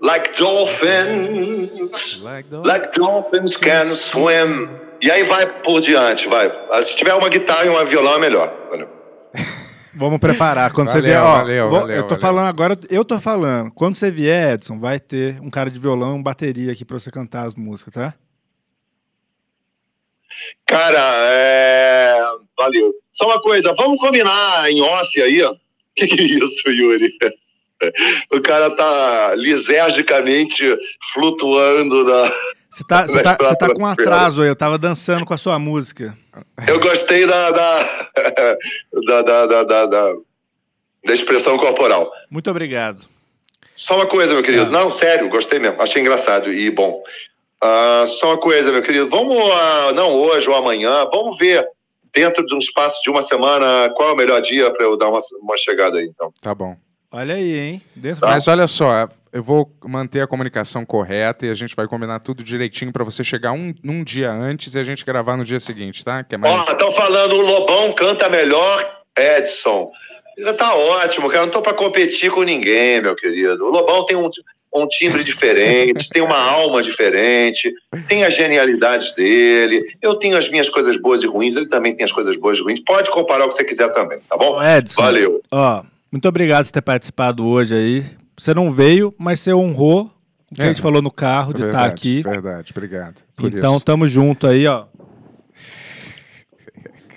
like 0.00 0.36
dolphins. 0.36 2.22
Like 2.22 2.46
Like 2.50 2.92
dolphins 2.92 3.56
can 3.56 3.94
swim. 3.94 4.68
E 5.00 5.10
aí 5.10 5.22
vai 5.22 5.46
por 5.62 5.80
diante, 5.80 6.28
vai. 6.28 6.50
Se 6.82 6.96
tiver 6.96 7.14
uma 7.14 7.28
guitarra 7.28 7.64
e 7.66 7.70
um 7.70 7.84
violão 7.86 8.16
é 8.16 8.18
melhor. 8.18 8.52
Vamos 9.94 10.20
preparar. 10.20 10.72
Quando 10.72 10.90
você 10.90 11.00
Valeu, 11.00 11.10
vier, 11.10 11.22
ó, 11.22 11.36
valeu, 11.38 11.70
vou- 11.70 11.80
valeu, 11.80 11.96
eu 11.96 12.02
tô 12.02 12.08
valeu. 12.10 12.20
falando 12.20 12.46
agora, 12.48 12.78
eu 12.88 13.04
tô 13.04 13.18
falando. 13.18 13.70
Quando 13.72 13.96
você 13.96 14.10
vier, 14.10 14.54
Edson, 14.54 14.78
vai 14.78 15.00
ter 15.00 15.40
um 15.40 15.50
cara 15.50 15.70
de 15.70 15.80
violão 15.80 16.22
bateria 16.22 16.72
aqui 16.72 16.84
pra 16.84 16.98
você 16.98 17.10
cantar 17.10 17.46
as 17.46 17.56
músicas, 17.56 17.94
tá? 17.94 18.14
Cara, 20.66 21.00
é... 21.26 22.18
valeu. 22.56 22.94
Só 23.10 23.26
uma 23.26 23.40
coisa, 23.40 23.72
vamos 23.74 23.98
combinar 23.98 24.70
em 24.70 24.80
off 24.82 25.20
aí, 25.22 25.42
ó. 25.42 25.54
Que 25.96 26.06
que 26.06 26.20
é 26.20 26.24
isso, 26.24 26.68
Yuri? 26.70 27.10
O 28.32 28.40
cara 28.40 28.70
tá 28.74 29.34
lisergicamente 29.36 30.64
flutuando 31.12 32.04
na. 32.04 32.32
Você 32.70 32.84
tá, 32.84 33.06
você 33.06 33.22
tá, 33.22 33.36
você 33.38 33.56
tá 33.56 33.72
com 33.72 33.82
um 33.82 33.86
atraso 33.86 34.42
aí, 34.42 34.48
eu 34.48 34.56
tava 34.56 34.76
dançando 34.78 35.24
com 35.24 35.32
a 35.32 35.38
sua 35.38 35.58
música. 35.58 36.16
Eu 36.66 36.78
gostei 36.80 37.26
da 37.26 37.50
da, 37.50 38.08
da, 39.06 39.22
da, 39.22 39.46
da, 39.46 39.62
da, 39.64 39.86
da- 39.86 40.12
da 41.06 41.12
expressão 41.14 41.56
corporal. 41.56 42.10
Muito 42.30 42.50
obrigado. 42.50 43.04
Só 43.74 43.94
uma 43.96 44.06
coisa, 44.06 44.34
meu 44.34 44.42
querido. 44.42 44.64
Ah. 44.64 44.70
Não, 44.70 44.90
sério, 44.90 45.28
gostei 45.28 45.58
mesmo. 45.58 45.80
Achei 45.80 46.02
engraçado 46.02 46.52
e 46.52 46.70
bom. 46.70 47.02
Ah, 47.62 48.04
só 48.06 48.28
uma 48.32 48.38
coisa, 48.38 48.70
meu 48.70 48.82
querido. 48.82 49.08
Vamos, 49.08 49.36
ah, 49.52 49.92
não 49.94 50.12
hoje 50.14 50.48
ou 50.48 50.56
amanhã, 50.56 51.06
vamos 51.10 51.38
ver 51.38 51.64
dentro 52.14 52.44
de 52.44 52.54
um 52.54 52.58
espaço 52.58 53.00
de 53.02 53.10
uma 53.10 53.22
semana 53.22 53.88
qual 53.94 54.10
é 54.10 54.12
o 54.12 54.16
melhor 54.16 54.40
dia 54.42 54.70
para 54.72 54.84
eu 54.84 54.96
dar 54.96 55.08
uma, 55.08 55.18
uma 55.40 55.56
chegada 55.56 55.98
aí, 55.98 56.06
então. 56.06 56.32
Tá 56.42 56.54
bom. 56.54 56.76
Olha 57.12 57.34
aí, 57.36 57.58
hein? 57.58 57.82
Dentro- 57.96 58.20
Tá. 58.20 58.28
Mas 58.28 58.46
olha 58.48 58.66
só, 58.66 59.08
eu 59.32 59.42
vou 59.42 59.70
manter 59.84 60.20
a 60.20 60.26
comunicação 60.26 60.84
correta 60.84 61.46
e 61.46 61.50
a 61.50 61.54
gente 61.54 61.74
vai 61.74 61.86
combinar 61.86 62.20
tudo 62.20 62.42
direitinho 62.42 62.92
pra 62.92 63.04
você 63.04 63.22
chegar 63.22 63.52
um, 63.52 63.72
um 63.84 64.02
dia 64.02 64.30
antes 64.30 64.74
e 64.74 64.78
a 64.78 64.82
gente 64.82 65.04
gravar 65.04 65.36
no 65.36 65.44
dia 65.44 65.60
seguinte, 65.60 66.04
tá? 66.04 66.22
Que 66.24 66.34
é 66.34 66.38
mais... 66.38 66.68
Ó, 66.68 66.72
estão 66.72 66.90
falando 66.90 67.34
o 67.34 67.40
Lobão 67.40 67.92
canta 67.92 68.28
melhor, 68.28 69.02
Edson. 69.16 69.90
Já 70.38 70.54
tá 70.54 70.74
ótimo, 70.74 71.28
cara. 71.28 71.46
Não 71.46 71.50
tô 71.50 71.60
para 71.60 71.74
competir 71.74 72.30
com 72.30 72.42
ninguém, 72.42 73.00
meu 73.02 73.14
querido. 73.16 73.64
O 73.64 73.70
Lobão 73.70 74.04
tem 74.04 74.16
um, 74.16 74.30
um 74.74 74.86
timbre 74.86 75.24
diferente, 75.24 76.08
tem 76.10 76.22
uma 76.22 76.38
alma 76.38 76.82
diferente, 76.82 77.72
tem 78.06 78.24
as 78.24 78.34
genialidades 78.34 79.14
dele. 79.14 79.84
Eu 80.00 80.14
tenho 80.14 80.36
as 80.36 80.48
minhas 80.48 80.68
coisas 80.68 80.96
boas 80.96 81.22
e 81.22 81.26
ruins, 81.26 81.56
ele 81.56 81.66
também 81.66 81.94
tem 81.94 82.04
as 82.04 82.12
coisas 82.12 82.36
boas 82.36 82.58
e 82.58 82.62
ruins. 82.62 82.80
Pode 82.80 83.10
comparar 83.10 83.44
o 83.44 83.48
que 83.48 83.54
você 83.54 83.64
quiser 83.64 83.92
também, 83.92 84.18
tá 84.28 84.36
bom? 84.36 84.62
Edson. 84.62 85.02
Valeu. 85.02 85.42
Ó, 85.50 85.82
muito 86.10 86.28
obrigado 86.28 86.66
por 86.66 86.72
ter 86.72 86.82
participado 86.82 87.46
hoje 87.46 87.74
aí. 87.74 88.04
Você 88.38 88.54
não 88.54 88.70
veio, 88.70 89.14
mas 89.18 89.40
você 89.40 89.52
honrou 89.52 90.10
o 90.50 90.54
que 90.54 90.62
É. 90.62 90.64
a 90.64 90.68
gente 90.68 90.80
falou 90.80 91.02
no 91.02 91.10
carro 91.10 91.52
de 91.52 91.62
estar 91.62 91.72
verdade, 91.72 91.92
aqui. 91.92 92.22
Verdade, 92.22 92.72
obrigado. 92.72 93.22
por 93.36 93.52
Então, 93.52 93.76
isso. 93.76 93.84
tamo 93.84 94.06
junto 94.06 94.46
aí, 94.46 94.66
ó. 94.66 94.84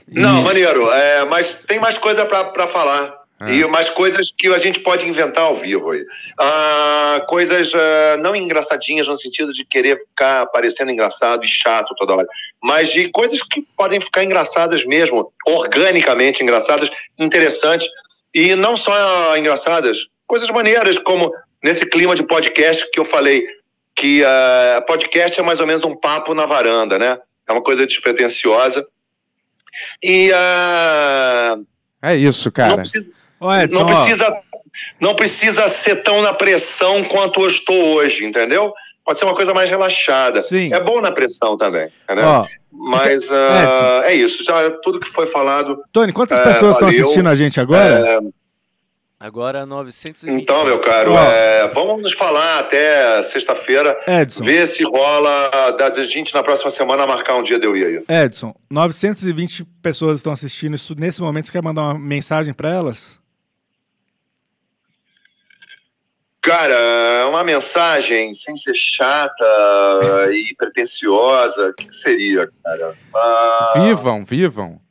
Não, 0.07 0.41
maneiro. 0.41 0.89
É, 0.91 1.25
mas 1.25 1.53
tem 1.53 1.79
mais 1.79 1.97
coisa 1.97 2.25
para 2.25 2.67
falar. 2.67 3.19
E 3.47 3.65
mais 3.65 3.89
coisas 3.89 4.31
que 4.37 4.47
a 4.49 4.57
gente 4.59 4.81
pode 4.81 5.07
inventar 5.09 5.45
ao 5.45 5.55
vivo 5.55 5.89
aí. 5.89 6.05
Ah, 6.39 7.25
coisas 7.27 7.71
ah, 7.73 8.17
não 8.21 8.35
engraçadinhas 8.35 9.07
no 9.07 9.15
sentido 9.15 9.51
de 9.51 9.65
querer 9.65 9.97
ficar 9.99 10.45
parecendo 10.47 10.91
engraçado 10.91 11.43
e 11.43 11.47
chato 11.47 11.95
toda 11.97 12.13
hora, 12.13 12.27
mas 12.61 12.89
de 12.91 13.09
coisas 13.09 13.41
que 13.41 13.65
podem 13.75 13.99
ficar 13.99 14.23
engraçadas 14.23 14.85
mesmo, 14.85 15.33
organicamente 15.47 16.43
engraçadas, 16.43 16.91
interessantes. 17.17 17.87
E 18.31 18.53
não 18.53 18.77
só 18.77 19.35
engraçadas, 19.35 20.05
coisas 20.31 20.49
maneiras, 20.49 20.97
como 20.97 21.29
nesse 21.61 21.85
clima 21.85 22.15
de 22.15 22.23
podcast 22.23 22.89
que 22.89 22.97
eu 22.97 23.03
falei, 23.03 23.43
que 23.93 24.23
ah, 24.25 24.81
podcast 24.87 25.37
é 25.37 25.43
mais 25.43 25.59
ou 25.59 25.67
menos 25.67 25.83
um 25.83 25.93
papo 25.93 26.33
na 26.33 26.45
varanda, 26.45 26.97
né? 26.97 27.19
É 27.45 27.51
uma 27.51 27.61
coisa 27.61 27.85
despretensiosa. 27.85 28.87
E 30.01 30.31
ah, 30.33 31.57
É 32.01 32.15
isso, 32.15 32.47
não 32.47 32.53
cara. 32.53 32.75
precisa, 32.77 33.11
Ô, 33.41 33.53
Edson, 33.53 33.79
não 33.79 33.85
precisa, 33.85 34.37
não 35.01 35.15
precisa 35.15 35.67
ser 35.67 35.97
tão 35.97 36.21
na 36.21 36.33
pressão 36.33 37.03
quanto 37.03 37.41
eu 37.41 37.47
estou 37.47 37.95
hoje, 37.95 38.23
entendeu? 38.25 38.73
Pode 39.03 39.19
ser 39.19 39.25
uma 39.25 39.35
coisa 39.35 39.53
mais 39.53 39.69
relaxada. 39.69 40.41
Sim. 40.41 40.73
É 40.73 40.79
bom 40.79 41.01
na 41.01 41.11
pressão 41.11 41.57
também, 41.57 41.89
entendeu? 42.05 42.23
ó, 42.25 42.47
Mas 42.71 43.27
quer- 43.27 43.35
ah, 43.35 44.01
é 44.05 44.13
isso. 44.13 44.43
Já 44.45 44.71
tudo 44.81 44.99
que 44.99 45.09
foi 45.09 45.25
falado. 45.25 45.77
Tony, 45.91 46.13
quantas 46.13 46.39
É, 46.39 46.43
pessoas 46.43 46.77
estão 46.77 46.87
assistindo 46.87 47.27
a 47.27 47.35
gente 47.35 47.59
agora? 47.59 48.21
Agora 49.21 49.67
920. 49.67 50.41
Então, 50.41 50.65
meu 50.65 50.79
caro, 50.79 51.15
é, 51.15 51.67
vamos 51.67 52.01
nos 52.01 52.13
falar 52.13 52.57
até 52.57 53.21
sexta-feira. 53.21 53.95
Edson, 54.07 54.43
Ver 54.43 54.65
se 54.65 54.83
rola 54.83 55.69
da 55.77 55.93
gente 56.01 56.33
na 56.33 56.41
próxima 56.41 56.71
semana 56.71 57.05
marcar 57.05 57.35
um 57.35 57.43
dia 57.43 57.59
de 57.59 57.67
eu 57.67 57.77
ir 57.77 58.03
aí. 58.09 58.23
Edson, 58.25 58.51
920 58.67 59.63
pessoas 59.79 60.17
estão 60.17 60.33
assistindo 60.33 60.73
isso 60.73 60.95
nesse 60.97 61.21
momento. 61.21 61.45
Você 61.45 61.51
quer 61.51 61.61
mandar 61.61 61.83
uma 61.83 61.99
mensagem 61.99 62.51
pra 62.51 62.71
elas? 62.71 63.21
Cara, 66.41 66.73
é 66.73 67.25
uma 67.25 67.43
mensagem 67.43 68.33
sem 68.33 68.55
ser 68.55 68.73
chata 68.73 69.45
e 70.31 70.55
pretensiosa, 70.57 71.67
o 71.67 71.73
que, 71.75 71.85
que 71.85 71.95
seria, 71.95 72.49
cara? 72.63 72.95
Ah, 73.15 73.73
Vivam, 73.75 74.25
vivam. 74.25 74.81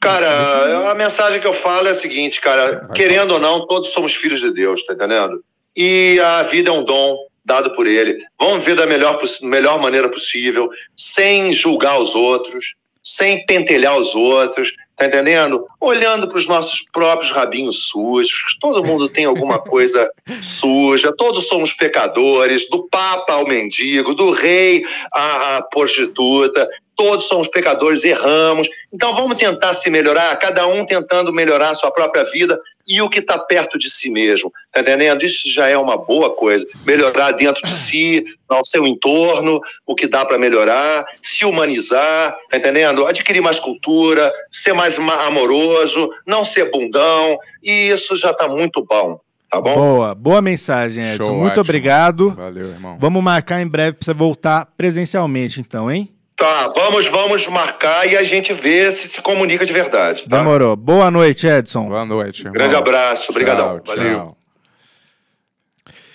Cara, 0.00 0.90
a 0.90 0.94
mensagem 0.94 1.40
que 1.40 1.46
eu 1.46 1.52
falo 1.52 1.86
é 1.86 1.90
a 1.90 1.94
seguinte, 1.94 2.40
cara, 2.40 2.88
querendo 2.94 3.32
ou 3.32 3.38
não, 3.38 3.66
todos 3.66 3.92
somos 3.92 4.14
filhos 4.14 4.40
de 4.40 4.50
Deus, 4.50 4.84
tá 4.84 4.94
entendendo? 4.94 5.44
E 5.76 6.18
a 6.20 6.42
vida 6.42 6.70
é 6.70 6.72
um 6.72 6.84
dom 6.84 7.18
dado 7.44 7.72
por 7.74 7.86
ele. 7.86 8.16
Vamos 8.38 8.64
viver 8.64 8.76
da 8.76 8.86
melhor, 8.86 9.20
melhor 9.42 9.78
maneira 9.78 10.08
possível, 10.08 10.70
sem 10.96 11.52
julgar 11.52 12.00
os 12.00 12.14
outros, 12.14 12.74
sem 13.02 13.44
pentelhar 13.44 13.98
os 13.98 14.14
outros, 14.14 14.72
tá 14.96 15.06
entendendo? 15.06 15.66
Olhando 15.80 16.28
para 16.28 16.38
os 16.38 16.46
nossos 16.46 16.82
próprios 16.92 17.32
rabinhos 17.32 17.88
sujos. 17.88 18.56
Todo 18.60 18.84
mundo 18.84 19.08
tem 19.08 19.24
alguma 19.24 19.58
coisa 19.64 20.10
suja, 20.40 21.12
todos 21.16 21.46
somos 21.46 21.72
pecadores, 21.72 22.68
do 22.68 22.86
papa 22.88 23.34
ao 23.34 23.46
mendigo, 23.46 24.14
do 24.14 24.30
rei 24.30 24.82
à, 25.12 25.56
à 25.56 25.62
prostituta, 25.62 26.68
todos 27.00 27.24
somos 27.26 27.48
pecadores, 27.48 28.04
erramos. 28.04 28.68
Então 28.92 29.14
vamos 29.14 29.38
tentar 29.38 29.72
se 29.72 29.88
melhorar, 29.88 30.36
cada 30.38 30.66
um 30.66 30.84
tentando 30.84 31.32
melhorar 31.32 31.70
a 31.70 31.74
sua 31.74 31.90
própria 31.90 32.24
vida 32.24 32.60
e 32.86 33.00
o 33.00 33.08
que 33.08 33.20
está 33.20 33.38
perto 33.38 33.78
de 33.78 33.88
si 33.88 34.10
mesmo, 34.10 34.52
tá 34.70 34.80
entendendo? 34.82 35.24
Isso 35.24 35.50
já 35.50 35.66
é 35.66 35.78
uma 35.78 35.96
boa 35.96 36.28
coisa. 36.34 36.66
Melhorar 36.84 37.30
dentro 37.32 37.64
de 37.64 37.72
si, 37.72 38.22
no 38.50 38.62
seu 38.64 38.86
entorno, 38.86 39.60
o 39.86 39.94
que 39.94 40.06
dá 40.06 40.26
para 40.26 40.38
melhorar, 40.38 41.06
se 41.22 41.46
humanizar, 41.46 42.36
tá 42.50 42.58
entendendo? 42.58 43.06
Adquirir 43.06 43.40
mais 43.40 43.58
cultura, 43.58 44.30
ser 44.50 44.74
mais 44.74 44.98
ma- 44.98 45.24
amoroso, 45.24 46.10
não 46.26 46.44
ser 46.44 46.70
bundão, 46.70 47.38
e 47.62 47.88
isso 47.88 48.14
já 48.14 48.32
está 48.32 48.46
muito 48.46 48.84
bom, 48.84 49.18
tá 49.50 49.58
bom? 49.58 49.74
Boa, 49.74 50.14
boa 50.14 50.42
mensagem, 50.42 51.02
Edson. 51.02 51.24
Show, 51.24 51.34
Muito 51.34 51.46
ótimo. 51.52 51.60
obrigado. 51.62 52.30
Valeu, 52.36 52.66
irmão. 52.68 52.98
Vamos 53.00 53.22
marcar 53.22 53.62
em 53.62 53.66
breve 53.68 53.92
pra 53.92 54.04
você 54.04 54.12
voltar 54.12 54.66
presencialmente, 54.76 55.60
então, 55.60 55.90
hein? 55.90 56.10
Tá, 56.40 56.68
vamos, 56.68 57.06
vamos 57.06 57.46
marcar 57.48 58.10
e 58.10 58.16
a 58.16 58.24
gente 58.24 58.50
vê 58.54 58.90
se 58.90 59.08
se 59.08 59.20
comunica 59.20 59.66
de 59.66 59.74
verdade. 59.74 60.26
Tá? 60.26 60.38
Demorou. 60.38 60.74
Boa 60.74 61.10
noite, 61.10 61.46
Edson. 61.46 61.86
Boa 61.86 62.06
noite, 62.06 62.40
irmão. 62.40 62.54
Grande 62.54 62.74
abraço, 62.74 63.30
obrigadão. 63.30 63.78
Tchau, 63.80 63.94
Valeu. 63.94 64.36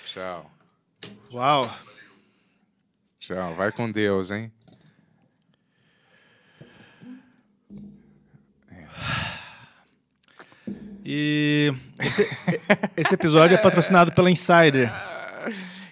Tchau. 0.04 0.52
Tchau. 0.52 0.52
Uau. 1.32 1.72
Tchau. 3.20 3.54
Vai 3.54 3.72
com 3.72 3.92
Deus, 3.92 4.32
hein? 4.32 4.52
E 11.06 11.72
esse, 12.02 12.28
esse 12.98 13.14
episódio 13.14 13.54
é 13.54 13.62
patrocinado 13.62 14.12
pela 14.12 14.32
Insider. 14.32 14.92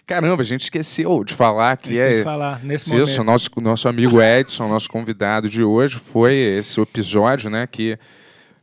Caramba, 0.05 0.41
a 0.41 0.45
gente 0.45 0.61
esqueceu 0.61 1.23
de 1.23 1.33
falar 1.33 1.77
que 1.77 1.87
tem 1.89 1.97
que 1.97 2.01
é. 2.03 2.23
falar 2.23 2.63
nesse 2.63 2.87
Isso, 2.95 3.13
momento. 3.19 3.23
nosso, 3.23 3.49
nosso 3.61 3.87
amigo 3.87 4.21
Edson, 4.21 4.67
nosso 4.67 4.89
convidado 4.89 5.49
de 5.49 5.63
hoje, 5.63 5.97
foi 5.97 6.33
esse 6.35 6.79
episódio, 6.81 7.49
né? 7.49 7.65
Que 7.65 7.97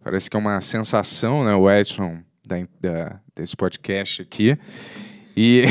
parece 0.04 0.28
que 0.28 0.36
é 0.36 0.40
uma 0.40 0.60
sensação, 0.60 1.42
né? 1.44 1.54
O 1.54 1.70
Edson 1.70 2.18
da, 2.46 2.56
da- 2.80 3.20
desse 3.34 3.56
podcast 3.56 4.20
aqui. 4.20 4.56
E, 5.34 5.64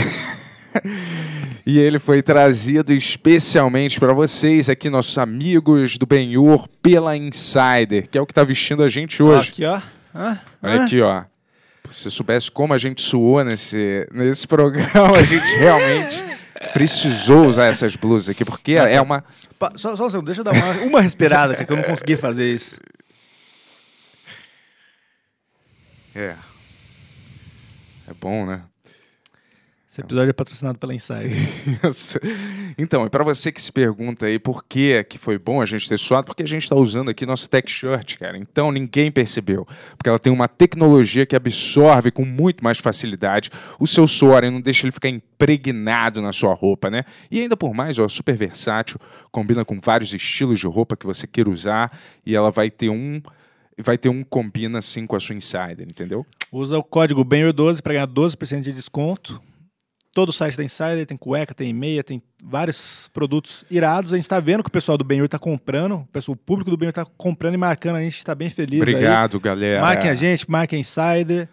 e 1.65 1.77
ele 1.77 1.99
foi 1.99 2.23
trazido 2.23 2.91
especialmente 2.91 3.99
para 3.99 4.11
vocês 4.13 4.69
aqui, 4.69 4.89
nossos 4.89 5.17
amigos 5.19 5.97
do 5.99 6.05
Benhur, 6.07 6.67
pela 6.81 7.15
Insider, 7.15 8.07
que 8.09 8.17
é 8.17 8.21
o 8.21 8.25
que 8.25 8.31
está 8.31 8.43
vestindo 8.43 8.81
a 8.81 8.87
gente 8.87 9.21
hoje. 9.21 9.49
Aqui, 9.49 9.65
ó. 9.65 9.79
Hã? 10.15 10.39
Olha 10.63 10.81
Hã? 10.81 10.85
aqui, 10.85 11.01
ó. 11.01 11.23
Se 11.91 12.03
você 12.03 12.09
soubesse 12.11 12.51
como 12.51 12.73
a 12.73 12.77
gente 12.77 13.01
suou 13.01 13.43
nesse, 13.43 14.07
nesse 14.11 14.47
programa, 14.47 15.17
a 15.17 15.23
gente 15.23 15.55
realmente 15.55 16.23
precisou 16.73 17.45
usar 17.47 17.65
essas 17.65 17.95
blusas 17.95 18.29
aqui, 18.29 18.45
porque 18.45 18.73
é 18.73 19.01
uma. 19.01 19.23
Pa- 19.57 19.73
Só, 19.75 19.95
só 19.95 20.05
um 20.05 20.09
segundo, 20.09 20.25
deixa 20.27 20.41
eu 20.41 20.45
dar 20.45 20.53
uma, 20.53 20.71
uma 20.83 21.01
respirada 21.01 21.53
aqui, 21.53 21.65
que 21.65 21.71
eu 21.71 21.77
não 21.77 21.83
consegui 21.83 22.15
fazer 22.15 22.53
isso. 22.53 22.77
É. 26.15 26.35
É 28.07 28.13
bom, 28.19 28.45
né? 28.45 28.61
Esse 29.99 30.05
episódio 30.05 30.29
é 30.29 30.33
patrocinado 30.33 30.79
pela 30.79 30.93
Insider. 30.93 31.31
Isso. 31.89 32.17
Então, 32.77 33.05
e 33.05 33.09
para 33.09 33.23
você 33.23 33.51
que 33.51 33.61
se 33.61 33.71
pergunta 33.71 34.25
aí 34.25 34.39
por 34.39 34.63
que, 34.63 35.03
que 35.03 35.17
foi 35.17 35.37
bom 35.37 35.61
a 35.61 35.65
gente 35.65 35.89
ter 35.89 35.97
suado, 35.97 36.25
porque 36.25 36.43
a 36.43 36.47
gente 36.47 36.63
está 36.63 36.75
usando 36.75 37.09
aqui 37.09 37.25
nosso 37.25 37.49
tech 37.49 37.69
shirt, 37.69 38.17
cara. 38.17 38.37
Então 38.37 38.71
ninguém 38.71 39.11
percebeu. 39.11 39.67
Porque 39.97 40.07
ela 40.07 40.17
tem 40.17 40.31
uma 40.31 40.47
tecnologia 40.47 41.25
que 41.25 41.35
absorve 41.35 42.11
com 42.11 42.23
muito 42.23 42.63
mais 42.63 42.79
facilidade 42.79 43.49
o 43.77 43.85
seu 43.85 44.07
suor 44.07 44.43
e 44.45 44.49
não 44.49 44.61
deixa 44.61 44.85
ele 44.85 44.91
ficar 44.91 45.09
impregnado 45.09 46.21
na 46.21 46.31
sua 46.31 46.53
roupa, 46.53 46.89
né? 46.89 47.03
E 47.29 47.41
ainda 47.41 47.57
por 47.57 47.73
mais, 47.73 47.99
ó, 47.99 48.07
super 48.07 48.35
versátil, 48.35 48.97
combina 49.31 49.65
com 49.65 49.79
vários 49.81 50.13
estilos 50.13 50.59
de 50.59 50.67
roupa 50.67 50.95
que 50.95 51.05
você 51.05 51.27
queira 51.27 51.49
usar 51.49 51.91
e 52.25 52.35
ela 52.35 52.51
vai 52.51 52.71
ter 52.71 52.89
um. 52.89 53.21
Vai 53.81 53.97
ter 53.97 54.09
um 54.09 54.23
combina 54.23 54.79
assim 54.79 55.07
com 55.07 55.15
a 55.15 55.19
sua 55.21 55.35
insider, 55.35 55.85
entendeu? 55.87 56.25
Usa 56.51 56.77
o 56.77 56.83
código 56.83 57.23
BENHUR12 57.23 57.81
para 57.81 57.93
ganhar 57.93 58.07
12% 58.07 58.59
de 58.59 58.73
desconto. 58.73 59.41
Todo 60.13 60.29
o 60.29 60.33
site 60.33 60.57
da 60.57 60.63
Insider 60.63 61.05
tem 61.05 61.15
cueca, 61.15 61.53
tem 61.53 61.71
meia, 61.71 62.03
tem 62.03 62.21
vários 62.43 63.09
produtos 63.13 63.63
irados. 63.69 64.11
A 64.11 64.15
gente 64.17 64.25
está 64.25 64.39
vendo 64.39 64.63
que 64.63 64.69
o 64.69 64.71
pessoal 64.71 64.97
do 64.97 65.03
Benhur 65.03 65.25
está 65.25 65.37
comprando, 65.37 65.97
o 65.97 66.07
pessoal 66.11 66.33
o 66.33 66.35
público 66.37 66.71
do 66.71 66.77
Benhur 66.77 66.89
está 66.89 67.05
comprando 67.05 67.53
e 67.53 67.57
marcando. 67.57 67.97
A 67.97 68.01
gente 68.01 68.17
está 68.17 68.33
bem 68.33 68.49
feliz. 68.49 68.81
aí. 68.81 68.93
Obrigado, 68.93 69.39
galera. 69.39 69.81
Marquem 69.81 70.09
a 70.09 70.15
gente, 70.15 70.49
marquem 70.49 70.77
a 70.77 70.79
Insider, 70.79 71.47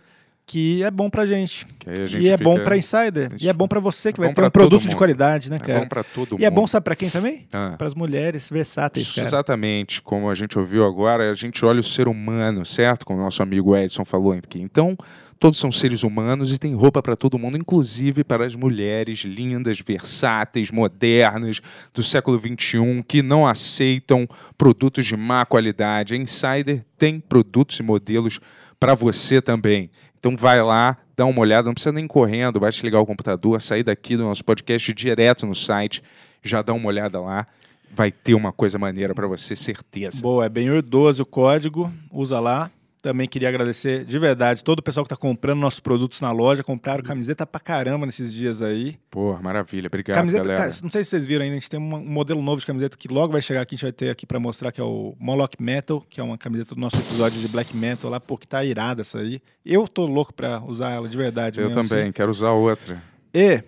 que 0.47 0.83
é 0.83 0.91
bom 0.91 1.11
pra 1.11 1.27
gente. 1.27 1.67
Aí 1.87 2.07
gente 2.07 2.25
E 2.25 2.31
é 2.31 2.37
bom 2.39 2.59
pra 2.59 2.77
Insider. 2.79 3.29
E 3.39 3.47
é 3.47 3.53
bom 3.53 3.69
pra 3.69 3.79
você 3.79 4.11
que 4.11 4.21
É 4.21 4.25
vai 4.25 4.33
ter 4.33 4.43
um 4.43 4.51
produto 4.51 4.81
de 4.83 4.89
mundo. 4.89 4.97
qualidade, 4.97 5.51
né, 5.51 5.57
É 5.57 5.59
cara? 5.59 5.81
bom 5.81 5.89
pra 5.89 6.03
todo 6.03 6.37
E 6.41 6.45
é 6.45 6.49
mundo. 6.49 6.61
bom, 6.63 6.67
sabe 6.67 6.85
pra 6.85 6.97
quem 6.97 7.11
também? 7.11 7.47
Ah. 7.53 7.75
Para 7.77 7.87
as 7.89 7.95
mulheres 7.95 8.49
versáteis, 8.49 9.13
cara. 9.13 9.27
Exatamente, 9.27 10.01
como 10.01 10.31
a 10.31 10.35
gente 10.35 10.59
ouviu 10.59 10.87
agora, 10.87 11.31
a 11.31 11.35
gente 11.35 11.63
olha 11.63 11.81
o 11.81 11.83
ser 11.85 12.09
humano, 12.09 12.65
certo? 12.65 13.05
Como 13.05 13.21
o 13.21 13.23
nosso 13.23 13.43
amigo 13.43 13.77
Edson 13.77 14.05
falou 14.05 14.33
aqui. 14.33 14.61
Então, 14.63 14.97
todos 15.39 15.59
são 15.59 15.71
seres 15.71 16.03
humanos 16.03 16.53
e 16.53 16.59
tem 16.59 16.75
roupa 16.75 17.03
para 17.03 17.17
todo 17.17 17.39
mundo, 17.39 17.57
inclusive 17.57 18.25
para 18.25 18.45
as 18.45 18.55
mulheres 18.55 19.21
lindas, 19.21 19.81
versáteis, 19.81 20.71
modernas 20.71 21.61
do 21.93 22.03
século 22.03 22.39
XXI 22.39 23.03
que 23.07 23.23
não 23.23 23.47
aceitam 23.47 24.29
produtos 24.57 25.07
de 25.07 25.17
má 25.17 25.45
qualidade. 25.45 26.15
A 26.15 26.17
Insider 26.17 26.85
tem 26.97 27.21
produtos 27.21 27.79
e 27.79 27.83
modelos 27.83 28.41
para 28.79 28.95
você 28.95 29.41
também. 29.41 29.91
Então 30.19 30.37
vai 30.37 30.63
lá, 30.63 30.97
dá 31.17 31.25
uma 31.25 31.41
olhada, 31.41 31.67
não 31.67 31.75
precisa 31.75 31.93
nem 31.93 32.07
correndo, 32.07 32.59
basta 32.59 32.85
ligar 32.85 33.01
o 33.01 33.07
computador, 33.07 33.61
sair 33.61 33.83
daqui 33.83 34.17
do 34.17 34.25
nosso 34.25 34.45
podcast 34.45 34.93
direto 34.93 35.47
no 35.47 35.55
site, 35.55 36.03
já 36.43 36.63
dá 36.63 36.73
uma 36.73 36.89
olhada 36.89 37.21
lá. 37.21 37.47
Vai 37.95 38.11
ter 38.11 38.35
uma 38.35 38.53
coisa 38.53 38.79
maneira 38.79 39.15
para 39.15 39.27
você, 39.27 39.55
certeza. 39.55 40.21
Boa, 40.21 40.45
é 40.45 40.51
Benhur12 40.51 41.21
o 41.21 41.27
código, 41.27 41.91
usa 42.11 42.39
lá. 42.41 42.71
Também 43.03 43.29
queria 43.29 43.49
agradecer 43.49 44.05
de 44.05 44.19
verdade 44.19 44.65
todo 44.65 44.81
o 44.81 44.83
pessoal 44.83 45.05
que 45.05 45.13
está 45.13 45.21
comprando 45.21 45.61
nossos 45.61 45.81
produtos 45.81 46.21
na 46.21 46.33
loja. 46.33 46.63
Compraram 46.65 47.05
camiseta 47.05 47.47
pra 47.47 47.61
caramba 47.61 48.07
nesses 48.07 48.33
dias 48.33 48.63
aí. 48.63 48.97
Pô, 49.11 49.37
maravilha. 49.39 49.87
Obrigado, 49.87 50.17
camiseta, 50.17 50.43
galera. 50.43 50.71
cara, 50.71 50.81
não 50.83 50.91
sei 50.91 51.05
se 51.05 51.11
vocês 51.11 51.27
viram 51.27 51.45
ainda, 51.45 51.57
a 51.57 51.59
gente 51.59 51.71
tem 51.71 51.79
um, 51.79 51.83
modelo 51.83 52.43
novo 52.43 52.61
de 52.61 52.67
camiseta 52.67 52.97
que 52.97 53.09
logo 53.09 53.33
vai 53.33 53.43
chegar 53.43 53.61
aqui, 53.61 53.75
a 53.75 53.77
gente 53.77 53.85
vai 53.85 53.93
ter 53.93 54.11
aqui 54.11 54.27
para 54.27 54.41
mostrar, 54.41 54.73
que 54.73 54.81
é 54.81 54.85
o 54.85 55.15
Moloch 55.21 55.57
Metal, 55.61 56.01
que 56.09 56.21
é 56.21 56.25
uma 56.25 56.37
camiseta 56.37 56.75
do 56.75 56.81
nosso 56.81 56.97
episódio 56.97 57.41
de 57.41 57.47
Black 57.49 57.77
Metal 57.77 58.11
lá, 58.11 58.19
pô, 58.19 58.37
que 58.37 58.49
tá 58.49 58.65
irada 58.65 59.03
essa 59.03 59.19
aí. 59.19 59.41
Eu 59.65 59.87
tô 59.87 60.07
louco 60.07 60.35
pra 60.35 60.63
usar 60.65 60.93
ela 60.93 61.09
de 61.09 61.17
verdade. 61.17 61.61
Eu 61.61 61.69
mesmo, 61.69 61.83
também, 61.83 62.05
assim. 62.05 62.13
quero 62.13 62.31
usar 62.31 62.51
outra. 62.53 63.03
E, 63.33 63.63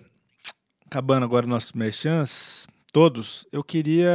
acabando 0.85 1.23
agora 1.23 1.45
nossos 1.45 1.71
merchants, 1.71 2.67
todos, 2.91 3.45
eu 3.51 3.63
queria 3.63 4.09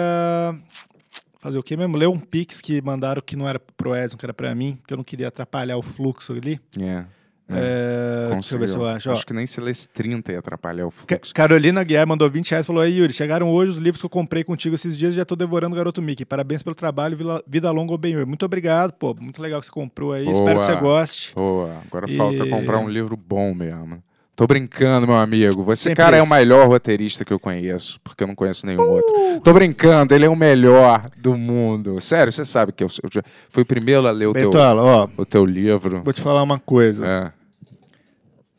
fazer 1.44 1.58
o 1.58 1.62
quê 1.62 1.76
mesmo? 1.76 1.96
Ler 1.96 2.08
um 2.08 2.18
pix 2.18 2.60
que 2.60 2.80
mandaram 2.82 3.22
que 3.24 3.36
não 3.36 3.48
era 3.48 3.60
pro 3.60 3.94
Edson, 3.94 4.16
que 4.16 4.26
era 4.26 4.34
pra 4.34 4.52
mim, 4.54 4.78
que 4.86 4.92
eu 4.92 4.96
não 4.96 5.04
queria 5.04 5.28
atrapalhar 5.28 5.76
o 5.76 5.82
fluxo 5.82 6.32
ali. 6.32 6.58
É. 6.80 7.04
É, 7.46 8.30
deixa 8.32 8.54
eu 8.54 8.58
ver 8.58 8.68
se 8.68 8.74
eu 8.74 8.80
Conseguiu. 8.80 8.96
acho. 8.96 9.10
ó. 9.10 9.12
Acho 9.12 9.26
que 9.26 9.34
nem 9.34 9.46
se 9.46 9.60
lesse 9.60 9.86
30 9.88 10.32
ia 10.32 10.38
atrapalhar 10.38 10.86
o 10.86 10.90
Ca- 10.90 11.16
fluxo. 11.16 11.34
Carolina 11.34 11.84
Guiar 11.84 12.06
mandou 12.06 12.28
20 12.30 12.50
reais 12.50 12.64
e 12.64 12.66
falou: 12.66 12.82
Aí, 12.82 12.96
Yuri, 12.98 13.12
chegaram 13.12 13.50
hoje 13.52 13.72
os 13.72 13.76
livros 13.76 14.00
que 14.00 14.06
eu 14.06 14.10
comprei 14.10 14.42
contigo 14.42 14.74
esses 14.74 14.96
dias 14.96 15.12
e 15.12 15.16
já 15.18 15.26
tô 15.26 15.36
devorando 15.36 15.74
o 15.74 15.76
Garoto 15.76 16.00
Mickey. 16.00 16.24
Parabéns 16.24 16.62
pelo 16.62 16.74
trabalho, 16.74 17.18
vida, 17.46 17.70
longa 17.70 17.92
ao 17.92 17.98
bem. 17.98 18.16
Muito 18.24 18.46
obrigado, 18.46 18.92
pô. 18.94 19.14
Muito 19.20 19.42
legal 19.42 19.60
que 19.60 19.66
você 19.66 19.72
comprou 19.72 20.12
aí. 20.12 20.26
Espero 20.26 20.60
que 20.60 20.66
Boa. 20.66 20.74
você 20.74 20.80
goste. 20.80 21.34
Boa, 21.34 21.82
agora 21.86 22.10
E- 22.10 22.16
falta 22.16 22.46
comprar 22.48 22.78
um 22.78 22.88
livro 22.88 23.14
bom 23.14 23.52
mesmo. 23.52 24.02
Tô 24.36 24.48
brincando, 24.48 25.06
meu 25.06 25.16
amigo. 25.16 25.62
Você, 25.62 25.90
Sempre 25.90 26.02
cara, 26.02 26.16
é 26.16 26.22
o 26.22 26.28
melhor 26.28 26.66
roteirista 26.66 27.24
que 27.24 27.32
eu 27.32 27.38
conheço, 27.38 28.00
porque 28.02 28.24
eu 28.24 28.26
não 28.26 28.34
conheço 28.34 28.66
nenhum 28.66 28.82
outro. 28.82 29.40
Tô 29.44 29.52
brincando, 29.52 30.12
ele 30.12 30.24
é 30.24 30.28
o 30.28 30.34
melhor 30.34 31.08
do 31.16 31.36
mundo. 31.36 32.00
Sério, 32.00 32.32
você 32.32 32.44
sabe 32.44 32.72
que 32.72 32.82
eu, 32.82 32.88
eu 33.02 33.22
fui 33.48 33.62
o 33.62 33.66
primeiro 33.66 34.06
a 34.08 34.10
ler 34.10 34.26
o 34.26 34.32
teu, 34.32 34.50
ó, 34.52 35.08
o 35.16 35.24
teu 35.24 35.44
livro. 35.44 36.02
vou 36.02 36.12
te 36.12 36.20
falar 36.20 36.42
uma 36.42 36.58
coisa. 36.58 37.06
É. 37.06 37.32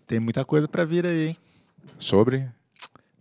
Tem 0.08 0.20
muita 0.20 0.46
coisa 0.46 0.68
pra 0.68 0.86
vir 0.86 1.06
aí, 1.06 1.28
hein? 1.28 1.38
Sobre? 2.00 2.46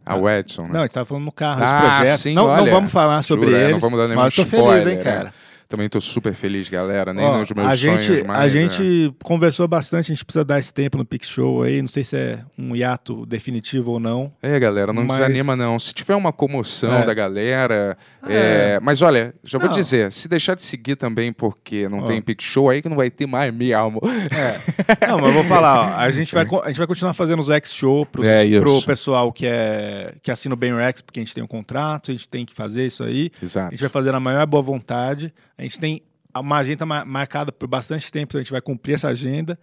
A 0.07 0.17
o 0.17 0.29
Edson, 0.29 0.63
né? 0.65 0.71
Não, 0.75 0.81
a 0.81 0.83
gente 0.83 0.93
tava 0.93 1.07
falando 1.07 1.25
no 1.25 1.33
carro, 1.33 1.63
Ah, 1.65 2.05
sim, 2.05 2.35
não, 2.35 2.47
não 2.47 2.53
olha, 2.53 2.71
vamos 2.71 2.93
falar 2.93 3.23
sobre 3.23 3.47
juro, 3.47 3.57
é, 3.57 3.61
eles. 3.63 3.73
não 3.73 3.81
vamos 3.81 3.97
dar 3.97 4.07
nenhum 4.07 4.21
mas 4.21 4.37
eu 4.37 4.45
tô 4.45 4.57
spoiler, 4.57 4.83
feliz, 4.83 4.87
hein, 4.87 5.01
é. 5.01 5.03
cara. 5.03 5.35
Também 5.75 5.89
tô 5.89 6.01
super 6.01 6.33
feliz, 6.35 6.69
galera. 6.69 7.13
Nem 7.13 7.25
Ó, 7.25 7.39
nos 7.39 7.51
meus 7.51 7.67
a 7.67 7.77
sonhos 7.77 8.05
gente, 8.05 8.25
mais. 8.25 8.41
a 8.41 8.47
é. 8.47 8.49
gente 8.61 9.13
conversou 9.25 9.67
bastante, 9.67 10.13
a 10.13 10.15
gente 10.15 10.25
precisa 10.25 10.45
dar 10.45 10.59
esse 10.61 10.73
tempo 10.73 10.97
no 10.97 11.05
Pix 11.05 11.29
Show 11.29 11.63
aí. 11.65 11.81
Não 11.81 11.89
sei 11.89 12.05
se 12.05 12.17
é 12.17 12.39
um 12.57 12.77
hiato 12.77 13.27
definitivo 13.27 13.91
ou 13.93 13.99
não. 14.01 14.33
É, 14.41 14.57
galera, 14.61 14.93
não 14.93 15.05
Mas- 15.05 15.17
desanima 15.19 15.57
não. 15.57 15.79
Se 15.79 15.93
tiver 15.93 16.15
uma 16.15 16.33
comoção 16.33 16.93
É. 16.95 17.05
da 17.05 17.13
galera... 17.13 17.97
É. 18.29 18.75
é, 18.77 18.81
Mas 18.81 19.03
olha, 19.03 19.35
já 19.43 19.59
vou 19.59 19.69
Não. 19.69 19.75
dizer, 19.75 20.13
se 20.13 20.29
deixar 20.29 20.55
de 20.55 20.63
seguir 20.63 20.97
também 20.97 21.33
porque 21.33 21.89
não 21.89 21.99
Ó. 22.01 22.03
tem 22.05 22.23
Pix 22.23 22.45
Show, 22.45 22.71
aí 22.71 22.81
que 22.81 22.89
não 22.89 22.97
vai 22.97 23.11
ter 23.11 23.27
mais 23.27 23.53
mesmo. 23.53 24.01
Não, 25.09 25.19
mas 25.19 25.27
eu 25.29 25.33
vou 25.33 25.45
falar, 25.45 25.81
ó, 25.81 25.97
a 26.01 26.11
gente 26.11 26.33
vai, 26.35 26.47
a 26.63 26.69
gente 26.69 26.79
vai 26.79 26.87
continuar 26.87 27.15
fazendo 27.15 27.41
os 27.41 27.51
X-Show 27.51 28.07
pros- 28.07 28.27
É 28.27 28.45
pro 28.61 28.83
pessoal 28.83 29.33
que, 29.33 29.47
é, 29.47 30.15
que 30.23 30.31
assina 30.31 30.55
o 30.55 30.57
Ben 30.57 30.75
Rex, 30.75 31.01
porque 31.03 31.21
a 31.21 31.23
gente 31.25 31.35
tem 31.35 31.43
um 31.43 31.47
contrato, 31.49 32.11
a 32.11 32.15
gente 32.15 32.29
tem 32.29 32.45
que 32.47 32.53
fazer 32.55 32.87
isso 32.87 33.03
aí. 33.05 33.31
A 33.41 33.45
Exato. 33.45 33.71
gente 33.73 33.81
vai 33.81 33.89
fazer 33.91 34.13
na 34.13 34.21
maior 34.21 34.47
boa 34.47 34.63
vontade. 34.63 35.33
A 35.57 35.63
gente 35.65 35.79
tem 35.81 36.03
uma 36.37 36.57
agenda 36.59 36.85
ma- 36.87 37.05
marcada 37.05 37.53
por 37.53 37.67
bastante 37.69 38.11
tempo, 38.11 38.31
então 38.31 38.41
a 38.41 38.43
gente 38.43 38.53
vai 38.53 38.61
cumprir 38.61 38.95
essa 38.95 39.09
agenda. 39.09 39.59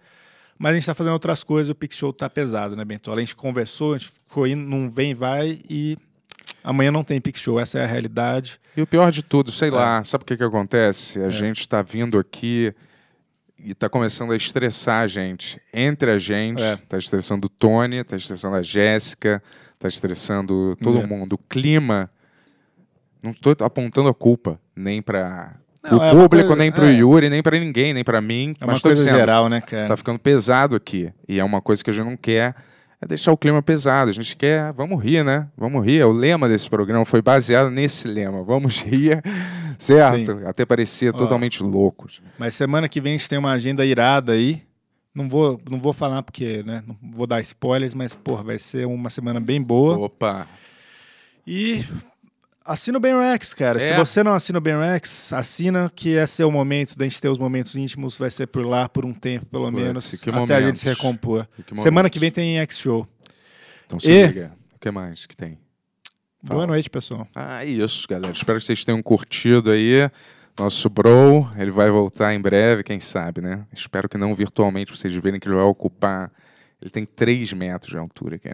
Mas 0.58 0.72
a 0.72 0.74
gente 0.74 0.82
está 0.82 0.94
fazendo 0.94 1.12
outras 1.14 1.42
coisas, 1.42 1.70
o 1.70 1.74
Pix 1.74 1.96
Show 1.96 2.12
tá 2.12 2.28
pesado, 2.30 2.76
né, 2.76 2.84
Bentola? 2.84 3.16
A 3.18 3.20
gente 3.20 3.34
conversou, 3.34 3.94
a 3.94 3.98
gente 3.98 4.10
ficou 4.10 4.46
indo, 4.46 4.62
não 4.62 4.88
vem 4.88 5.10
e 5.10 5.14
vai, 5.14 5.58
e 5.68 5.96
amanhã 6.62 6.92
não 6.92 7.02
tem 7.02 7.20
Pix 7.20 7.40
Show, 7.40 7.58
essa 7.58 7.78
é 7.78 7.84
a 7.84 7.86
realidade. 7.86 8.60
E 8.76 8.82
o 8.82 8.86
pior 8.86 9.10
de 9.10 9.22
tudo, 9.24 9.50
sei 9.50 9.68
É. 9.68 9.72
lá, 9.72 10.04
sabe 10.04 10.22
o 10.22 10.26
que 10.26 10.36
que 10.36 10.44
acontece? 10.44 11.20
A 11.20 11.30
gente 11.30 11.60
está 11.60 11.82
vindo 11.82 12.16
aqui 12.18 12.72
e 13.58 13.72
está 13.72 13.88
começando 13.88 14.32
a 14.32 14.36
estressar 14.36 15.02
a 15.02 15.06
gente. 15.06 15.60
Entre 15.72 16.10
a 16.10 16.18
gente, 16.18 16.62
É. 16.62 16.76
tá 16.76 16.96
estressando 16.96 17.46
o 17.46 17.50
Tony, 17.50 18.02
tá 18.04 18.16
estressando 18.16 18.56
a 18.56 18.62
Jéssica, 18.62 19.42
tá 19.78 19.88
estressando 19.88 20.76
todo 20.82 21.00
É. 21.00 21.06
mundo. 21.06 21.32
O 21.34 21.38
clima, 21.38 22.08
não 23.22 23.32
estou 23.32 23.54
apontando 23.60 24.08
a 24.08 24.14
culpa, 24.14 24.60
nem 24.76 25.02
para 25.02 25.56
Não, 25.90 25.98
o 25.98 26.02
é 26.02 26.10
público, 26.10 26.46
coisa- 26.48 26.56
nem 26.56 26.70
para 26.72 26.84
o 26.84 26.88
é. 26.88 26.92
Yuri, 26.92 27.28
nem 27.28 27.42
para 27.42 27.58
ninguém, 27.58 27.92
nem 27.92 28.04
para 28.04 28.20
mim. 28.20 28.54
É 28.60 28.64
uma 28.64 28.72
mas 28.72 28.82
coisa 28.82 29.02
dizendo, 29.02 29.18
geral, 29.18 29.48
né, 29.48 29.60
cara? 29.60 29.88
Tá 29.88 29.96
ficando 29.96 30.18
pesado 30.18 30.76
aqui. 30.76 31.12
E 31.28 31.40
é 31.40 31.44
uma 31.44 31.60
coisa 31.60 31.82
que 31.82 31.90
a 31.90 31.92
gente 31.92 32.06
não 32.06 32.16
quer, 32.16 32.54
é 33.00 33.06
deixar 33.06 33.32
o 33.32 33.36
clima 33.36 33.60
pesado. 33.62 34.08
A 34.10 34.12
gente 34.12 34.36
quer, 34.36 34.72
vamos 34.72 35.02
rir, 35.02 35.24
né? 35.24 35.48
Vamos 35.56 35.84
rir. 35.84 36.04
O 36.04 36.12
lema 36.12 36.48
desse 36.48 36.70
programa 36.70 37.04
foi 37.04 37.20
baseado 37.20 37.70
nesse 37.70 38.06
lema. 38.06 38.42
Vamos 38.44 38.80
rir, 38.80 39.20
certo? 39.78 40.40
Até 40.46 40.64
parecia 40.64 41.10
Ó. 41.10 41.12
totalmente 41.12 41.62
louco. 41.62 42.06
Mas 42.38 42.54
semana 42.54 42.88
que 42.88 43.00
vem 43.00 43.14
a 43.14 43.16
gente 43.16 43.28
tem 43.28 43.38
uma 43.38 43.52
agenda 43.52 43.84
irada 43.84 44.32
aí. 44.32 44.62
Não 45.14 45.28
vou, 45.28 45.60
não 45.68 45.78
vou 45.78 45.92
falar 45.92 46.22
porque, 46.22 46.62
né? 46.64 46.82
Não 46.86 46.96
vou 47.12 47.26
dar 47.26 47.40
spoilers, 47.42 47.92
mas, 47.92 48.14
porra, 48.14 48.42
vai 48.44 48.58
ser 48.58 48.86
uma 48.86 49.10
semana 49.10 49.40
bem 49.40 49.60
boa. 49.60 49.98
Opa! 49.98 50.46
E 51.46 51.84
assina 52.64 52.98
o 52.98 53.00
Ben 53.00 53.18
Rex, 53.18 53.54
cara. 53.54 53.78
Se 53.80 53.92
É. 53.92 53.96
você 53.96 54.22
não 54.22 54.32
assina 54.34 54.58
o 54.58 54.60
Ben 54.62 54.78
Rex, 54.78 55.32
assina, 55.32 55.90
que 55.94 56.10
esse 56.10 56.42
é 56.42 56.46
o 56.46 56.50
momento 56.50 56.96
da 56.96 57.04
gente 57.04 57.20
ter 57.20 57.28
os 57.28 57.38
momentos 57.38 57.76
íntimos. 57.76 58.16
Vai 58.16 58.30
ser 58.30 58.46
por 58.46 58.64
lá 58.64 58.88
por 58.88 59.04
um 59.04 59.12
tempo, 59.12 59.46
pelo 59.46 59.70
Putz, 59.70 59.82
menos. 59.82 60.10
que 60.10 60.30
até 60.30 60.36
a 60.36 60.40
momentos. 60.40 60.64
gente 60.66 60.78
se 60.78 60.86
recompor. 60.88 61.46
Que 61.66 61.80
Semana 61.80 62.08
que 62.10 62.18
vem 62.18 62.30
tem 62.30 62.58
X-Show. 62.60 63.06
Então 63.86 63.98
se 64.00 64.10
E- 64.10 64.26
liga. 64.26 64.52
O 64.74 64.78
que 64.78 64.90
mais 64.90 65.26
que 65.26 65.36
tem? 65.36 65.58
Fala. 66.44 66.58
Boa 66.58 66.66
noite, 66.66 66.90
pessoal. 66.90 67.26
Ah, 67.34 67.64
isso, 67.64 68.06
galera. 68.08 68.32
Espero 68.32 68.58
que 68.58 68.64
vocês 68.64 68.84
tenham 68.84 69.00
curtido 69.02 69.70
aí. 69.70 70.10
Nosso 70.58 70.90
bro, 70.90 71.48
ele 71.56 71.70
vai 71.70 71.88
voltar 71.90 72.34
em 72.34 72.40
breve, 72.40 72.82
quem 72.82 72.98
sabe, 73.00 73.40
né? 73.40 73.64
Espero 73.72 74.08
que 74.08 74.18
não 74.18 74.34
virtualmente, 74.34 74.86
pra 74.92 74.96
vocês 74.96 75.14
verem 75.14 75.38
que 75.40 75.48
ele 75.48 75.54
vai 75.54 75.64
ocupar. 75.64 76.30
Ele 76.80 76.90
tem 76.90 77.06
3 77.06 77.52
metros 77.52 77.92
de 77.92 77.96
altura 77.98 78.36
aqui. 78.36 78.50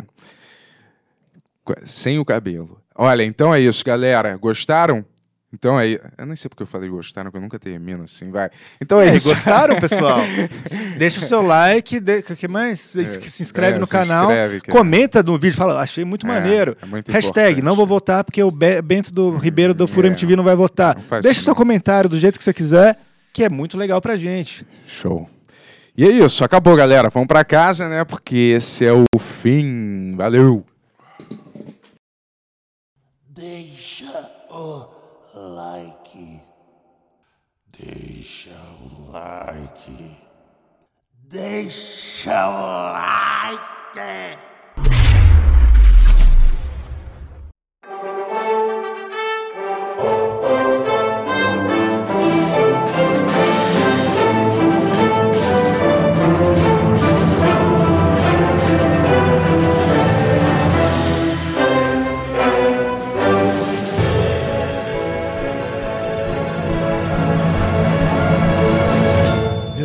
Sem 1.85 2.19
o 2.19 2.25
cabelo. 2.25 2.81
Olha, 2.99 3.23
então 3.23 3.55
é 3.55 3.61
isso, 3.61 3.85
galera. 3.85 4.37
Gostaram? 4.37 5.05
Então 5.51 5.81
é. 5.81 5.99
Eu 6.19 6.27
nem 6.27 6.37
sei 6.37 6.49
porque 6.49 6.62
eu 6.65 6.66
falei 6.66 6.91
gostaram, 6.91 7.31
que 7.31 7.37
eu 7.39 7.41
nunca 7.41 7.59
termino 7.59 8.02
assim, 8.05 8.31
vai. 8.31 8.51
Então 8.83 9.01
é, 9.01 9.09
É, 9.09 9.15
isso. 9.15 9.31
gostaram, 9.31 9.77
pessoal? 9.81 10.18
Deixa 10.99 11.20
o 11.20 11.23
seu 11.23 11.41
like, 11.41 12.01
de... 12.01 12.18
o 12.18 12.36
que 12.36 12.47
mais? 12.49 12.81
Se 12.81 13.07
se 13.07 13.43
inscreve 13.43 13.77
é, 13.77 13.81
no 13.81 13.86
se 13.86 13.93
canal, 13.93 14.25
inscreve, 14.27 14.60
comenta 14.62 15.23
no 15.23 15.39
vídeo, 15.39 15.57
fala, 15.57 15.81
achei 15.81 16.05
muito 16.05 16.27
É, 16.27 16.28
maneiro. 16.28 16.77
é 16.83 16.86
muito 16.86 17.10
Hashtag, 17.10 17.52
importante. 17.52 17.62
não 17.65 17.75
vou 17.77 17.86
votar 17.86 18.25
porque 18.25 18.43
o 18.43 18.51
Be- 18.51 18.83
Bento 18.83 19.10
do 19.15 19.36
Ribeiro 19.39 19.73
do 19.73 19.86
Furo 19.86 20.07
É, 20.07 20.10
MTV 20.10 20.36
não 20.36 20.44
vai 20.44 20.55
votar. 20.55 20.97
não 20.97 21.20
Deixa 21.20 21.39
isso 21.39 21.44
seu 21.44 21.55
comentário 21.55 22.10
do 22.10 22.18
jeito 22.18 22.36
que 22.36 22.44
você 22.44 22.52
quiser, 22.52 22.99
que 23.33 23.43
é 23.43 23.49
muito 23.49 23.78
legal 23.78 24.02
pra 24.02 24.17
gente. 24.18 24.67
Show. 24.86 25.31
E 25.97 26.05
é 26.05 26.10
isso, 26.10 26.44
acabou, 26.44 26.77
galera. 26.77 27.09
Vamos 27.09 27.27
pra 27.27 27.43
casa, 27.43 27.89
né? 27.89 28.05
Porque 28.05 28.36
esse 28.57 28.85
é 28.85 28.93
o 28.93 29.18
fim. 29.18 30.15
Valeu! 30.15 30.62
Deixa 33.39 34.34
o 34.50 34.84
like. 35.33 36.42
Deixa 37.68 38.50
o 38.81 39.12
like. 39.12 40.18
Deixa 41.28 42.49
o 42.49 42.91
like. 42.91 44.39